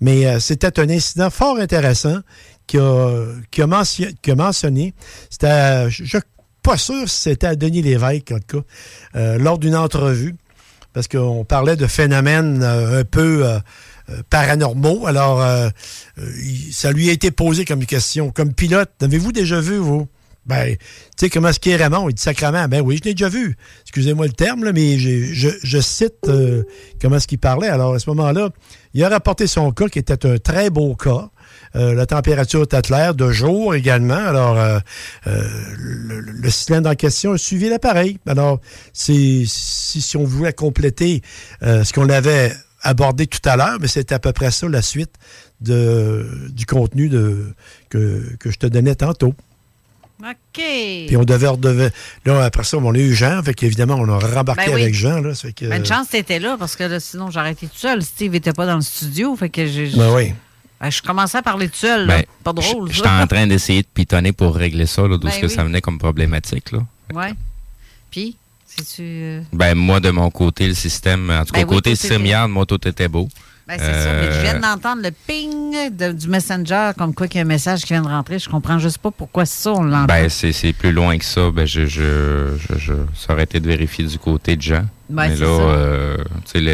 Mais 0.00 0.40
c'était 0.40 0.80
un 0.80 0.88
incident 0.90 1.30
fort 1.30 1.58
intéressant 1.58 2.18
qu'il 2.66 2.80
a, 2.80 3.34
qu'il 3.50 3.64
a 3.64 4.36
mentionné. 4.36 4.94
C'était, 5.30 5.90
je 5.90 6.18
pas 6.62 6.76
sûr 6.76 7.08
si 7.08 7.20
c'était 7.20 7.46
à 7.46 7.54
Denis 7.54 7.80
Lévesque, 7.80 8.32
en 8.32 8.40
tout 8.40 8.60
cas, 8.60 8.66
euh, 9.14 9.38
lors 9.38 9.56
d'une 9.56 9.76
entrevue, 9.76 10.34
parce 10.92 11.06
qu'on 11.06 11.44
parlait 11.44 11.76
de 11.76 11.86
phénomènes 11.86 12.60
euh, 12.62 13.02
un 13.02 13.04
peu 13.04 13.46
euh, 13.46 13.60
euh, 14.10 14.22
paranormaux. 14.30 15.06
Alors, 15.06 15.46
ça 16.72 16.90
lui 16.90 17.08
a 17.08 17.12
été 17.12 17.30
posé 17.30 17.64
comme 17.64 17.86
question. 17.86 18.30
Comme 18.30 18.52
pilote, 18.52 18.90
avez-vous 19.00 19.30
déjà 19.30 19.60
vu, 19.60 19.76
vous? 19.76 20.08
Ben, 20.44 20.74
tu 20.74 20.86
sais, 21.18 21.30
comment 21.30 21.48
est-ce 21.48 21.60
qu'il 21.60 21.72
est 21.72 21.76
Raymond? 21.76 22.08
Il 22.08 22.14
dit 22.14 22.22
sacrement. 22.22 22.66
Ben 22.66 22.80
oui, 22.80 22.98
je 22.98 23.04
l'ai 23.04 23.14
déjà 23.14 23.28
vu. 23.28 23.56
Excusez-moi 23.82 24.26
le 24.26 24.32
terme, 24.32 24.64
là, 24.64 24.72
mais 24.72 24.98
je, 24.98 25.50
je 25.62 25.80
cite 25.80 26.28
comment 27.00 27.16
est-ce 27.16 27.28
qu'il 27.28 27.38
parlait. 27.38 27.68
Alors, 27.68 27.94
à 27.94 27.98
ce 27.98 28.08
moment-là, 28.10 28.50
il 28.94 29.04
a 29.04 29.08
rapporté 29.08 29.46
son 29.46 29.70
cas, 29.72 29.88
qui 29.88 29.98
était 29.98 30.26
un 30.26 30.38
très 30.38 30.70
beau 30.70 30.94
cas. 30.96 31.30
Euh, 31.74 31.94
la 31.94 32.06
température 32.06 32.62
était 32.62 32.82
claire, 32.82 33.14
de 33.14 33.30
jour 33.32 33.74
également. 33.74 34.14
Alors, 34.14 34.58
euh, 34.58 34.78
euh, 35.26 35.42
le, 35.76 36.20
le 36.20 36.50
cylindre 36.50 36.90
en 36.90 36.94
question 36.94 37.32
a 37.32 37.38
suivi 37.38 37.68
l'appareil. 37.68 38.18
Alors, 38.26 38.60
si, 38.92 39.46
si 39.48 40.16
on 40.16 40.24
voulait 40.24 40.52
compléter 40.52 41.22
ce 41.62 41.92
qu'on 41.92 42.08
avait 42.08 42.52
abordé 42.82 43.26
tout 43.26 43.40
à 43.48 43.56
l'heure, 43.56 43.78
mais 43.80 43.88
c'est 43.88 44.12
à 44.12 44.18
peu 44.18 44.32
près 44.32 44.50
ça 44.50 44.68
la 44.68 44.82
suite 44.82 45.12
de, 45.60 46.26
du 46.50 46.66
contenu 46.66 47.08
de, 47.08 47.52
que, 47.88 48.22
que 48.38 48.50
je 48.50 48.58
te 48.58 48.66
donnais 48.66 48.94
tantôt. 48.94 49.34
OK. 50.22 50.34
Puis 50.54 51.16
on 51.16 51.24
devait, 51.24 51.48
redevait- 51.48 51.90
là, 52.24 52.44
après 52.44 52.64
ça, 52.64 52.78
on 52.78 52.94
a 52.94 52.98
eu 52.98 53.12
Jean, 53.14 53.42
fait 53.42 53.52
qu'évidemment, 53.52 53.96
on 53.96 54.08
a 54.08 54.18
rembarqué 54.18 54.66
Ben 54.70 54.74
oui. 54.76 54.82
avec 54.82 54.94
Jean, 54.94 55.20
là. 55.20 55.34
fait 55.34 55.52
que, 55.52 55.66
Ben, 55.66 55.76
une 55.80 55.84
chance 55.86 56.08
t'étais 56.08 56.38
là, 56.38 56.56
parce 56.58 56.74
que 56.74 56.84
là, 56.84 57.00
sinon, 57.00 57.30
j'aurais 57.30 57.52
été 57.52 57.66
tout 57.66 57.76
seul. 57.76 58.02
Steve 58.02 58.32
n'était 58.32 58.54
pas 58.54 58.64
dans 58.66 58.76
le 58.76 58.80
studio. 58.82 59.36
Fait 59.36 59.50
que 59.50 59.66
j'ai. 59.66 59.90
Ben 59.94 60.14
oui. 60.14 60.32
Ben, 60.80 60.90
je 60.90 61.00
commençais 61.02 61.38
à 61.38 61.42
parler 61.42 61.68
tout 61.68 61.76
seul. 61.76 62.06
Ben, 62.06 62.24
pas 62.44 62.52
drôle. 62.52 62.92
J'étais 62.92 63.08
en 63.08 63.26
train 63.26 63.46
d'essayer 63.46 63.82
de 63.82 63.88
pitonner 63.92 64.32
pour 64.32 64.54
régler 64.54 64.86
ça, 64.86 65.02
d'où 65.08 65.18
Ben 65.18 65.30
ce 65.30 65.38
que 65.40 65.46
oui. 65.46 65.52
ça 65.52 65.64
venait 65.64 65.80
comme 65.80 65.98
problématique. 65.98 66.72
Là. 66.72 66.80
Ouais. 67.14 67.32
Puis, 68.10 68.36
si 68.66 68.84
tu. 68.84 69.02
euh, 69.02 69.40
Ben, 69.52 69.74
moi, 69.74 70.00
de 70.00 70.10
mon 70.10 70.30
côté, 70.30 70.68
le 70.68 70.74
système, 70.74 71.30
en 71.30 71.44
tout 71.44 71.52
cas, 71.52 71.60
Ben 71.62 71.68
oui, 71.68 71.74
côté 71.76 71.94
StreamYard, 71.96 72.48
moi, 72.50 72.66
tout 72.66 72.86
était 72.86 73.08
beau. 73.08 73.28
Ben, 73.68 73.76
c'est 73.80 74.02
ça. 74.04 74.12
Mais 74.12 74.32
je 74.32 74.40
viens 74.42 74.54
Euh, 74.56 74.60
d'entendre 74.60 75.02
le 75.02 75.10
ping 75.10 75.90
de- 75.90 76.12
du 76.12 76.28
Messenger, 76.28 76.92
comme 76.96 77.12
quoi 77.14 77.26
qu'il 77.26 77.38
y 77.38 77.42
a 77.42 77.44
un 77.44 77.48
message 77.48 77.80
qui 77.80 77.88
vient 77.94 78.02
de 78.02 78.06
rentrer. 78.06 78.38
Je 78.38 78.48
comprends 78.48 78.78
juste 78.78 78.98
pas 78.98 79.10
pourquoi 79.10 79.44
ça, 79.44 79.72
on 79.72 79.82
l'entend. 79.82 80.06
Ben, 80.06 80.28
c'est 80.28 80.52
c'est 80.52 80.72
plus 80.72 80.92
loin 80.92 81.18
que 81.18 81.24
ça. 81.24 81.50
Ben, 81.50 81.66
je, 81.66 81.84
je, 81.86 82.56
je, 82.58 82.78
je- 82.78 82.92
ça 83.16 83.32
aurait 83.32 83.42
été 83.42 83.58
de 83.58 83.66
vérifier 83.66 84.04
du 84.04 84.18
côté 84.20 84.54
de 84.54 84.62
Jean. 84.62 84.84
Ben, 85.10 85.28
Mais 85.30 85.36
c'est 85.36 85.42
là, 85.42 85.48
euh, 85.48 86.16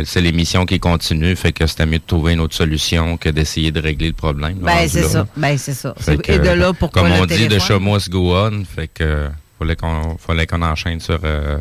c'est 0.04 0.20
l'émission 0.20 0.66
qui 0.66 0.78
continue, 0.80 1.34
fait 1.34 1.52
que 1.52 1.66
c'était 1.66 1.86
mieux 1.86 1.98
de 1.98 2.04
trouver 2.06 2.34
une 2.34 2.40
autre 2.40 2.54
solution 2.54 3.16
que 3.16 3.30
d'essayer 3.30 3.70
de 3.72 3.80
régler 3.80 4.08
le 4.08 4.12
problème. 4.14 4.58
Ben, 4.60 4.86
c'est 4.86 5.02
ça. 5.04 5.26
Ben, 5.34 5.56
c'est 5.56 5.74
ça. 5.74 5.94
C'est- 5.98 6.28
Et 6.28 6.38
de 6.38 6.48
là, 6.50 6.72
pourquoi 6.74 7.02
Comme 7.02 7.10
le 7.12 7.20
on 7.22 7.26
dit, 7.26 7.48
de 7.48 7.58
show 7.58 7.80
must 7.80 8.10
go 8.10 8.34
on, 8.36 8.64
fait 8.64 8.88
que 8.88 9.28
fallait 9.58 9.76
qu'on 9.76 10.18
fallait 10.18 10.46
qu'on 10.46 10.60
enchaîne 10.62 11.00
sur 11.00 11.18
euh, 11.24 11.58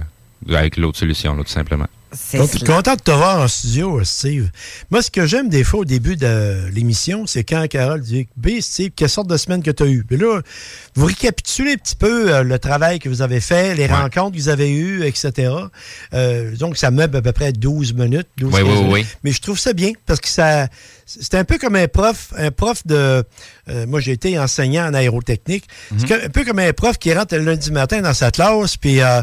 avec 0.49 0.75
l'autre 0.75 0.97
solution, 0.99 1.35
là, 1.35 1.43
tout 1.43 1.49
simplement. 1.49 1.87
Cont- 2.31 2.47
Content 2.65 2.95
de 2.95 3.01
te 3.01 3.11
voir 3.11 3.39
en 3.41 3.47
studio, 3.47 4.03
Steve. 4.03 4.49
Moi, 4.89 5.01
ce 5.01 5.09
que 5.09 5.25
j'aime 5.25 5.47
des 5.47 5.63
fois 5.63 5.81
au 5.81 5.85
début 5.85 6.17
de 6.17 6.57
l'émission, 6.73 7.25
c'est 7.25 7.45
quand 7.45 7.65
Carole 7.69 8.01
dit 8.01 8.27
B, 8.35 8.59
Steve, 8.59 8.91
quelle 8.95 9.09
sorte 9.09 9.27
de 9.27 9.37
semaine 9.37 9.63
que 9.63 9.71
tu 9.71 9.83
as 9.83 9.87
eu? 9.87 10.03
Puis 10.03 10.17
là, 10.17 10.41
vous 10.95 11.05
récapitulez 11.05 11.71
un 11.73 11.77
petit 11.77 11.95
peu 11.95 12.33
euh, 12.33 12.43
le 12.43 12.59
travail 12.59 12.99
que 12.99 13.07
vous 13.07 13.21
avez 13.21 13.39
fait, 13.39 13.75
les 13.75 13.87
rencontres 13.87 14.35
que 14.35 14.41
vous 14.41 14.49
avez 14.49 14.69
eues, 14.71 15.05
etc. 15.05 15.53
Euh, 16.13 16.53
donc, 16.57 16.77
ça 16.77 16.91
meuble 16.91 17.15
à 17.17 17.21
peu 17.21 17.31
près 17.31 17.53
12 17.53 17.93
minutes. 17.93 18.27
12 18.37 18.53
Oui, 18.53 18.59
15 18.61 18.67
oui, 18.69 18.75
minutes. 18.75 18.93
oui. 18.93 19.05
Mais 19.23 19.31
je 19.31 19.41
trouve 19.41 19.57
ça 19.59 19.71
bien 19.71 19.91
parce 20.05 20.19
que 20.19 20.27
ça. 20.29 20.67
C'est 21.05 21.35
un 21.35 21.43
peu 21.43 21.57
comme 21.57 21.75
un 21.75 21.89
prof, 21.89 22.33
un 22.37 22.51
prof 22.51 22.85
de. 22.87 23.23
euh, 23.69 23.85
moi, 23.85 23.99
j'ai 23.99 24.13
été 24.13 24.39
enseignant 24.39 24.87
en 24.87 24.93
aérotechnique. 24.93 25.65
Mhm. 25.91 25.99
C'est 25.99 26.07
que- 26.07 26.25
un 26.25 26.29
peu 26.29 26.45
comme 26.45 26.59
un 26.59 26.71
prof 26.71 26.97
qui 26.97 27.13
rentre 27.13 27.35
le 27.35 27.43
lundi 27.43 27.69
matin 27.71 28.01
dans 28.01 28.13
sa 28.13 28.31
classe. 28.31 28.77
Puis, 28.77 29.01
euh, 29.01 29.21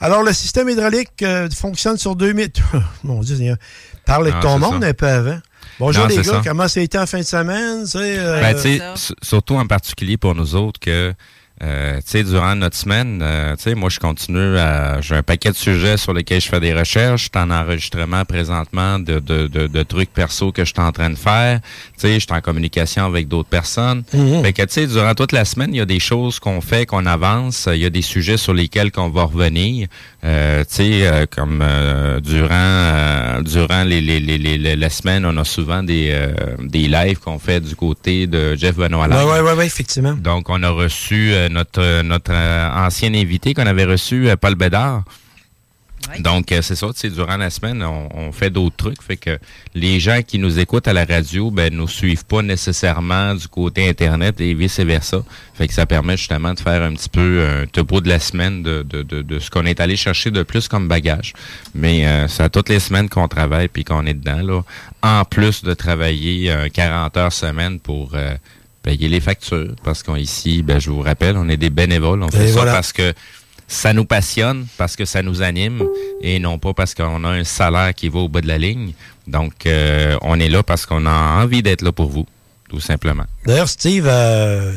alors, 0.00 0.22
le 0.22 0.32
système 0.32 0.68
hydraulique 0.70 1.10
euh, 1.22 1.48
fonctionne 1.50 1.98
sur 1.98 2.16
2000. 2.34 2.50
Mon 3.04 3.20
Dieu, 3.20 3.36
Seigneur. 3.36 3.56
parle 4.04 4.28
avec 4.28 4.40
ton 4.40 4.58
monde 4.58 4.82
ça. 4.82 4.88
un 4.88 4.94
peu 4.94 5.06
avant. 5.08 5.38
Bonjour 5.78 6.02
Non, 6.04 6.08
les 6.08 6.16
gars, 6.16 6.22
ça. 6.24 6.42
comment 6.44 6.68
ça 6.68 6.80
a 6.80 6.82
été 6.82 6.98
en 6.98 7.06
fin 7.06 7.18
de 7.18 7.22
semaine? 7.24 7.86
sais, 7.86 7.98
euh, 8.18 8.40
Ben, 8.40 8.54
tu 8.54 8.60
sais, 8.62 8.76
s- 8.94 9.12
surtout 9.22 9.56
en 9.56 9.66
particulier 9.66 10.16
pour 10.16 10.34
nous 10.34 10.54
autres 10.54 10.80
que, 10.80 11.12
euh, 11.62 11.96
tu 11.96 12.02
sais, 12.06 12.22
durant 12.24 12.54
notre 12.54 12.76
semaine, 12.76 13.20
euh, 13.22 13.56
tu 13.56 13.62
sais, 13.62 13.74
moi, 13.74 13.88
je 13.88 13.98
continue 13.98 14.58
à, 14.58 15.00
j'ai 15.00 15.14
un 15.14 15.22
paquet 15.22 15.50
de 15.50 15.56
sujets 15.56 15.96
sur 15.96 16.12
lesquels 16.12 16.40
je 16.42 16.48
fais 16.48 16.60
des 16.60 16.74
recherches. 16.74 17.22
Je 17.22 17.28
suis 17.34 17.44
en 17.44 17.50
enregistrement 17.50 18.24
présentement 18.26 18.98
de, 18.98 19.20
de, 19.20 19.46
de, 19.46 19.66
de 19.66 19.82
trucs 19.82 20.12
perso 20.12 20.52
que 20.52 20.64
je 20.64 20.72
suis 20.72 20.82
en 20.82 20.92
train 20.92 21.08
de 21.10 21.14
faire. 21.16 21.60
Tu 21.94 22.00
sais, 22.00 22.14
je 22.14 22.18
suis 22.20 22.32
en 22.32 22.40
communication 22.42 23.06
avec 23.06 23.26
d'autres 23.28 23.48
personnes. 23.48 24.02
Mhm. 24.12 24.42
Fait 24.42 24.52
que, 24.52 24.62
tu 24.62 24.68
sais, 24.74 24.86
durant 24.86 25.14
toute 25.14 25.32
la 25.32 25.44
semaine, 25.46 25.72
il 25.72 25.78
y 25.78 25.80
a 25.80 25.86
des 25.86 26.00
choses 26.00 26.38
qu'on 26.38 26.60
fait, 26.60 26.84
qu'on 26.84 27.06
avance. 27.06 27.68
Il 27.72 27.80
y 27.80 27.86
a 27.86 27.90
des 27.90 28.02
sujets 28.02 28.36
sur 28.36 28.52
lesquels 28.52 28.92
qu'on 28.92 29.08
va 29.08 29.24
revenir. 29.24 29.88
Euh, 30.24 30.60
tu 30.64 30.74
sais, 30.74 31.06
euh, 31.06 31.24
comme 31.30 31.60
euh, 31.62 32.20
durant 32.20 32.48
euh, 32.52 33.42
durant 33.42 33.84
les, 33.84 34.00
les, 34.00 34.20
les, 34.20 34.38
les, 34.38 34.58
les- 34.58 34.76
la 34.76 34.90
semaine, 34.90 35.24
on 35.24 35.36
a 35.36 35.44
souvent 35.44 35.82
des, 35.82 36.08
euh, 36.12 36.34
des 36.60 36.88
lives 36.88 37.18
qu'on 37.20 37.38
fait 37.38 37.60
du 37.60 37.74
côté 37.76 38.26
de 38.26 38.54
Jeff 38.56 38.76
Benoît. 38.76 39.06
Ouais, 39.08 39.40
ouais, 39.40 39.52
ouais, 39.52 39.66
effectivement. 39.66 40.12
Donc, 40.14 40.50
on 40.50 40.62
a 40.62 40.68
reçu 40.70 41.30
euh, 41.32 41.45
notre 41.48 42.02
notre 42.02 42.32
euh, 42.32 42.70
ancien 42.70 43.12
invité 43.14 43.54
qu'on 43.54 43.66
avait 43.66 43.84
reçu, 43.84 44.28
euh, 44.28 44.36
Paul 44.36 44.54
Bédard. 44.54 45.04
Donc, 46.20 46.52
euh, 46.52 46.62
c'est 46.62 46.76
ça, 46.76 46.86
tu 46.88 47.00
sais, 47.00 47.10
durant 47.10 47.36
la 47.36 47.50
semaine, 47.50 47.82
on, 47.82 48.08
on 48.14 48.32
fait 48.32 48.50
d'autres 48.50 48.76
trucs. 48.76 49.02
Fait 49.02 49.16
que 49.16 49.38
les 49.74 49.98
gens 49.98 50.20
qui 50.22 50.38
nous 50.38 50.58
écoutent 50.58 50.86
à 50.86 50.92
la 50.92 51.04
radio, 51.04 51.50
ben, 51.50 51.74
nous 51.74 51.88
suivent 51.88 52.24
pas 52.24 52.42
nécessairement 52.42 53.34
du 53.34 53.48
côté 53.48 53.88
Internet 53.88 54.40
et 54.40 54.54
vice-versa. 54.54 55.24
Fait 55.54 55.66
que 55.66 55.74
ça 55.74 55.84
permet 55.84 56.16
justement 56.16 56.54
de 56.54 56.60
faire 56.60 56.82
un 56.82 56.94
petit 56.94 57.08
peu 57.08 57.44
un 57.44 57.66
topo 57.66 58.00
de 58.00 58.08
la 58.08 58.20
semaine 58.20 58.62
de, 58.62 58.82
de, 58.82 59.02
de, 59.02 59.22
de 59.22 59.38
ce 59.38 59.50
qu'on 59.50 59.66
est 59.66 59.80
allé 59.80 59.96
chercher 59.96 60.30
de 60.30 60.42
plus 60.42 60.68
comme 60.68 60.86
bagage. 60.86 61.32
Mais 61.74 62.06
euh, 62.06 62.28
c'est 62.28 62.44
à 62.44 62.48
toutes 62.48 62.68
les 62.68 62.80
semaines 62.80 63.08
qu'on 63.08 63.28
travaille 63.28 63.68
puis 63.68 63.84
qu'on 63.84 64.06
est 64.06 64.14
dedans, 64.14 64.42
là. 64.42 64.62
En 65.02 65.24
plus 65.24 65.62
de 65.62 65.74
travailler 65.74 66.50
euh, 66.50 66.68
40 66.72 67.16
heures 67.16 67.32
semaine 67.32 67.80
pour 67.80 68.12
euh, 68.14 68.34
payer 68.86 69.08
les 69.08 69.20
factures. 69.20 69.74
Parce 69.82 70.02
qu'ici, 70.02 70.62
ben, 70.62 70.78
je 70.78 70.90
vous 70.90 71.00
rappelle, 71.02 71.36
on 71.36 71.48
est 71.50 71.56
des 71.58 71.70
bénévoles. 71.70 72.22
On 72.22 72.30
fait 72.30 72.44
Et 72.44 72.48
ça 72.48 72.52
voilà. 72.54 72.72
parce 72.72 72.92
que 72.92 73.12
ça 73.68 73.92
nous 73.92 74.04
passionne, 74.04 74.66
parce 74.78 74.94
que 74.94 75.04
ça 75.04 75.22
nous 75.22 75.42
anime, 75.42 75.82
et 76.22 76.38
non 76.38 76.58
pas 76.58 76.72
parce 76.72 76.94
qu'on 76.94 77.24
a 77.24 77.28
un 77.30 77.42
salaire 77.44 77.92
qui 77.94 78.08
va 78.08 78.20
au 78.20 78.28
bout 78.28 78.40
de 78.40 78.46
la 78.46 78.58
ligne. 78.58 78.92
Donc, 79.26 79.66
euh, 79.66 80.16
on 80.22 80.38
est 80.38 80.48
là 80.48 80.62
parce 80.62 80.86
qu'on 80.86 81.04
a 81.04 81.42
envie 81.42 81.62
d'être 81.64 81.82
là 81.82 81.90
pour 81.90 82.08
vous, 82.08 82.26
tout 82.70 82.78
simplement. 82.80 83.24
D'ailleurs, 83.44 83.68
Steve, 83.68 84.06
euh, 84.08 84.72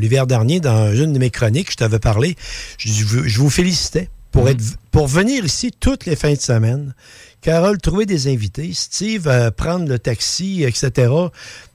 l'hiver 0.00 0.26
dernier, 0.26 0.58
dans 0.58 0.92
une 0.92 1.12
de 1.12 1.20
mes 1.20 1.30
chroniques, 1.30 1.70
je 1.70 1.76
t'avais 1.76 2.00
parlé, 2.00 2.34
je, 2.78 3.04
vous- 3.04 3.28
je 3.28 3.38
vous 3.38 3.48
félicitais 3.50 4.08
pour, 4.32 4.48
être, 4.48 4.60
pour 4.90 5.06
venir 5.06 5.44
ici 5.44 5.70
toutes 5.78 6.04
les 6.06 6.16
fins 6.16 6.34
de 6.34 6.40
semaine. 6.40 6.94
Carole, 7.42 7.78
trouver 7.78 8.06
des 8.06 8.26
invités, 8.26 8.72
Steve, 8.74 9.28
euh, 9.28 9.50
prendre 9.52 9.88
le 9.88 9.98
taxi, 10.00 10.64
etc. 10.64 11.08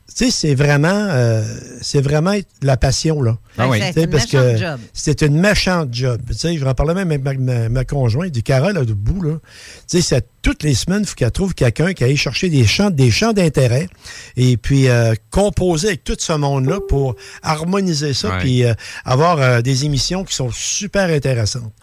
Tu 0.07 0.25
sais, 0.25 0.31
c'est 0.31 0.53
vraiment, 0.55 0.87
euh, 1.09 1.43
c'est 1.81 1.99
vraiment 1.99 2.35
la 2.61 2.77
passion, 2.77 3.21
là. 3.23 3.37
Ah 3.57 3.67
oui. 3.67 3.79
C'est 3.81 3.93
Tu 3.93 3.99
sais, 4.01 4.03
une 4.05 4.11
méchante 4.11 4.57
job. 4.57 4.79
C'était 4.93 5.25
une 5.25 5.39
méchante 5.39 5.89
job. 5.93 6.21
Tu 6.27 6.33
sais, 6.35 6.57
je 6.57 6.63
en 6.65 6.73
parlais 6.75 6.93
même 6.93 7.09
avec 7.11 7.23
ma, 7.23 7.33
ma, 7.33 7.69
ma 7.69 7.85
conjointe, 7.85 8.31
du 8.31 8.43
Carole, 8.43 8.73
là, 8.75 8.85
debout, 8.85 9.21
là. 9.23 9.39
Tu 9.89 9.97
sais, 9.97 10.01
c'est 10.01 10.27
toutes 10.43 10.61
les 10.61 10.75
semaines, 10.75 11.01
il 11.01 11.07
faut 11.07 11.15
qu'elle 11.15 11.31
trouve 11.31 11.55
quelqu'un 11.55 11.93
qui 11.93 12.03
aille 12.03 12.17
chercher 12.17 12.49
des 12.49 12.67
champs, 12.67 12.91
des 12.91 13.09
champs 13.09 13.33
d'intérêt 13.33 13.87
et 14.37 14.57
puis 14.57 14.89
euh, 14.89 15.15
composer 15.31 15.87
avec 15.87 16.03
tout 16.03 16.15
ce 16.19 16.33
monde-là 16.33 16.79
pour 16.87 17.15
harmoniser 17.41 18.13
ça 18.13 18.29
Ouais. 18.29 18.39
puis 18.39 18.63
euh, 18.63 18.73
avoir 19.05 19.41
euh, 19.41 19.61
des 19.61 19.85
émissions 19.85 20.23
qui 20.23 20.35
sont 20.35 20.51
super 20.51 21.09
intéressantes. 21.09 21.73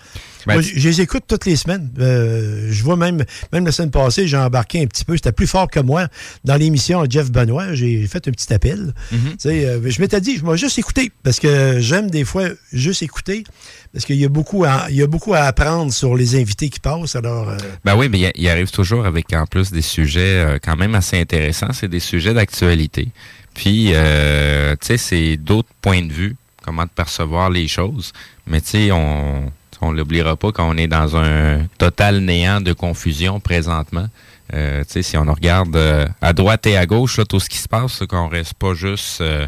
Ben, 0.46 0.54
Moi, 0.54 0.62
je 0.62 0.88
les 0.88 1.00
écoute 1.00 1.24
toutes 1.28 1.46
les 1.46 1.56
semaines. 1.56 1.90
Euh, 1.98 2.68
je 2.70 2.82
vois 2.82 2.96
même, 2.96 3.24
même 3.52 3.64
la 3.66 3.72
semaine 3.72 3.90
passée, 3.90 4.26
j'ai 4.26 4.36
embarqué 4.36 4.82
un 4.82 4.86
petit 4.86 5.04
peu. 5.04 5.16
C'était 5.16 5.32
plus 5.32 5.46
fort 5.46 5.68
que 5.70 5.80
moi 5.80 6.08
dans 6.44 6.56
l'émission 6.56 7.04
Jeff 7.08 7.30
Benoît. 7.30 7.74
J'ai 7.74 8.06
fait 8.06 8.26
un 8.28 8.30
petit 8.32 8.52
appel. 8.52 8.92
Tu 9.10 9.16
sais, 9.38 9.64
euh, 9.66 9.80
je 9.90 10.00
m'étais 10.00 10.20
dit, 10.20 10.36
je 10.38 10.44
vais 10.46 10.56
juste 10.56 10.78
écouter 10.78 11.12
parce 11.22 11.38
que 11.40 11.78
j'aime 11.80 12.10
des 12.10 12.24
fois 12.24 12.48
juste 12.72 13.02
écouter 13.02 13.44
parce 13.92 14.04
qu'il 14.04 14.16
y 14.16 14.24
a 14.24 14.28
beaucoup 14.28 14.64
à, 14.64 14.86
il 14.90 14.96
y 14.96 15.02
a 15.02 15.06
beaucoup 15.06 15.34
à 15.34 15.40
apprendre 15.40 15.92
sur 15.92 16.16
les 16.16 16.34
invités 16.40 16.68
qui 16.70 16.80
passent. 16.80 17.14
Alors, 17.16 17.48
euh, 17.50 17.56
Ben 17.84 17.94
oui, 17.96 18.08
mais 18.08 18.32
il- 18.34 18.48
arrive 18.48 18.70
toujours 18.70 19.04
avec 19.06 19.32
en 19.34 19.46
plus 19.46 19.70
des 19.70 19.82
sujets 19.82 20.58
quand 20.62 20.76
même 20.76 20.94
assez 20.94 21.18
intéressants. 21.20 21.72
C'est 21.72 21.88
des 21.88 22.00
sujets 22.00 22.34
d'actualité. 22.34 23.08
Puis, 23.54 23.92
tu 23.92 24.86
sais, 24.86 24.96
c'est 24.96 25.36
d'autres 25.36 25.68
points 25.82 26.02
de 26.02 26.12
vue, 26.12 26.36
comment 26.64 26.84
de 26.84 26.90
percevoir 26.90 27.50
les 27.50 27.68
choses. 27.68 28.12
Mais 28.46 28.60
tu 28.60 28.68
sais, 28.68 28.92
on 28.92 29.52
on 29.82 29.92
l'oubliera 29.92 30.36
pas 30.36 30.52
quand 30.52 30.68
on 30.68 30.76
est 30.76 30.86
dans 30.86 31.16
un 31.16 31.66
total 31.76 32.20
néant 32.20 32.60
de 32.60 32.72
confusion 32.72 33.40
présentement. 33.40 34.06
Euh, 34.54 34.82
tu 34.84 34.92
sais, 34.92 35.02
si 35.02 35.16
on 35.16 35.24
regarde 35.24 35.74
euh, 35.76 36.06
à 36.20 36.32
droite 36.32 36.66
et 36.66 36.76
à 36.76 36.86
gauche, 36.86 37.18
là, 37.18 37.24
tout 37.24 37.40
ce 37.40 37.48
qui 37.48 37.58
se 37.58 37.68
passe, 37.68 37.94
c'est 37.98 38.06
qu'on 38.06 38.28
reste 38.28 38.54
pas 38.54 38.74
juste 38.74 39.20
euh, 39.20 39.46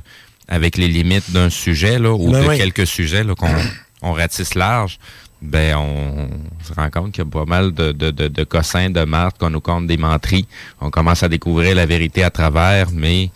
avec 0.48 0.76
les 0.76 0.88
limites 0.88 1.30
d'un 1.30 1.50
sujet 1.50 1.98
là, 1.98 2.12
ou 2.12 2.30
Ben 2.30 2.42
de 2.42 2.48
oui. 2.48 2.58
quelques 2.58 2.86
sujets 2.86 3.22
là, 3.22 3.34
qu'on 3.34 3.48
on 4.02 4.12
ratisse 4.12 4.54
large. 4.54 4.98
Ben, 5.42 5.76
on 5.76 6.28
se 6.62 6.72
rend 6.72 6.88
compte 6.88 7.12
qu'il 7.12 7.22
y 7.22 7.26
a 7.26 7.30
pas 7.30 7.44
mal 7.44 7.72
de, 7.72 7.92
de, 7.92 8.10
de, 8.10 8.28
de 8.28 8.44
cossins, 8.44 8.88
de 8.88 9.04
marques 9.04 9.38
qu'on 9.38 9.50
nous 9.50 9.60
compte 9.60 9.86
des 9.86 9.98
menteries. 9.98 10.46
On 10.80 10.90
commence 10.90 11.22
à 11.22 11.28
découvrir 11.28 11.74
la 11.74 11.84
vérité 11.84 12.24
à 12.24 12.30
travers, 12.30 12.86
mais 12.90 13.30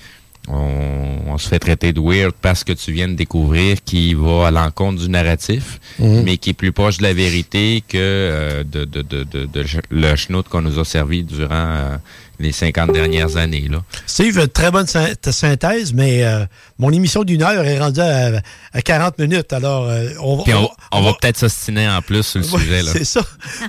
on, 0.51 1.33
on 1.33 1.39
se 1.39 1.49
fait 1.49 1.59
traiter 1.59 1.93
de 1.93 2.01
weird 2.01 2.33
parce 2.41 2.65
que 2.65 2.73
tu 2.73 2.93
viens 2.93 3.09
de 3.09 3.15
découvrir 3.15 3.77
qui 3.85 4.15
va 4.15 4.49
à 4.49 4.51
l'encontre 4.51 5.01
du 5.03 5.09
narratif, 5.09 5.79
Mhm. 5.99 6.23
mais 6.25 6.37
qui 6.37 6.51
est 6.51 6.55
plus 6.55 6.73
proche 6.73 6.99
de 6.99 7.03
la 7.03 7.13
vérité 7.13 7.83
que 7.87 7.97
euh, 7.99 8.65
de, 8.65 8.85
de, 8.85 9.03
de, 9.03 9.25
de, 9.25 9.47
de 9.47 9.65
le 9.91 10.17
schnout 10.17 10.49
qu'on 10.49 10.63
nous 10.63 10.79
a 10.79 10.85
servi 10.85 11.23
durant 11.25 11.49
euh, 11.53 11.97
les 12.39 12.53
50 12.53 12.93
dernières 12.93 13.37
années. 13.37 13.67
Là. 13.69 13.83
Steve, 14.07 14.47
très 14.49 14.71
bonne 14.71 14.87
synthèse, 14.87 15.93
mais 15.93 16.25
euh, 16.25 16.45
mon 16.79 16.91
émission 16.93 17.25
d'une 17.25 17.43
heure 17.43 17.65
est 17.65 17.79
rendue 17.79 18.01
à, 18.01 18.41
à 18.73 18.83
40 18.83 19.19
minutes. 19.19 19.53
Alors, 19.53 19.89
euh, 19.89 20.09
on, 20.21 20.45
on, 20.47 20.69
on- 20.93 21.03
va 21.03 21.13
peut-être 21.21 21.39
s'ostiner 21.39 21.89
en 21.89 22.01
plus 22.01 22.23
sur 22.23 22.39
le 22.41 22.45
sujet. 22.59 22.83
Là. 22.83 22.93
C'est 22.93 23.05
ça. 23.05 23.23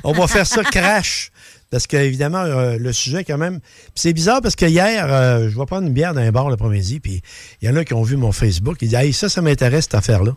On 0.03 0.11
va 0.11 0.27
faire 0.27 0.45
ça 0.45 0.63
crash. 0.63 1.31
Parce 1.71 1.85
qu'évidemment, 1.85 2.39
euh, 2.39 2.77
le 2.79 2.91
sujet, 2.91 3.23
quand 3.23 3.37
même. 3.37 3.59
C'est 3.93 4.13
bizarre 4.13 4.41
parce 4.41 4.55
que 4.55 4.65
hier, 4.65 5.05
euh, 5.13 5.49
je 5.49 5.57
vais 5.59 5.65
prendre 5.65 5.85
une 5.87 5.93
bière 5.93 6.13
dans 6.15 6.21
un 6.21 6.31
bar 6.31 6.49
l'après-midi, 6.49 6.99
puis 6.99 7.21
il 7.61 7.67
y 7.67 7.71
en 7.71 7.75
a 7.75 7.85
qui 7.85 7.93
ont 7.93 8.01
vu 8.03 8.17
mon 8.17 8.31
Facebook. 8.31 8.77
Ils 8.81 8.89
disent 8.89 8.97
Hey, 8.97 9.13
ça, 9.13 9.29
ça 9.29 9.41
m'intéresse, 9.41 9.83
cette 9.83 9.95
affaire-là. 9.95 10.35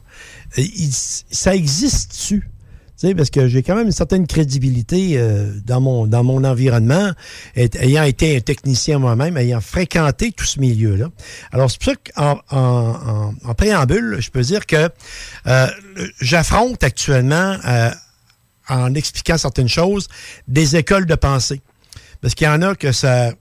Euh, 0.59 0.63
ça 1.31 1.55
existe-tu? 1.57 2.41
Tu 3.01 3.09
sais, 3.09 3.15
parce 3.15 3.31
que 3.31 3.49
j'ai 3.49 3.63
quand 3.63 3.75
même 3.75 3.87
une 3.87 3.93
certaine 3.93 4.27
crédibilité 4.27 5.15
euh, 5.17 5.51
dans, 5.65 5.81
mon, 5.81 6.07
dans 6.07 6.23
mon 6.23 6.45
environnement, 6.45 7.11
ayant 7.57 8.05
été 8.05 8.37
un 8.37 8.41
technicien 8.41 8.99
moi-même, 8.99 9.37
ayant 9.39 9.63
fréquenté 9.63 10.31
tout 10.31 10.45
ce 10.45 10.61
milieu-là. 10.61 11.09
Alors, 11.51 11.71
c'est 11.71 11.81
pour 11.83 11.93
ça 11.95 11.99
qu'en 12.15 12.41
en, 12.51 12.59
en- 12.61 13.35
en 13.51 13.55
préambule, 13.55 14.19
je 14.21 14.31
peux 14.31 14.43
dire 14.43 14.67
que 14.67 14.91
euh, 15.47 15.67
j'affronte 16.21 16.85
actuellement, 16.85 17.57
euh, 17.67 17.91
en 18.69 18.95
expliquant 18.95 19.39
certaines 19.39 19.69
choses, 19.69 20.09
des 20.49 20.77
écoles 20.77 21.07
de 21.07 21.15
pensée. 21.15 21.61
Parce 22.21 22.35
qu'il 22.35 22.47
y 22.47 22.51
en 22.51 22.63
a 22.63 22.75
que 22.75 22.93
ça, 22.93 23.33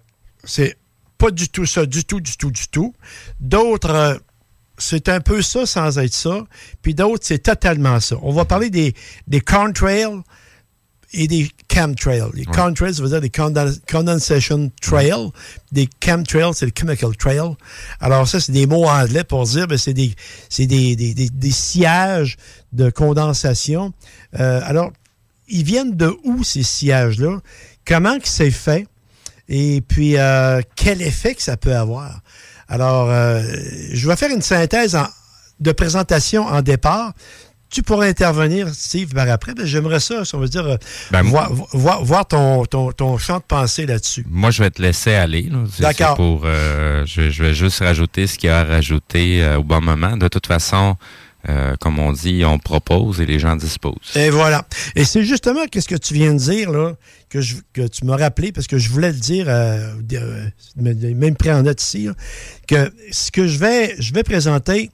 c'est 0.44 0.78
pas 1.18 1.32
du 1.32 1.50
tout 1.50 1.66
ça, 1.66 1.86
du 1.86 2.04
tout, 2.04 2.20
du 2.20 2.36
tout, 2.36 2.50
du 2.52 2.68
tout. 2.68 2.96
D'autres, 3.40 3.92
euh, 3.92 4.16
c'est 4.78 5.08
un 5.10 5.20
peu 5.22 5.44
ça 5.44 5.68
sans 5.68 6.00
être 6.00 6.14
ça. 6.14 6.46
Puis 6.82 6.96
d'autres, 6.96 7.24
c'est 7.26 7.44
totalement 7.44 8.00
ça. 8.00 8.16
On 8.24 8.32
va 8.34 8.46
parler 8.46 8.72
des, 8.72 8.96
des 9.28 9.40
contrails 9.42 10.22
et 11.14 11.28
des 11.28 11.52
chemtrails. 11.72 12.24
Les 12.34 12.46
contrails, 12.46 12.96
ça 12.96 13.04
veut 13.04 13.10
dire 13.10 13.22
des 13.22 13.30
conden- 13.30 13.80
condensation 13.88 14.72
trail. 14.82 15.14
Des 15.72 15.88
chemtrails, 16.04 16.54
c'est 16.56 16.66
le 16.66 16.72
chemical 16.76 17.16
trail. 17.18 17.42
Alors 18.00 18.28
ça, 18.28 18.40
c'est 18.40 18.54
des 18.54 18.66
mots 18.66 18.88
anglais 18.88 19.24
pour 19.24 19.44
dire, 19.44 19.68
ben, 19.68 19.78
c'est 19.78 19.94
des, 19.94 20.16
c'est 20.50 20.66
des, 20.66 20.96
des, 20.96 21.14
des, 21.14 21.30
des 21.30 21.52
sillages 21.52 22.38
de 22.72 22.90
condensation. 22.90 23.94
Euh, 24.40 24.62
alors, 24.64 24.92
ils 25.52 25.64
viennent 25.64 25.96
de 25.96 26.16
où 26.24 26.44
ces 26.44 26.64
sillages-là? 26.64 27.40
Comment 27.86 28.18
que 28.20 28.28
c'est 28.28 28.52
fait? 28.52 28.88
Et 29.50 29.82
puis, 29.82 30.18
euh, 30.18 30.62
quel 30.76 31.02
effet 31.02 31.36
que 31.36 31.42
ça 31.42 31.58
peut 31.58 31.76
avoir? 31.76 32.22
Alors, 32.70 33.10
euh, 33.10 33.44
je 33.92 34.08
vais 34.08 34.16
faire 34.16 34.32
une 34.32 34.42
synthèse 34.42 34.96
en- 34.96 35.08
de 35.60 35.72
présentation 35.74 36.46
en 36.48 36.62
départ. 36.62 37.14
Tu 37.70 37.84
pourrais 37.84 38.10
intervenir, 38.10 38.68
Steve, 38.74 39.14
par 39.14 39.30
après. 39.30 39.54
Ben, 39.54 39.66
J'aimerais 39.66 40.00
ça, 40.02 40.26
si 40.26 40.36
on 40.36 40.40
veut 40.40 40.50
dire, 40.50 40.66
euh, 40.66 40.76
Ben, 41.12 41.22
voir, 41.24 41.52
voir- 41.74 42.04
voir 42.04 42.26
ton, 42.26 42.66
ton, 42.66 42.92
ton 42.92 43.18
champ 43.18 43.38
de 43.38 43.44
pensée 43.44 43.86
là-dessus. 43.86 44.26
Moi, 44.30 44.52
je 44.52 44.64
vais 44.64 44.70
te 44.72 44.82
laisser 44.82 45.14
aller. 45.14 45.50
D'accord. 45.80 46.16
Pour, 46.16 46.42
euh, 46.46 47.06
je, 47.06 47.30
je 47.30 47.44
vais 47.44 47.54
juste 47.54 47.80
rajouter 47.80 48.28
ce 48.28 48.38
qu'il 48.38 48.48
y 48.48 48.52
a 48.52 48.60
à 48.60 48.64
rajouter 48.66 49.56
au 49.58 49.64
bon 49.64 49.82
moment. 49.82 50.18
De 50.18 50.28
toute 50.28 50.48
façon, 50.48 50.96
euh, 51.50 51.76
comme 51.80 51.98
on 51.98 52.14
dit, 52.14 52.44
on 52.46 52.60
propose 52.60 53.20
et 53.20 53.26
les 53.26 53.40
gens 53.40 53.56
disposent. 53.56 54.16
Et 54.16 54.30
voilà. 54.30 54.66
Et 54.96 55.04
c'est 55.06 55.24
justement 55.24 55.66
qu'est-ce 55.66 55.88
que 55.88 55.96
tu 55.96 56.14
viens 56.14 56.34
de 56.34 56.40
dire, 56.40 56.72
là, 56.72 56.94
que, 57.30 57.88
tu 57.88 58.06
m'as 58.06 58.18
rappelé, 58.18 58.52
parce 58.52 58.68
que 58.68 58.78
je 58.78 58.90
voulais 58.90 59.12
le 59.12 59.18
dire, 59.18 59.46
euh, 59.50 59.96
euh, 60.14 60.50
même 60.78 61.36
pris 61.36 61.52
en 61.52 61.64
note 61.64 61.82
ici, 61.82 62.10
que 62.68 62.92
ce 63.12 63.32
que 63.32 63.48
je 63.48 63.58
vais, 63.58 63.96
je 64.00 64.14
vais 64.14 64.24
présenter, 64.24 64.92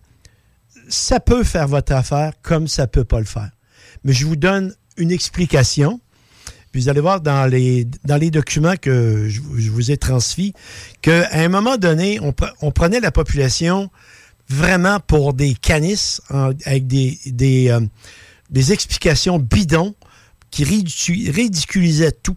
ça 0.87 1.19
peut 1.19 1.43
faire 1.43 1.67
votre 1.67 1.91
affaire 1.91 2.31
comme 2.41 2.67
ça 2.69 2.87
peut 2.87 3.03
pas 3.03 3.19
le 3.19 3.25
faire. 3.25 3.49
Mais 4.05 4.13
je 4.13 4.25
vous 4.25 4.37
donne 4.37 4.73
une 4.95 5.11
explication. 5.11 5.99
Puis 6.71 6.81
vous 6.81 6.89
allez 6.89 7.01
voir 7.01 7.19
dans 7.19 7.45
les, 7.45 7.85
dans 8.05 8.17
les 8.17 8.31
documents 8.31 8.75
que 8.79 9.27
je, 9.27 9.41
vous 9.41 9.91
ai 9.91 9.97
transmis 9.97 10.53
qu'à 11.01 11.27
un 11.33 11.49
moment 11.49 11.77
donné, 11.77 12.19
on 12.61 12.71
prenait 12.71 12.99
la 12.99 13.11
population 13.11 13.89
vraiment 14.49 14.99
pour 14.99 15.33
des 15.33 15.53
canisses 15.53 16.21
en- 16.29 16.51
avec 16.65 16.87
des, 16.87 17.17
des, 17.25 17.69
euh, 17.69 17.81
des 18.49 18.71
explications 18.71 19.39
bidons 19.39 19.93
qui 20.49 20.63
ridicu- 20.63 21.29
ridiculisaient 21.29 22.13
tout. 22.23 22.35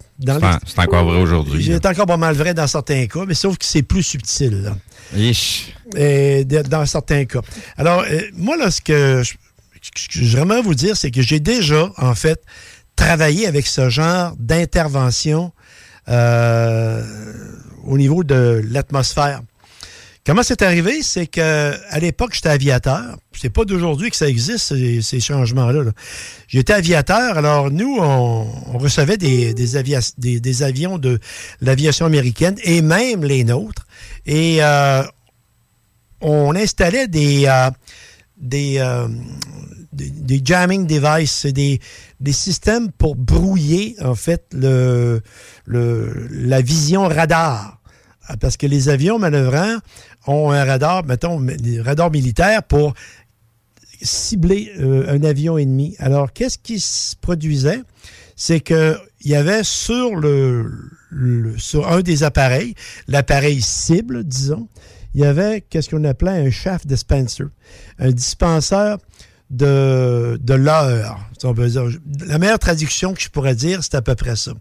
C'est 0.66 0.78
encore 0.81 1.05
vrai 1.05 1.20
aujourd'hui, 1.20 1.65
C'est 1.65 1.87
encore 1.87 2.07
pas 2.07 2.16
mal 2.16 2.35
vrai 2.35 2.55
dans 2.55 2.66
certains 2.66 3.07
cas, 3.07 3.24
mais 3.27 3.35
sauf 3.35 3.57
que 3.57 3.65
c'est 3.65 3.82
plus 3.82 4.03
subtil. 4.03 4.62
là. 4.62 4.77
Ich. 5.16 5.73
Et 5.97 6.45
dans 6.45 6.85
certains 6.87 7.24
cas. 7.24 7.41
Alors, 7.77 8.05
euh, 8.09 8.20
moi, 8.35 8.57
là, 8.57 8.70
ce 8.70 8.81
que 8.81 9.23
je, 9.24 9.35
ce 9.97 10.09
que 10.09 10.24
j'aimerais 10.24 10.61
vous 10.62 10.74
dire, 10.74 10.97
c'est 10.97 11.11
que 11.12 11.23
j'ai 11.23 11.39
déjà, 11.41 11.93
en 11.97 12.15
fait, 12.16 12.43
travaillé 12.97 13.47
avec 13.47 13.66
ce 13.66 13.89
genre 13.89 14.35
d'intervention 14.39 15.53
euh, 16.09 17.05
au 17.85 17.97
niveau 17.97 18.24
de 18.24 18.61
l'atmosphère. 18.70 19.41
Comment 20.31 20.44
c'est 20.44 20.62
arrivé? 20.62 21.02
C'est 21.02 21.27
que 21.27 21.74
à 21.89 21.98
l'époque, 21.98 22.35
j'étais 22.35 22.51
aviateur. 22.51 23.19
C'est 23.32 23.51
pas 23.51 23.65
d'aujourd'hui 23.65 24.11
que 24.11 24.16
ça 24.16 24.28
existe, 24.28 24.73
ces, 25.02 25.19
changements-là. 25.19 25.82
là. 25.82 25.90
J'étais 26.47 26.73
aviateur, 26.73 27.36
alors 27.36 27.73
nous, 27.73 27.98
on, 27.98 28.44
recevait 28.78 29.16
des, 29.16 29.55
des, 29.55 30.62
avions 30.62 30.98
de 30.98 31.19
l'aviation 31.61 32.07
américaine 32.07 32.55
et 32.62 32.81
même 32.81 33.24
les 33.24 33.43
nôtres. 33.43 33.89
Et 34.24 34.59
euh, 34.61 35.02
on 36.20 36.55
installait 36.55 37.09
des, 37.09 37.47
euh, 37.47 37.70
euh, 38.55 39.09
jamming 40.44 40.86
devices, 40.86 41.47
des, 41.47 41.81
des 42.20 42.32
systèmes 42.32 42.93
pour 42.93 43.16
brouiller, 43.16 43.97
en 44.01 44.15
fait, 44.15 44.44
le, 44.52 45.23
la 45.66 46.61
vision 46.62 47.09
radar. 47.09 47.78
Parce 48.39 48.57
que 48.57 48.66
les 48.69 48.89
avions 48.89 49.19
manœuvrants 49.19 49.78
ont 50.27 50.51
un 50.51 50.65
radar, 50.65 51.05
mettons, 51.05 51.41
des 51.41 51.81
radars 51.81 52.11
militaires 52.11 52.63
pour 52.63 52.95
cibler 54.03 54.73
euh, 54.79 55.07
un 55.09 55.23
avion 55.25 55.59
ennemi. 55.59 55.97
Alors, 55.99 56.33
qu'est-ce 56.33 56.59
qui 56.59 56.81
se 56.81 57.17
produisait? 57.17 57.83
C'est 58.37 58.61
qu'il 58.61 58.97
y 59.25 59.35
avait 59.35 59.65
sur, 59.65 60.17
le, 60.17 60.73
le- 61.11 61.59
sur 61.59 61.91
un 61.91 62.01
des 62.01 62.23
appareils, 62.23 62.75
l'appareil 63.09 63.61
cible, 63.61 64.25
disons, 64.25 64.69
il 65.15 65.21
y 65.21 65.25
avait 65.25 65.61
qu'est-ce 65.61 65.91
qu'on 65.91 66.05
appelait 66.05 66.31
un 66.47 66.51
shaft 66.51 66.87
dispenser, 66.87 67.45
un 67.99 68.11
dispenseur 68.11 68.99
de, 69.51 70.39
de 70.41 70.55
l'heure. 70.55 71.19
si 71.39 71.45
on 71.47 71.55
peut 71.55 71.67
dire. 71.69 71.85
La 72.27 72.39
meilleure 72.39 72.59
traduction 72.61 73.15
que 73.15 73.21
je 73.21 73.29
pourrais 73.29 73.55
dire, 73.57 73.81
c'est 73.83 73.97
à 73.97 74.03
peu 74.03 74.15
près 74.15 74.37
ça. 74.37 74.53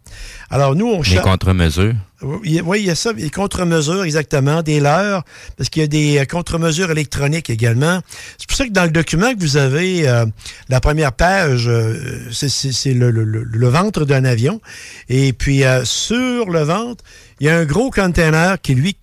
Alors, 0.49 0.75
nous, 0.75 0.87
on 0.87 1.01
Les 1.01 1.15
cha- 1.15 1.21
contre-mesures. 1.21 1.93
oui, 2.23 2.79
il 2.79 2.85
y 2.85 2.89
a 2.89 2.95
ça, 2.95 3.13
des 3.13 3.29
contre-mesures, 3.29 4.03
exactement, 4.03 4.63
des 4.63 4.79
leurres, 4.79 5.23
parce 5.57 5.69
qu'il 5.69 5.81
y 5.83 5.85
a 5.85 5.87
des 5.87 6.17
euh, 6.17 6.25
contre-mesures 6.25 6.89
électroniques 6.89 7.49
également. 7.51 8.01
C'est 8.39 8.47
pour 8.47 8.57
ça 8.57 8.65
que 8.65 8.71
dans 8.71 8.85
le 8.85 8.89
document 8.91 9.33
que 9.35 9.39
vous 9.39 9.57
avez, 9.57 10.07
euh, 10.09 10.25
la 10.69 10.79
première 10.79 11.13
page, 11.13 11.67
euh, 11.67 11.95
c'est- 12.31 12.93
le- 12.93 13.11
le- 13.11 13.23
le 13.43 13.67
ventre 13.67 14.05
d'un 14.05 14.25
avion. 14.25 14.59
Et 15.07 15.33
puis, 15.33 15.63
euh, 15.65 15.85
sur 15.85 16.49
le 16.49 16.61
ventre, 16.63 17.03
il 17.39 17.45
y 17.45 17.49
a 17.49 17.57
un 17.57 17.65
gros 17.65 17.91
container 17.91 18.59
qui, 18.59 18.73
lui, 18.73 18.97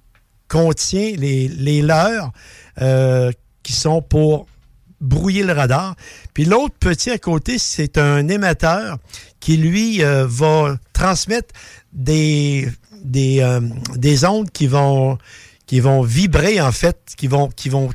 contient 0.48 1.12
les, 1.16 1.48
les 1.48 1.82
leurres 1.82 2.32
euh, 2.82 3.30
qui 3.62 3.72
sont 3.72 4.00
pour 4.02 4.46
brouiller 5.06 5.42
le 5.42 5.52
radar. 5.52 5.94
Puis 6.34 6.44
l'autre 6.44 6.74
petit 6.78 7.10
à 7.10 7.18
côté, 7.18 7.58
c'est 7.58 7.98
un 7.98 8.28
émetteur 8.28 8.98
qui, 9.40 9.56
lui, 9.56 10.02
euh, 10.02 10.26
va 10.28 10.76
transmettre 10.92 11.54
des, 11.92 12.68
des, 13.04 13.40
euh, 13.40 13.60
des 13.94 14.24
ondes 14.24 14.50
qui 14.50 14.66
vont, 14.66 15.18
qui 15.66 15.80
vont 15.80 16.02
vibrer, 16.02 16.60
en 16.60 16.72
fait, 16.72 16.98
qui 17.16 17.26
vont, 17.26 17.48
qui 17.48 17.68
vont 17.68 17.90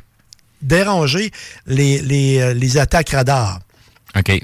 déranger 0.62 1.32
les, 1.66 2.02
les, 2.02 2.40
euh, 2.40 2.54
les 2.54 2.78
attaques 2.78 3.10
radar. 3.10 3.60
OK. 4.16 4.42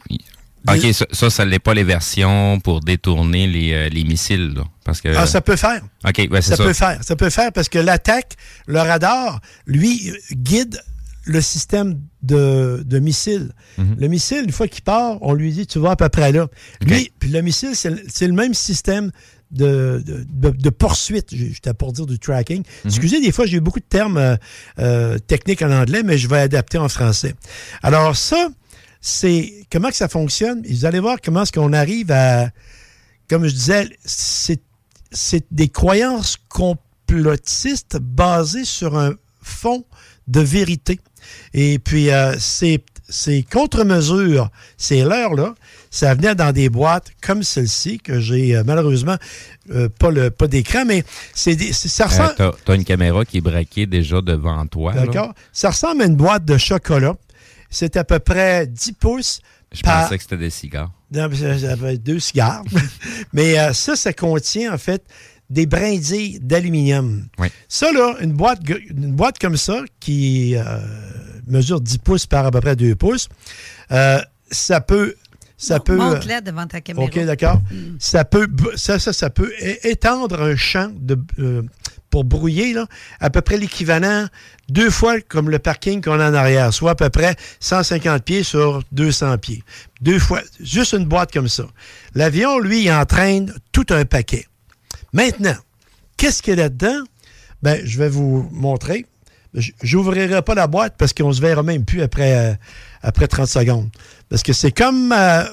OK, 0.69 0.94
ça, 1.11 1.30
ça, 1.30 1.45
l'est 1.45 1.60
pas 1.60 1.73
les 1.73 1.85
versions 1.85 2.60
pour 2.60 2.81
détourner 2.81 3.48
les, 3.48 3.73
euh, 3.73 3.89
les 3.89 4.03
missiles, 4.03 4.53
là, 4.53 4.64
parce 4.84 4.99
que... 4.99 5.07
Ah, 5.15 5.26
ça 5.26 5.39
peut 5.39 5.56
faire. 5.56 5.81
OK, 6.06 6.27
ouais, 6.30 6.41
ça, 6.41 6.57
ça. 6.57 6.64
peut 6.64 6.73
faire. 6.73 6.99
Ça 7.02 7.15
peut 7.15 7.30
faire 7.30 7.53
parce 7.53 7.69
que 7.69 7.80
l'attaque, 7.80 8.34
le 8.65 8.80
radar, 8.80 9.39
lui, 9.65 10.11
guide 10.31 10.81
le 11.27 11.41
système 11.41 11.99
de, 12.23 12.83
de 12.85 12.99
missiles. 12.99 13.51
Mhm. 13.77 13.95
Le 13.99 14.07
missile, 14.07 14.43
une 14.45 14.51
fois 14.51 14.67
qu'il 14.67 14.83
part, 14.83 15.17
on 15.21 15.33
lui 15.33 15.51
dit 15.51 15.67
tu 15.67 15.77
vas 15.79 15.91
à 15.91 15.95
peu 15.95 16.09
près 16.09 16.31
là. 16.31 16.47
Lui, 16.81 17.11
puis 17.19 17.29
le 17.29 17.41
missile, 17.41 17.75
c'est 17.75 18.27
le- 18.27 18.33
même 18.33 18.53
système 18.53 19.11
de, 19.51 20.03
de, 20.05 20.69
poursuite. 20.69 21.29
J'étais 21.35 21.73
pour 21.73 21.93
dire 21.93 22.05
du 22.05 22.17
tracking. 22.19 22.59
Mhm. 22.59 22.65
Excusez, 22.85 23.21
des 23.21 23.31
fois, 23.31 23.45
j'ai 23.45 23.59
beaucoup 23.59 23.79
de 23.79 23.85
termes 23.85 24.17
euh, 24.17 24.35
euh, 24.79 25.17
techniques 25.19 25.61
en 25.61 25.71
anglais, 25.71 26.03
mais 26.03 26.17
je 26.17 26.27
vais 26.27 26.39
adapter 26.39 26.77
en 26.77 26.89
français. 26.89 27.33
Alors, 27.83 28.15
ça, 28.15 28.49
c'est 29.01 29.65
comment 29.71 29.89
que 29.89 29.95
ça 29.95 30.07
fonctionne. 30.09 30.63
Vous 30.69 30.85
allez 30.85 30.99
voir 30.99 31.17
comment 31.23 31.43
est-ce 31.43 31.51
qu'on 31.51 31.73
arrive 31.73 32.11
à 32.11 32.49
comme 33.29 33.45
je 33.45 33.53
disais, 33.53 33.89
c'est, 34.05 34.61
c'est 35.11 35.45
des 35.51 35.67
croyances 35.67 36.37
complotistes 36.47 37.97
basées 37.99 38.65
sur 38.65 38.97
un 38.97 39.13
fond 39.41 39.83
de 40.27 40.39
vérité. 40.41 40.99
Et 41.53 41.79
puis, 41.79 42.11
euh, 42.11 42.33
ces, 42.39 42.83
ces 43.09 43.43
contre-mesures, 43.43 44.49
ces 44.77 45.01
leurres-là, 45.03 45.55
ça 45.89 46.13
venait 46.13 46.35
dans 46.35 46.51
des 46.51 46.69
boîtes 46.69 47.11
comme 47.21 47.43
celle-ci, 47.43 47.99
que 47.99 48.19
j'ai 48.19 48.55
euh, 48.55 48.63
malheureusement 48.65 49.15
euh, 49.71 49.87
pas, 49.99 50.11
le, 50.11 50.29
pas 50.29 50.47
d'écran, 50.47 50.83
mais 50.85 51.03
c'est 51.33 51.57
ça 51.73 52.03
Euh, 52.03 52.07
ressemble... 52.07 52.35
t'as, 52.37 52.51
t'as 52.65 52.75
une 52.75 52.83
caméra 52.85 53.23
qui 53.25 53.37
est 53.37 53.41
braquée 53.41 53.85
déjà 53.85 54.21
devant 54.21 54.65
toi. 54.67 54.93
D'accord? 54.93 55.33
Ça 55.53 55.69
ressemble 55.69 56.01
à 56.01 56.05
une 56.05 56.15
boîte 56.15 56.45
de 56.45 56.57
chocolat. 56.57 57.15
C'est 57.69 57.97
à 57.97 58.03
peu 58.03 58.19
près 58.19 58.67
10 58.67 58.93
pouces 58.93 59.41
Je 59.73 59.81
par- 59.81 60.03
pensais 60.03 60.17
que 60.17 60.23
c'était 60.23 60.37
des 60.37 60.49
cigares. 60.49 60.91
Non, 61.11 61.29
être 61.31 62.03
deux 62.03 62.19
cigares. 62.19 62.63
mais 63.33 63.55
ça, 63.73 63.95
ça 63.95 64.11
contient 64.13 64.73
en 64.73 64.77
fait 64.77 65.03
des 65.49 65.65
brindilles 65.65 66.40
d'aluminium. 66.41 67.28
Oui. 67.40 67.48
Ça, 67.69 67.91
là, 67.91 68.15
une 68.22 68.34
boîte, 68.34 68.65
g- 68.68 68.86
une 68.90 69.14
boîte 69.14 69.40
comme 69.40 69.57
ça, 69.57 69.82
qui 69.99 70.56
euh, 70.56 70.64
mesure 71.48 71.80
10 71.82 71.98
pouces 71.99 72.26
par 72.26 72.45
à 72.45 72.52
peu 72.52 72.60
près 72.61 72.76
2 72.76 72.95
pouces, 72.95 73.30
euh, 73.91 74.19
ça 74.52 74.82
peut. 74.82 75.15
Ça 75.60 75.80
peut. 75.80 75.95
Montre-la 75.95 76.41
devant 76.41 76.68
ta 76.68 76.82
caméra. 76.82 77.06
OK, 77.07 77.18
d'accord. 77.26 77.61
Ça 77.99 78.26
peut, 78.26 78.48
ça, 78.76 78.99
ça, 78.99 79.11
ça 79.14 79.30
peut 79.32 79.52
étendre 79.84 80.40
un 80.41 80.56
champ 80.56 80.91
de, 80.94 81.18
euh, 81.40 81.64
pour 82.11 82.26
brouiller, 82.26 82.74
là, 82.74 82.86
à 83.19 83.30
peu 83.32 83.41
près 83.41 83.57
l'équivalent 83.57 84.28
deux 84.69 84.90
fois 84.91 85.19
comme 85.22 85.49
le 85.49 85.57
parking 85.60 86.02
qu'on 86.02 86.19
a 86.19 86.30
en 86.30 86.34
arrière, 86.36 86.72
soit 86.74 86.91
à 86.91 86.95
peu 86.95 87.10
près 87.10 87.36
150 87.60 88.24
pieds 88.24 88.44
sur 88.44 88.84
200 88.91 89.38
pieds. 89.40 89.64
Deux 90.02 90.19
fois, 90.19 90.41
juste 90.60 90.94
une 90.94 91.06
boîte 91.06 91.32
comme 91.34 91.48
ça. 91.49 91.65
L'avion, 92.14 92.60
lui, 92.60 92.84
il 92.84 92.91
entraîne 92.91 93.52
tout 93.72 93.86
un 93.90 94.06
paquet. 94.06 94.45
Maintenant, 95.13 95.55
qu'est-ce 96.17 96.41
qu'il 96.41 96.55
y 96.55 96.59
a 96.59 96.63
là-dedans? 96.63 97.03
Ben, 97.61 97.81
je 97.85 97.97
vais 97.97 98.09
vous 98.09 98.47
montrer. 98.51 99.05
J'ouvrirai 99.81 100.41
pas 100.41 100.53
la 100.55 100.67
boîte 100.67 100.95
parce 100.97 101.13
qu'on 101.13 101.34
se 101.34 101.41
verra 101.41 101.63
même 101.63 101.84
plus 101.85 102.01
après, 102.01 102.35
euh, 102.38 102.53
après 103.01 103.27
30 103.27 103.47
secondes. 103.47 103.89
Parce 104.29 104.43
que 104.43 104.53
c'est 104.53 104.71
comme... 104.71 105.11
euh, 105.11 105.43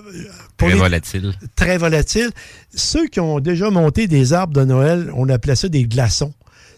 pour 0.56 0.68
Très 0.68 0.74
les- 0.74 0.80
volatile. 0.82 1.32
très 1.56 1.78
volatile. 1.78 2.30
Ceux 2.74 3.06
qui 3.06 3.20
ont 3.20 3.40
déjà 3.40 3.70
monté 3.70 4.06
des 4.06 4.32
arbres 4.32 4.52
de 4.52 4.64
Noël, 4.64 5.10
on 5.14 5.28
appelait 5.28 5.56
ça 5.56 5.68
des 5.68 5.84
glaçons. 5.84 6.34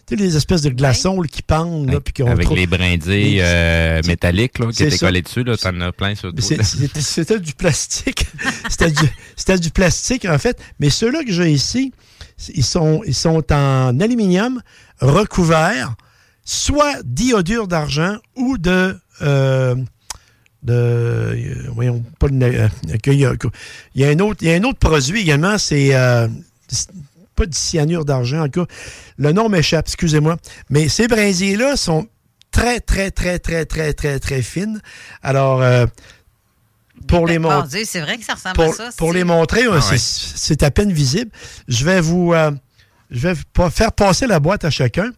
Tu 0.07 0.15
sais, 0.15 0.23
les 0.23 0.37
espèces 0.37 0.61
de 0.61 0.69
glaçons 0.69 1.19
là, 1.21 1.27
qui 1.27 1.41
pendent. 1.41 1.91
Là, 1.91 1.99
puis 1.99 2.23
Avec 2.25 2.49
les 2.51 2.65
brindilles 2.65 3.35
Les- 3.35 3.39
euh, 3.41 4.01
métalliques 4.07 4.57
là, 4.59 4.67
qui 4.71 4.83
étaient 4.83 4.97
collées 4.97 5.21
dessus. 5.21 5.43
Là, 5.43 5.57
t'en 5.57 5.79
as 5.81 5.91
plein 5.91 6.15
sur 6.15 6.31
C'était 6.39 7.39
du 7.39 7.53
plastique. 7.53 8.25
C'était 8.69 8.91
du, 8.91 9.03
c'était 9.35 9.59
du 9.59 9.69
plastique, 9.69 10.23
en 10.25 10.37
fait. 10.37 10.57
Mais 10.79 10.89
ceux-là 10.89 11.23
que 11.25 11.31
j'ai 11.31 11.51
ici, 11.51 11.91
ils 12.53 12.63
sont, 12.63 13.01
ils 13.05 13.15
sont 13.15 13.43
en 13.51 13.99
aluminium 13.99 14.61
recouverts, 14.99 15.95
soit 16.45 17.01
d'iodure 17.03 17.67
d'argent 17.67 18.17
ou 18.35 18.57
de. 18.57 18.97
euh, 19.21 19.75
euh, 20.69 21.53
voyons, 21.73 22.03
pas 22.19 22.27
de 22.27 22.43
euh, 22.43 22.67
il, 23.05 23.13
y 23.13 23.25
a, 23.25 23.29
un 24.09 24.19
autre, 24.19 24.39
il 24.41 24.47
y 24.49 24.51
a 24.51 24.55
un 24.55 24.63
autre 24.63 24.79
produit 24.79 25.21
également, 25.21 25.57
c'est. 25.57 25.91
pas 27.35 27.45
du 27.45 27.57
cyanure 27.57 28.05
d'argent, 28.05 28.43
en 28.43 28.49
tout 28.49 28.65
cas. 28.65 28.73
Le 29.17 29.31
nom 29.31 29.49
m'échappe, 29.49 29.87
excusez-moi. 29.87 30.37
Mais 30.69 30.89
ces 30.89 31.07
brindilles-là 31.07 31.77
sont 31.77 32.07
très, 32.51 32.79
très, 32.79 33.11
très, 33.11 33.39
très, 33.39 33.65
très, 33.65 33.93
très, 33.93 34.19
très 34.19 34.41
fines. 34.41 34.81
Alors, 35.21 35.61
pour 37.07 37.27
les 37.27 37.39
Mon 37.39 37.49
montrer. 37.61 37.85
C'est 37.85 38.01
vrai 38.01 38.17
que 38.17 38.25
ça 38.25 38.33
ressemble 38.35 38.55
Pour, 38.55 38.65
à 38.73 38.73
ça. 38.73 38.89
pour 38.97 39.13
les 39.13 39.23
montrer, 39.23 39.63
Ah 39.67 39.71
ouais, 39.71 39.81
c'est- 39.81 40.63
à 40.63 40.71
peine 40.71 40.91
visible. 40.91 41.31
Je 41.67 41.85
vais 41.85 42.01
vous 42.01 42.33
euh, 42.33 42.51
je 43.11 43.27
vais 43.27 43.33
faire 43.71 43.91
passer 43.93 44.27
la 44.27 44.39
boîte 44.39 44.65
à 44.65 44.69
chacun. 44.69 45.11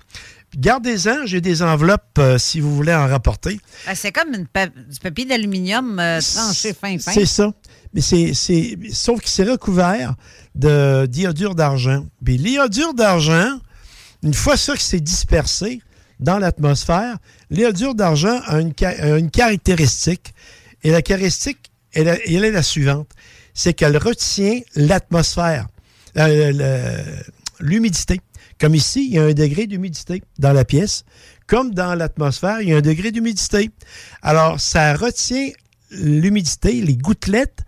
Gardez-en, 0.58 1.26
j'ai 1.28 1.42
des 1.42 1.62
enveloppes 1.62 2.18
euh, 2.18 2.38
si 2.40 2.60
vous 2.60 2.76
voulez 2.76 2.94
en 2.94 3.08
rapporter. 3.08 3.60
Ah, 3.86 3.94
c'est 3.94 4.12
comme 4.12 4.34
une 4.34 4.48
pa- 4.48 4.66
du 4.68 5.00
papier 5.02 5.26
d'aluminium 5.26 6.00
euh, 6.00 6.20
tranché 6.20 6.74
fin 6.74 6.98
fin. 6.98 7.12
C'est 7.12 7.28
ça. 7.28 7.52
Mais 7.94 8.02
c'est, 8.02 8.34
c'est- 8.34 8.76
sauf 8.92 9.22
que 9.22 9.30
c'est 9.30 9.44
recouvert 9.44 10.16
de 10.56 11.06
d'iodure 11.08 11.54
d'argent. 11.54 12.06
Puis 12.26 12.38
l'iodure 12.38 12.94
d'argent, 12.96 13.60
une 14.24 14.34
fois 14.34 14.58
ça 14.58 14.74
que 14.74 14.82
c'est 14.82 15.00
dispersé 15.00 15.82
dans 16.20 16.40
l'atmosphère, 16.40 17.18
l'iodure 17.52 17.94
d'argent 17.94 18.42
a 18.48 18.60
une, 18.60 18.74
ca- 18.78 18.96
a 19.00 19.18
une 19.20 19.30
caractéristique. 19.30 20.34
Et 20.84 20.92
la 20.92 21.02
caractéristique, 21.04 21.69
elle, 21.94 22.08
est- 22.08 22.52
la 22.52 22.64
suivante. 22.64 23.10
C'est 23.54 23.74
qu'elle 23.74 23.98
retient 23.98 24.60
l'atmosphère, 24.76 25.68
euh, 26.18 27.04
l'humidité. 27.60 28.22
Comme 28.60 28.76
ici, 28.76 29.08
il 29.08 29.14
y 29.16 29.20
a 29.20 29.24
un 29.24 29.34
degré 29.34 29.68
d'humidité 29.68 30.22
dans 30.38 30.54
la 30.54 30.66
pièce. 30.66 31.04
Comme 31.48 31.74
dans 31.74 31.96
l'atmosphère, 31.96 32.62
il 32.62 32.70
y 32.70 32.74
a 32.74 32.78
un 32.78 32.82
degré 32.82 33.12
d'humidité. 33.12 33.72
Alors, 34.22 34.60
ça 34.60 34.94
retient 34.94 35.50
l'humidité, 35.92 36.74
les 36.82 36.96
gouttelettes, 36.96 37.62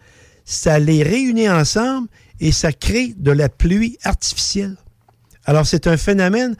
ça 0.45 0.79
les 0.79 1.01
réunit 1.03 1.49
ensemble 1.49 2.07
et 2.39 2.51
ça 2.51 2.71
crée 2.73 3.13
de 3.17 3.31
la 3.31 3.49
pluie 3.49 3.97
artificielle. 4.03 4.75
Alors, 5.45 5.65
c'est 5.65 5.87
un 5.87 5.97
phénomène 5.97 6.55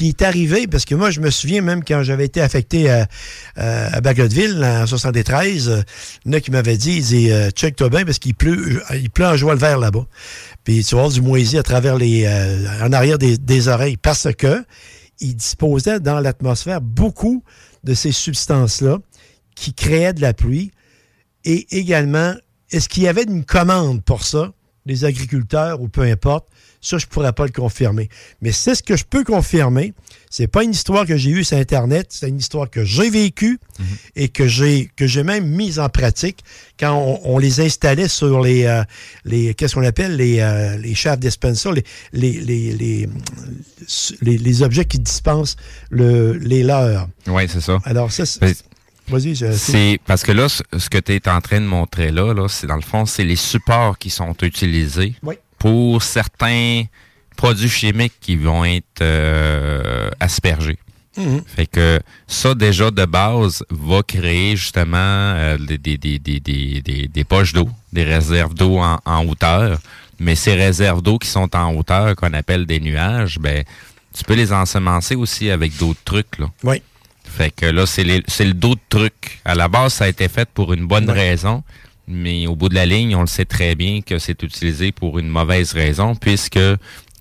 qui 0.00 0.08
est 0.08 0.22
arrivé, 0.22 0.66
parce 0.66 0.86
que 0.86 0.94
moi, 0.94 1.10
je 1.10 1.20
me 1.20 1.28
souviens 1.28 1.60
même 1.60 1.84
quand 1.84 2.02
j'avais 2.02 2.24
été 2.24 2.40
affecté 2.40 2.88
à, 2.88 3.06
à, 3.56 4.00
Bagotville 4.00 4.64
en 4.64 4.86
73, 4.86 5.68
euh, 5.68 5.82
il 6.24 6.32
y 6.32 6.34
en 6.34 6.38
a 6.38 6.40
qui 6.40 6.50
m'avaient 6.50 6.78
dit, 6.78 6.92
ils 6.92 7.02
disaient, 7.02 7.32
euh, 7.32 7.50
check-toi 7.50 7.90
bien 7.90 8.06
parce 8.06 8.18
qu'il 8.18 8.34
pleut, 8.34 8.82
euh, 8.90 8.96
il 8.96 9.10
pleut 9.10 9.26
en 9.26 9.36
joie 9.36 9.52
le 9.52 9.60
vert 9.60 9.76
là-bas. 9.76 10.06
Puis 10.64 10.82
tu 10.84 10.94
vas 10.94 11.02
avoir 11.02 11.12
du 11.12 11.20
moisi 11.20 11.58
à 11.58 11.62
travers 11.62 11.98
les, 11.98 12.24
euh, 12.24 12.82
en 12.82 12.94
arrière 12.94 13.18
des, 13.18 13.36
des 13.36 13.68
oreilles 13.68 13.98
parce 13.98 14.28
que 14.32 14.64
il 15.20 15.36
disposait 15.36 16.00
dans 16.00 16.18
l'atmosphère 16.18 16.80
beaucoup 16.80 17.44
de 17.84 17.92
ces 17.92 18.10
substances-là 18.10 19.00
qui 19.54 19.74
créaient 19.74 20.14
de 20.14 20.22
la 20.22 20.32
pluie 20.32 20.70
et 21.44 21.76
également, 21.76 22.32
est-ce 22.70 22.88
qu'il 22.88 23.02
y 23.02 23.08
avait 23.08 23.24
une 23.24 23.44
commande 23.44 24.02
pour 24.02 24.24
ça, 24.24 24.54
les 24.86 25.04
agriculteurs 25.04 25.80
ou 25.80 25.88
peu 25.88 26.02
importe, 26.02 26.46
ça, 26.82 26.96
je 26.96 27.04
ne 27.04 27.10
pourrais 27.10 27.32
pas 27.34 27.44
le 27.44 27.52
confirmer. 27.52 28.08
Mais 28.40 28.52
c'est 28.52 28.74
ce 28.74 28.82
que 28.82 28.96
je 28.96 29.04
peux 29.04 29.22
confirmer. 29.22 29.92
C'est 30.30 30.46
pas 30.46 30.64
une 30.64 30.70
histoire 30.70 31.04
que 31.04 31.16
j'ai 31.16 31.28
eue 31.30 31.44
sur 31.44 31.58
Internet, 31.58 32.06
c'est 32.08 32.28
une 32.28 32.38
histoire 32.38 32.70
que 32.70 32.84
j'ai 32.84 33.10
vécue 33.10 33.58
et 34.16 34.28
que 34.28 34.46
j'ai 34.48 34.90
que 34.96 35.06
j'ai 35.06 35.22
même 35.22 35.46
mise 35.46 35.78
en 35.78 35.88
pratique 35.90 36.38
quand 36.78 36.94
on, 36.94 37.34
on 37.34 37.38
les 37.38 37.60
installait 37.60 38.08
sur 38.08 38.40
les, 38.40 38.64
euh, 38.64 38.82
les 39.24 39.52
qu'est-ce 39.54 39.74
qu'on 39.74 39.84
appelle 39.84 40.16
les, 40.16 40.40
euh, 40.40 40.76
les 40.78 40.94
shaft 40.94 41.20
dispenser, 41.20 41.70
les, 41.72 41.84
les, 42.12 42.40
les, 42.40 43.08
les, 44.22 44.38
les- 44.38 44.62
objets 44.62 44.84
qui 44.84 44.98
dispensent 44.98 45.56
le, 45.90 46.32
les 46.34 46.62
leurs. 46.62 47.08
Oui, 47.26 47.42
c'est 47.48 47.60
ça. 47.60 47.78
Alors, 47.84 48.12
ça, 48.12 48.24
c'est- 48.24 48.40
Ben, 48.40 48.54
vas-y. 49.10 49.36
C'est 49.56 50.00
parce 50.06 50.22
que 50.22 50.32
là, 50.32 50.48
ce 50.48 50.88
que 50.88 50.98
tu 50.98 51.14
es 51.14 51.28
en 51.28 51.40
train 51.40 51.60
de 51.60 51.66
montrer 51.66 52.10
là, 52.10 52.32
là 52.34 52.48
c'est 52.48 52.66
dans 52.66 52.76
le 52.76 52.82
fond, 52.82 53.06
c'est 53.06 53.24
les 53.24 53.36
supports 53.36 53.98
qui 53.98 54.10
sont 54.10 54.34
utilisés 54.42 55.14
Oui. 55.22 55.34
pour 55.58 56.02
certains 56.02 56.84
produits 57.36 57.68
chimiques 57.70 58.14
qui 58.20 58.36
vont 58.36 58.64
être 58.64 59.02
euh, 59.02 60.10
aspergés. 60.20 60.78
Mhm. 61.16 61.42
Fait 61.46 61.66
que 61.66 62.00
ça, 62.26 62.54
déjà, 62.54 62.90
de 62.90 63.04
base, 63.04 63.64
va 63.70 64.02
créer 64.02 64.56
justement 64.56 64.96
euh, 64.98 65.58
des, 65.58 65.76
des, 65.78 65.96
des, 65.98 66.18
des, 66.18 66.38
des, 66.40 66.80
des- 66.82 67.08
des 67.08 67.24
poches 67.24 67.52
d'eau, 67.52 67.68
des 67.92 68.04
réserves 68.04 68.54
d'eau 68.54 68.78
en, 68.78 68.98
en 69.04 69.26
hauteur. 69.26 69.78
Mais 70.20 70.34
ces 70.36 70.54
réserves 70.54 71.02
d'eau 71.02 71.18
qui 71.18 71.28
sont 71.28 71.54
en 71.56 71.74
hauteur, 71.74 72.14
qu'on 72.14 72.32
appelle 72.34 72.64
des 72.66 72.78
nuages, 72.78 73.38
ben, 73.40 73.64
tu 74.16 74.22
peux 74.24 74.34
les 74.34 74.52
ensemencer 74.52 75.14
aussi 75.16 75.50
avec 75.50 75.76
d'autres 75.78 76.00
trucs, 76.04 76.38
là. 76.38 76.46
Oui. 76.62 76.82
Fait 77.24 77.50
que 77.50 77.66
là, 77.66 77.86
c'est 77.86 78.04
le 78.04 78.52
dos 78.52 78.74
de 78.74 78.80
truc. 78.88 79.40
À 79.44 79.54
la 79.54 79.68
base, 79.68 79.94
ça 79.94 80.04
a 80.04 80.08
été 80.08 80.28
fait 80.28 80.48
pour 80.48 80.72
une 80.72 80.86
bonne 80.86 81.08
raison, 81.10 81.62
mais 82.08 82.46
au 82.46 82.56
bout 82.56 82.68
de 82.68 82.74
la 82.74 82.86
ligne, 82.86 83.14
on 83.14 83.20
le 83.20 83.26
sait 83.26 83.44
très 83.44 83.74
bien 83.74 84.00
que 84.02 84.18
c'est 84.18 84.42
utilisé 84.42 84.92
pour 84.92 85.18
une 85.18 85.28
mauvaise 85.28 85.72
raison, 85.72 86.14
puisque 86.16 86.58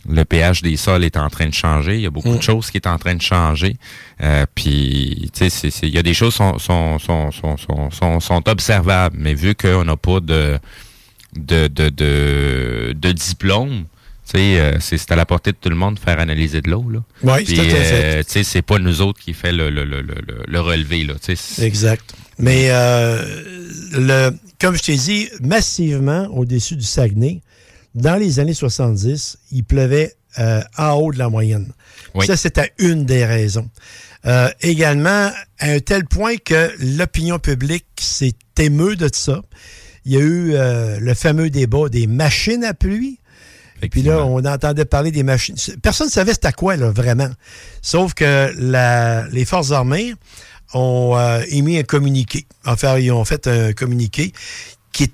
le 0.07 0.23
pH 0.23 0.61
des 0.61 0.77
sols 0.77 1.03
est 1.03 1.17
en 1.17 1.30
train 1.30 1.47
de 1.47 1.53
changer. 1.53 1.95
Il 1.95 2.01
y 2.01 2.07
a 2.07 2.09
beaucoup 2.09 2.35
de 2.35 2.41
choses 2.41 2.71
qui 2.71 2.80
sont 2.84 2.89
en 2.89 2.97
train 2.97 3.15
de 3.15 3.21
changer. 3.21 3.76
Euh, 4.21 4.45
puis, 4.55 5.30
tu 5.34 5.49
sais, 5.49 5.69
il 5.84 5.89
y 5.89 5.97
a 5.97 6.03
des 6.03 6.13
choses 6.13 6.34
qui 6.34 6.38
sont, 6.38 6.57
sont, 6.57 6.99
sont, 6.99 7.31
sont, 7.31 7.57
sont, 7.57 7.91
sont, 7.91 8.19
sont 8.19 8.49
observables, 8.49 9.15
mais 9.19 9.34
vu 9.34 9.53
qu'on 9.55 9.84
n'a 9.84 9.97
pas 9.97 10.19
de, 10.19 10.57
de, 11.35 11.67
de, 11.67 11.89
de, 11.89 12.95
de 12.97 13.11
diplôme, 13.11 13.85
euh, 14.38 14.77
c'est 14.80 14.97
c'est 14.97 15.11
à 15.11 15.15
la 15.15 15.26
portée 15.26 15.51
de 15.51 15.57
tout 15.60 15.69
le 15.69 15.76
monde 15.76 15.95
de 15.95 15.99
faire 15.99 16.19
analyser 16.19 16.61
de 16.61 16.69
l'eau, 16.69 16.85
là. 16.89 17.03
Oui, 17.23 17.45
fait. 17.45 18.19
euh, 18.19 18.23
sais, 18.27 18.43
c'est 18.43 18.61
pas 18.61 18.77
nous 18.80 19.01
autres 19.01 19.19
qui 19.19 19.34
fait 19.34 19.51
le, 19.51 19.69
le, 19.69 19.84
le, 19.85 20.01
le, 20.01 20.15
le- 20.27 20.43
le 20.47 20.60
relevé, 20.60 21.03
là. 21.03 21.15
C'est- 21.22 21.64
Exact. 21.64 22.14
Mais 22.38 22.68
euh, 22.69 23.23
le, 23.93 24.31
comme 24.61 24.76
je 24.76 24.84
t'ai 24.84 24.95
dit, 24.95 25.30
massivement 25.41 26.27
au-dessus 26.34 26.76
du 26.76 26.85
Saguenay, 26.85 27.41
dans 27.95 28.15
les 28.15 28.39
années 28.39 28.53
70, 28.53 29.38
il 29.51 29.64
pleuvait 29.64 30.14
euh, 30.38 30.61
en 30.77 30.91
haut 30.93 31.11
de 31.11 31.18
la 31.18 31.30
moyenne. 31.30 31.72
Oui. 32.14 32.26
Ça, 32.27 32.38
c'était 32.38 32.72
une 32.77 33.06
des 33.06 33.26
raisons. 33.26 33.68
Également, 34.61 35.31
à 35.60 35.72
un 35.72 35.80
tel 35.80 36.06
point 36.06 36.35
que 36.38 36.72
l'opinion 36.97 37.39
publique 37.39 37.85
s'est 37.99 38.34
émue 38.57 38.95
de 38.95 39.10
ça. 39.11 39.41
Il 40.06 40.14
y 40.14 40.18
a 40.18 40.19
eu 40.22 40.53
le 40.99 41.14
fameux 41.14 41.49
débat 41.49 41.89
des 41.89 42.07
machines 42.07 42.64
à 42.64 42.73
pluie. 42.73 43.18
Puis 43.88 44.01
là, 44.01 44.26
on 44.26 44.43
entendait 44.45 44.85
parler 44.85 45.11
des 45.11 45.23
machines. 45.23 45.56
Personne 45.81 46.07
ne 46.07 46.11
savait 46.11 46.34
c'était 46.34 46.51
quoi, 46.51 46.76
là, 46.76 46.91
vraiment. 46.91 47.30
Sauf 47.81 48.14
que 48.14 48.53
les 49.31 49.45
forces 49.45 49.72
armées 49.72 50.14
ont 50.73 51.15
euh, 51.18 51.41
émis 51.49 51.77
un 51.77 51.84
communiqué. 51.84 52.45
Enfin, 52.65 52.97
ils 52.99 53.11
ont 53.11 53.26
fait 53.26 53.47
un 53.47 53.73
communiqué 53.73 54.34
qui, 54.91 55.11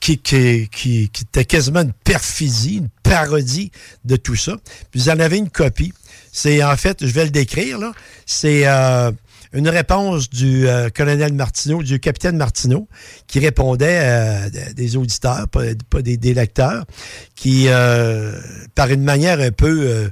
qui, 0.00 0.18
qui, 0.18 0.68
qui, 0.70 1.10
qui 1.10 1.22
était 1.24 1.44
quasiment 1.44 1.80
une 1.80 1.92
perfidie, 1.92 2.76
une 2.76 2.88
parodie 3.02 3.70
de 4.04 4.16
tout 4.16 4.36
ça. 4.36 4.56
Puis 4.90 5.00
vous 5.00 5.08
en 5.10 5.18
avez 5.18 5.38
une 5.38 5.50
copie. 5.50 5.92
C'est 6.32 6.62
en 6.62 6.76
fait, 6.76 7.04
je 7.04 7.12
vais 7.12 7.24
le 7.24 7.30
décrire, 7.30 7.78
là. 7.78 7.92
C'est 8.26 8.66
euh, 8.66 9.10
une 9.52 9.68
réponse 9.68 10.28
du 10.30 10.68
euh, 10.68 10.88
colonel 10.90 11.32
Martineau, 11.32 11.82
du 11.82 12.00
capitaine 12.00 12.36
Martineau, 12.36 12.88
qui 13.26 13.38
répondait 13.38 13.98
à 13.98 14.50
des 14.50 14.96
auditeurs, 14.96 15.48
pas, 15.48 16.02
des, 16.02 16.16
des, 16.16 16.34
lecteurs, 16.34 16.84
qui, 17.34 17.66
euh, 17.68 18.38
par 18.74 18.90
une 18.90 19.02
manière 19.02 19.40
un 19.40 19.50
peu 19.50 19.80
euh, 19.82 20.08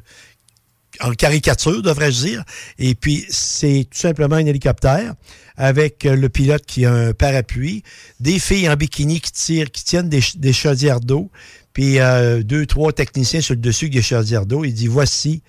en 1.01 1.13
caricature, 1.13 1.83
devrais-je 1.83 2.25
dire, 2.25 2.45
et 2.79 2.95
puis 2.95 3.27
c'est 3.29 3.87
tout 3.91 3.99
simplement 3.99 4.37
un 4.37 4.47
hélicoptère 4.47 5.15
avec 5.59 6.05
le 6.05 6.29
pilote 6.29 6.65
qui 6.67 6.85
a 6.85 6.93
un 6.93 7.13
parapluie, 7.13 7.83
des 8.21 8.39
filles 8.39 8.69
en 8.69 8.77
bikini 8.77 9.21
qui 9.21 9.33
tirent, 9.33 9.71
qui 9.71 9.85
tiennent 9.85 10.09
des, 10.09 10.23
des 10.37 10.53
chaudières 10.53 11.01
d'eau, 11.01 11.31
puis 11.77 11.99
euh, 11.99 12.43
deux, 12.43 12.65
trois 12.65 12.91
techniciens 12.91 13.43
sur 13.43 13.53
le 13.53 13.61
dessus 13.61 13.91
des 13.91 14.01
chaudières 14.01 14.47
d'eau. 14.47 14.65
Il 14.65 14.73
dit 14.73 14.87
voici 14.87 15.43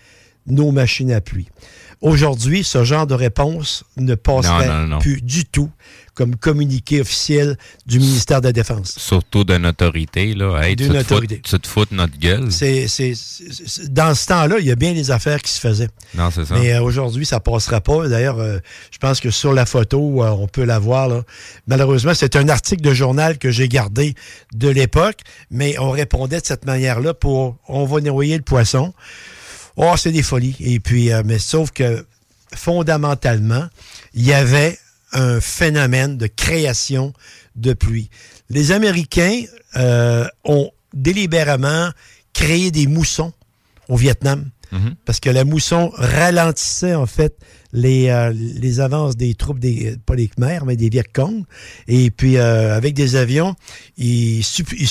nos 0.45 0.73
machines 0.73 1.14
à 1.14 1.22
pluie. 1.22 1.47
Aujourd'hui, 2.01 2.63
ce 2.63 2.83
genre 2.83 3.07
de 3.07 3.15
réponse 3.15 3.83
ne 3.97 4.13
passerait 4.15 4.67
Non, 4.67 4.73
non, 4.81 4.87
non. 4.87 4.99
plus 4.99 5.21
du 5.21 5.45
tout 5.45 5.71
comme 6.13 6.35
communiqué 6.35 6.99
officiel 7.01 7.57
du 7.85 7.99
ministère 7.99 8.41
de 8.41 8.47
la 8.47 8.51
Défense. 8.51 8.95
Surtout 8.97 9.43
d'une 9.43 9.67
autorité, 9.67 10.33
là. 10.33 10.59
Hey, 10.63 10.75
D'une 10.75 10.87
tu, 10.87 10.93
te 10.93 10.97
fous- 11.03 11.13
autorité. 11.13 11.41
tu 11.43 11.59
te 11.59 11.67
fous 11.67 11.85
de 11.85 11.93
notre 11.95 12.17
gueule. 12.17 12.51
C'est, 12.51 12.87
c'est- 12.87 13.13
c'est- 13.13 13.51
c'est- 13.67 13.93
dans 13.93 14.15
ce 14.15 14.25
temps-là, 14.25 14.55
il 14.59 14.65
y 14.65 14.71
a 14.71 14.75
bien 14.75 14.93
des 14.93 15.11
affaires 15.11 15.39
qui 15.43 15.51
se 15.51 15.59
faisaient. 15.59 15.89
Non, 16.15 16.31
c'est 16.31 16.45
ça. 16.45 16.55
Mais 16.55 16.73
euh, 16.73 16.81
aujourd'hui, 16.81 17.23
ça 17.25 17.39
passera 17.39 17.81
pas. 17.81 18.07
D'ailleurs, 18.07 18.39
euh, 18.39 18.57
je 18.89 18.97
pense 18.97 19.19
que 19.19 19.29
sur 19.29 19.53
la 19.53 19.67
photo, 19.67 20.23
euh, 20.23 20.29
on 20.31 20.47
peut 20.47 20.63
la 20.63 20.79
voir. 20.79 21.07
là. 21.07 21.21
Malheureusement, 21.67 22.13
c'est 22.15 22.35
un 22.35 22.49
article 22.49 22.81
de 22.81 22.93
journal 22.95 23.37
que 23.37 23.51
j'ai 23.51 23.67
gardé 23.67 24.15
de 24.55 24.69
l'époque, 24.69 25.19
mais 25.51 25.77
on 25.77 25.91
répondait 25.91 26.41
de 26.41 26.45
cette 26.45 26.65
manière-là 26.65 27.13
pour 27.13 27.57
on 27.67 27.85
va 27.85 28.01
noyer 28.01 28.37
le 28.37 28.43
poisson. 28.43 28.91
Oh, 29.77 29.93
c'est 29.95 30.11
des 30.11 30.23
folies. 30.23 30.55
Et 30.59 30.79
puis, 30.79 31.11
euh, 31.13 31.21
mais 31.25 31.39
sauf 31.39 31.71
que 31.71 32.05
fondamentalement, 32.53 33.67
il 34.13 34.25
y 34.25 34.33
avait 34.33 34.77
un 35.13 35.39
phénomène 35.39 36.17
de 36.17 36.27
création 36.27 37.13
de 37.55 37.73
pluie. 37.73 38.09
Les 38.49 38.71
Américains 38.71 39.43
euh, 39.77 40.27
ont 40.43 40.69
délibérément 40.93 41.89
créé 42.33 42.71
des 42.71 42.87
moussons 42.87 43.33
au 43.87 43.95
Vietnam 43.95 44.49
Mhm. 44.69 44.95
parce 45.05 45.21
que 45.21 45.29
la 45.29 45.45
mousson 45.45 45.91
ralentissait 45.95 46.93
en 46.93 47.05
fait 47.05 47.37
les, 47.77 48.09
euh, 48.09 48.33
les 48.33 48.79
avances 48.79 49.15
des 49.15 49.33
troupes 49.35 49.59
des 49.59 49.95
pas 50.05 50.15
des 50.15 50.27
Khmers 50.27 50.65
mais 50.65 50.75
des 50.75 50.89
Viet 50.89 51.03
Cong. 51.13 51.43
Et 51.87 52.09
puis 52.11 52.37
euh, 52.37 52.75
avec 52.75 52.93
des 52.95 53.15
avions 53.15 53.55
ils, 53.97 54.39
ils 54.39 54.87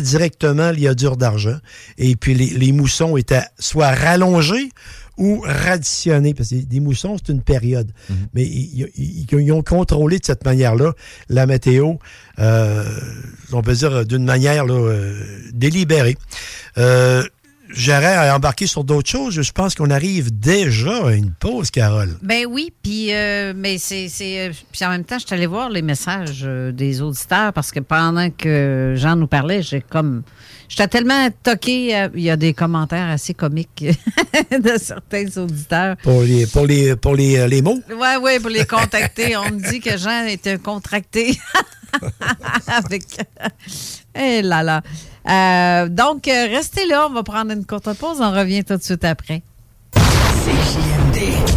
directement 0.00 0.70
l'iodure 0.70 1.16
d'argent. 1.16 1.58
Et 1.96 2.16
puis 2.16 2.34
les, 2.34 2.50
les 2.50 2.72
moussons 2.72 3.16
étaient 3.16 3.44
soit 3.58 3.90
rallongés 3.92 4.68
ou 5.16 5.44
raditionnés 5.46 6.34
parce 6.34 6.48
que 6.50 6.56
des 6.56 6.80
moussons 6.80 7.16
c'est 7.18 7.32
une 7.32 7.42
période. 7.42 7.90
Mais 8.34 8.42
ils, 8.44 8.88
ils- 8.96 9.26
ils 9.30 9.52
ont 9.52 9.62
contrôlé 9.62 10.18
de 10.18 10.24
cette 10.24 10.44
manière-là 10.44 10.92
la 11.28 11.46
météo 11.46 11.94
euh, 12.40 12.84
on 13.52 13.62
peut 13.62 13.74
dire 13.74 14.04
d'une 14.04 14.24
manière 14.24 14.64
là, 14.66 14.74
euh, 14.74 15.22
délibérée. 15.52 16.16
Euh, 16.78 17.22
J'aurais 17.76 18.14
à 18.14 18.36
embarquer 18.36 18.68
sur 18.68 18.84
d'autres 18.84 19.10
choses. 19.10 19.40
Je 19.40 19.52
pense 19.52 19.74
qu'on 19.74 19.90
arrive 19.90 20.36
déjà 20.38 21.08
à 21.08 21.12
une 21.12 21.32
pause, 21.32 21.72
Carole. 21.72 22.16
Ben 22.22 22.46
oui, 22.48 22.72
puis 22.82 23.12
euh, 23.12 23.52
mais 23.56 23.78
c'est 23.78 24.08
c'est 24.08 24.48
euh, 24.48 24.52
puis 24.70 24.84
en 24.84 24.90
même 24.90 25.04
temps, 25.04 25.18
je 25.18 25.26
suis 25.26 25.46
voir 25.46 25.70
les 25.70 25.82
messages 25.82 26.42
euh, 26.44 26.70
des 26.70 27.02
auditeurs 27.02 27.52
parce 27.52 27.72
que 27.72 27.80
pendant 27.80 28.30
que 28.30 28.94
Jean 28.96 29.16
nous 29.16 29.26
parlait, 29.26 29.60
j'ai 29.62 29.80
comme 29.80 30.22
j'étais 30.74 30.88
tellement 30.88 31.28
toqué, 31.42 31.96
euh, 31.96 32.08
il 32.14 32.22
y 32.22 32.30
a 32.30 32.36
des 32.36 32.52
commentaires 32.52 33.08
assez 33.08 33.34
comiques 33.34 33.84
de 34.50 34.78
certains 34.78 35.26
auditeurs. 35.36 35.96
Pour 36.02 36.22
les, 36.22 36.46
pour 36.46 36.66
les, 36.66 36.96
pour 36.96 37.14
les, 37.14 37.38
euh, 37.38 37.46
les 37.46 37.62
mots. 37.62 37.78
Ouais, 37.96 38.16
ouais, 38.16 38.40
pour 38.40 38.50
les 38.50 38.66
contacter, 38.66 39.36
on 39.36 39.50
me 39.50 39.70
dit 39.70 39.80
que 39.80 39.96
Jean 39.96 40.26
était 40.26 40.58
contracté 40.58 41.38
avec 42.66 43.04
Eh 44.14 44.42
là 44.42 44.62
là. 44.62 44.82
Euh, 45.26 45.88
donc 45.88 46.24
restez 46.26 46.86
là, 46.86 47.06
on 47.08 47.14
va 47.14 47.22
prendre 47.22 47.52
une 47.52 47.64
courte 47.64 47.92
pause, 47.94 48.18
on 48.20 48.32
revient 48.32 48.64
tout 48.64 48.76
de 48.76 48.82
suite 48.82 49.04
après. 49.04 49.42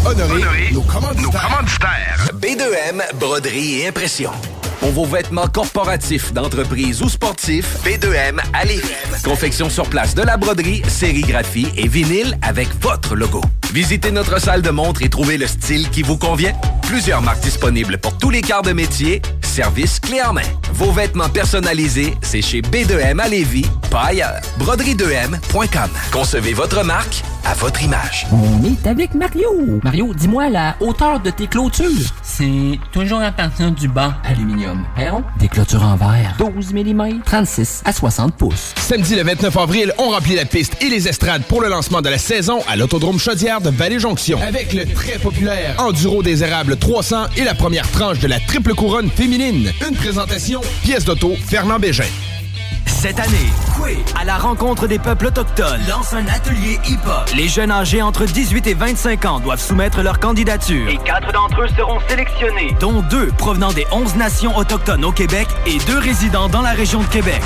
Honoré, 0.05 0.71
nos 0.71 0.81
commanditaires. 0.81 2.29
B2M, 2.35 3.01
broderie 3.19 3.81
et 3.81 3.87
impression. 3.87 4.31
Pour 4.79 4.91
vos 4.91 5.05
vêtements 5.05 5.47
corporatifs, 5.47 6.33
d'entreprise 6.33 7.01
ou 7.01 7.09
sportifs, 7.09 7.77
B2M 7.83 8.39
à 8.53 8.63
Lévis. 8.65 8.83
Confection 9.23 9.69
sur 9.69 9.89
place 9.89 10.13
de 10.13 10.21
la 10.21 10.37
broderie, 10.37 10.81
sérigraphie 10.87 11.67
et 11.75 11.87
vinyle 11.87 12.37
avec 12.41 12.69
votre 12.81 13.15
logo. 13.15 13.41
Visitez 13.73 14.11
notre 14.11 14.39
salle 14.39 14.61
de 14.61 14.69
montre 14.69 15.01
et 15.01 15.09
trouvez 15.09 15.37
le 15.37 15.47
style 15.47 15.89
qui 15.89 16.01
vous 16.03 16.17
convient. 16.17 16.53
Plusieurs 16.83 17.21
marques 17.21 17.41
disponibles 17.41 17.97
pour 17.97 18.17
tous 18.17 18.29
les 18.29 18.41
quarts 18.41 18.61
de 18.61 18.71
métier. 18.71 19.21
Service 19.41 19.99
clé 19.99 20.21
en 20.21 20.33
main. 20.33 20.41
Vos 20.73 20.91
vêtements 20.91 21.29
personnalisés, 21.29 22.13
c'est 22.21 22.41
chez 22.41 22.61
B2M 22.61 23.19
à 23.19 23.27
Lévis, 23.27 23.65
pas 23.89 24.05
ailleurs. 24.05 24.39
Broderie2M.com. 24.59 25.89
Concevez 26.11 26.53
votre 26.53 26.83
marque 26.85 27.23
à 27.43 27.53
votre 27.55 27.81
image. 27.81 28.27
On 28.31 28.63
est 28.63 28.87
avec 28.87 29.15
Mario. 29.15 29.79
Mario, 29.83 30.13
dis-moi 30.13 30.49
la 30.49 30.75
hauteur 30.79 31.19
de 31.19 31.29
tes 31.31 31.47
clôtures. 31.47 31.87
C'est 32.21 32.79
toujours 32.91 33.21
à 33.21 33.31
partir 33.31 33.71
du 33.71 33.87
bas. 33.87 34.17
Aluminium. 34.23 34.76
Perron. 34.95 35.23
Des 35.39 35.47
clôtures 35.47 35.83
en 35.83 35.95
verre. 35.95 36.35
12 36.37 36.73
mm. 36.73 37.21
36 37.25 37.81
à 37.85 37.93
60 37.93 38.35
pouces. 38.35 38.73
Samedi 38.77 39.15
le 39.15 39.23
29 39.23 39.57
avril, 39.57 39.93
on 39.97 40.09
remplit 40.09 40.35
la 40.35 40.45
piste 40.45 40.81
et 40.81 40.89
les 40.89 41.07
estrades 41.07 41.43
pour 41.43 41.61
le 41.61 41.69
lancement 41.69 42.01
de 42.01 42.09
la 42.09 42.17
saison 42.17 42.59
à 42.67 42.75
l'Autodrome 42.75 43.19
Chaudière 43.19 43.61
de 43.61 43.69
Vallée-Jonction. 43.69 44.39
Avec 44.41 44.73
le 44.73 44.85
très 44.85 45.17
populaire 45.19 45.75
Enduro 45.79 46.23
des 46.23 46.43
Érables 46.43 46.77
300 46.77 47.25
et 47.37 47.43
la 47.43 47.55
première 47.55 47.89
tranche 47.91 48.19
de 48.19 48.27
la 48.27 48.39
triple 48.39 48.73
couronne 48.73 49.09
féminine. 49.09 49.71
Une 49.87 49.95
présentation, 49.95 50.61
pièce 50.83 51.05
d'auto, 51.05 51.35
Fernand 51.47 51.79
Bégin. 51.79 52.05
Cette 52.85 53.19
année, 53.19 53.49
Coué, 53.75 53.97
à 54.19 54.25
la 54.25 54.37
rencontre 54.37 54.87
des 54.87 54.99
peuples 54.99 55.27
autochtones, 55.27 55.81
lance 55.87 56.13
un 56.13 56.25
atelier 56.27 56.79
hip-hop. 56.87 57.29
Les 57.35 57.47
jeunes 57.47 57.71
âgés 57.71 58.01
entre 58.01 58.25
18 58.25 58.67
et 58.67 58.73
25 58.73 59.25
ans 59.25 59.39
doivent 59.39 59.61
soumettre 59.61 60.01
leur 60.01 60.19
candidature. 60.19 60.89
Et 60.89 60.97
quatre 60.97 61.31
d'entre 61.31 61.61
eux 61.61 61.67
seront 61.75 61.99
sélectionnés, 62.07 62.75
dont 62.79 63.01
deux 63.01 63.27
provenant 63.37 63.71
des 63.71 63.85
11 63.91 64.15
nations 64.15 64.55
autochtones 64.57 65.05
au 65.05 65.11
Québec 65.11 65.47
et 65.65 65.77
deux 65.85 65.99
résidant 65.99 66.49
dans 66.49 66.61
la 66.61 66.71
région 66.71 67.01
de 67.01 67.07
Québec. 67.07 67.41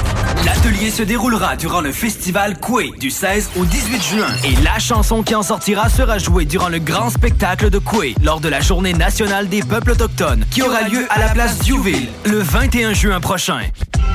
L'atelier 0.45 0.89
se 0.89 1.03
déroulera 1.03 1.55
durant 1.55 1.81
le 1.81 1.91
festival 1.91 2.57
Coué 2.59 2.91
du 2.99 3.09
16 3.11 3.51
au 3.57 3.65
18 3.65 4.03
juin. 4.03 4.27
Et 4.43 4.55
la 4.63 4.79
chanson 4.79 5.21
qui 5.21 5.35
en 5.35 5.43
sortira 5.43 5.89
sera 5.89 6.17
jouée 6.17 6.45
durant 6.45 6.69
le 6.69 6.79
grand 6.79 7.09
spectacle 7.09 7.69
de 7.69 7.77
Coué 7.77 8.15
lors 8.23 8.39
de 8.39 8.49
la 8.49 8.61
Journée 8.61 8.93
nationale 8.93 9.49
des 9.49 9.61
peuples 9.61 9.91
autochtones 9.91 10.45
qui 10.49 10.61
aura 10.61 10.81
lieu 10.83 11.05
à 11.09 11.19
la 11.19 11.29
place 11.29 11.59
Diouville 11.59 12.09
le 12.25 12.39
21 12.39 12.93
juin 12.93 13.19
prochain. 13.19 13.59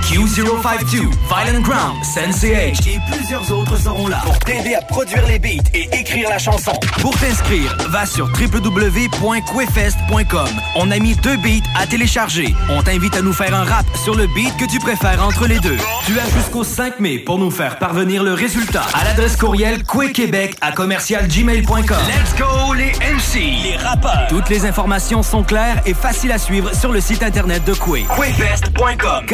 Q052, 0.03 1.11
Violent 1.29 1.61
Ground, 1.61 2.05
Sensei 2.05 2.55
H 2.55 2.89
et 2.89 3.01
plusieurs 3.11 3.51
autres 3.53 3.77
seront 3.79 4.09
là 4.09 4.21
pour 4.25 4.39
t'aider 4.39 4.75
à 4.75 4.83
produire 4.83 5.27
les 5.27 5.39
beats 5.39 5.63
et 5.75 5.89
écrire 5.93 6.29
la 6.29 6.39
chanson. 6.39 6.73
Pour 7.01 7.17
t'inscrire, 7.19 7.77
va 7.89 8.07
sur 8.07 8.27
www.quefest.com. 8.27 10.49
On 10.77 10.91
a 10.91 10.99
mis 10.99 11.15
deux 11.17 11.37
beats 11.37 11.67
à 11.79 11.87
télécharger. 11.87 12.55
On 12.69 12.83
t'invite 12.83 13.17
à 13.17 13.23
nous 13.23 13.33
faire 13.33 13.55
un 13.55 13.65
rap 13.65 13.87
sur 14.05 14.15
le 14.15 14.27
beat 14.29 14.57
que 14.57 14.71
tu 14.71 14.79
préfères 14.79 15.25
entre 15.25 15.47
les 15.47 15.59
deux. 15.59 15.77
Tu 16.07 16.19
as 16.19 16.29
jusqu'au 16.31 16.65
5 16.65 17.01
mai 17.01 17.19
pour 17.19 17.39
nous 17.39 17.51
faire 17.51 17.79
parvenir 17.79 18.23
le 18.23 18.35
résultat 18.35 18.85
à 18.95 19.05
l'adresse 19.05 19.37
courriel 19.37 19.83
quequebec 19.83 20.57
à 20.61 20.73
commercialgmail.com. 20.73 21.97
Let's 22.07 22.35
go 22.39 22.75
les 22.75 22.93
MC, 22.93 23.63
les 23.63 23.77
rappeurs. 23.77 24.27
Toutes 24.29 24.49
les 24.49 24.67
informations 24.67 25.23
sont 25.23 25.43
claires 25.43 25.81
et 25.87 25.95
faciles 25.95 26.33
à 26.33 26.39
suivre 26.39 26.75
sur 26.75 26.93
le 26.93 27.01
site 27.01 27.23
internet 27.23 27.65
de 27.65 27.75
Quay. 27.75 28.07
Quefest.com. 28.17 29.27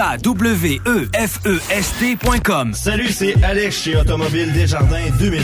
E 0.84 1.08
K-W-E-F-E-S-T.com. 1.68 2.74
Salut, 2.74 3.10
c'est 3.12 3.34
Alex 3.42 3.82
chez 3.82 3.96
Automobile 3.96 4.52
Desjardins 4.52 5.10
2001. 5.18 5.42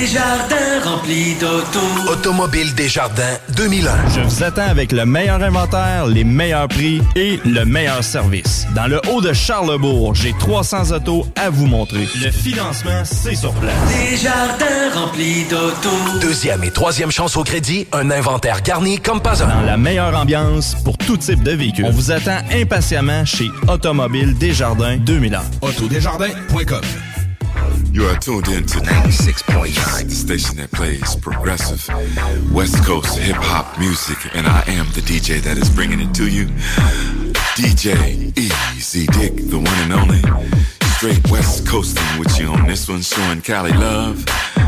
Desjardins 0.00 0.80
remplis 0.84 1.34
d'auto. 1.34 1.80
Automobile 2.10 2.74
Desjardins 2.74 3.38
2001. 3.56 3.90
Je 4.14 4.20
vous 4.20 4.42
attends 4.42 4.68
avec 4.68 4.92
le 4.92 5.04
meilleur 5.06 5.42
inventaire, 5.42 6.06
les 6.06 6.24
meilleurs 6.24 6.68
prix 6.68 7.00
et 7.16 7.38
le 7.44 7.64
meilleur 7.64 8.02
service. 8.02 8.66
Dans 8.74 8.86
le 8.86 9.00
haut 9.10 9.20
de 9.20 9.32
Charlebourg, 9.32 10.14
j'ai 10.14 10.32
300 10.38 10.92
autos 10.92 11.26
à 11.36 11.50
vous 11.50 11.66
montrer. 11.66 12.06
Le 12.22 12.30
financement, 12.30 13.02
c'est 13.04 13.34
sur 13.34 13.52
place. 13.54 13.74
Desjardins 14.10 14.90
remplis 14.94 15.44
d'auto. 15.44 15.90
Deuxième 16.20 16.64
et 16.64 16.70
troisième 16.70 17.10
chance 17.10 17.36
au 17.36 17.44
crédit, 17.44 17.86
un 17.92 18.10
inventaire 18.10 18.62
garni 18.62 18.98
comme 18.98 19.20
pas 19.20 19.42
un. 19.42 19.48
Dans 19.48 19.62
la 19.62 19.76
meilleure 19.76 20.16
ambiance 20.16 20.76
pour 20.84 20.98
tout 20.98 21.16
type 21.16 21.42
de 21.42 21.52
véhicule. 21.52 21.86
On 21.86 21.90
vous 21.90 22.10
attend 22.10 22.38
impatiemment 22.52 23.24
chez 23.24 23.50
Automobile 23.68 24.36
Desjardins 24.36 24.96
2001. 24.96 25.42
Autodesjardins.com 25.60 26.84
You 27.92 28.06
are 28.06 28.16
tuned 28.18 28.48
in 28.48 28.66
to 28.66 28.78
96.9, 28.78 30.04
the 30.04 30.10
station 30.10 30.56
that 30.56 30.70
plays 30.72 31.16
progressive 31.16 31.86
West 32.52 32.84
Coast 32.84 33.18
hip 33.18 33.36
hop 33.38 33.78
music, 33.78 34.18
and 34.34 34.46
I 34.46 34.62
am 34.66 34.86
the 34.92 35.00
DJ 35.00 35.40
that 35.42 35.56
is 35.58 35.70
bringing 35.70 36.00
it 36.00 36.14
to 36.14 36.28
you. 36.28 36.46
DJ 37.56 38.36
Easy 38.36 39.06
Dick, 39.06 39.36
the 39.48 39.58
one 39.58 39.68
and 39.84 39.92
only. 39.92 40.22
Straight 40.96 41.30
West 41.30 41.66
Coasting 41.66 42.18
with 42.18 42.38
you 42.38 42.46
on 42.48 42.66
this 42.66 42.88
one, 42.88 43.02
showing 43.02 43.40
Cali 43.42 43.72
love. 43.72 44.24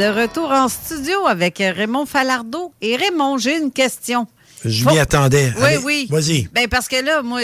De 0.00 0.06
retour 0.06 0.50
en 0.50 0.66
studio 0.70 1.26
avec 1.26 1.58
Raymond 1.58 2.06
Falardeau. 2.06 2.72
Et 2.80 2.96
Raymond, 2.96 3.36
j'ai 3.36 3.58
une 3.58 3.70
question. 3.70 4.26
Je 4.64 4.86
m'y 4.88 4.98
attendais. 4.98 5.52
Oui, 5.58 5.62
Allez, 5.62 5.76
oui. 5.84 6.06
Vas-y. 6.08 6.48
Ben 6.54 6.68
parce 6.68 6.88
que 6.88 7.04
là, 7.04 7.20
moi, 7.20 7.42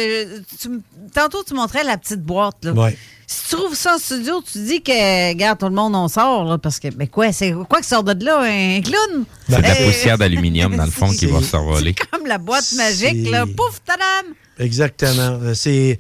tu 0.59 0.71
tantôt, 1.15 1.43
tu 1.47 1.53
montrais 1.53 1.85
la 1.85 1.99
petite 1.99 2.23
boîte. 2.23 2.65
Là. 2.65 2.73
Ouais. 2.73 2.97
Si 3.27 3.51
tu 3.51 3.57
trouves 3.57 3.75
ça 3.75 3.97
en 3.97 3.99
studio, 3.99 4.43
tu 4.51 4.57
dis 4.65 4.83
que, 4.83 5.29
regarde, 5.29 5.59
tout 5.59 5.67
le 5.67 5.75
monde, 5.75 5.95
on 5.97 6.09
sort. 6.09 6.45
Là, 6.45 6.57
parce 6.57 6.79
que, 6.81 6.89
mais 6.97 7.09
quoi, 7.09 7.31
c'est 7.31 7.53
quoi 7.69 7.83
qui 7.83 7.89
sort 7.89 8.05
de 8.05 8.25
là? 8.25 8.41
Un 8.41 8.81
clown? 8.81 9.27
C'est 9.51 9.57
de 9.59 9.63
la 9.63 9.71
Euh, 9.73 9.87
poussière 9.89 10.17
d'aluminium, 10.17 10.75
dans 10.77 10.87
le 10.87 10.91
fond, 10.91 11.11
qui 11.11 11.27
va 11.27 11.43
se 11.43 11.57
revoler. 11.57 11.93
Comme 12.11 12.25
la 12.27 12.39
boîte 12.39 12.73
magique, 12.73 13.29
là. 13.31 13.45
Pouf, 13.45 13.83
tadam! 13.85 14.33
Exactement. 14.59 15.39
Euh, 15.43 15.53
C'est. 15.53 15.99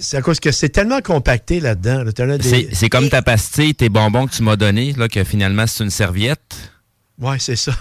C'est 0.00 0.16
à 0.16 0.22
cause 0.22 0.40
que 0.40 0.52
c'est 0.52 0.68
tellement 0.70 1.00
compacté 1.00 1.60
là-dedans. 1.60 2.02
là. 2.04 2.38
Des- 2.38 2.68
C'est 2.72 2.88
comme 2.88 3.08
ta 3.08 3.22
pastille, 3.22 3.74
tes 3.74 3.88
bonbons 3.88 4.26
que 4.26 4.34
tu 4.34 4.42
m'as 4.42 4.56
donnés, 4.56 4.92
là, 4.94 5.08
que 5.08 5.22
finalement, 5.24 5.66
c'est 5.66 5.84
une 5.84 5.90
serviette. 5.90 6.72
Ouais, 7.18 7.38
c'est 7.38 7.56
ça. 7.56 7.72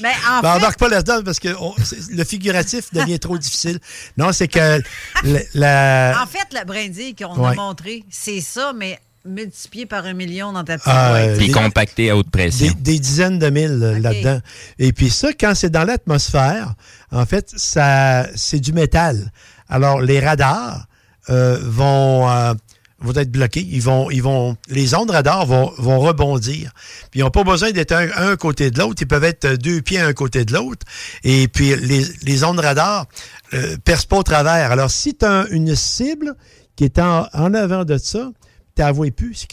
Mais 0.00 0.08
en 0.30 0.40
Ben, 0.40 0.52
fait, 0.52 0.56
embarque 0.58 0.78
pas 0.78 0.88
là-dedans 0.88 1.22
parce 1.24 1.40
que 1.40 1.48
on- 1.60 1.74
le 2.10 2.24
figuratif 2.24 2.90
devient 2.92 3.18
trop 3.18 3.36
difficile. 3.38 3.78
Non, 4.16 4.32
c'est 4.32 4.48
que 4.48 4.80
la, 5.24 5.40
la- 5.54 6.22
en 6.22 6.26
fait, 6.26 6.46
le 6.58 6.64
brindille 6.64 7.14
qu'on 7.16 7.44
a 7.44 7.54
montré, 7.54 8.04
c'est 8.08 8.40
ça, 8.40 8.72
mais 8.74 8.98
multiplié 9.24 9.84
par 9.84 10.04
un 10.06 10.14
million 10.14 10.52
dans 10.52 10.62
ta 10.64 10.78
petite 10.78 10.86
boîte. 10.86 11.28
euh, 11.28 11.36
Puis 11.36 11.46
des- 11.48 11.52
compacté 11.52 12.10
à 12.10 12.16
haute 12.16 12.30
pression. 12.30 12.68
des, 12.68 12.92
des 12.92 12.98
dizaines 13.00 13.38
de 13.38 13.50
mille 13.50 13.80
euh, 13.82 13.98
là-dedans. 13.98 14.40
Et 14.78 14.92
puis 14.92 15.10
ça, 15.10 15.30
quand 15.38 15.54
c'est 15.54 15.70
dans 15.70 15.84
l'atmosphère, 15.84 16.74
en 17.10 17.26
fait, 17.26 17.52
ça 17.56 18.28
c'est 18.36 18.60
du 18.60 18.72
métal. 18.72 19.30
Alors, 19.68 20.00
les 20.00 20.20
radars 20.20 20.86
euh, 21.30 21.58
vont, 21.62 22.28
euh, 22.30 22.54
vont 23.00 23.12
être 23.14 23.30
bloqués. 23.30 23.66
Ils 23.70 23.82
vont, 23.82 24.10
ils 24.10 24.22
vont, 24.22 24.56
les 24.68 24.94
ondes 24.94 25.10
radars 25.10 25.46
vont, 25.46 25.72
vont 25.78 26.00
rebondir. 26.00 26.72
Puis 27.10 27.20
ils 27.20 27.22
n'ont 27.22 27.30
pas 27.30 27.44
besoin 27.44 27.70
d'être 27.70 27.92
un, 27.92 28.08
un 28.16 28.36
côté 28.36 28.70
de 28.70 28.78
l'autre. 28.78 29.02
Ils 29.02 29.08
peuvent 29.08 29.24
être 29.24 29.54
deux 29.56 29.82
pieds 29.82 30.00
un 30.00 30.12
côté 30.12 30.44
de 30.44 30.52
l'autre. 30.52 30.86
Et 31.24 31.48
puis 31.48 31.74
les, 31.76 32.04
les 32.22 32.44
ondes 32.44 32.60
radars 32.60 33.06
euh, 33.54 33.76
percent 33.84 34.06
pas 34.08 34.18
au 34.18 34.22
travers. 34.22 34.72
Alors, 34.72 34.90
si 34.90 35.14
tu 35.14 35.26
une 35.50 35.74
cible 35.74 36.34
qui 36.76 36.84
est 36.84 36.98
en, 36.98 37.24
avant 37.32 37.84
de 37.84 37.98
ça, 37.98 38.30
t'avoues 38.74 39.10
plus. 39.10 39.46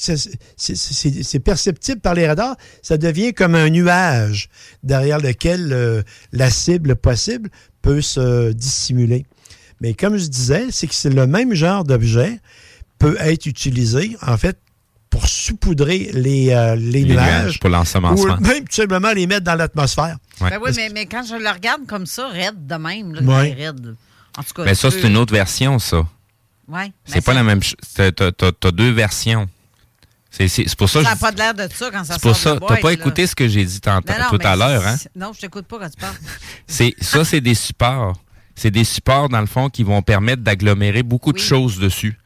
C'est 0.57 1.39
perceptible 1.39 1.99
par 1.99 2.13
les 2.13 2.27
radars. 2.27 2.55
Ça 2.83 2.97
devient 2.97 3.33
comme 3.33 3.55
un 3.55 3.69
nuage 3.69 4.49
derrière 4.83 5.19
lequel 5.19 5.73
euh, 5.73 6.03
la 6.31 6.49
cible 6.51 6.95
possible 6.95 7.49
peut 7.81 8.01
se 8.01 8.51
dissimuler. 8.51 9.25
Mais 9.81 9.93
comme 9.93 10.17
je 10.17 10.25
disais, 10.27 10.67
c'est 10.71 10.87
que 10.87 10.95
c'est 10.95 11.09
le 11.09 11.27
même 11.27 11.53
genre 11.53 11.83
d'objet 11.83 12.39
peut 12.99 13.17
être 13.19 13.45
utilisé, 13.45 14.15
en 14.21 14.37
fait, 14.37 14.57
pour 15.09 15.27
saupoudrer 15.27 16.11
les, 16.13 16.51
euh, 16.51 16.75
les, 16.75 17.03
Les 17.03 17.13
nuages. 17.13 17.43
nuages 17.43 17.59
pour 17.59 17.69
l'ensemencement. 17.69 18.35
Ou 18.37 18.41
même 18.41 18.65
tout 18.67 18.75
simplement 18.75 19.11
les 19.11 19.27
mettre 19.27 19.43
dans 19.45 19.55
l'atmosphère. 19.55 20.17
Ben 20.41 20.59
oui, 20.61 20.71
mais, 20.75 20.89
mais 20.93 21.05
quand 21.05 21.23
je 21.23 21.35
le 21.35 21.49
regarde 21.49 21.85
comme 21.87 22.05
ça, 22.05 22.27
raide 22.27 22.65
de 22.67 22.75
même, 22.75 23.13
là, 23.13 23.21
Ouais. 23.21 23.53
ben 23.53 23.57
raide. 23.57 23.95
En 24.37 24.43
tout 24.43 24.53
cas, 24.53 24.63
Mais 24.65 24.75
ça, 24.75 24.91
tu 24.91 24.99
c'est 24.99 25.07
une 25.07 25.15
autre 25.17 25.33
version, 25.33 25.79
ça. 25.79 26.05
Ouais. 26.67 26.91
C'est 27.05 27.21
pas 27.21 27.33
la 27.33 27.43
même 27.43 27.61
chose. 27.63 27.75
T'as 27.95 28.11
t'as 28.31 28.71
deux 28.71 28.91
versions. 28.91 29.47
C'est 30.31 30.47
pour 30.75 30.89
ça 30.89 30.99
Ça 31.01 31.05
que 31.05 31.09
n'a 31.09 31.15
je- 31.15 31.19
pas 31.21 31.31
l'air 31.31 31.53
de 31.53 31.73
ça 31.73 31.89
quand 31.91 32.03
ça 32.03 32.13
C'est 32.15 32.21
pour 32.21 32.35
sort 32.35 32.55
ça. 32.55 32.59
T'as 32.67 32.77
pas 32.81 32.87
là. 32.89 32.91
écouté 32.93 33.25
ce 33.27 33.35
que 33.35 33.47
j'ai 33.47 33.63
dit 33.63 33.79
tantôt- 33.79 34.11
Non, 34.11 34.19
non, 34.31 34.37
tout 34.37 34.45
à 34.45 34.55
l'heure, 34.57 34.85
hein? 34.85 34.97
Non, 35.15 35.31
je 35.33 35.39
t'écoute 35.39 35.65
pas 35.65 35.79
quand 35.79 35.89
tu 35.89 35.97
parles. 35.97 36.15
C'est 36.67 36.93
ça, 36.99 37.23
c'est 37.23 37.39
des 37.39 37.55
supports. 37.55 38.19
C'est 38.55 38.71
des 38.71 38.83
supports 38.83 39.29
dans 39.29 39.41
le 39.41 39.45
fond 39.47 39.69
qui 39.69 39.83
vont 39.83 40.01
permettre 40.01 40.41
d'agglomérer 40.41 41.03
beaucoup 41.03 41.33
de 41.33 41.39
choses 41.39 41.79
dessus. 41.79 42.17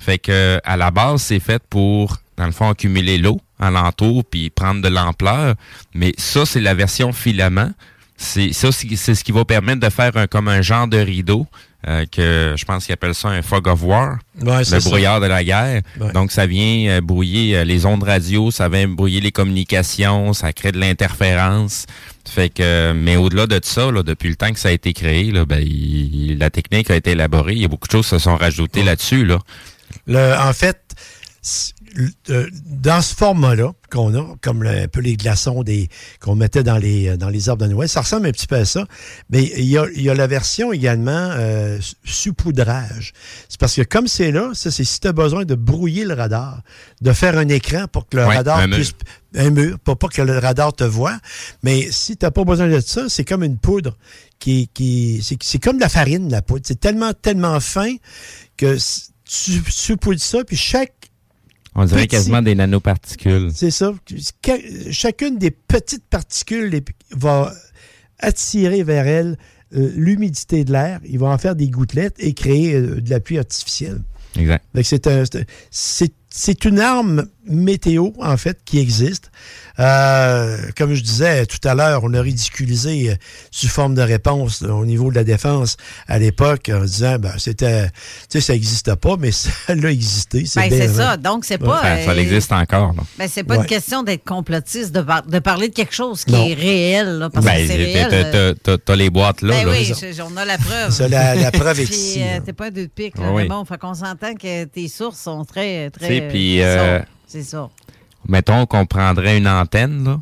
Fait 0.00 0.18
que 0.18 0.60
à 0.64 0.76
la 0.76 0.90
base, 0.90 1.22
c'est 1.22 1.40
fait 1.40 1.62
pour 1.70 2.16
dans 2.36 2.46
le 2.46 2.52
fond 2.52 2.68
accumuler 2.68 3.18
l'eau 3.18 3.40
alentour 3.58 4.24
puis 4.24 4.50
prendre 4.50 4.82
de 4.82 4.88
l'ampleur. 4.88 5.54
Mais 5.94 6.12
ça, 6.18 6.44
c'est 6.44 6.60
la 6.60 6.74
version 6.74 7.12
filament. 7.12 7.72
C'est 8.18 8.52
ça, 8.52 8.70
c'est 8.72 9.14
ce 9.14 9.22
qui 9.24 9.32
va 9.32 9.44
permettre 9.44 9.80
de 9.80 9.90
faire 9.90 10.16
un 10.16 10.26
comme 10.26 10.48
un 10.48 10.62
genre 10.62 10.86
de 10.88 10.96
rideau 10.98 11.46
euh, 11.86 12.04
que 12.10 12.54
je 12.56 12.64
pense 12.64 12.86
qu'ils 12.86 12.94
appellent 12.94 13.14
ça 13.14 13.28
un 13.28 13.42
fog 13.42 13.68
of 13.68 13.82
war, 13.84 14.18
Ouais, 14.40 14.64
c'est 14.64 14.76
le 14.76 14.80
ça. 14.80 14.88
brouillard 14.88 15.20
de 15.20 15.26
la 15.26 15.44
guerre. 15.44 15.82
Ouais. 16.00 16.12
Donc 16.12 16.32
ça 16.32 16.46
vient 16.46 16.88
euh, 16.88 17.00
brouiller 17.00 17.56
euh, 17.58 17.64
les 17.64 17.84
ondes 17.86 18.02
radio, 18.02 18.50
ça 18.50 18.68
vient 18.68 18.88
brouiller 18.88 19.20
les 19.20 19.32
communications, 19.32 20.32
ça 20.32 20.52
crée 20.52 20.72
de 20.72 20.78
l'interférence. 20.80 21.86
Fait 22.28 22.48
que, 22.50 22.92
mais 22.92 23.16
au-delà 23.16 23.46
de 23.46 23.58
ça, 23.62 23.90
là, 23.90 24.02
depuis 24.02 24.28
le 24.28 24.36
temps 24.36 24.52
que 24.52 24.58
ça 24.58 24.68
a 24.68 24.72
été 24.72 24.92
créé, 24.92 25.30
là, 25.30 25.44
ben, 25.46 25.60
il- 25.64 26.36
la 26.38 26.50
technique 26.50 26.90
a 26.90 26.96
été 26.96 27.12
élaborée. 27.12 27.52
Il 27.54 27.60
y 27.62 27.64
a 27.64 27.68
beaucoup 27.68 27.86
de 27.86 27.92
choses 27.92 28.04
qui 28.06 28.10
se 28.10 28.18
sont 28.18 28.36
rajoutées 28.36 28.82
là-dessus. 28.82 29.24
Là. 29.24 29.38
Le, 30.06 30.34
en 30.38 30.52
fait, 30.52 30.78
euh, 32.30 32.48
dans 32.66 33.00
ce 33.00 33.14
format-là 33.14 33.72
qu'on 33.90 34.14
a, 34.14 34.34
comme 34.42 34.62
le- 34.62 34.70
un 34.82 34.88
peu 34.88 35.00
les 35.00 35.16
glaçons 35.16 35.62
des 35.62 35.88
qu'on 36.20 36.34
mettait 36.34 36.62
dans 36.62 36.76
les 36.78 37.16
dans 37.16 37.28
les 37.28 37.48
arbres 37.48 37.64
de 37.66 37.70
Noël, 37.72 37.88
ça 37.88 38.00
ressemble 38.02 38.26
un 38.26 38.32
petit 38.32 38.46
peu 38.46 38.56
à 38.56 38.64
ça. 38.64 38.86
Mais 39.30 39.44
il 39.56 39.64
y 39.64 39.78
a, 39.78 39.86
il 39.94 40.02
y 40.02 40.10
a 40.10 40.14
la 40.14 40.26
version 40.26 40.72
également 40.72 41.10
euh, 41.32 41.78
sous-poudrage. 42.04 43.12
C'est 43.48 43.60
parce 43.60 43.74
que 43.76 43.82
comme 43.82 44.08
c'est 44.08 44.32
là, 44.32 44.50
ça 44.54 44.70
c'est 44.70 44.84
si 44.84 45.00
tu 45.00 45.08
as 45.08 45.12
besoin 45.12 45.44
de 45.44 45.54
brouiller 45.54 46.04
le 46.04 46.14
radar, 46.14 46.62
de 47.00 47.12
faire 47.12 47.38
un 47.38 47.48
écran 47.48 47.86
pour 47.90 48.08
que 48.08 48.16
le 48.16 48.26
Ouais, 48.26 48.36
radar 48.36 48.58
un 48.58 48.66
mur. 48.66 48.76
puisse 48.76 48.92
un 49.36 49.50
mur, 49.50 49.78
pour 49.78 49.98
pas 49.98 50.08
que 50.08 50.22
le 50.22 50.38
radar 50.38 50.72
te 50.72 50.84
voit. 50.84 51.18
Mais 51.62 51.88
si 51.90 52.16
tu 52.16 52.24
n'as 52.24 52.30
pas 52.30 52.44
besoin 52.44 52.68
de 52.68 52.80
ça, 52.80 53.08
c'est 53.08 53.24
comme 53.24 53.42
une 53.44 53.58
poudre 53.58 53.96
qui, 54.38 54.68
qui 54.72 55.20
c'est, 55.22 55.36
c'est 55.42 55.58
comme 55.58 55.76
de 55.76 55.82
la 55.82 55.88
farine, 55.88 56.30
la 56.30 56.42
poudre. 56.42 56.64
C'est 56.66 56.80
tellement, 56.80 57.12
tellement 57.12 57.60
fin 57.60 57.94
que 58.56 58.76
tu 59.24 59.62
saupoudres 59.68 60.20
ça, 60.20 60.42
puis 60.44 60.56
chaque 60.56 61.05
On 61.78 61.84
dirait 61.84 62.06
quasiment 62.08 62.42
des 62.42 62.54
nanoparticules. 62.54 63.50
c'est 63.54 63.70
ça. 63.70 63.92
Chacune 64.90 65.38
des 65.38 65.50
petites 65.50 66.04
particules 66.08 66.68
les- 66.70 66.84
va 67.10 67.52
attirer 68.18 68.82
vers 68.82 69.06
elle 69.06 69.36
euh, 69.74 69.90
l'humidité 69.96 70.64
de 70.64 70.72
l'air. 70.72 71.00
Il 71.04 71.18
va 71.18 71.26
en 71.28 71.38
faire 71.38 71.56
des 71.56 71.68
gouttelettes 71.68 72.16
et 72.18 72.32
créer 72.34 72.74
euh, 72.74 73.00
de 73.00 73.10
la 73.10 73.20
pluie 73.20 73.38
artificielle. 73.38 74.00
Exact. 74.38 74.64
C'est 74.82 75.06
un- 75.06 75.24
c'est 75.24 75.36
un- 75.40 75.44
c'est- 75.70 76.14
c'est 76.30 76.64
une 76.64 76.78
arme 76.78 77.26
météo, 77.46 78.10
en 78.20 78.36
fait, 78.36 78.58
qui 78.64 78.78
existe. 78.78 79.30
Euh, 79.78 80.56
comme 80.76 80.94
je 80.94 81.02
disais 81.02 81.44
tout 81.46 81.58
à 81.68 81.74
l'heure, 81.74 82.00
on 82.02 82.12
a 82.14 82.20
ridiculisé 82.22 83.10
euh, 83.10 83.14
sous 83.50 83.68
forme 83.68 83.94
de 83.94 84.00
réponse 84.02 84.62
là, 84.62 84.74
au 84.74 84.86
niveau 84.86 85.10
de 85.10 85.16
la 85.16 85.24
défense 85.24 85.76
à 86.08 86.18
l'époque 86.18 86.70
en 86.72 86.80
disant 86.80 87.18
ben 87.18 87.32
c'était 87.38 87.86
tu 87.88 87.92
sais 88.30 88.40
ça 88.40 88.52
n'existait 88.54 88.96
pas 88.96 89.16
mais 89.18 89.32
ça 89.32 89.74
l'a 89.74 89.90
existé 89.90 90.44
Ben, 90.56 90.68
c'est 90.70 90.86
vrai. 90.86 90.88
ça. 90.88 91.16
Donc, 91.16 91.44
c'est 91.44 91.58
pas. 91.58 91.82
Ça, 91.82 92.04
ça 92.04 92.10
euh, 92.12 92.16
existe 92.16 92.52
encore. 92.52 92.94
là. 92.96 93.02
Ben, 93.18 93.28
c'est 93.30 93.44
pas 93.44 93.54
Ouais. 93.56 93.60
une 93.60 93.66
question 93.66 94.02
d'être 94.02 94.24
complotiste, 94.24 94.92
de, 94.92 95.00
par- 95.02 95.22
de 95.26 95.38
parler 95.38 95.68
de 95.68 95.74
quelque 95.74 95.94
chose 95.94 96.24
qui 96.24 96.32
Non. 96.32 96.46
est 96.46 96.54
réel. 96.54 97.18
là, 97.18 97.30
parce 97.30 97.44
Ben, 97.44 97.66
que 97.66 97.72
c'est 97.72 98.56
t'as- 98.62 98.72
euh, 98.92 98.96
les 98.96 99.10
boîtes 99.10 99.42
là. 99.42 99.54
ben 99.62 99.66
là. 99.66 99.72
oui, 99.72 99.92
on 100.22 100.36
a 100.36 100.44
la 100.44 100.58
preuve. 100.58 100.90
Ça, 100.90 101.06
la- 101.08 101.34
la 101.34 101.50
preuve 101.50 101.80
est 101.80 101.90
ici, 101.90 102.22
euh. 102.22 102.40
T'es 102.44 102.52
pas 102.52 102.70
de 102.70 102.86
pique, 102.86 103.18
là, 103.18 103.30
oui. 103.32 103.42
mais 103.42 103.48
bon, 103.48 103.64
fait 103.64 103.78
qu'on 103.78 103.94
s'entend 103.94 104.34
que 104.34 104.64
tes 104.64 104.88
sources 104.88 105.20
sont 105.20 105.44
très. 105.44 105.90
très 105.90 106.28
puis, 106.28 106.56
c'est 106.58 106.64
euh, 106.64 106.98
ça, 107.00 107.04
C'est 107.26 107.42
ça. 107.42 107.68
Mettons 108.28 108.66
qu'on 108.66 108.86
prendrait 108.86 109.38
une 109.38 109.48
antenne, 109.48 110.04
là, 110.04 110.20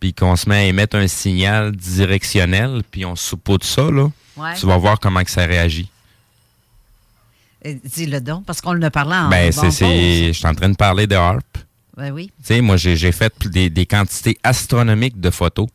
puis 0.00 0.12
qu'on 0.14 0.36
se 0.36 0.48
met 0.48 0.56
à 0.56 0.64
émettre 0.64 0.96
un 0.96 1.06
signal 1.08 1.72
directionnel, 1.76 2.82
puis 2.90 3.04
on 3.04 3.14
saupoudre 3.16 3.64
ça, 3.64 3.90
là. 3.90 4.10
Ouais. 4.36 4.54
Tu 4.58 4.66
vas 4.66 4.78
voir 4.78 4.98
comment 4.98 5.22
que 5.22 5.30
ça 5.30 5.44
réagit. 5.44 5.90
Euh, 7.66 7.74
Dis-le 7.84 8.20
donc, 8.20 8.44
parce 8.44 8.60
qu'on 8.60 8.72
le 8.72 8.90
parlait 8.90 9.16
en. 9.16 9.28
ben, 9.28 9.52
bon 9.54 9.70
je 9.70 10.32
suis 10.32 10.46
en 10.46 10.54
train 10.54 10.68
de 10.70 10.76
parler 10.76 11.06
de 11.06 11.14
harp. 11.14 11.44
Ben 11.96 12.10
oui. 12.10 12.30
Tu 12.38 12.46
sais, 12.54 12.60
moi, 12.62 12.76
j'ai, 12.76 13.12
fait 13.12 13.32
des, 13.48 13.68
des 13.70 13.86
quantités 13.86 14.38
astronomiques 14.42 15.20
de 15.20 15.30
photos. 15.30 15.68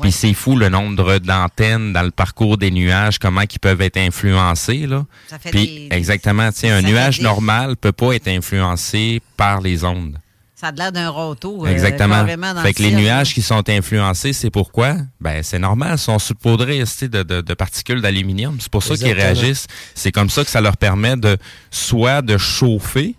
Puis 0.00 0.12
c'est 0.12 0.32
fou 0.32 0.56
le 0.56 0.70
nombre 0.70 1.18
d'antennes 1.18 1.92
dans 1.92 2.02
le 2.02 2.10
parcours 2.10 2.56
des 2.56 2.70
nuages, 2.70 3.18
comment 3.18 3.42
ils 3.42 3.58
peuvent 3.58 3.82
être 3.82 3.98
influencés. 3.98 4.86
Là. 4.86 5.04
Ça 5.28 5.38
fait 5.38 5.50
Puis 5.50 5.66
des- 5.66 5.88
exactement, 5.90 6.50
tu 6.52 6.60
sais, 6.60 6.70
un 6.70 6.80
nuage 6.80 7.18
des- 7.18 7.24
normal 7.24 7.76
peut 7.76 7.92
pas 7.92 8.12
être 8.12 8.28
influencé 8.28 9.20
par 9.36 9.60
les 9.60 9.84
ondes. 9.84 10.16
Ça 10.60 10.66
a 10.68 10.72
l'air 10.72 10.92
d'un 10.92 11.08
roto. 11.08 11.64
euh, 11.64 11.70
Exactement. 11.70 12.22
dans 12.22 12.26
fait 12.26 12.68
le 12.68 12.72
que 12.74 12.82
les 12.82 12.92
nuages 12.92 13.32
qui 13.32 13.40
sont 13.40 13.66
influencés, 13.70 14.32
c'est 14.34 14.50
pourquoi? 14.50 14.96
Ben, 15.20 15.42
c'est 15.42 15.58
normal, 15.58 15.92
ils 15.94 15.98
sont 15.98 16.18
saupoudrés 16.18 16.80
tu 16.80 16.86
sais, 16.86 17.08
de, 17.08 17.22
de, 17.22 17.40
de 17.40 17.54
particules 17.54 18.02
d'aluminium. 18.02 18.58
C'est 18.60 18.70
pour 18.70 18.82
ça 18.82 18.94
qu'ils 18.96 19.12
réagissent. 19.12 19.66
C'est 19.94 20.12
comme 20.12 20.28
ça 20.28 20.44
que 20.44 20.50
ça 20.50 20.60
leur 20.60 20.76
permet 20.76 21.16
de 21.16 21.38
soit 21.70 22.20
de 22.20 22.36
chauffer 22.36 23.14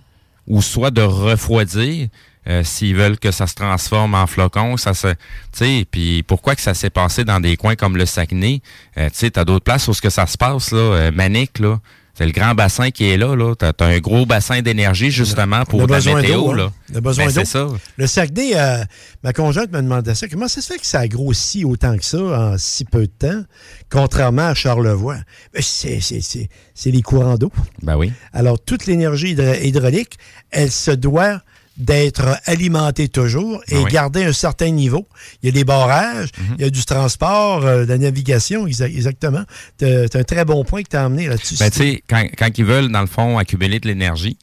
ou 0.47 0.61
soit 0.61 0.91
de 0.91 1.01
refroidir. 1.01 2.09
euh, 2.47 2.63
S'ils 2.63 2.95
veulent 2.95 3.18
que 3.18 3.31
ça 3.31 3.47
se 3.47 3.55
transforme 3.55 4.13
en 4.15 4.27
flocons, 4.27 4.77
ça 4.77 4.93
se, 4.93 5.07
tu 5.07 5.15
sais, 5.53 5.85
puis 5.89 6.23
pourquoi 6.23 6.55
que 6.55 6.61
ça 6.61 6.73
s'est 6.76 6.89
passé 6.89 7.23
dans 7.23 7.39
des 7.39 7.57
coins 7.57 7.76
comme 7.76 7.97
le 7.97 8.05
Saguenay, 8.05 8.61
euh, 8.97 9.09
tu 9.09 9.15
sais, 9.18 9.31
t'as 9.31 9.45
d'autres 9.45 9.63
places 9.63 9.88
où 9.88 9.93
ce 9.93 10.01
que 10.01 10.09
ça 10.09 10.27
se 10.27 10.38
passe 10.38 10.72
là, 10.72 10.77
euh, 10.80 11.11
Manic 11.11 11.59
là, 11.59 11.80
c'est 12.22 12.27
le 12.27 12.34
grand 12.34 12.53
bassin 12.53 12.91
qui 12.91 13.10
est 13.10 13.18
là 13.18 13.35
là, 13.35 13.56
t'as 13.56 13.72
as 13.80 13.85
un 13.85 13.98
gros 13.98 14.27
bassin 14.27 14.61
d'énergie 14.61 15.10
justement 15.10 15.65
pour 15.65 15.88
la 15.88 15.99
météo 15.99 16.53
là. 16.53 16.65
hein. 16.65 16.73
On 16.93 16.98
a 16.98 17.02
besoin 17.02 17.26
Ben, 17.26 17.31
d'eau. 17.34 17.39
c'est 17.39 17.45
ça. 17.45 17.68
Le 17.98 18.06
Saguenay, 18.06 18.52
euh, 18.56 18.84
ma 19.23 19.34
conjointe 19.34 19.72
me 19.72 19.81
demandait 19.81 20.14
ça. 20.14 20.27
Comment 20.27 20.48
ça 20.48 20.61
se 20.61 20.72
fait 20.72 20.77
que 20.80 20.85
ça 20.85 20.99
a 20.99 21.07
grossi 21.07 21.65
autant 21.65 21.98
que 21.98 22.06
ça 22.06 22.19
en 22.19 22.57
si 22.60 22.85
peu 22.85 23.02
de 23.02 23.06
temps, 23.07 23.41
contrairement 23.89 24.48
à 24.49 24.53
Charlevoix? 24.53 25.18
Ben, 25.53 25.61
c'est, 25.64 25.99
c'est, 25.99 26.22
c'est, 26.22 26.48
c'est 26.76 26.91
les 26.91 27.02
courants 27.02 27.38
d'eau. 27.38 27.52
Ben 27.81 27.98
oui. 27.98 28.11
Alors, 28.34 28.60
toute 28.64 28.85
l'énergie 28.85 29.31
hydra- 29.34 29.57
hydraulique, 29.64 30.18
elle 30.52 30.69
se 30.72 30.91
doit 30.91 31.41
d'être 31.82 32.38
alimentée 32.45 33.08
toujours 33.08 33.62
et 33.68 33.78
oui. 33.78 33.91
garder 33.91 34.24
un 34.24 34.34
certain 34.34 34.70
niveau. 34.70 35.08
Il 35.41 35.48
y 35.48 35.49
a 35.49 35.52
des 35.52 35.64
barrages, 35.64 36.30
Mhm. 36.38 36.56
il 36.60 36.62
y 36.64 36.68
a 36.68 36.70
du 36.70 36.86
transport, 36.86 37.66
euh, 37.66 37.84
de 37.86 37.90
la 37.90 37.98
navigation, 37.98 38.68
exa- 38.68 38.86
exactement. 38.86 39.44
C'est 39.80 40.16
un 40.16 40.24
très 40.24 40.45
bon 40.45 40.64
point 40.64 40.84
que 40.84 40.90
tu 40.90 40.95
as 40.98 41.06
amené 41.06 41.28
là-dessus. 41.28 41.56
Ben, 41.60 41.70
tu 41.72 41.78
sais, 41.80 42.03
quand, 42.08 42.24
quand 42.38 42.49
ils 42.58 42.66
veulent, 42.66 42.90
dans 42.91 43.02
le 43.02 43.08
fond, 43.08 43.38
accumuler 43.38 43.80
de 43.80 43.88
l'énergie, 43.88 44.38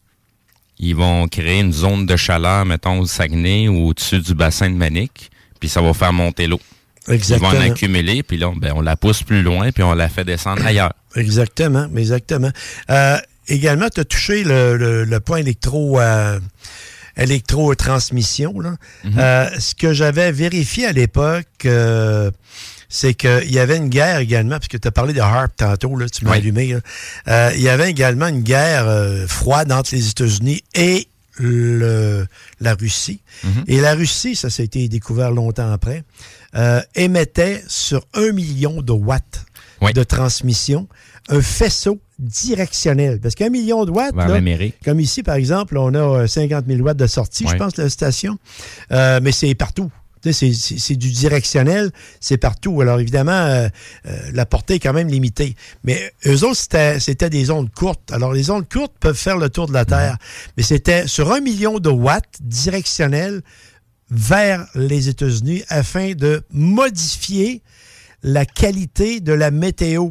ils 0.81 0.94
vont 0.94 1.27
créer 1.28 1.60
une 1.60 1.73
zone 1.73 2.06
de 2.06 2.16
chaleur, 2.16 2.65
mettons, 2.65 2.98
au 3.01 3.06
Saguenay 3.06 3.69
ou 3.69 3.89
au-dessus 3.89 4.20
du 4.20 4.35
bassin 4.35 4.69
de 4.70 4.77
Manic, 4.77 5.31
puis 5.60 5.69
ça 5.69 5.81
va 5.81 5.93
faire 5.94 6.12
monter 6.12 6.47
l'eau. 6.47 6.60
Exactement. 7.09 7.51
Ils 7.52 7.56
vont 7.59 7.65
en 7.65 7.70
accumuler, 7.73 8.23
puis 8.23 8.36
là, 8.36 8.52
ben, 8.55 8.73
on 8.77 8.81
la 8.82 8.97
pousse 8.97 9.23
plus 9.23 9.43
loin, 9.43 9.70
puis 9.73 9.82
on 9.82 9.94
la 9.94 10.09
fait 10.09 10.24
descendre 10.24 10.65
ailleurs. 10.66 10.93
Exactement, 11.16 11.89
exactement. 11.97 12.51
Euh, 12.90 13.16
également, 13.48 13.89
tu 13.89 14.01
as 14.01 14.05
touché 14.05 14.44
le, 14.44 14.77
le- 14.77 15.05
le 15.05 15.20
point 15.20 15.39
électro 15.39 15.98
euh, 15.98 16.39
électro-transmission. 17.18 18.60
là. 18.60 18.76
Euh, 19.16 19.48
ce 19.58 19.74
que 19.74 19.92
j'avais 19.92 20.32
vérifié 20.32 20.86
à 20.86 20.92
l'époque, 20.92 21.46
euh, 21.64 22.30
c'est 22.88 23.14
qu'il 23.14 23.50
y 23.52 23.58
avait 23.58 23.76
une 23.76 23.88
guerre 23.88 24.18
également, 24.18 24.56
parce 24.56 24.68
que 24.68 24.76
tu 24.78 24.88
as 24.88 24.90
parlé 24.92 25.12
de 25.12 25.20
HARP 25.20 25.56
tantôt, 25.56 25.96
là, 25.96 26.08
tu 26.08 26.24
m'as 26.24 26.32
Oui. 26.32 26.36
allumé. 26.38 26.76
Euh, 27.28 27.50
il 27.54 27.60
y 27.60 27.68
avait 27.68 27.90
également 27.90 28.28
une 28.28 28.42
guerre 28.42 28.88
euh, 28.88 29.26
froide 29.26 29.70
entre 29.72 29.94
les 29.94 30.08
États-Unis 30.08 30.62
et 30.74 31.08
le, 31.40 32.26
la 32.60 32.74
Russie. 32.74 33.20
Et 33.68 33.80
la 33.80 33.94
Russie, 33.94 34.34
ça, 34.34 34.50
ça 34.50 34.62
a 34.62 34.64
été 34.64 34.88
découvert 34.88 35.30
longtemps 35.30 35.70
après, 35.70 36.02
euh, 36.56 36.80
émettait 36.96 37.62
sur 37.68 38.04
un 38.14 38.32
million 38.32 38.80
de 38.82 38.92
watts 38.92 39.44
de 39.94 40.02
transmission 40.02 40.88
un 41.28 41.40
faisceau 41.42 42.00
directionnel. 42.18 43.20
Parce 43.20 43.34
qu'un 43.34 43.50
million 43.50 43.84
de 43.84 43.90
watts, 43.90 44.16
là, 44.16 44.40
comme 44.84 45.00
ici, 45.00 45.22
par 45.22 45.36
exemple, 45.36 45.76
on 45.76 45.94
a 45.94 45.98
euh, 45.98 46.26
50 46.26 46.66
000 46.66 46.80
watts 46.80 46.96
de 46.96 47.06
sortie, 47.06 47.46
je 47.48 47.56
pense, 47.56 47.74
de 47.74 47.82
la 47.82 47.90
station. 47.90 48.38
Euh, 48.92 49.20
mais 49.22 49.32
c'est 49.32 49.54
partout. 49.54 49.90
C'est 50.32 50.96
du 50.96 51.10
directionnel, 51.10 51.90
c'est 52.20 52.38
partout. 52.38 52.80
Alors 52.80 52.98
évidemment, 53.00 53.32
euh, 53.32 53.68
euh, 54.06 54.18
la 54.32 54.46
portée 54.46 54.74
est 54.74 54.78
quand 54.78 54.92
même 54.92 55.08
limitée. 55.08 55.54
Mais 55.84 56.12
eux 56.26 56.44
autres, 56.44 56.60
c'était 56.98 57.30
des 57.30 57.50
ondes 57.50 57.72
courtes. 57.72 58.12
Alors 58.12 58.32
les 58.32 58.50
ondes 58.50 58.68
courtes 58.68 58.94
peuvent 58.98 59.16
faire 59.16 59.36
le 59.36 59.48
tour 59.48 59.68
de 59.68 59.72
la 59.72 59.84
Terre. 59.84 60.18
Mais 60.56 60.62
c'était 60.62 61.06
sur 61.06 61.32
un 61.32 61.40
million 61.40 61.78
de 61.78 61.88
watts 61.88 62.38
directionnels 62.40 63.42
vers 64.10 64.66
les 64.74 65.08
États-Unis 65.08 65.62
afin 65.68 66.14
de 66.14 66.42
modifier 66.52 67.62
la 68.22 68.44
qualité 68.44 69.20
de 69.20 69.32
la 69.32 69.50
météo, 69.50 70.08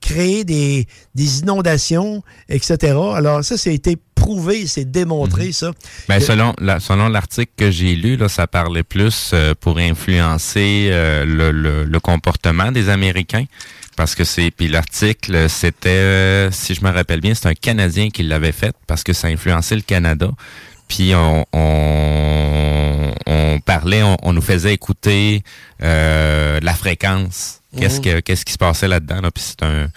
créer 0.00 0.44
des, 0.44 0.86
des 1.14 1.40
inondations, 1.40 2.22
etc. 2.48 2.76
Alors 3.14 3.44
ça, 3.44 3.56
ça 3.56 3.70
a 3.70 3.72
été 3.72 3.96
prouvé, 4.14 4.66
c'est 4.66 4.90
démontré, 4.90 5.52
ça. 5.52 5.72
Ben, 6.08 6.18
Que- 6.18 6.24
selon 6.24 6.54
la- 6.58 6.80
selon 6.80 7.08
l'article 7.08 7.52
que 7.56 7.70
j'ai 7.70 7.94
lu, 7.94 8.16
là, 8.16 8.28
ça 8.28 8.46
parlait 8.46 8.82
plus 8.82 9.30
euh, 9.32 9.54
pour 9.58 9.78
influencer 9.78 10.88
euh, 10.90 11.24
le, 11.24 11.50
le- 11.52 11.84
le 11.84 12.00
comportement 12.00 12.70
des 12.72 12.88
Américains. 12.88 13.44
Parce 13.96 14.14
que 14.14 14.24
c'est. 14.24 14.50
Puis 14.50 14.68
l'article, 14.68 15.48
c'était, 15.50 15.88
euh, 15.90 16.50
si 16.50 16.74
je 16.74 16.82
me 16.82 16.90
rappelle 16.90 17.20
bien, 17.20 17.34
c'est 17.34 17.48
un 17.48 17.54
Canadien 17.54 18.08
qui 18.08 18.22
l'avait 18.22 18.52
fait 18.52 18.74
parce 18.86 19.02
que 19.04 19.12
ça 19.12 19.28
influençait 19.28 19.74
le 19.76 19.82
Canada. 19.82 20.30
Puis 20.88 21.12
on, 21.14 21.44
on, 21.52 23.12
on 23.26 23.60
parlait, 23.60 24.02
on, 24.02 24.16
on 24.22 24.32
nous 24.32 24.40
faisait 24.42 24.72
écouter 24.74 25.42
euh, 25.82 26.58
la 26.62 26.74
fréquence. 26.74 27.59
Qu'est-ce 27.76 27.98
Mhm. 27.98 28.04
que 28.04 28.20
qu'est-ce 28.20 28.44
qui 28.44 28.52
se 28.52 28.58
passait 28.58 28.88
là-dedans? 28.88 29.20
Là? 29.20 29.30
Puis 29.30 29.44
c'est 29.46 29.62
un 29.64 29.88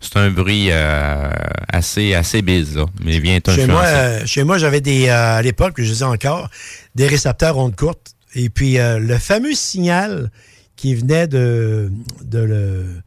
c'est 0.00 0.16
un 0.16 0.30
bruit 0.30 0.68
euh, 0.70 1.30
assez 1.72 2.14
assez 2.14 2.42
bise, 2.42 2.76
là. 2.76 2.86
Mais 3.02 3.16
il 3.16 3.20
vient 3.20 3.40
Chez 3.44 3.66
moi, 3.66 3.84
euh, 3.84 4.26
chez 4.26 4.44
moi, 4.44 4.56
j'avais 4.58 4.80
des, 4.80 5.08
euh, 5.08 5.36
à 5.38 5.42
l'époque, 5.42 5.74
je 5.78 5.92
dis 5.92 6.02
encore, 6.04 6.48
des 6.94 7.06
récepteurs 7.08 7.56
ondes 7.58 7.74
courtes. 7.74 8.12
Et 8.34 8.48
puis, 8.48 8.78
euh, 8.78 8.98
le 9.00 9.18
fameux 9.18 9.54
signal 9.54 10.30
qui 10.76 10.94
venait 10.94 11.26
de, 11.26 11.90
de 12.22 12.38
le- 12.38 13.02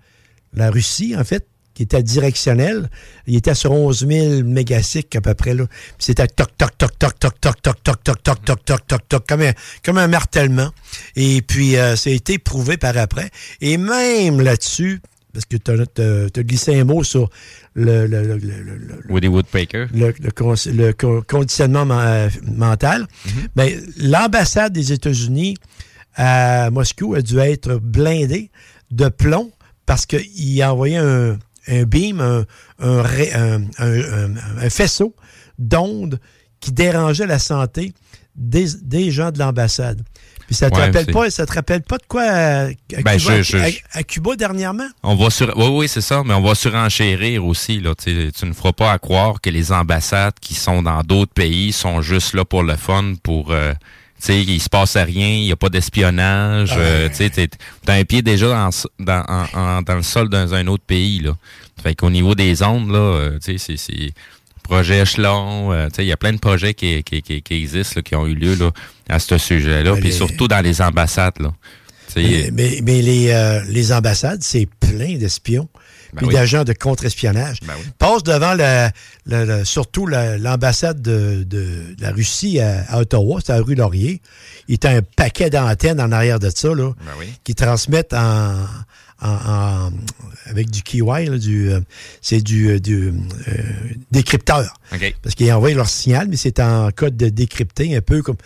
la 0.53 0.69
Russie, 0.69 1.15
en 1.17 1.23
fait, 1.23 1.47
qui 1.81 1.85
était 1.85 2.03
directionnel, 2.03 2.89
il 3.25 3.35
était 3.35 3.55
sur 3.55 3.71
11 3.71 4.05
000 4.07 4.43
mégacycles 4.43 5.17
à 5.17 5.21
peu 5.21 5.33
près. 5.33 5.55
là. 5.55 5.65
C'était 5.97 6.27
toc, 6.27 6.49
toc, 6.55 6.77
toc, 6.77 6.99
toc, 6.99 7.19
toc, 7.19 7.39
toc, 7.41 7.61
toc, 7.61 7.83
toc, 7.83 8.03
toc, 8.03 8.23
toc, 8.23 8.43
toc, 8.45 8.65
toc, 8.65 8.87
toc, 8.87 9.07
toc, 9.09 9.27
comme 9.27 9.41
un, 9.41 9.53
comme 9.83 9.97
un 9.97 10.07
martèlement. 10.07 10.69
Et 11.15 11.41
puis, 11.41 11.77
euh, 11.77 11.95
ça 11.95 12.11
a 12.11 12.13
été 12.13 12.37
prouvé 12.37 12.77
par 12.77 12.95
après. 12.97 13.31
Et 13.61 13.77
même 13.77 14.41
là-dessus, 14.41 15.01
parce 15.33 15.45
que 15.45 15.57
tu 15.57 15.71
as, 15.71 16.43
glissé 16.43 16.79
un 16.79 16.83
mot 16.83 17.03
sur 17.03 17.31
le, 17.73 18.05
le- 18.05 18.21
le- 18.21 18.37
le- 18.37 19.01
Woody 19.09 19.27
Woodpecker. 19.27 19.87
le, 19.91 20.13
le 20.19 20.29
con- 20.31 20.53
le 20.67 20.91
co- 20.91 21.23
conditionnement 21.27 21.85
men- 21.85 21.99
euh, 21.99 22.29
mental. 22.43 23.07
Ben, 23.55 23.71
l'ambassade 23.97 24.71
des 24.73 24.91
États-Unis 24.93 25.55
à 26.15 26.69
Moscou 26.69 27.15
a 27.15 27.21
dû 27.23 27.39
être 27.39 27.75
blindée 27.77 28.51
de 28.91 29.07
plomb 29.09 29.51
parce 29.87 30.05
qu'il 30.05 30.61
a 30.61 30.71
envoyé 30.73 30.97
un, 30.97 31.37
un 31.67 31.83
beam, 31.83 32.21
un, 32.21 32.45
un 32.79 33.61
un- 33.77 34.69
faisceau 34.69 35.15
d'ondes 35.59 36.19
qui 36.59 36.71
dérangeait 36.71 37.27
la 37.27 37.39
santé 37.39 37.93
des, 38.35 38.67
des 38.83 39.11
gens 39.11 39.31
de 39.31 39.39
l'ambassade. 39.39 40.01
Puis 40.47 40.55
ça 40.55 40.69
te 40.69 40.75
Ouais, 40.75 40.85
rappelle 40.85 41.05
pas, 41.07 41.29
ça 41.29 41.45
te 41.45 41.53
rappelle 41.53 41.81
pas 41.81 41.97
de 41.97 42.03
quoi 42.07 42.23
à, 42.23 42.63
à 42.65 42.69
Ben, 43.03 43.17
Cuba, 43.17 43.41
je- 43.41 43.57
je- 43.57 43.79
à- 43.93 44.03
Cuba 44.03 44.35
dernièrement? 44.35 44.87
On 45.01 45.15
va 45.15 45.29
sur, 45.29 45.55
oui, 45.57 45.67
oui, 45.67 45.87
c'est 45.87 46.01
ça, 46.01 46.23
mais 46.25 46.33
on 46.33 46.41
va 46.41 46.55
surenchérir 46.55 47.45
aussi. 47.45 47.79
Là, 47.79 47.93
tu 47.95 48.31
ne 48.45 48.53
feras 48.53 48.73
pas 48.73 48.91
à 48.91 48.99
croire 48.99 49.39
que 49.39 49.49
les 49.49 49.71
ambassades 49.71 50.33
qui 50.41 50.53
sont 50.55 50.81
dans 50.81 51.01
d'autres 51.03 51.33
pays 51.33 51.71
sont 51.71 52.01
juste 52.01 52.33
là 52.33 52.43
pour 52.43 52.63
le 52.63 52.75
fun, 52.75 53.13
pour, 53.23 53.51
euh, 53.51 53.73
sais, 54.25 54.41
il 54.41 54.59
se 54.61 54.69
passe 54.69 54.95
rien, 54.97 55.27
il 55.29 55.43
n'y 55.45 55.51
a 55.51 55.55
pas 55.55 55.69
d'espionnage. 55.69 56.71
Ah 56.73 56.79
euh, 56.79 57.09
tu 57.09 57.15
sais, 57.29 57.49
t'as 57.85 57.93
un 57.93 58.03
pied 58.03 58.21
déjà 58.21 58.47
dans, 58.47 58.69
dans, 58.99 59.23
en- 59.27 59.59
en- 59.59 59.81
dans 59.81 59.95
le 59.95 60.03
sol 60.03 60.29
dans 60.29 60.53
un 60.53 60.67
autre 60.67 60.83
pays. 60.85 61.19
Là. 61.19 61.35
Fait 61.81 61.95
qu'au 61.95 62.09
niveau 62.09 62.35
des 62.35 62.61
ondes, 62.63 62.91
là, 62.91 62.97
euh, 62.99 63.39
tu 63.43 63.57
sais, 63.57 63.57
c'est- 63.57 63.77
c'est 63.77 64.11
projet 64.63 65.01
échelon. 65.01 65.71
euh, 65.73 65.87
tu 65.87 65.95
sais, 65.97 66.05
il 66.05 66.07
y 66.07 66.11
a 66.11 66.17
plein 66.17 66.33
de 66.33 66.37
projets 66.39 66.73
qui, 66.73 67.03
qui, 67.03 67.21
qui, 67.21 67.41
qui 67.41 67.53
existent, 67.55 67.93
là, 67.97 68.01
qui 68.03 68.15
ont 68.15 68.27
eu 68.27 68.35
lieu 68.35 68.55
là, 68.55 68.71
à 69.09 69.19
ce 69.19 69.37
sujet-là, 69.37 69.91
puis 69.95 70.09
surtout 70.13 70.47
dans 70.47 70.61
les 70.61 70.81
ambassades. 70.81 71.39
Là. 71.39 71.51
Mais, 72.15 72.51
mais- 72.53 72.79
mais 72.83 73.01
les, 73.01 73.29
euh, 73.31 73.61
les 73.69 73.91
ambassades, 73.91 74.43
c'est 74.43 74.67
plein 74.79 75.17
d'espions. 75.17 75.67
Ben 76.13 76.27
oui. 76.27 76.33
d'agents 76.33 76.63
de 76.63 76.73
contre-espionnage. 76.73 77.59
Ben 77.65 77.73
oui. 77.79 77.85
Passe 77.97 78.23
devant 78.23 78.53
la, 78.53 78.91
la- 79.25 79.45
la- 79.45 79.65
surtout 79.65 80.07
la- 80.07 80.37
l'ambassade 80.37 81.01
de, 81.01 81.43
de 81.43 81.65
la 81.99 82.11
Russie 82.11 82.59
à, 82.59 82.83
à 82.89 82.99
Ottawa, 82.99 83.39
c'est 83.45 83.51
à 83.53 83.57
la 83.57 83.63
rue 83.63 83.75
Laurier. 83.75 84.21
Il 84.67 84.77
y 84.83 84.87
a 84.87 84.91
un 84.91 85.01
paquet 85.01 85.49
d'antennes 85.49 86.01
en 86.01 86.11
arrière 86.11 86.39
de 86.39 86.49
ça, 86.53 86.69
là, 86.69 86.91
Ben 87.05 87.11
oui. 87.19 87.27
qui 87.43 87.55
transmettent 87.55 88.13
en, 88.13 88.55
en- 89.21 89.27
en- 89.27 89.91
avec 90.47 90.69
du 90.69 90.81
KY, 90.81 91.01
là, 91.01 91.37
du, 91.37 91.71
euh, 91.71 91.79
c'est 92.21 92.41
du, 92.41 92.69
euh, 92.71 92.79
du 92.79 93.09
euh, 93.47 93.61
décrypteur. 94.11 94.73
OK. 94.93 95.15
Parce 95.21 95.35
qu'ils 95.35 95.51
envoient 95.53 95.71
leur 95.73 95.87
signal, 95.89 96.27
mais 96.29 96.35
c'est 96.37 96.59
en 96.59 96.89
code 96.91 97.15
de 97.17 97.29
décrypté, 97.29 97.95
un 97.95 98.01
peu 98.01 98.21
comme 98.21 98.37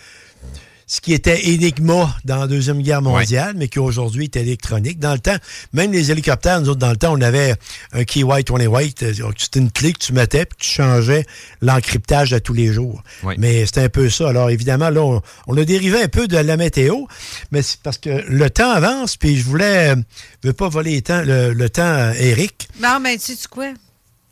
ce 0.88 1.00
qui 1.00 1.12
était 1.12 1.40
Enigma 1.46 2.14
dans 2.24 2.36
la 2.36 2.46
Deuxième 2.46 2.80
Guerre 2.80 3.02
mondiale, 3.02 3.54
mais 3.56 3.66
qui 3.66 3.80
aujourd'hui 3.80 4.24
est 4.24 4.36
électronique. 4.36 5.00
Dans 5.00 5.12
le 5.14 5.18
temps, 5.18 5.36
même 5.72 5.90
les 5.90 6.12
hélicoptères, 6.12 6.60
nous 6.60 6.68
autres, 6.68 6.78
dans 6.78 6.90
le 6.90 6.96
temps, 6.96 7.12
on 7.12 7.20
avait 7.20 7.54
un 7.92 8.04
key 8.04 8.22
white, 8.22 8.50
20 8.50 8.66
white. 8.68 9.02
euh, 9.02 9.12
C'était 9.36 9.58
une 9.58 9.72
clé 9.72 9.92
que 9.92 9.98
tu 9.98 10.12
mettais, 10.12 10.46
puis 10.46 10.56
tu 10.60 10.68
changeais 10.68 11.26
l'encryptage 11.60 12.32
à 12.32 12.38
tous 12.40 12.52
les 12.52 12.72
jours. 12.72 13.02
Oui. 13.24 13.34
Mais 13.38 13.66
c'était 13.66 13.82
un 13.82 13.88
peu 13.88 14.08
ça. 14.08 14.28
Alors, 14.28 14.48
évidemment, 14.50 14.90
là, 14.90 15.02
on, 15.02 15.22
on 15.48 15.56
a 15.56 15.64
dérivé 15.64 16.02
un 16.02 16.08
peu 16.08 16.28
de 16.28 16.36
la 16.36 16.56
météo, 16.56 17.06
mais 17.50 17.62
c'est 17.62 17.80
parce 17.80 17.98
que 17.98 18.24
le 18.28 18.48
temps 18.50 18.70
avance, 18.70 19.16
puis 19.16 19.36
je 19.36 19.44
voulais, 19.44 19.90
euh, 19.90 19.96
je 20.44 20.48
veux 20.48 20.54
pas 20.54 20.68
voler 20.68 20.94
le 20.94 21.02
temps, 21.02 21.22
le, 21.24 21.52
le 21.52 21.68
temps, 21.70 21.82
euh, 21.82 22.12
Eric. 22.16 22.68
Non, 22.80 23.00
mais 23.00 23.18
tu 23.18 23.34
sais 23.34 23.48
quoi? 23.50 23.72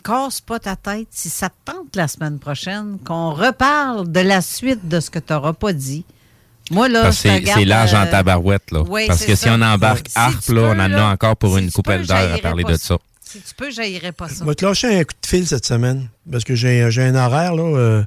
casse 0.05 0.43
pas 0.43 0.59
ta 0.59 0.77
tête 0.77 1.09
si 1.11 1.31
ça 1.31 1.49
te 1.49 1.73
tente 1.73 1.97
la 1.97 2.09
semaine 2.09 2.39
prochaine 2.39 2.99
qu'on 3.07 3.33
reparle 3.33 4.13
de 4.13 4.21
la 4.21 4.43
suite 4.43 4.87
de 4.87 5.01
ce 5.01 5.09
que 5.09 5.19
tu 5.19 5.33
n'auras 5.33 5.55
pas 5.55 5.73
dit. 5.73 6.05
Moi, 6.71 6.89
là, 6.89 7.13
c'est 7.13 7.41
l'âge 7.65 7.95
en 7.95 8.07
euh, 8.07 8.11
tabarouette, 8.11 8.71
là. 8.71 8.83
oui, 8.89 9.07
Parce 9.07 9.25
que 9.25 9.35
si 9.35 9.49
on 9.49 9.61
embarque 9.61 10.09
Si 10.09 10.19
harpe, 10.19 10.49
là, 10.49 10.55
peux, 10.55 10.67
on 10.67 10.73
en 10.73 10.93
a 10.93 11.13
encore 11.13 11.37
pour 11.37 11.59
une 11.59 11.71
peux, 11.71 11.99
d'heures 11.99 12.35
à 12.35 12.39
parler 12.39 12.65
de 12.65 12.77
ça. 12.77 12.97
Si 13.21 13.41
tu 13.41 13.55
peux, 13.55 13.71
j'haïrais 13.71 14.13
pas 14.13 14.29
ça. 14.29 14.37
Je 14.41 14.45
vais 14.45 14.55
te 14.55 14.65
lâcher 14.65 14.97
un 14.99 15.03
coup 15.03 15.15
de 15.21 15.27
fil 15.27 15.47
cette 15.47 15.67
semaine. 15.67 16.09
Parce 16.31 16.45
que 16.45 16.55
j'ai 16.55 16.83
un 16.83 17.15
horaire, 17.17 17.55
là. 17.55 17.63
euh, 17.63 18.05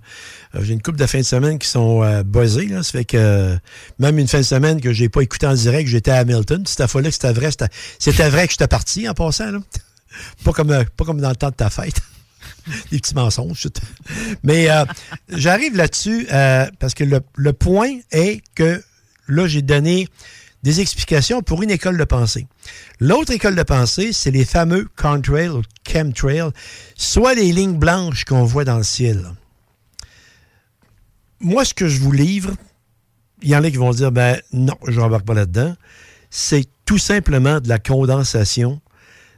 j'ai 0.62 0.74
une 0.74 0.82
couple 0.82 0.98
de 0.98 1.06
fins 1.06 1.20
de 1.20 1.24
semaine 1.24 1.60
qui 1.60 1.68
sont 1.68 2.02
euh, 2.02 2.24
buzzées, 2.24 2.68
là. 2.68 2.82
Ça 2.82 2.94
fait 2.94 3.06
que 3.06 3.58
même 4.00 4.18
une 4.20 4.28
fin 4.28 4.38
de 4.40 4.44
semaine 4.44 4.80
que 4.80 4.94
j'ai 4.94 5.10
pas 5.10 5.22
écouté 5.22 5.46
en 5.46 5.54
direct, 5.54 5.90
j'étais 5.90 6.12
à 6.12 6.20
Hamilton. 6.20 6.64
Cette 6.66 6.90
fois-là 6.90 7.10
que 7.10 7.14
c'était 7.14 7.34
vrai, 7.34 7.52
c'était 7.52 7.68
c'était 8.00 8.30
vrai 8.30 8.48
que 8.48 8.54
j'étais 8.54 8.68
parti 8.68 9.08
en 9.10 9.14
passant, 9.14 9.52
là. 9.52 9.60
Pas 10.44 10.52
comme, 10.52 10.70
pas 10.70 11.06
comme 11.06 11.22
dans 11.22 11.30
le 11.30 11.36
temps 11.36 11.50
de 11.50 11.56
ta 11.56 11.70
fête. 11.70 12.02
Des 12.91 12.99
petits 12.99 13.15
mensonges. 13.15 13.68
Mais 14.44 14.69
euh, 14.69 14.85
j'arrive 15.30 15.76
là-dessus 15.76 16.27
euh, 16.31 16.65
parce 16.80 16.94
que 16.94 17.03
le, 17.03 17.53
point 17.53 17.99
est 18.11 18.41
que 18.56 18.81
là, 19.27 19.48
j'ai 19.48 19.61
donné 19.61 20.07
des 20.64 20.81
explications 20.81 21.41
pour 21.41 21.64
une 21.64 21.72
école 21.72 21.98
de 21.98 22.03
pensée. 22.03 22.48
L'autre 22.99 23.31
école 23.31 23.56
de 23.56 23.64
pensée, 23.64 24.11
c'est 24.11 24.31
les 24.31 24.45
fameux 24.45 24.88
contrails 24.95 25.49
ou 25.49 25.61
chemtrails, 25.88 26.52
soit 26.95 27.35
les 27.35 27.52
lignes 27.52 27.77
blanches 27.77 28.26
qu'on 28.26 28.44
voit 28.44 28.65
dans 28.65 28.77
le 28.77 28.84
ciel. 28.84 29.31
Moi, 31.39 31.64
ce 31.64 31.73
que 31.73 31.88
je 31.88 31.99
vous 31.99 32.11
livre, 32.11 32.53
il 33.44 33.49
y 33.49 33.56
en 33.56 33.64
a 33.64 33.69
qui 33.69 33.77
vont 33.77 33.91
dire, 33.91 34.11
ben 34.11 34.41
non, 34.52 34.76
je 34.88 34.99
n'embarque 34.99 35.26
pas 35.26 35.35
là-dedans, 35.35 35.76
c'est 36.30 36.65
tout 36.85 36.98
simplement 36.98 37.60
de 37.60 37.69
la 37.69 37.80
condensation 37.80 38.81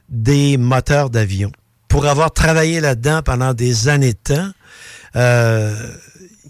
des 0.08 0.56
moteurs 0.56 1.10
d'avion. 1.10 1.52
Pour 1.90 2.06
avoir 2.06 2.32
travaillé 2.32 2.80
là-dedans 2.80 3.20
pendant 3.22 3.52
des 3.52 3.88
années 3.88 4.14
de 4.14 4.18
temps, 4.34 4.50
euh, 5.16 5.74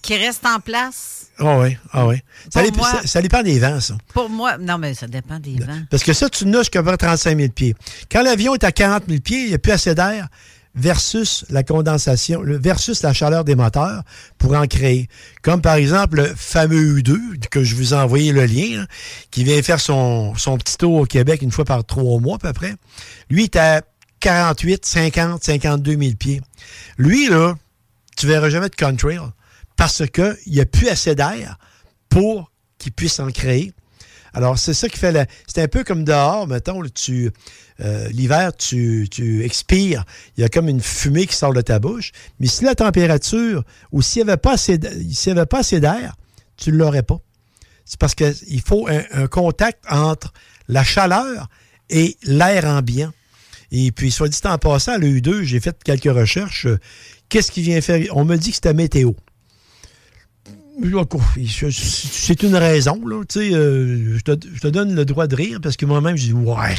Qui 0.03 0.17
reste 0.17 0.47
en 0.47 0.61
place, 0.61 1.27
ah 1.39 1.59
oui, 1.59 1.77
ah 1.93 2.07
oui. 2.07 2.17
Ça, 2.53 2.62
dépend- 2.62 2.77
moi- 2.79 2.91
ça- 3.03 3.07
ça 3.07 3.23
dépend 3.23 3.43
des 3.43 3.59
vents, 3.59 3.81
ça. 3.81 3.97
pour 4.15 4.29
moi, 4.31 4.57
non, 4.59 4.79
mais 4.79 4.95
ça 4.95 5.07
dépend 5.09 5.39
des 5.39 5.57
vents. 5.59 5.81
Parce 5.91 6.03
que 6.05 6.12
ça, 6.12 6.29
tu 6.29 6.47
nages 6.47 6.61
jusqu'à 6.62 6.83
peu 6.83 6.89
près 6.89 6.97
35 6.99 7.37
000 7.39 7.51
pieds. 7.53 7.75
Quand 8.12 8.23
l'avion 8.23 8.55
est 8.55 8.65
à 8.65 8.73
40 8.73 9.05
000 9.09 9.21
pieds, 9.21 9.41
il 9.43 9.49
n'y 9.49 9.55
a 9.55 9.59
plus 9.59 9.73
assez 9.73 9.95
d'air 9.95 10.29
versus 10.75 11.45
la 11.51 11.62
condensation, 11.65 12.43
versus 12.45 13.03
la 13.03 13.12
chaleur 13.12 13.45
des 13.45 13.55
moteurs 13.57 14.03
pour 14.39 14.55
en 14.55 14.67
créer. 14.67 15.09
Comme 15.43 15.61
par 15.62 15.75
exemple 15.75 16.17
le 16.19 16.33
fameux 16.37 16.99
U2, 17.01 17.19
que 17.51 17.65
je 17.65 17.75
vous 17.75 17.93
ai 17.93 17.97
envoyé 17.97 18.33
le 18.33 18.45
lien, 18.47 18.81
là, 18.81 18.87
qui 19.31 19.43
vient 19.45 19.61
faire 19.62 19.81
son, 19.81 20.35
son 20.37 20.57
petit 20.59 20.77
tour 20.77 20.95
au 20.95 21.07
Québec 21.07 21.43
une 21.43 21.51
fois 21.51 21.65
par 21.65 21.85
trois 21.85 22.21
mois 22.21 22.37
à 22.37 22.39
peu 22.39 22.53
près. 22.53 22.75
Lui, 23.31 23.43
il 23.43 23.45
est 23.47 23.57
à 23.57 23.83
48, 24.21 24.85
50, 24.87 25.45
52 25.45 25.97
000 25.99 26.15
pieds. 26.19 26.41
Lui, 26.99 27.29
là, 27.29 27.55
tu 28.17 28.27
verras 28.27 28.51
jamais 28.51 28.69
de 28.69 28.77
contrail 28.77 29.19
parce 29.77 30.03
qu'il 30.11 30.37
n'y 30.47 30.61
a 30.61 30.67
plus 30.67 30.89
assez 30.89 31.15
d'air 31.15 31.59
pour 32.09 32.51
qu'il 32.79 32.93
puisse 32.93 33.19
en 33.19 33.31
créer. 33.31 33.73
Alors, 34.33 34.59
c'est 34.59 34.75
ça 34.75 34.89
qui 34.89 34.99
fait 34.99 35.11
la. 35.11 35.27
C'est 35.47 35.63
un 35.63 35.69
peu 35.69 35.83
comme 35.83 36.05
dehors, 36.05 36.47
mettons, 36.47 36.83
tu. 36.95 37.31
euh, 37.81 38.09
L'hiver, 38.11 38.55
tu, 38.57 39.09
tu 39.11 39.45
expires. 39.45 40.05
Il 40.37 40.43
y 40.43 40.45
a 40.45 40.49
comme 40.49 40.69
une 40.69 40.81
fumée 40.81 41.27
qui 41.27 41.35
sort 41.35 41.53
de 41.53 41.61
ta 41.63 41.81
bouche. 41.81 42.13
Mais 42.39 42.47
si 42.47 42.63
la 42.65 42.77
température, 42.77 43.65
ou 43.91 44.03
s'il 44.03 44.23
n'y 44.25 44.31
avait 44.31 44.37
pas 44.37 44.53
assez 44.53 44.79
d'air, 45.81 46.15
tu 46.57 46.71
ne 46.71 46.77
l'aurais 46.77 47.03
pas. 47.03 47.19
C'est 47.85 47.99
parce 47.99 48.15
qu'il 48.15 48.61
faut 48.65 48.87
un 48.89 49.27
contact 49.27 49.83
entre 49.91 50.33
la 50.69 50.85
chaleur 50.85 51.49
et 51.89 52.17
l'air 52.23 52.67
ambiant. 52.67 53.13
Et 53.73 53.93
puis, 53.93 54.11
soit 54.11 54.29
dit 54.29 54.39
en 54.45 54.59
passant, 54.59 54.99
le 54.99 55.07
U2, 55.07 55.43
j'ai 55.43 55.61
fait 55.61 55.77
quelques 55.85 56.13
recherches. 56.13 56.67
Qu'est-ce 57.29 57.53
qui 57.53 57.63
vient 57.63 57.81
faire? 57.81 58.05
On 58.17 58.25
me 58.25 58.37
dit 58.37 58.51
que 58.51 58.57
c'était 58.57 58.75
météo. 58.75 59.13
C'est 61.70 62.43
une 62.43 62.57
raison, 62.57 63.01
là. 63.07 63.23
Tu 63.28 63.40
sais, 63.40 63.55
euh, 63.55 64.16
je, 64.16 64.20
te, 64.23 64.47
je 64.55 64.61
te 64.61 64.69
donne 64.69 64.94
le 64.94 65.05
droit 65.05 65.27
de 65.27 65.35
rire 65.36 65.59
parce 65.62 65.77
que 65.77 65.86
moi-même, 65.86 66.16
je 66.16 66.24
dis, 66.27 66.32
ouais. 66.32 66.74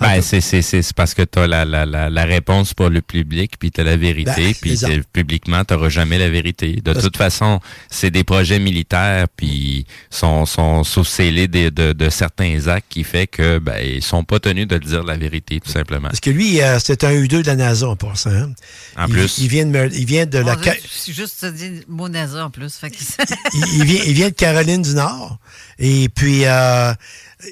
Ben, 0.00 0.20
c'est, 0.20 0.40
c'est, 0.40 0.62
c'est, 0.62 0.82
c'est 0.82 0.96
parce 0.96 1.14
que 1.14 1.22
tu 1.22 1.38
as 1.38 1.46
la, 1.46 1.64
la, 1.64 1.86
la, 1.86 2.10
la 2.10 2.24
réponse 2.24 2.74
pour 2.74 2.88
le 2.90 3.00
public, 3.02 3.52
puis 3.60 3.70
tu 3.70 3.80
as 3.80 3.84
la 3.84 3.96
vérité, 3.96 4.32
Ben, 4.48 4.54
puis 4.60 4.76
publiquement, 5.12 5.64
tu 5.64 5.74
n'auras 5.74 5.90
jamais 5.90 6.18
la 6.18 6.28
vérité. 6.28 6.72
De 6.82 6.92
Parce 6.92 7.04
toute 7.04 7.16
façon, 7.16 7.60
c'est 7.88 8.10
des 8.10 8.24
projets 8.24 8.58
militaires, 8.58 9.26
puis 9.36 9.86
sont, 10.10 10.44
sont 10.44 10.82
sous 10.82 11.04
scellés 11.04 11.46
de, 11.46 11.68
de, 11.68 11.92
de 11.92 12.08
certains 12.08 12.66
actes 12.66 12.86
qui 12.88 13.04
fait 13.04 13.28
que 13.28 13.58
ben, 13.60 13.76
ils 13.80 14.02
sont 14.02 14.24
pas 14.24 14.40
tenus 14.40 14.66
de 14.66 14.78
dire 14.78 15.04
la 15.04 15.16
vérité, 15.16 15.60
tout 15.60 15.70
simplement. 15.70 16.08
Parce 16.08 16.20
que 16.20 16.30
lui, 16.30 16.60
euh, 16.60 16.80
c'est 16.82 17.04
un 17.04 17.12
U2 17.12 17.42
de 17.42 17.46
la 17.46 17.54
NASA, 17.54 17.86
en 17.88 17.94
passant. 17.94 18.30
hein. 18.30 18.52
En 18.96 19.06
il, 19.06 19.12
plus. 19.12 19.38
Il 19.38 19.46
vient 19.48 19.66
de, 19.66 19.70
me- 19.70 19.94
il 19.94 20.04
vient 20.06 20.26
de 20.26 20.38
la. 20.38 20.56
Suis 20.88 21.12
juste 21.12 21.40
te 21.40 21.46
dire 21.46 21.70
le 21.86 21.94
mot 21.94 22.08
NASA 22.08 22.44
en 22.46 22.50
plus. 22.50 22.74
Fait 22.74 22.90
il, 23.54 23.64
il 23.78 23.84
vient, 23.84 24.02
il 24.06 24.12
vient 24.14 24.28
de 24.28 24.34
Caroline 24.34 24.82
du 24.82 24.94
Nord. 24.94 25.38
Et 25.78 26.08
puis, 26.08 26.44
euh, 26.44 26.92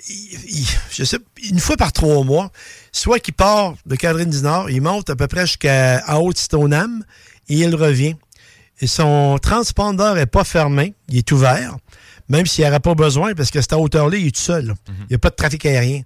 il- 0.08 0.66
je 0.90 1.04
sais, 1.04 1.18
une 1.48 1.58
fois 1.60 1.76
par 1.76 1.92
trois 1.92 2.22
mois, 2.24 2.50
soit 2.92 3.18
qu'il 3.18 3.34
part 3.34 3.74
de 3.86 3.96
Caroline 3.96 4.30
du 4.30 4.42
Nord, 4.42 4.70
il 4.70 4.80
monte 4.82 5.10
à 5.10 5.16
peu 5.16 5.26
près 5.26 5.46
jusqu'à 5.46 6.02
en 6.08 6.16
haut 6.18 6.32
de 6.32 6.38
Stoneham 6.38 7.04
et 7.48 7.54
il 7.56 7.74
revient. 7.74 8.14
Et 8.80 8.86
son 8.86 9.38
transpondeur 9.40 10.14
n'est 10.14 10.26
pas 10.26 10.44
fermé, 10.44 10.94
il 11.08 11.18
est 11.18 11.32
ouvert, 11.32 11.76
même 12.28 12.46
s'il 12.46 12.64
n'y 12.64 12.70
aurait 12.70 12.80
pas 12.80 12.94
besoin, 12.94 13.34
parce 13.34 13.50
que 13.50 13.60
cette 13.60 13.72
hauteur-là, 13.74 14.16
il 14.16 14.28
est 14.28 14.34
tout 14.34 14.40
seul. 14.40 14.66
là. 14.68 14.74
Il 15.00 15.06
n'y 15.10 15.16
a 15.16 15.18
pas 15.18 15.30
de 15.30 15.34
trafic 15.34 15.66
aérien. 15.66 16.02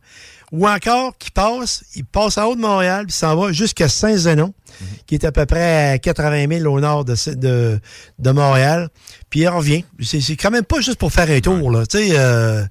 Ou 0.56 0.68
encore 0.68 1.18
qu'il 1.18 1.32
passe, 1.32 1.82
il 1.97 2.05
passe 2.05 2.39
en 2.39 2.44
haut 2.44 2.55
de 2.55 2.60
Montréal, 2.60 3.06
puis 3.06 3.12
s'en 3.16 3.35
va 3.35 3.51
jusqu'à 3.51 3.89
Saint-Zenon, 3.89 4.55
qui 5.05 5.16
est 5.16 5.24
à 5.24 5.32
peu 5.32 5.47
près 5.47 5.94
à 5.94 5.98
80 5.98 6.47
000 6.60 6.72
au 6.72 6.78
nord 6.78 7.05
de, 7.05 7.16
de, 7.35 7.81
de 8.20 8.31
Montréal. 8.31 8.89
Puis 9.31 9.40
il 9.40 9.48
revient. 9.48 9.85
C'est 10.01 10.36
quand 10.36 10.52
même 10.52 10.62
pas 10.64 10.81
juste 10.81 10.98
pour 10.98 11.12
faire 11.12 11.28
un 11.28 11.40
tour. 11.40 11.72
là. 11.72 11.85
Tu 11.86 11.98
sais, 11.98 12.09
euh, 12.12 12.64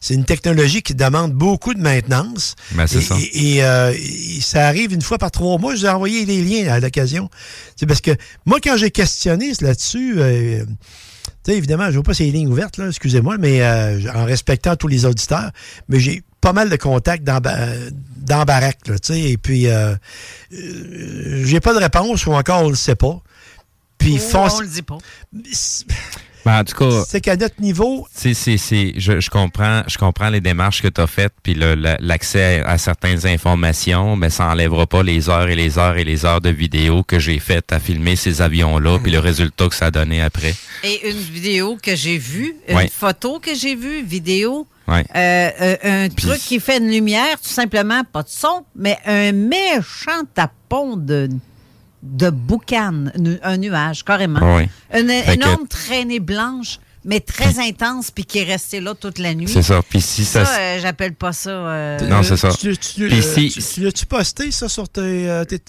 c'est 0.00 0.14
une 0.14 0.24
technologie 0.24 0.82
qui 0.82 0.96
demande 0.96 1.32
beaucoup 1.32 1.74
de 1.74 1.80
maintenance. 1.80 2.56
Ben, 2.72 2.88
c'est 2.88 2.98
et, 2.98 3.02
ça. 3.02 3.16
et- 3.20 3.54
et, 3.56 3.64
euh, 3.64 3.92
et 3.94 4.40
ça 4.40 4.66
arrive 4.66 4.92
une 4.92 5.02
fois 5.02 5.18
par 5.18 5.30
trois 5.30 5.58
mois. 5.58 5.76
Je 5.76 5.80
vous 5.82 5.86
ai 5.86 5.90
envoyé 5.90 6.24
les 6.26 6.42
liens 6.42 6.72
à 6.72 6.80
l'occasion. 6.80 7.30
C'est 7.76 7.86
parce 7.86 8.00
que 8.00 8.10
moi, 8.46 8.58
quand 8.60 8.76
j'ai 8.76 8.90
questionné 8.90 9.52
là-dessus, 9.60 10.14
euh, 10.18 10.64
tu 10.64 11.52
sais, 11.52 11.56
évidemment, 11.56 11.84
je 11.84 11.90
ne 11.90 11.94
vois 11.94 12.02
pas 12.02 12.14
ces 12.14 12.30
lignes 12.32 12.48
ouvertes, 12.48 12.78
là, 12.78 12.88
excusez-moi, 12.88 13.36
mais 13.38 13.62
euh, 13.62 14.00
en 14.12 14.24
respectant 14.24 14.74
tous 14.74 14.88
les 14.88 15.04
auditeurs, 15.06 15.52
mais 15.88 16.00
j'ai 16.00 16.22
pas 16.40 16.52
mal 16.52 16.70
de 16.70 16.76
contacts 16.76 17.24
dans, 17.24 17.40
dans 17.40 18.44
Barack, 18.44 18.86
là, 18.88 18.98
tu 18.98 19.12
sais, 19.12 19.20
et 19.30 19.38
puis 19.38 19.66
euh, 19.68 19.94
euh, 20.52 21.42
j'ai 21.44 21.60
pas 21.60 21.72
de 21.74 21.78
réponse 21.78 22.26
ou 22.26 22.32
encore 22.32 22.62
on 22.64 22.68
le 22.70 22.76
sait 22.76 22.94
pas. 22.94 23.20
Puis 23.98 24.18
fonce- 24.18 24.54
on 24.56 24.60
le 24.60 24.68
dit 24.68 24.82
pas. 24.82 24.98
Ben, 26.48 26.60
en 26.60 26.64
tout 26.64 26.76
cas, 26.76 27.02
c'est 27.06 27.20
qu'à 27.20 27.36
notre 27.36 27.60
niveau, 27.60 28.06
C'est, 28.10 28.32
c'est, 28.32 28.56
c'est, 28.56 28.94
je, 28.96 29.20
je 29.20 29.28
comprends, 29.28 29.82
je 29.86 29.98
comprends 29.98 30.30
les 30.30 30.40
démarches 30.40 30.80
que 30.80 30.88
tu 30.88 30.98
as 30.98 31.06
faites, 31.06 31.34
puis 31.42 31.52
le- 31.52 31.74
la- 31.74 31.98
l'accès 32.00 32.62
à, 32.64 32.70
à 32.70 32.78
certaines 32.78 33.26
informations, 33.26 34.16
mais 34.16 34.30
ça 34.30 34.46
enlèvera 34.46 34.86
pas 34.86 35.02
les 35.02 35.28
heures 35.28 35.48
et 35.48 35.54
les 35.54 35.76
heures 35.78 35.98
et 35.98 36.04
les 36.04 36.24
heures 36.24 36.40
de 36.40 36.48
vidéos 36.48 37.02
que 37.02 37.18
j'ai 37.18 37.38
faites 37.38 37.70
à 37.70 37.78
filmer 37.78 38.16
ces 38.16 38.40
avions-là, 38.40 38.98
puis 38.98 39.12
le 39.12 39.18
résultat 39.18 39.68
que 39.68 39.74
ça 39.74 39.86
a 39.86 39.90
donné 39.90 40.22
après. 40.22 40.54
Et 40.84 41.10
une 41.10 41.18
vidéo 41.18 41.76
que 41.82 41.94
j'ai 41.94 42.16
vue, 42.16 42.54
une 42.66 42.76
Ouais. 42.76 42.88
photo 42.90 43.40
que 43.40 43.54
j'ai 43.54 43.74
vue, 43.74 44.02
vidéo, 44.02 44.66
Ouais. 44.86 45.04
euh, 45.14 45.50
euh, 45.60 45.76
un 45.82 46.08
truc 46.08 46.38
qui 46.38 46.60
fait 46.60 46.78
une 46.78 46.90
lumière, 46.90 47.38
tout 47.42 47.50
simplement, 47.50 48.04
pas 48.10 48.22
de 48.22 48.30
son, 48.30 48.64
mais 48.74 48.96
un 49.04 49.32
méchant 49.32 50.22
tapon 50.34 50.96
de, 50.96 51.28
de 52.02 52.30
boucan, 52.30 53.06
un 53.42 53.56
nuage, 53.56 54.04
carrément. 54.04 54.56
Ouais. 54.56 54.68
Une 54.94 55.08
Fait 55.08 55.24
que- 55.36 55.42
énorme 55.44 55.66
traînée 55.68 56.20
blanche, 56.20 56.78
mais 57.04 57.20
très 57.20 57.58
intense, 57.58 58.10
puis 58.10 58.24
qui 58.24 58.38
est 58.38 58.44
restée 58.44 58.80
là 58.80 58.94
toute 58.94 59.18
la 59.18 59.34
nuit. 59.34 59.48
C'est 59.48 59.62
ça. 59.62 59.80
Puis 59.88 60.00
si 60.00 60.24
ça- 60.24 60.44
euh, 60.46 60.78
j'appelle 60.80 61.14
pas 61.14 61.32
ça. 61.32 61.50
euh, 61.50 61.98
Non, 62.08 62.22
c'est 62.22 62.36
ça. 62.36 62.50
Tu, 62.50 62.76
tu- 62.76 63.08
Puis 63.08 63.18
euh, 63.18 63.22
si- 63.22 63.50
tu- 63.50 63.62
tu 63.62 63.80
l'as-tu 63.80 64.06
posté, 64.06 64.50
ça, 64.50 64.68
sur 64.68 64.88
tes. 64.88 65.00
euh, 65.28 65.44
tes- 65.44 65.60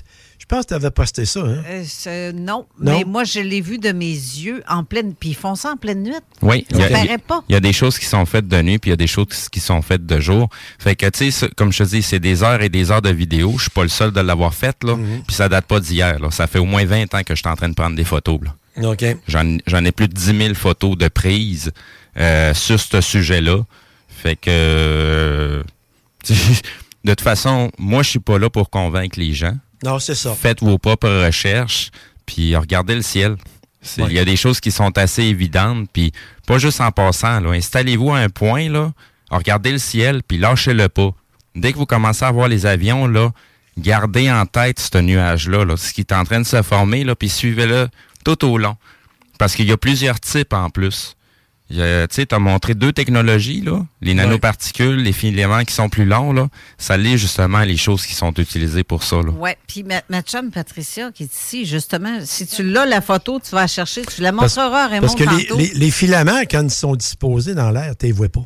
pense 0.49 0.63
que 0.65 0.69
tu 0.69 0.73
avais 0.73 0.91
posté 0.91 1.25
ça, 1.25 1.39
hein? 1.41 1.63
euh, 2.07 2.31
non, 2.33 2.65
Non? 2.79 2.97
mais 2.97 3.03
moi, 3.05 3.23
je 3.23 3.39
l'ai 3.39 3.61
vu 3.61 3.77
de 3.77 3.91
mes 3.91 4.11
yeux 4.11 4.63
en 4.67 4.83
pleine. 4.83 5.13
Puis 5.13 5.29
ils 5.29 5.35
font 5.35 5.55
ça 5.55 5.71
en 5.71 5.77
pleine 5.77 6.03
nuit. 6.03 6.13
Oui, 6.41 6.65
il 6.71 6.77
y, 6.77 6.79
Ça 6.81 6.85
a- 6.87 6.89
paraît 6.89 7.17
pas. 7.19 7.43
il 7.47 7.53
y 7.53 7.55
a 7.55 7.59
des 7.59 7.71
choses 7.73 7.97
qui 7.99 8.05
sont 8.05 8.25
faites 8.25 8.47
de 8.47 8.61
nuit, 8.61 8.79
puis 8.79 8.89
il 8.89 8.91
y 8.91 8.93
a 8.93 8.97
des 8.97 9.07
choses 9.07 9.47
qui 9.49 9.59
sont 9.59 9.81
faites 9.81 10.05
de 10.05 10.19
jour. 10.19 10.49
Fait 10.79 10.95
que, 10.95 11.05
tu 11.09 11.19
sais, 11.25 11.31
ça- 11.31 11.47
comme 11.55 11.71
je 11.71 11.83
te 11.83 11.89
dis, 11.89 12.01
c'est 12.01 12.19
des 12.19 12.43
heures 12.43 12.61
et 12.61 12.69
des 12.69 12.91
heures 12.91 13.01
de 13.01 13.11
vidéo. 13.11 13.53
Je 13.57 13.61
suis 13.63 13.69
pas 13.71 13.83
le 13.83 13.89
seul 13.89 14.11
de 14.11 14.19
l'avoir 14.19 14.53
faite, 14.53 14.83
là. 14.83 14.95
Mhm. 14.95 15.21
Puis 15.27 15.35
ça 15.35 15.47
date 15.47 15.65
pas 15.65 15.79
d'hier, 15.79 16.19
là. 16.19 16.31
Ça 16.31 16.47
fait 16.47 16.59
au 16.59 16.65
moins 16.65 16.83
20 16.83 17.13
ans 17.13 17.21
que 17.23 17.35
je 17.35 17.39
suis 17.41 17.49
en 17.49 17.55
train 17.55 17.69
de 17.69 17.75
prendre 17.75 17.95
des 17.95 18.03
photos, 18.03 18.39
là. 18.43 18.89
OK. 18.89 19.05
J'en 19.27 19.57
j'en 19.67 19.83
ai 19.85 19.91
plus 19.91 20.07
de 20.07 20.13
10 20.13 20.37
000 20.37 20.53
photos 20.55 20.97
de 20.97 21.07
prise 21.09 21.71
euh, 22.17 22.53
sur 22.53 22.79
ce 22.79 23.01
sujet-là. 23.01 23.63
Fait 24.07 24.35
que... 24.35 24.49
euh, 24.49 25.63
de 26.29 27.11
toute 27.13 27.21
façon, 27.21 27.71
moi, 27.77 28.03
je 28.03 28.09
suis 28.09 28.19
pas 28.19 28.37
là 28.39 28.49
pour 28.49 28.69
convaincre 28.69 29.19
les 29.19 29.33
gens. 29.33 29.55
Non, 29.83 29.99
c'est 29.99 30.15
ça. 30.15 30.35
Faites 30.35 30.61
vos 30.61 30.77
propres 30.77 31.25
recherches, 31.25 31.91
puis 32.25 32.55
regardez 32.55 32.95
le 32.95 33.01
ciel. 33.01 33.35
Il 33.97 34.11
y 34.11 34.19
a 34.19 34.25
des 34.25 34.35
choses 34.35 34.59
qui 34.59 34.71
sont 34.71 34.97
assez 34.97 35.23
évidentes, 35.23 35.89
puis 35.93 36.11
pas 36.45 36.57
juste 36.57 36.81
en 36.81 36.91
passant. 36.91 37.45
Installez-vous 37.45 38.11
à 38.11 38.19
un 38.19 38.29
point, 38.29 38.69
là, 38.69 38.91
regardez 39.31 39.71
le 39.71 39.77
ciel, 39.77 40.21
puis 40.27 40.37
lâchez-le 40.37 40.89
pas. 40.89 41.11
Dès 41.55 41.71
que 41.71 41.77
vous 41.77 41.85
commencez 41.85 42.25
à 42.25 42.31
voir 42.31 42.49
les 42.49 42.65
avions, 42.65 43.07
là, 43.07 43.31
gardez 43.77 44.29
en 44.29 44.45
tête 44.45 44.79
ce 44.79 44.97
nuage-là, 44.97 45.63
là, 45.63 45.77
ce 45.77 45.93
qui 45.93 46.01
est 46.01 46.11
en 46.11 46.25
train 46.25 46.41
de 46.41 46.45
se 46.45 46.61
former, 46.61 47.05
là, 47.05 47.15
puis 47.15 47.29
suivez-le 47.29 47.87
tout 48.25 48.45
au 48.45 48.57
long. 48.57 48.75
Parce 49.37 49.55
qu'il 49.55 49.67
y 49.67 49.71
a 49.71 49.77
plusieurs 49.77 50.19
types 50.19 50.53
en 50.53 50.69
plus. 50.69 51.15
Tu 51.69 51.75
sais, 52.09 52.25
tu 52.25 52.33
as 52.33 52.39
montré 52.39 52.73
deux 52.73 52.91
technologies, 52.91 53.61
là, 53.61 53.85
les 54.01 54.15
nanoparticules, 54.15 54.95
les 55.03 55.11
filaments 55.13 55.63
qui 55.63 55.73
sont 55.73 55.87
plus 55.87 56.05
longs. 56.05 56.33
Là, 56.33 56.47
ça 56.79 56.97
lit 56.97 57.17
justement 57.19 57.59
les 57.59 57.77
choses 57.77 58.07
qui 58.07 58.15
sont 58.15 58.33
utilisées 58.33 58.83
pour 58.83 59.03
ça. 59.03 59.17
Là. 59.17 59.31
Oui, 59.37 59.51
puis 59.67 59.83
ma, 59.83 60.01
ma 60.09 60.21
chum 60.23 60.49
Patricia 60.49 61.11
qui 61.11 61.23
est 61.23 61.33
ici, 61.33 61.65
justement, 61.65 62.17
si 62.23 62.47
tu 62.47 62.63
l'as, 62.63 62.87
la 62.87 63.01
photo, 63.01 63.39
tu 63.39 63.51
vas 63.51 63.61
la 63.61 63.67
chercher, 63.67 64.01
tu 64.03 64.21
la 64.21 64.31
montreras 64.31 64.85
à 64.85 64.87
Raymond 64.87 65.01
Parce 65.07 65.15
que 65.15 65.23
les, 65.37 65.45
tantôt. 65.45 65.59
les- 65.59 65.71
les 65.75 65.91
filaments, 65.91 66.41
quand 66.49 66.63
ils 66.63 66.71
sont 66.71 66.95
disposés 66.95 67.53
dans 67.53 67.69
l'air, 67.69 67.93
tu 67.99 68.07
les 68.07 68.13
vois 68.13 68.29
pas. 68.29 68.45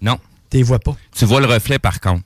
Non. 0.00 0.18
Tu 0.50 0.56
les 0.56 0.62
vois 0.62 0.78
pas. 0.78 0.96
Tu 1.14 1.26
vois 1.26 1.40
le 1.40 1.46
reflet 1.46 1.78
par 1.78 2.00
contre. 2.00 2.22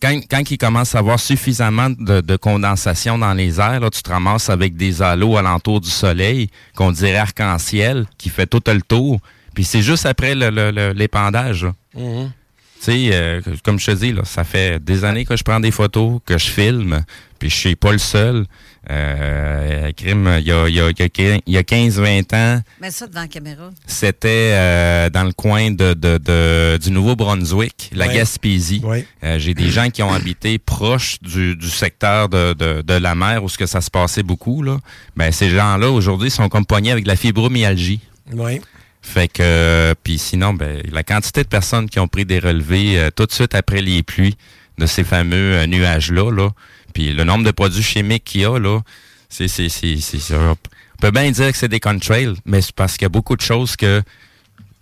Quand, 0.00 0.20
quand 0.30 0.50
il 0.50 0.58
commence 0.58 0.94
à 0.94 0.98
avoir 1.00 1.18
suffisamment 1.18 1.90
de, 1.90 2.20
de 2.20 2.36
condensation 2.36 3.18
dans 3.18 3.34
les 3.34 3.58
airs, 3.58 3.80
là, 3.80 3.90
tu 3.90 4.02
te 4.02 4.10
ramasses 4.10 4.48
avec 4.48 4.76
des 4.76 5.02
halos 5.02 5.36
alentour 5.36 5.80
du 5.80 5.90
soleil, 5.90 6.48
qu'on 6.76 6.92
dirait 6.92 7.16
arc-en-ciel, 7.16 8.06
qui 8.16 8.28
fait 8.28 8.46
tout 8.46 8.62
le 8.66 8.82
tour. 8.82 9.18
Puis 9.54 9.64
c'est 9.64 9.82
juste 9.82 10.06
après 10.06 10.34
le- 10.34 10.50
le- 10.50 10.70
le- 10.70 10.92
l'épandage. 10.92 11.64
là. 11.64 11.74
Mhm. 11.96 12.32
Tu 12.80 12.90
sais, 12.92 13.08
euh, 13.12 13.40
comme 13.64 13.78
je 13.78 13.86
te 13.86 13.90
dis, 13.92 14.12
là, 14.12 14.22
ça 14.26 14.44
fait 14.44 14.78
des 14.84 15.04
années 15.04 15.24
que 15.24 15.36
je 15.36 15.42
prends 15.42 15.58
des 15.60 15.70
photos, 15.70 16.20
que 16.26 16.36
je 16.36 16.48
filme, 16.50 17.02
puis 17.38 17.48
je 17.48 17.54
suis 17.56 17.76
pas 17.76 17.92
le 17.92 17.98
seul. 17.98 18.44
Euh, 18.90 19.90
crime, 19.92 20.36
il 20.40 20.46
y 20.46 20.52
a, 20.52 20.68
il 20.68 20.74
y 20.74 20.80
a- 20.80 20.90
il 20.90 20.98
y 20.98 21.02
a 21.02 21.08
quin- 21.08 21.40
il 21.46 21.52
y 21.54 21.56
a 21.56 21.62
15-20 21.62 22.30
ans, 22.34 22.60
Mets 22.82 22.90
ça 22.90 23.06
devant 23.06 23.22
la 23.22 23.28
caméra. 23.28 23.70
c'était 23.86 24.50
euh, 24.52 25.08
dans 25.08 25.24
le 25.24 25.32
coin 25.32 25.70
de, 25.70 25.94
de- 25.94 26.18
de- 26.18 26.78
du 26.82 26.90
Nouveau-Brunswick, 26.90 27.90
la 27.94 28.06
Ouais. 28.08 28.14
Gaspésie. 28.16 28.82
Euh, 29.22 29.38
J'ai 29.38 29.54
des 29.54 29.70
gens 29.70 29.88
qui 29.88 30.02
ont 30.02 30.12
habité 30.12 30.58
proche 30.58 31.18
du, 31.22 31.56
du 31.56 31.68
secteur 31.70 32.28
de, 32.28 32.52
de- 32.52 32.82
de 32.82 32.94
la 32.94 33.14
mer 33.14 33.42
où 33.42 33.48
ce 33.48 33.56
que 33.56 33.66
ça 33.66 33.80
se 33.80 33.90
passait 33.90 34.22
beaucoup. 34.22 34.62
Là. 34.62 34.76
Ben, 35.16 35.32
ces 35.32 35.48
gens-là, 35.48 35.90
aujourd'hui, 35.90 36.30
sont 36.30 36.50
comme 36.50 36.66
avec 36.70 37.04
de 37.04 37.08
la 37.08 37.16
fibromyalgie. 37.16 38.00
Oui. 38.32 38.60
Fait 39.06 39.28
que, 39.28 39.42
euh, 39.42 39.94
puis 40.02 40.18
sinon, 40.18 40.54
ben, 40.54 40.82
la 40.90 41.02
quantité 41.02 41.42
de 41.44 41.48
personnes 41.48 41.88
qui 41.90 42.00
ont 42.00 42.08
pris 42.08 42.24
des 42.24 42.38
relevés 42.38 42.98
euh, 42.98 43.10
tout 43.14 43.26
de 43.26 43.32
suite 43.32 43.54
après 43.54 43.82
les 43.82 44.02
pluies 44.02 44.36
de 44.78 44.86
ces 44.86 45.04
fameux 45.04 45.58
euh, 45.58 45.66
nuages-là, 45.66 46.32
là, 46.32 46.48
puis 46.94 47.12
le 47.12 47.22
nombre 47.22 47.44
de 47.44 47.50
produits 47.50 47.82
chimiques 47.82 48.24
qu'il 48.24 48.40
y 48.40 48.44
a, 48.46 48.58
là, 48.58 48.80
c'est, 49.28 49.46
c'est, 49.46 49.68
c'est, 49.68 49.98
c'est, 50.00 50.18
c'est- 50.18 50.34
on 50.34 50.56
peut 51.00 51.10
bien 51.10 51.30
dire 51.30 51.52
que 51.52 51.56
c'est 51.58 51.68
des 51.68 51.80
contrails, 51.80 52.34
mais 52.46 52.62
c'est 52.62 52.74
parce 52.74 52.94
qu'il 52.94 53.02
y 53.02 53.06
a 53.06 53.10
beaucoup 53.10 53.36
de 53.36 53.42
choses 53.42 53.76
que, 53.76 54.02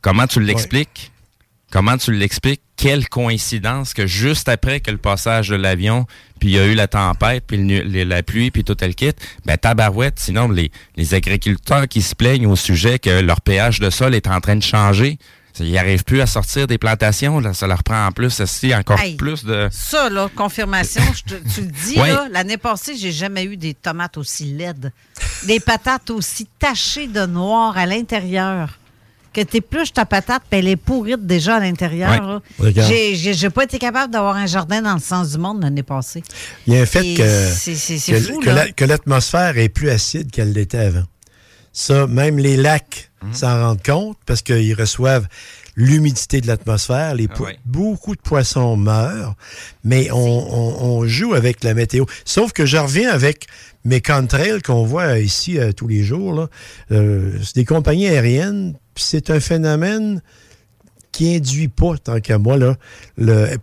comment 0.02 0.26
tu 0.26 0.38
l'expliques? 0.40 1.11
Comment 1.72 1.96
tu 1.96 2.12
l'expliques? 2.12 2.60
Quelle 2.76 3.08
coïncidence 3.08 3.94
que 3.94 4.06
juste 4.06 4.48
après 4.48 4.80
que 4.80 4.90
le 4.90 4.98
passage 4.98 5.48
de 5.48 5.54
l'avion, 5.56 6.06
puis 6.38 6.50
il 6.50 6.54
y 6.54 6.58
a 6.58 6.66
eu 6.66 6.74
la 6.74 6.86
tempête, 6.86 7.44
puis 7.46 7.56
le 7.56 8.04
la 8.04 8.22
pluie, 8.22 8.50
puis 8.50 8.62
tout 8.62 8.76
le 8.80 8.92
kit, 8.92 9.12
ben 9.46 9.56
tabarouette, 9.56 10.18
sinon 10.18 10.48
les, 10.48 10.70
les 10.96 11.14
agriculteurs 11.14 11.88
qui 11.88 12.02
se 12.02 12.14
plaignent 12.14 12.46
au 12.46 12.56
sujet 12.56 12.98
que 12.98 13.20
leur 13.20 13.40
pH 13.40 13.80
de 13.80 13.88
sol 13.88 14.14
est 14.14 14.26
en 14.26 14.40
train 14.40 14.56
de 14.56 14.62
changer, 14.62 15.18
ils 15.60 15.72
n'arrivent 15.72 16.04
plus 16.04 16.20
à 16.20 16.26
sortir 16.26 16.66
des 16.66 16.78
plantations, 16.78 17.38
là, 17.38 17.52
ça 17.54 17.66
leur 17.66 17.82
prend 17.84 18.06
en 18.06 18.10
plus 18.12 18.40
aussi 18.40 18.74
encore 18.74 18.98
Hey. 19.00 19.16
plus 19.16 19.44
de... 19.44 19.68
Ça, 19.70 20.08
là, 20.10 20.28
confirmation, 20.34 21.02
je 21.14 21.34
te- 21.34 21.54
tu 21.54 21.60
le 21.62 21.66
dis, 21.70 21.94
là, 21.96 22.26
l'année 22.30 22.56
passée, 22.56 22.96
j'ai 22.96 23.12
jamais 23.12 23.44
eu 23.44 23.56
des 23.56 23.74
tomates 23.74 24.16
aussi 24.18 24.44
laides. 24.46 24.92
Des 25.46 25.60
patates 25.60 26.10
aussi 26.10 26.46
tachées 26.58 27.06
de 27.06 27.26
noir 27.26 27.76
à 27.78 27.86
l'intérieur. 27.86 28.78
Que 29.32 29.40
t'épluches 29.40 29.92
ta 29.92 30.04
patate, 30.04 30.42
puis 30.50 30.58
elle 30.60 30.68
est 30.68 30.76
pourrite 30.76 31.26
déjà 31.26 31.56
à 31.56 31.60
l'intérieur. 31.60 32.42
Ouais. 32.58 32.72
J'ai- 32.74 33.50
pas 33.50 33.64
été 33.64 33.78
capable 33.78 34.12
d'avoir 34.12 34.36
un 34.36 34.46
jardin 34.46 34.82
dans 34.82 34.94
le 34.94 35.00
sens 35.00 35.32
du 35.32 35.38
monde 35.38 35.62
l'année 35.62 35.82
passée. 35.82 36.22
Il 36.66 36.74
y 36.74 36.76
a 36.76 36.82
un 36.82 36.86
fait 36.86 37.06
Et 37.06 37.14
que, 37.14 37.22
fou, 38.20 38.40
la- 38.42 38.66
l'atmosphère 38.86 39.56
est 39.58 39.68
plus 39.68 39.88
acide 39.90 40.30
qu'elle 40.30 40.52
l'était 40.52 40.78
avant. 40.78 41.04
Ça, 41.72 42.06
même 42.06 42.38
les 42.38 42.56
lacs 42.58 43.10
Mhm. 43.22 43.32
s'en 43.34 43.60
rendent 43.68 43.82
compte 43.82 44.18
parce 44.26 44.42
qu'ils 44.42 44.74
reçoivent 44.74 45.26
l'humidité 45.76 46.42
de 46.42 46.46
l'atmosphère. 46.46 47.14
Les 47.14 47.28
po- 47.28 47.46
Beaucoup 47.64 48.14
de 48.14 48.20
poissons 48.20 48.76
meurent, 48.76 49.34
mais 49.84 50.10
on, 50.10 50.16
on- 50.18 50.84
on 50.98 51.06
joue 51.06 51.32
avec 51.32 51.64
la 51.64 51.72
météo. 51.72 52.04
Sauf 52.26 52.52
que 52.52 52.66
je 52.66 52.76
reviens 52.76 53.10
avec 53.10 53.46
mes 53.86 54.02
contrails 54.02 54.60
qu'on 54.60 54.84
voit 54.84 55.18
ici 55.18 55.58
euh, 55.58 55.72
tous 55.72 55.88
les 55.88 56.02
jours. 56.04 56.48
Euh, 56.90 57.38
c'est 57.42 57.54
des 57.54 57.64
compagnies 57.64 58.08
aériennes, 58.08 58.74
puis 58.94 59.04
c'est 59.04 59.30
un 59.30 59.40
phénomène 59.40 60.22
qui 61.12 61.36
induit 61.36 61.68
pas, 61.68 61.98
tant 61.98 62.20
qu'à 62.20 62.38
moi, 62.38 62.56
là. 62.56 62.76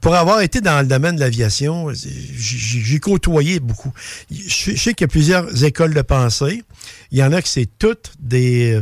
Pour 0.02 0.14
avoir 0.16 0.42
été 0.42 0.62
dans 0.62 0.82
le 0.82 0.88
domaine 0.88 1.16
de 1.16 1.20
l'aviation, 1.20 1.88
j'ai 1.94 3.00
côtoyé 3.00 3.60
beaucoup. 3.60 3.92
Je 4.32 4.76
sais 4.76 4.94
qu'il 4.94 5.02
y 5.02 5.06
a 5.06 5.08
plusieurs 5.08 5.64
écoles 5.64 5.96
de 5.96 6.02
pensée. 6.04 6.64
Il 7.12 7.18
y 7.18 7.24
en 7.24 7.34
a 7.34 7.42
que 7.42 7.48
c'est 7.48 7.68
toutes 7.80 8.14
des, 8.20 8.80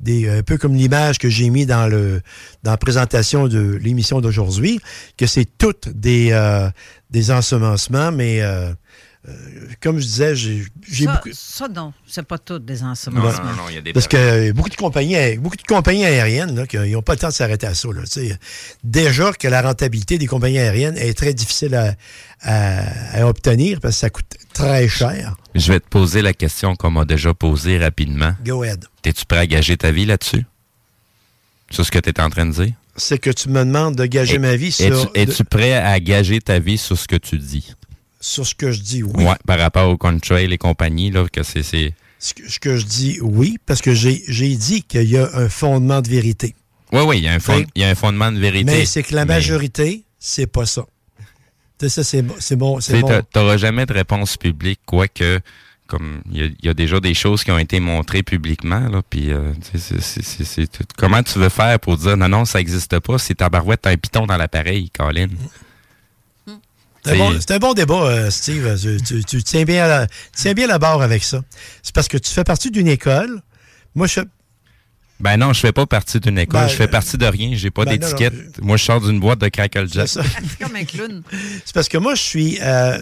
des. 0.00 0.28
Un 0.28 0.42
peu 0.42 0.58
comme 0.58 0.74
l'image 0.74 1.18
que 1.18 1.28
j'ai 1.28 1.48
mis 1.48 1.64
dans 1.64 1.86
le 1.86 2.20
dans 2.64 2.72
la 2.72 2.76
présentation 2.76 3.46
de 3.46 3.78
l'émission 3.80 4.20
d'aujourd'hui, 4.20 4.80
que 5.16 5.26
c'est 5.26 5.46
toutes 5.56 5.88
des, 5.88 6.30
euh, 6.32 6.68
des 7.10 7.30
ensemencements, 7.30 8.10
mais 8.10 8.42
euh, 8.42 8.72
euh, 9.28 9.68
comme 9.80 9.98
je 9.98 10.04
disais, 10.04 10.34
j'ai 10.34 10.64
Ça, 11.04 11.12
beaucoup. 11.12 11.28
ça, 11.32 11.68
non, 11.68 11.92
c'est 12.06 12.22
pas 12.26 12.38
tout 12.38 12.58
des 12.58 12.80
Non, 12.80 12.88
ensemencements. 12.90 13.44
non, 13.44 13.56
non, 13.56 13.62
il 13.68 13.74
y 13.74 13.78
a 13.78 13.80
des 13.80 13.92
Parce 13.92 14.08
que 14.08 14.16
euh, 14.16 14.52
beaucoup 14.52 14.68
de 14.70 14.76
compagnies, 14.76 15.36
beaucoup 15.36 15.56
de 15.56 15.62
compagnies 15.62 16.04
aériennes, 16.06 16.54
là, 16.56 16.66
qui 16.66 16.76
n'ont 16.78 17.02
pas 17.02 17.12
le 17.14 17.18
temps 17.18 17.28
de 17.28 17.32
s'arrêter 17.34 17.66
à 17.66 17.74
ça. 17.74 17.88
Là, 17.92 18.02
tu 18.02 18.08
sais. 18.28 18.38
Déjà 18.84 19.32
que 19.32 19.46
la 19.48 19.62
rentabilité 19.62 20.18
des 20.18 20.26
compagnies 20.26 20.58
aériennes 20.58 20.96
est 20.96 21.12
très 21.16 21.34
difficile 21.34 21.74
à, 21.74 21.94
à- 22.42 23.20
à 23.22 23.26
obtenir 23.26 23.80
parce 23.80 23.94
que 23.96 24.00
ça 24.00 24.10
coûte 24.10 24.26
très 24.52 24.88
cher. 24.88 25.36
Je 25.54 25.72
vais 25.72 25.80
te 25.80 25.88
poser 25.88 26.22
la 26.22 26.32
question 26.32 26.74
qu'on 26.76 26.90
m'a 26.90 27.04
déjà 27.04 27.34
posée 27.34 27.78
rapidement. 27.78 28.32
Go 28.44 28.62
ahead. 28.62 28.84
T'es-tu 29.02 29.24
prêt 29.26 29.38
à 29.38 29.46
gager 29.46 29.76
ta 29.76 29.90
vie 29.92 30.06
là-dessus? 30.06 30.44
C'est 31.70 31.84
ce 31.84 31.90
que 31.90 31.98
tu 31.98 32.08
es 32.08 32.20
en 32.20 32.30
train 32.30 32.46
de 32.46 32.52
dire? 32.52 32.72
C'est 32.96 33.18
que 33.18 33.30
tu 33.30 33.48
me 33.48 33.64
demandes 33.64 33.94
de 33.94 34.06
gager 34.06 34.38
ma 34.38 34.56
vie 34.56 34.72
sur, 34.72 34.86
Es-tu, 34.86 35.08
es-tu 35.14 35.42
de- 35.42 35.48
prêt 35.48 35.74
à 35.74 36.00
gager 36.00 36.40
ta 36.40 36.58
vie 36.58 36.78
sur 36.78 36.98
ce 36.98 37.06
que 37.06 37.14
tu 37.16 37.38
dis? 37.38 37.74
Sur 38.20 38.46
ce 38.46 38.54
que 38.54 38.70
je 38.72 38.80
dis 38.80 39.02
oui. 39.02 39.24
Ouais, 39.24 39.36
par 39.46 39.58
rapport 39.58 39.88
au 39.88 39.96
contrail 39.96 40.52
et 40.52 40.58
compagnie, 40.58 41.10
là, 41.10 41.26
que 41.32 41.42
c'est. 41.42 41.62
Ce, 41.62 42.34
que, 42.34 42.48
ce 42.50 42.58
que 42.58 42.76
je 42.76 42.84
dis 42.84 43.18
oui, 43.22 43.58
parce 43.64 43.80
que 43.80 43.94
j'ai 43.94 44.56
dit 44.56 44.82
qu'il 44.82 45.08
y 45.08 45.16
a 45.16 45.28
un 45.34 45.48
fondement 45.48 46.00
de 46.02 46.08
vérité. 46.08 46.54
Oui, 46.92 47.02
oui, 47.06 47.18
il 47.18 47.24
y, 47.24 47.28
a 47.28 47.34
un 47.34 47.38
fond- 47.38 47.56
Oui. 47.58 47.66
il 47.74 47.82
y 47.82 47.84
a 47.84 47.88
un 47.90 47.94
fondement 47.94 48.32
de 48.32 48.38
vérité. 48.38 48.64
Mais 48.64 48.84
c'est 48.86 49.02
que 49.02 49.14
la 49.14 49.24
Mais, 49.24 49.34
majorité, 49.34 50.04
c'est 50.18 50.46
pas 50.46 50.66
ça. 50.66 50.84
Tu 51.78 51.88
sais, 51.88 51.88
ça, 51.90 52.02
c'est 52.02 52.22
bon. 52.22 52.34
C'est 52.40 52.56
bon. 52.56 52.80
tu 53.08 53.14
T'auras 53.32 53.56
jamais 53.56 53.86
de 53.86 53.92
réponse 53.92 54.36
publique, 54.36 54.80
quoique, 54.84 55.38
comme 55.86 56.22
il 56.32 56.38
y, 56.38 56.42
a- 56.42 56.46
il 56.46 56.66
y 56.66 56.68
a 56.68 56.74
déjà 56.74 56.98
des 56.98 57.14
choses 57.14 57.44
qui 57.44 57.52
ont 57.52 57.58
été 57.58 57.78
montrées 57.78 58.24
publiquement, 58.24 58.80
là, 58.88 59.00
puis 59.08 59.30
euh, 59.30 59.52
comment 60.96 61.22
tu 61.22 61.38
veux 61.38 61.48
faire 61.48 61.78
pour 61.80 61.96
dire 61.96 62.16
non, 62.16 62.28
non, 62.28 62.44
ça 62.44 62.58
n'existe 62.58 62.98
pas, 63.00 63.18
c'est 63.18 63.34
ta 63.36 63.48
barouette, 63.48 63.82
t'as 63.82 63.90
un 63.90 63.96
piton 63.96 64.26
dans 64.26 64.36
l'appareil, 64.36 64.90
Colin? 64.90 65.28
C'est 67.04 67.12
un, 67.12 67.16
bon, 67.18 67.38
c'est 67.40 67.50
un 67.52 67.58
bon 67.58 67.74
débat, 67.74 68.02
euh, 68.02 68.30
Steve. 68.30 68.76
Tu, 68.80 69.02
tu- 69.02 69.24
tu 69.24 69.42
tiens, 69.42 69.64
bien 69.64 69.86
la, 69.86 70.06
tiens 70.36 70.52
bien 70.52 70.66
la 70.66 70.78
barre 70.78 71.00
avec 71.02 71.22
ça. 71.24 71.40
C'est 71.82 71.94
parce 71.94 72.08
que 72.08 72.18
tu 72.18 72.30
fais 72.30 72.44
partie 72.44 72.70
d'une 72.70 72.88
école. 72.88 73.40
Moi, 73.94 74.06
je, 74.06 74.20
Ben 75.20 75.36
non, 75.36 75.52
je 75.52 75.60
fais 75.60 75.72
pas 75.72 75.86
partie 75.86 76.20
d'une 76.20 76.38
école, 76.38 76.60
Ben, 76.62 76.68
je 76.68 76.74
fais 76.76 76.88
partie 76.88 77.16
de 77.16 77.26
rien, 77.26 77.50
j'ai 77.54 77.70
pas 77.70 77.84
ben 77.84 77.96
d'étiquette. 77.96 78.60
Moi, 78.60 78.76
je 78.76 78.84
sors 78.84 79.00
d'une 79.00 79.20
boîte 79.20 79.40
de 79.40 79.48
Crackle 79.48 79.88
Jack. 79.90 80.08
C'est 80.08 80.22
comme 80.64 80.76
un 80.76 80.84
clown. 80.84 81.22
C'est 81.64 81.74
parce 81.74 81.88
que 81.88 81.98
moi, 81.98 82.14
je 82.14 82.22
suis. 82.22 82.58
euh, 82.60 82.98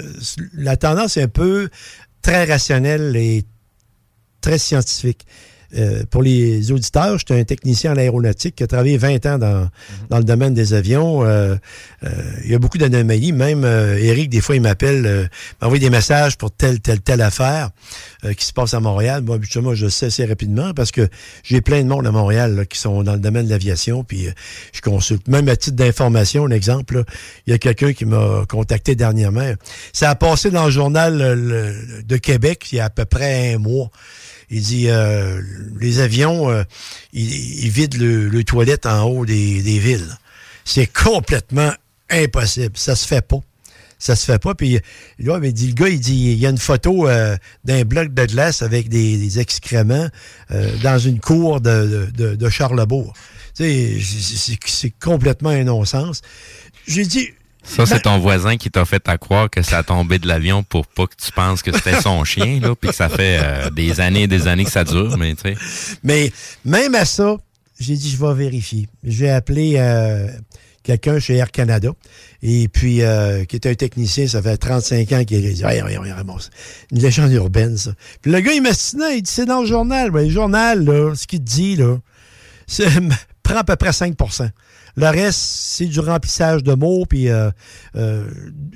la 0.54 0.76
tendance 0.76 1.16
est 1.16 1.22
un 1.22 1.28
peu 1.28 1.68
très 2.22 2.44
rationnelle 2.44 3.16
et 3.16 3.44
très 4.40 4.58
scientifique. 4.58 5.26
Euh, 5.76 6.02
pour 6.10 6.22
les 6.22 6.70
auditeurs, 6.72 7.18
j'étais 7.18 7.38
un 7.38 7.44
technicien 7.44 7.92
en 7.92 7.96
aéronautique 7.96 8.56
qui 8.56 8.62
a 8.62 8.66
travaillé 8.66 8.98
20 8.98 9.26
ans 9.26 9.38
dans, 9.38 9.68
dans 10.10 10.18
le 10.18 10.24
domaine 10.24 10.54
des 10.54 10.74
avions. 10.74 11.24
Euh, 11.24 11.56
euh, 12.04 12.08
il 12.44 12.50
y 12.50 12.54
a 12.54 12.58
beaucoup 12.58 12.78
d'anomalies. 12.78 13.32
Même 13.32 13.64
euh, 13.64 13.98
Eric, 13.98 14.30
des 14.30 14.40
fois, 14.40 14.56
il 14.56 14.62
m'appelle, 14.62 15.06
euh, 15.06 15.26
m'envoie 15.60 15.78
des 15.78 15.90
messages 15.90 16.36
pour 16.36 16.50
telle, 16.50 16.80
telle, 16.80 17.00
telle 17.00 17.22
affaire 17.22 17.70
euh, 18.26 18.32
qui 18.34 18.44
se 18.44 18.52
passe 18.52 18.74
à 18.74 18.80
Montréal. 18.80 19.22
Moi, 19.22 19.36
habituellement, 19.36 19.74
je 19.74 19.88
sais 19.88 20.06
assez 20.06 20.24
rapidement 20.24 20.74
parce 20.74 20.90
que 20.90 21.08
j'ai 21.42 21.60
plein 21.60 21.82
de 21.82 21.88
monde 21.88 22.06
à 22.06 22.10
Montréal 22.10 22.66
qui 22.68 22.78
sont 22.78 23.02
dans 23.02 23.14
le 23.14 23.18
domaine 23.18 23.46
de 23.46 23.50
l'aviation. 23.50 24.04
Puis 24.04 24.26
euh, 24.26 24.32
je 24.72 24.80
consulte. 24.80 25.28
Même 25.28 25.48
à 25.48 25.56
titre 25.56 25.76
d'information, 25.76 26.46
un 26.46 26.50
exemple, 26.50 27.04
il 27.46 27.50
y 27.50 27.54
a 27.54 27.58
quelqu'un 27.58 27.92
qui 27.92 28.04
m'a 28.04 28.44
contacté 28.48 28.94
dernièrement. 28.94 29.52
Ça 29.92 30.10
a 30.10 30.14
passé 30.14 30.50
dans 30.50 30.66
le 30.66 30.70
journal 30.70 31.20
euh, 31.20 31.72
de 32.04 32.16
Québec 32.16 32.68
il 32.72 32.76
y 32.76 32.80
a 32.80 32.86
à 32.86 32.90
peu 32.90 33.04
près 33.04 33.54
un 33.54 33.58
mois. 33.58 33.90
Il 34.50 34.62
dit 34.62 34.88
euh, 34.88 35.40
les 35.80 35.98
avions, 36.00 36.48
ils, 37.12 37.64
ils 37.64 37.70
vident 37.70 37.98
le, 37.98 38.28
le 38.28 38.44
toilette 38.44 38.86
en 38.86 39.02
haut 39.02 39.26
des, 39.26 39.62
des 39.62 39.78
villes. 39.78 40.16
C'est 40.64 40.86
complètement 40.86 41.72
impossible. 42.10 42.76
Ça 42.76 42.94
se 42.94 43.06
fait 43.06 43.26
pas. 43.26 43.40
Ça 43.98 44.14
se 44.14 44.24
fait 44.24 44.38
pas. 44.38 44.54
Puis 44.54 44.78
là, 45.18 45.40
il 45.42 45.52
dit, 45.52 45.68
le 45.68 45.74
gars, 45.74 45.88
il 45.88 46.00
dit, 46.00 46.32
il 46.32 46.38
y 46.38 46.46
a 46.46 46.50
une 46.50 46.58
photo 46.58 47.08
euh, 47.08 47.36
d'un 47.64 47.84
bloc 47.84 48.12
de 48.12 48.26
glace 48.26 48.62
avec 48.62 48.88
des, 48.88 49.16
des 49.16 49.40
excréments 49.40 50.08
euh, 50.50 50.76
dans 50.82 50.98
une 50.98 51.18
cour 51.18 51.60
de, 51.60 52.10
de, 52.14 52.48
Charlebourg. 52.50 53.14
Tu 53.56 53.64
sais, 53.64 54.58
c'est- 54.66 54.92
complètement 55.00 55.48
un 55.50 55.64
non-sens. 55.64 56.20
J'ai 56.86 57.04
dit, 57.04 57.30
Ça, 57.64 57.86
c'est 57.86 58.02
ton 58.02 58.18
voisin 58.18 58.58
qui 58.58 58.70
t'a 58.70 58.84
fait 58.84 59.08
à 59.08 59.16
croire 59.16 59.48
que 59.48 59.62
ça 59.62 59.78
a 59.78 59.82
tombé 59.82 60.18
de 60.18 60.28
l'avion 60.28 60.62
pour 60.62 60.86
pas 60.86 61.06
que 61.06 61.14
tu 61.16 61.32
penses 61.32 61.62
que 61.62 61.72
c'était 61.72 62.00
son 62.00 62.22
chien, 62.32 62.60
là, 62.60 62.74
puis 62.74 62.90
que 62.90 62.96
ça 62.96 63.08
fait 63.08 63.40
euh, 63.42 63.70
des 63.70 64.00
années 64.00 64.24
et 64.24 64.28
des 64.28 64.46
années 64.46 64.64
que 64.64 64.70
ça 64.70 64.84
dure, 64.84 65.16
mais 65.16 65.34
tu 65.34 65.54
sais. 65.54 65.56
Mais 66.02 66.32
même 66.64 66.94
à 66.94 67.06
ça, 67.06 67.36
j'ai 67.80 67.94
dit, 67.96 68.10
je 68.10 68.16
vais 68.16 68.34
vérifier. 68.34 68.88
J'ai 69.04 69.30
appelé 69.30 69.74
euh, 69.76 70.28
quelqu'un 70.86 71.18
chez 71.18 71.34
Air 71.34 71.50
Canada, 71.50 71.90
et 72.42 72.68
puis, 72.68 73.02
euh, 73.02 73.44
qui 73.44 73.56
était 73.56 73.70
un 73.70 73.74
technicien, 73.74 74.26
ça 74.26 74.40
fait 74.40 74.56
35 74.56 75.12
ans 75.12 75.24
qu'il 75.24 75.52
dit, 75.52 75.64
ouais, 75.64 75.82
ouais, 75.82 75.98
ouais, 75.98 76.12
ramasse. 76.12 76.50
Une 76.92 77.00
légende 77.00 77.32
urbaine, 77.32 77.76
ça. 77.76 77.90
Puis 78.22 78.30
le 78.30 78.40
gars, 78.40 78.52
il 78.52 78.62
m'assinait, 78.62 79.18
il 79.18 79.22
dit, 79.22 79.30
c'est 79.30 79.46
dans 79.46 79.60
le 79.60 79.66
journal. 79.66 80.10
Ben, 80.10 80.24
le 80.24 80.30
journal, 80.30 80.84
là, 80.84 81.14
ce 81.14 81.26
qu'il 81.26 81.42
dit, 81.42 81.76
là, 81.76 81.96
c'est, 82.66 82.86
prend 83.42 83.56
à 83.56 83.64
peu 83.64 83.76
près 83.76 83.90
5% 83.90 84.50
le 84.96 85.08
reste, 85.08 85.38
c'est 85.38 85.86
du 85.86 86.00
remplissage 86.00 86.62
de 86.62 86.74
mots, 86.74 87.04
puis 87.06 87.28
euh, 87.28 87.50
euh, 87.96 88.28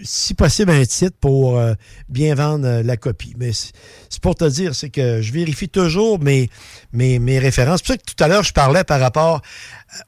si 0.03 0.35
possible 0.35 0.70
un 0.70 0.85
titre 0.85 1.16
pour 1.19 1.59
euh, 1.59 1.73
bien 2.11 2.35
vendre 2.35 2.82
la 2.82 2.97
copie. 2.99 3.35
Mais 3.39 3.53
c'est 3.53 4.20
pour 4.20 4.35
te 4.35 4.45
dire, 4.45 4.74
c'est 4.74 4.91
que 4.91 5.23
je 5.23 5.32
vérifie 5.32 5.70
toujours 5.70 6.20
mes, 6.20 6.51
mes, 6.93 7.19
mes 7.19 7.39
références. 7.39 7.81
C'est 7.82 7.87
pour 7.87 7.95
ça 7.95 7.97
que 7.97 8.15
tout 8.15 8.23
à 8.24 8.28
l'heure, 8.28 8.43
je 8.43 8.53
parlais 8.53 8.85
par 8.85 9.01
rapport 9.01 9.41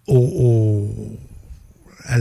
au, 0.07 0.91
à, 2.07 2.19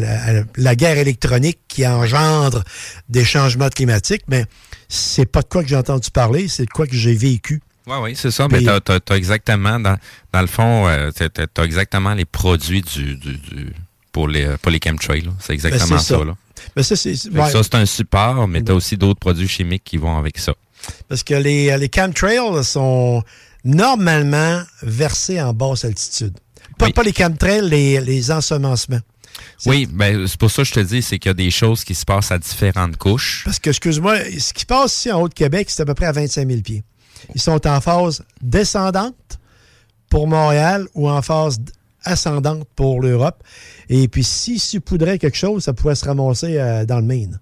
la, 0.58 0.76
guerre 0.76 0.98
électronique 0.98 1.60
qui 1.68 1.86
engendre 1.88 2.64
des 3.10 3.24
changements 3.24 3.70
climatiques, 3.70 4.24
mais 4.28 4.46
c'est 4.88 5.26
pas 5.26 5.42
de 5.42 5.48
quoi 5.48 5.64
que 5.64 5.70
j'ai 5.70 5.76
entendu 5.76 6.10
parler, 6.12 6.48
c'est 6.48 6.66
de 6.66 6.70
quoi 6.70 6.88
que 6.88 6.96
j'ai 6.96 7.16
vécu. 7.16 7.62
Oui, 7.88 7.96
oui, 8.02 8.16
c'est 8.16 8.32
ça. 8.32 8.48
mais 8.50 8.60
tu 8.60 8.70
as, 8.70 9.16
exactement, 9.16 9.80
dans, 9.80 9.98
dans 10.32 10.42
le 10.42 10.48
fond, 10.48 10.88
tu 11.16 11.24
as, 11.24 11.64
exactement 11.64 12.14
les 12.14 12.26
produits 12.26 12.82
du, 12.82 13.16
du, 13.16 13.40
pour, 14.12 14.28
les, 14.28 14.56
pour 14.62 14.72
les 14.72 14.80
chemtrails. 14.84 15.30
C'est 15.40 15.54
exactement 15.54 15.98
ça. 15.98 16.18
ça. 16.18 16.24
Là. 16.24 16.36
Mais 16.76 16.84
ça, 16.84 16.96
c'est 16.96 17.76
un 17.76 17.86
support, 17.86 18.48
mais 18.48 18.64
tu 18.64 18.72
as 18.72 18.76
aussi 18.76 18.98
d'autres 18.98 19.20
produits 19.20 19.48
chimiques 19.48 19.84
qui 19.84 19.98
vont 19.98 20.18
avec 20.18 20.38
ça. 20.38 20.54
Parce 21.08 21.24
que 21.24 21.34
les, 21.34 21.76
les 21.78 21.90
chemtrails 21.94 22.64
sont 22.64 23.24
normalement 23.64 24.64
versés 24.82 25.42
en 25.42 25.54
basse 25.54 25.86
altitude. 25.86 26.38
Pas, 26.78 26.90
pas 26.92 27.04
les 27.04 27.14
chemtrails, 27.14 27.68
les, 27.70 28.02
les 28.02 28.32
ensemencements. 28.32 29.02
Oui, 29.66 29.88
ben, 29.92 30.28
c'est 30.28 30.40
pour 30.40 30.52
ça 30.52 30.64
que 30.64 30.68
je 30.68 30.74
te 30.74 30.80
dis, 30.80 31.02
c'est 31.02 31.20
qu'il 31.20 31.30
y 31.30 31.32
a 31.32 31.36
des 31.36 31.52
choses 31.52 31.84
qui 31.84 31.96
se 31.96 32.06
passent 32.06 32.32
à 32.32 32.38
différentes 32.38 32.98
couches. 32.98 33.44
Parce 33.46 33.60
que, 33.60 33.70
excuse-moi, 33.70 34.18
ce 34.40 34.54
qui 34.54 34.62
se 34.62 34.66
passe 34.66 34.98
ici 34.98 35.12
en 35.12 35.22
Haut-de-Québec, 35.22 35.70
c'est 35.70 35.82
à 35.82 35.86
peu 35.86 35.94
près 35.94 36.08
à 36.08 36.12
25 36.12 36.48
000 36.48 36.62
pieds. 36.62 36.84
Ils 37.36 37.42
sont 37.42 37.68
en 37.68 37.82
phase 37.82 38.24
descendante 38.42 39.40
pour 40.10 40.28
Montréal 40.28 40.88
ou 40.94 41.10
en 41.10 41.22
phase 41.22 41.60
ascendante 42.04 42.68
pour 42.76 43.02
l'Europe. 43.02 43.44
Et 43.90 44.08
puis, 44.08 44.24
s'il 44.24 44.60
saupoudrait 44.60 45.20
quelque 45.20 45.38
chose, 45.38 45.64
ça 45.64 45.74
pourrait 45.74 45.96
se 45.96 46.06
ramasser 46.06 46.58
euh, 46.58 46.86
dans 46.86 46.98
le 46.98 47.06
Maine. 47.06 47.40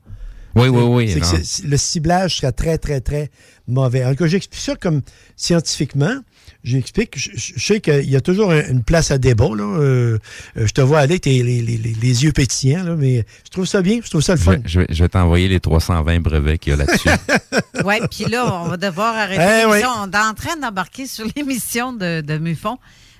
Oui, 0.56 0.68
oui, 0.68 0.84
oui. 0.84 1.22
le 1.64 1.78
ciblage 1.78 2.38
serait 2.38 2.52
très, 2.52 2.78
très, 2.78 3.02
très 3.02 3.30
mauvais. 3.68 4.02
Alors, 4.02 4.16
j'explique 4.28 4.62
ça 4.62 4.76
comme 4.76 5.02
scientifiquement. 5.36 6.18
J'explique, 6.64 7.18
je, 7.18 7.58
sais 7.58 7.80
qu'il 7.80 8.10
y 8.10 8.18
a 8.18 8.22
toujours 8.22 8.52
une 8.52 8.84
place 8.84 9.12
à 9.12 9.18
débat. 9.18 9.48
Là. 9.56 9.64
Euh, 9.64 10.18
euh, 10.58 10.68
je 10.68 10.74
te 10.74 10.82
vois 10.82 11.00
aller, 11.00 11.18
t'es 11.18 11.42
les, 11.42 11.62
les, 11.62 11.78
les, 11.78 12.24
yeux 12.24 12.34
pétillants, 12.34 12.84
là, 12.84 12.96
mais 12.98 13.24
je 13.46 13.50
trouve 13.50 13.66
ça 13.66 13.82
bien, 13.82 14.02
je 14.04 14.10
trouve 14.10 14.22
ça 14.22 14.34
le 14.34 14.40
fun. 14.40 14.58
Je, 14.66 14.82
vais, 14.82 15.10
t'envoyer 15.10 15.48
les 15.48 15.62
320 15.62 16.20
brevets 16.20 16.58
qu'il 16.58 16.72
y 16.72 16.74
a 16.74 16.78
là-dessus. 16.78 17.10
oui, 17.86 17.96
puis 18.12 18.26
là, 18.26 18.62
on 18.62 18.68
va 18.68 18.76
devoir 18.76 19.16
arrêter 19.16 19.42
eh 19.42 19.68
l'émission. 19.68 19.90
On 20.02 20.12
est 20.12 20.18
en 20.18 20.34
train 20.34 20.58
d'embarquer 20.62 21.08
sur 21.08 21.26
l'émission 21.38 21.94
de, 21.94 22.20
de 22.20 22.38
Mufon. 22.38 22.78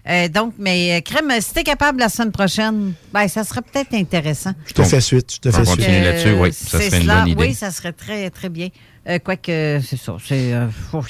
Euh, 0.10 0.28
donc, 0.28 0.54
mais 0.58 0.98
euh, 0.98 1.02
Crème, 1.02 1.32
si 1.40 1.54
t'es 1.54 1.64
capable 1.64 2.00
la 2.00 2.10
semaine 2.10 2.32
prochaine, 2.32 2.94
ben, 3.14 3.28
ça 3.28 3.44
serait 3.44 3.62
peut-être 3.62 3.94
intéressant. 3.94 4.52
Je 4.66 4.74
te 4.74 4.84
fais 4.84 5.02
suite. 5.02 5.36
Je 5.36 5.40
te 5.40 5.52
fais 5.52 5.66
suite. 5.66 5.88
là-dessus, 5.88 6.34
oui. 6.34 6.52
Ça 6.52 6.80
serait 6.80 7.02
une 7.02 7.08
bonne 7.08 7.28
idée. 7.28 7.44
Oui, 7.44 7.54
ça 7.54 7.70
serait 7.70 7.94
très, 7.94 8.30
très 8.32 8.50
bien. 8.50 8.70
Euh, 9.08 9.20
Quoique, 9.20 9.80
c'est 9.86 9.98
ça. 9.98 10.18
Il 10.32 10.50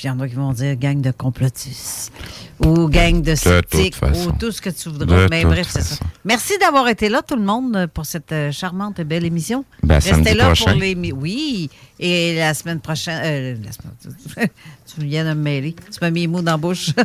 y 0.04 0.10
en 0.10 0.20
a 0.20 0.28
qui 0.28 0.36
vont 0.36 0.52
dire 0.52 0.76
gang 0.76 1.00
de 1.02 1.12
complotistes 1.12 2.12
ou 2.60 2.88
gang 2.88 3.22
de 3.22 3.36
sceptiques 3.36 3.96
ou 4.04 4.32
tout 4.34 4.52
ce 4.52 4.62
que 4.62 4.70
tu 4.70 4.90
voudras. 4.90 5.28
mais 5.30 5.46
bref, 5.46 5.68
c'est 5.70 5.82
ça. 5.82 5.96
Merci 6.26 6.58
d'avoir 6.60 6.88
été 6.90 7.08
là, 7.08 7.22
tout 7.22 7.36
le 7.36 7.42
monde, 7.42 7.88
pour 7.94 8.06
cette 8.06 8.34
charmante 8.52 9.00
et 9.00 9.06
belle 9.06 9.26
émission. 9.26 9.64
Ben, 9.82 10.00
Restez 10.00 10.34
là 10.34 10.54
pour 10.56 10.70
les. 10.72 11.14
Oui. 11.14 11.70
Et 12.02 12.36
la 12.36 12.54
semaine 12.54 12.80
prochaine. 12.80 13.64
la 13.64 13.72
semaine... 13.72 14.50
tu 14.86 15.02
viens 15.06 15.24
de 15.24 15.30
me 15.30 15.44
mêler. 15.44 15.76
Tu 15.92 16.00
m'as 16.02 16.12
mis 16.12 16.22
les 16.22 16.28
mots 16.28 16.42
dans 16.42 16.52
la 16.52 16.58
bouche. 16.58 16.92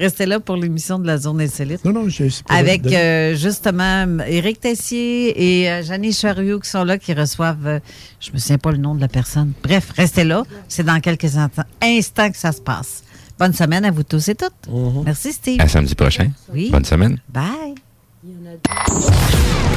Restez 0.00 0.24
là 0.24 0.40
pour 0.40 0.56
l'émission 0.56 0.98
de 0.98 1.06
la 1.06 1.18
Zone 1.18 1.42
Insolite. 1.42 1.84
Non, 1.84 1.92
non, 1.92 2.08
je 2.08 2.24
pas 2.42 2.54
Avec 2.54 2.86
euh, 2.86 3.36
justement 3.36 4.06
Éric 4.26 4.58
Tessier 4.60 5.60
et 5.60 5.70
euh, 5.70 5.82
Janie 5.82 6.14
Chariot 6.14 6.58
qui 6.58 6.70
sont 6.70 6.84
là, 6.84 6.96
qui 6.96 7.12
reçoivent, 7.12 7.66
euh, 7.66 7.80
je 8.18 8.30
ne 8.30 8.34
me 8.34 8.38
souviens 8.38 8.56
pas 8.56 8.72
le 8.72 8.78
nom 8.78 8.94
de 8.94 9.02
la 9.02 9.08
personne. 9.08 9.52
Bref, 9.62 9.92
restez 9.94 10.24
là. 10.24 10.44
C'est 10.68 10.84
dans 10.84 10.98
quelques 11.00 11.36
instants 11.82 12.30
que 12.30 12.38
ça 12.38 12.52
se 12.52 12.62
passe. 12.62 13.02
Bonne 13.38 13.52
semaine 13.52 13.84
à 13.84 13.90
vous 13.90 14.02
tous 14.02 14.26
et 14.30 14.34
toutes. 14.34 14.54
Mm-hmm. 14.70 15.02
Merci, 15.04 15.34
Steve. 15.34 15.60
À 15.60 15.68
samedi 15.68 15.94
prochain. 15.94 16.30
Oui. 16.50 16.70
Bonne 16.70 16.86
semaine. 16.86 17.18
Bye. 17.28 17.74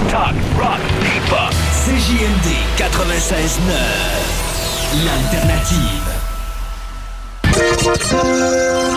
Talk, 0.10 0.36
rock, 0.58 0.80
hip-hop. 1.02 1.54
CJMD 1.84 2.48
96.9. 2.78 3.74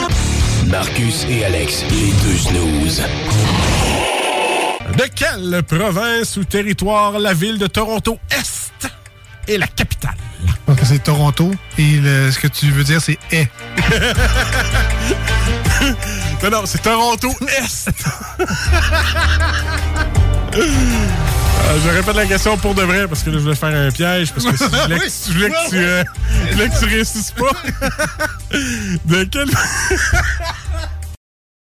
L'alternative. 0.06 0.25
Marcus 0.68 1.24
et 1.28 1.44
Alex, 1.44 1.84
les 1.90 2.12
deux 2.22 2.36
snooze. 2.36 3.02
De 4.96 5.04
quelle 5.14 5.62
province 5.62 6.36
ou 6.36 6.44
territoire 6.44 7.18
la 7.18 7.34
ville 7.34 7.58
de 7.58 7.66
Toronto 7.66 8.18
Est 8.30 8.88
est 9.48 9.58
la 9.58 9.66
capitale? 9.68 10.16
Donc 10.66 10.78
c'est 10.82 11.02
Toronto 11.02 11.50
et 11.78 12.00
ce 12.02 12.38
que 12.38 12.48
tu 12.48 12.70
veux 12.70 12.84
dire 12.84 13.00
c'est 13.00 13.18
est. 13.30 13.48
non, 16.42 16.50
non, 16.50 16.62
c'est 16.64 16.82
Toronto 16.82 17.32
Est. 17.60 17.90
Euh, 21.58 21.78
je 21.84 21.88
répète 21.90 22.14
la 22.16 22.26
question 22.26 22.56
pour 22.58 22.74
de 22.74 22.82
vrai 22.82 23.08
parce 23.08 23.22
que 23.22 23.30
là, 23.30 23.38
je 23.38 23.42
voulais 23.42 23.56
faire 23.56 23.74
un 23.74 23.90
piège 23.90 24.32
parce 24.32 24.46
que 24.46 24.56
si 24.56 24.64
je 25.32 25.34
voulais, 25.34 25.50
que, 25.50 25.68
tu, 25.70 25.76
euh, 25.76 26.04
je 26.48 26.52
voulais 26.52 26.68
que 26.68 26.78
tu 26.78 26.84
réussisses 26.84 27.32
pas. 27.32 27.50
de 29.04 29.24
quelle. 29.24 29.50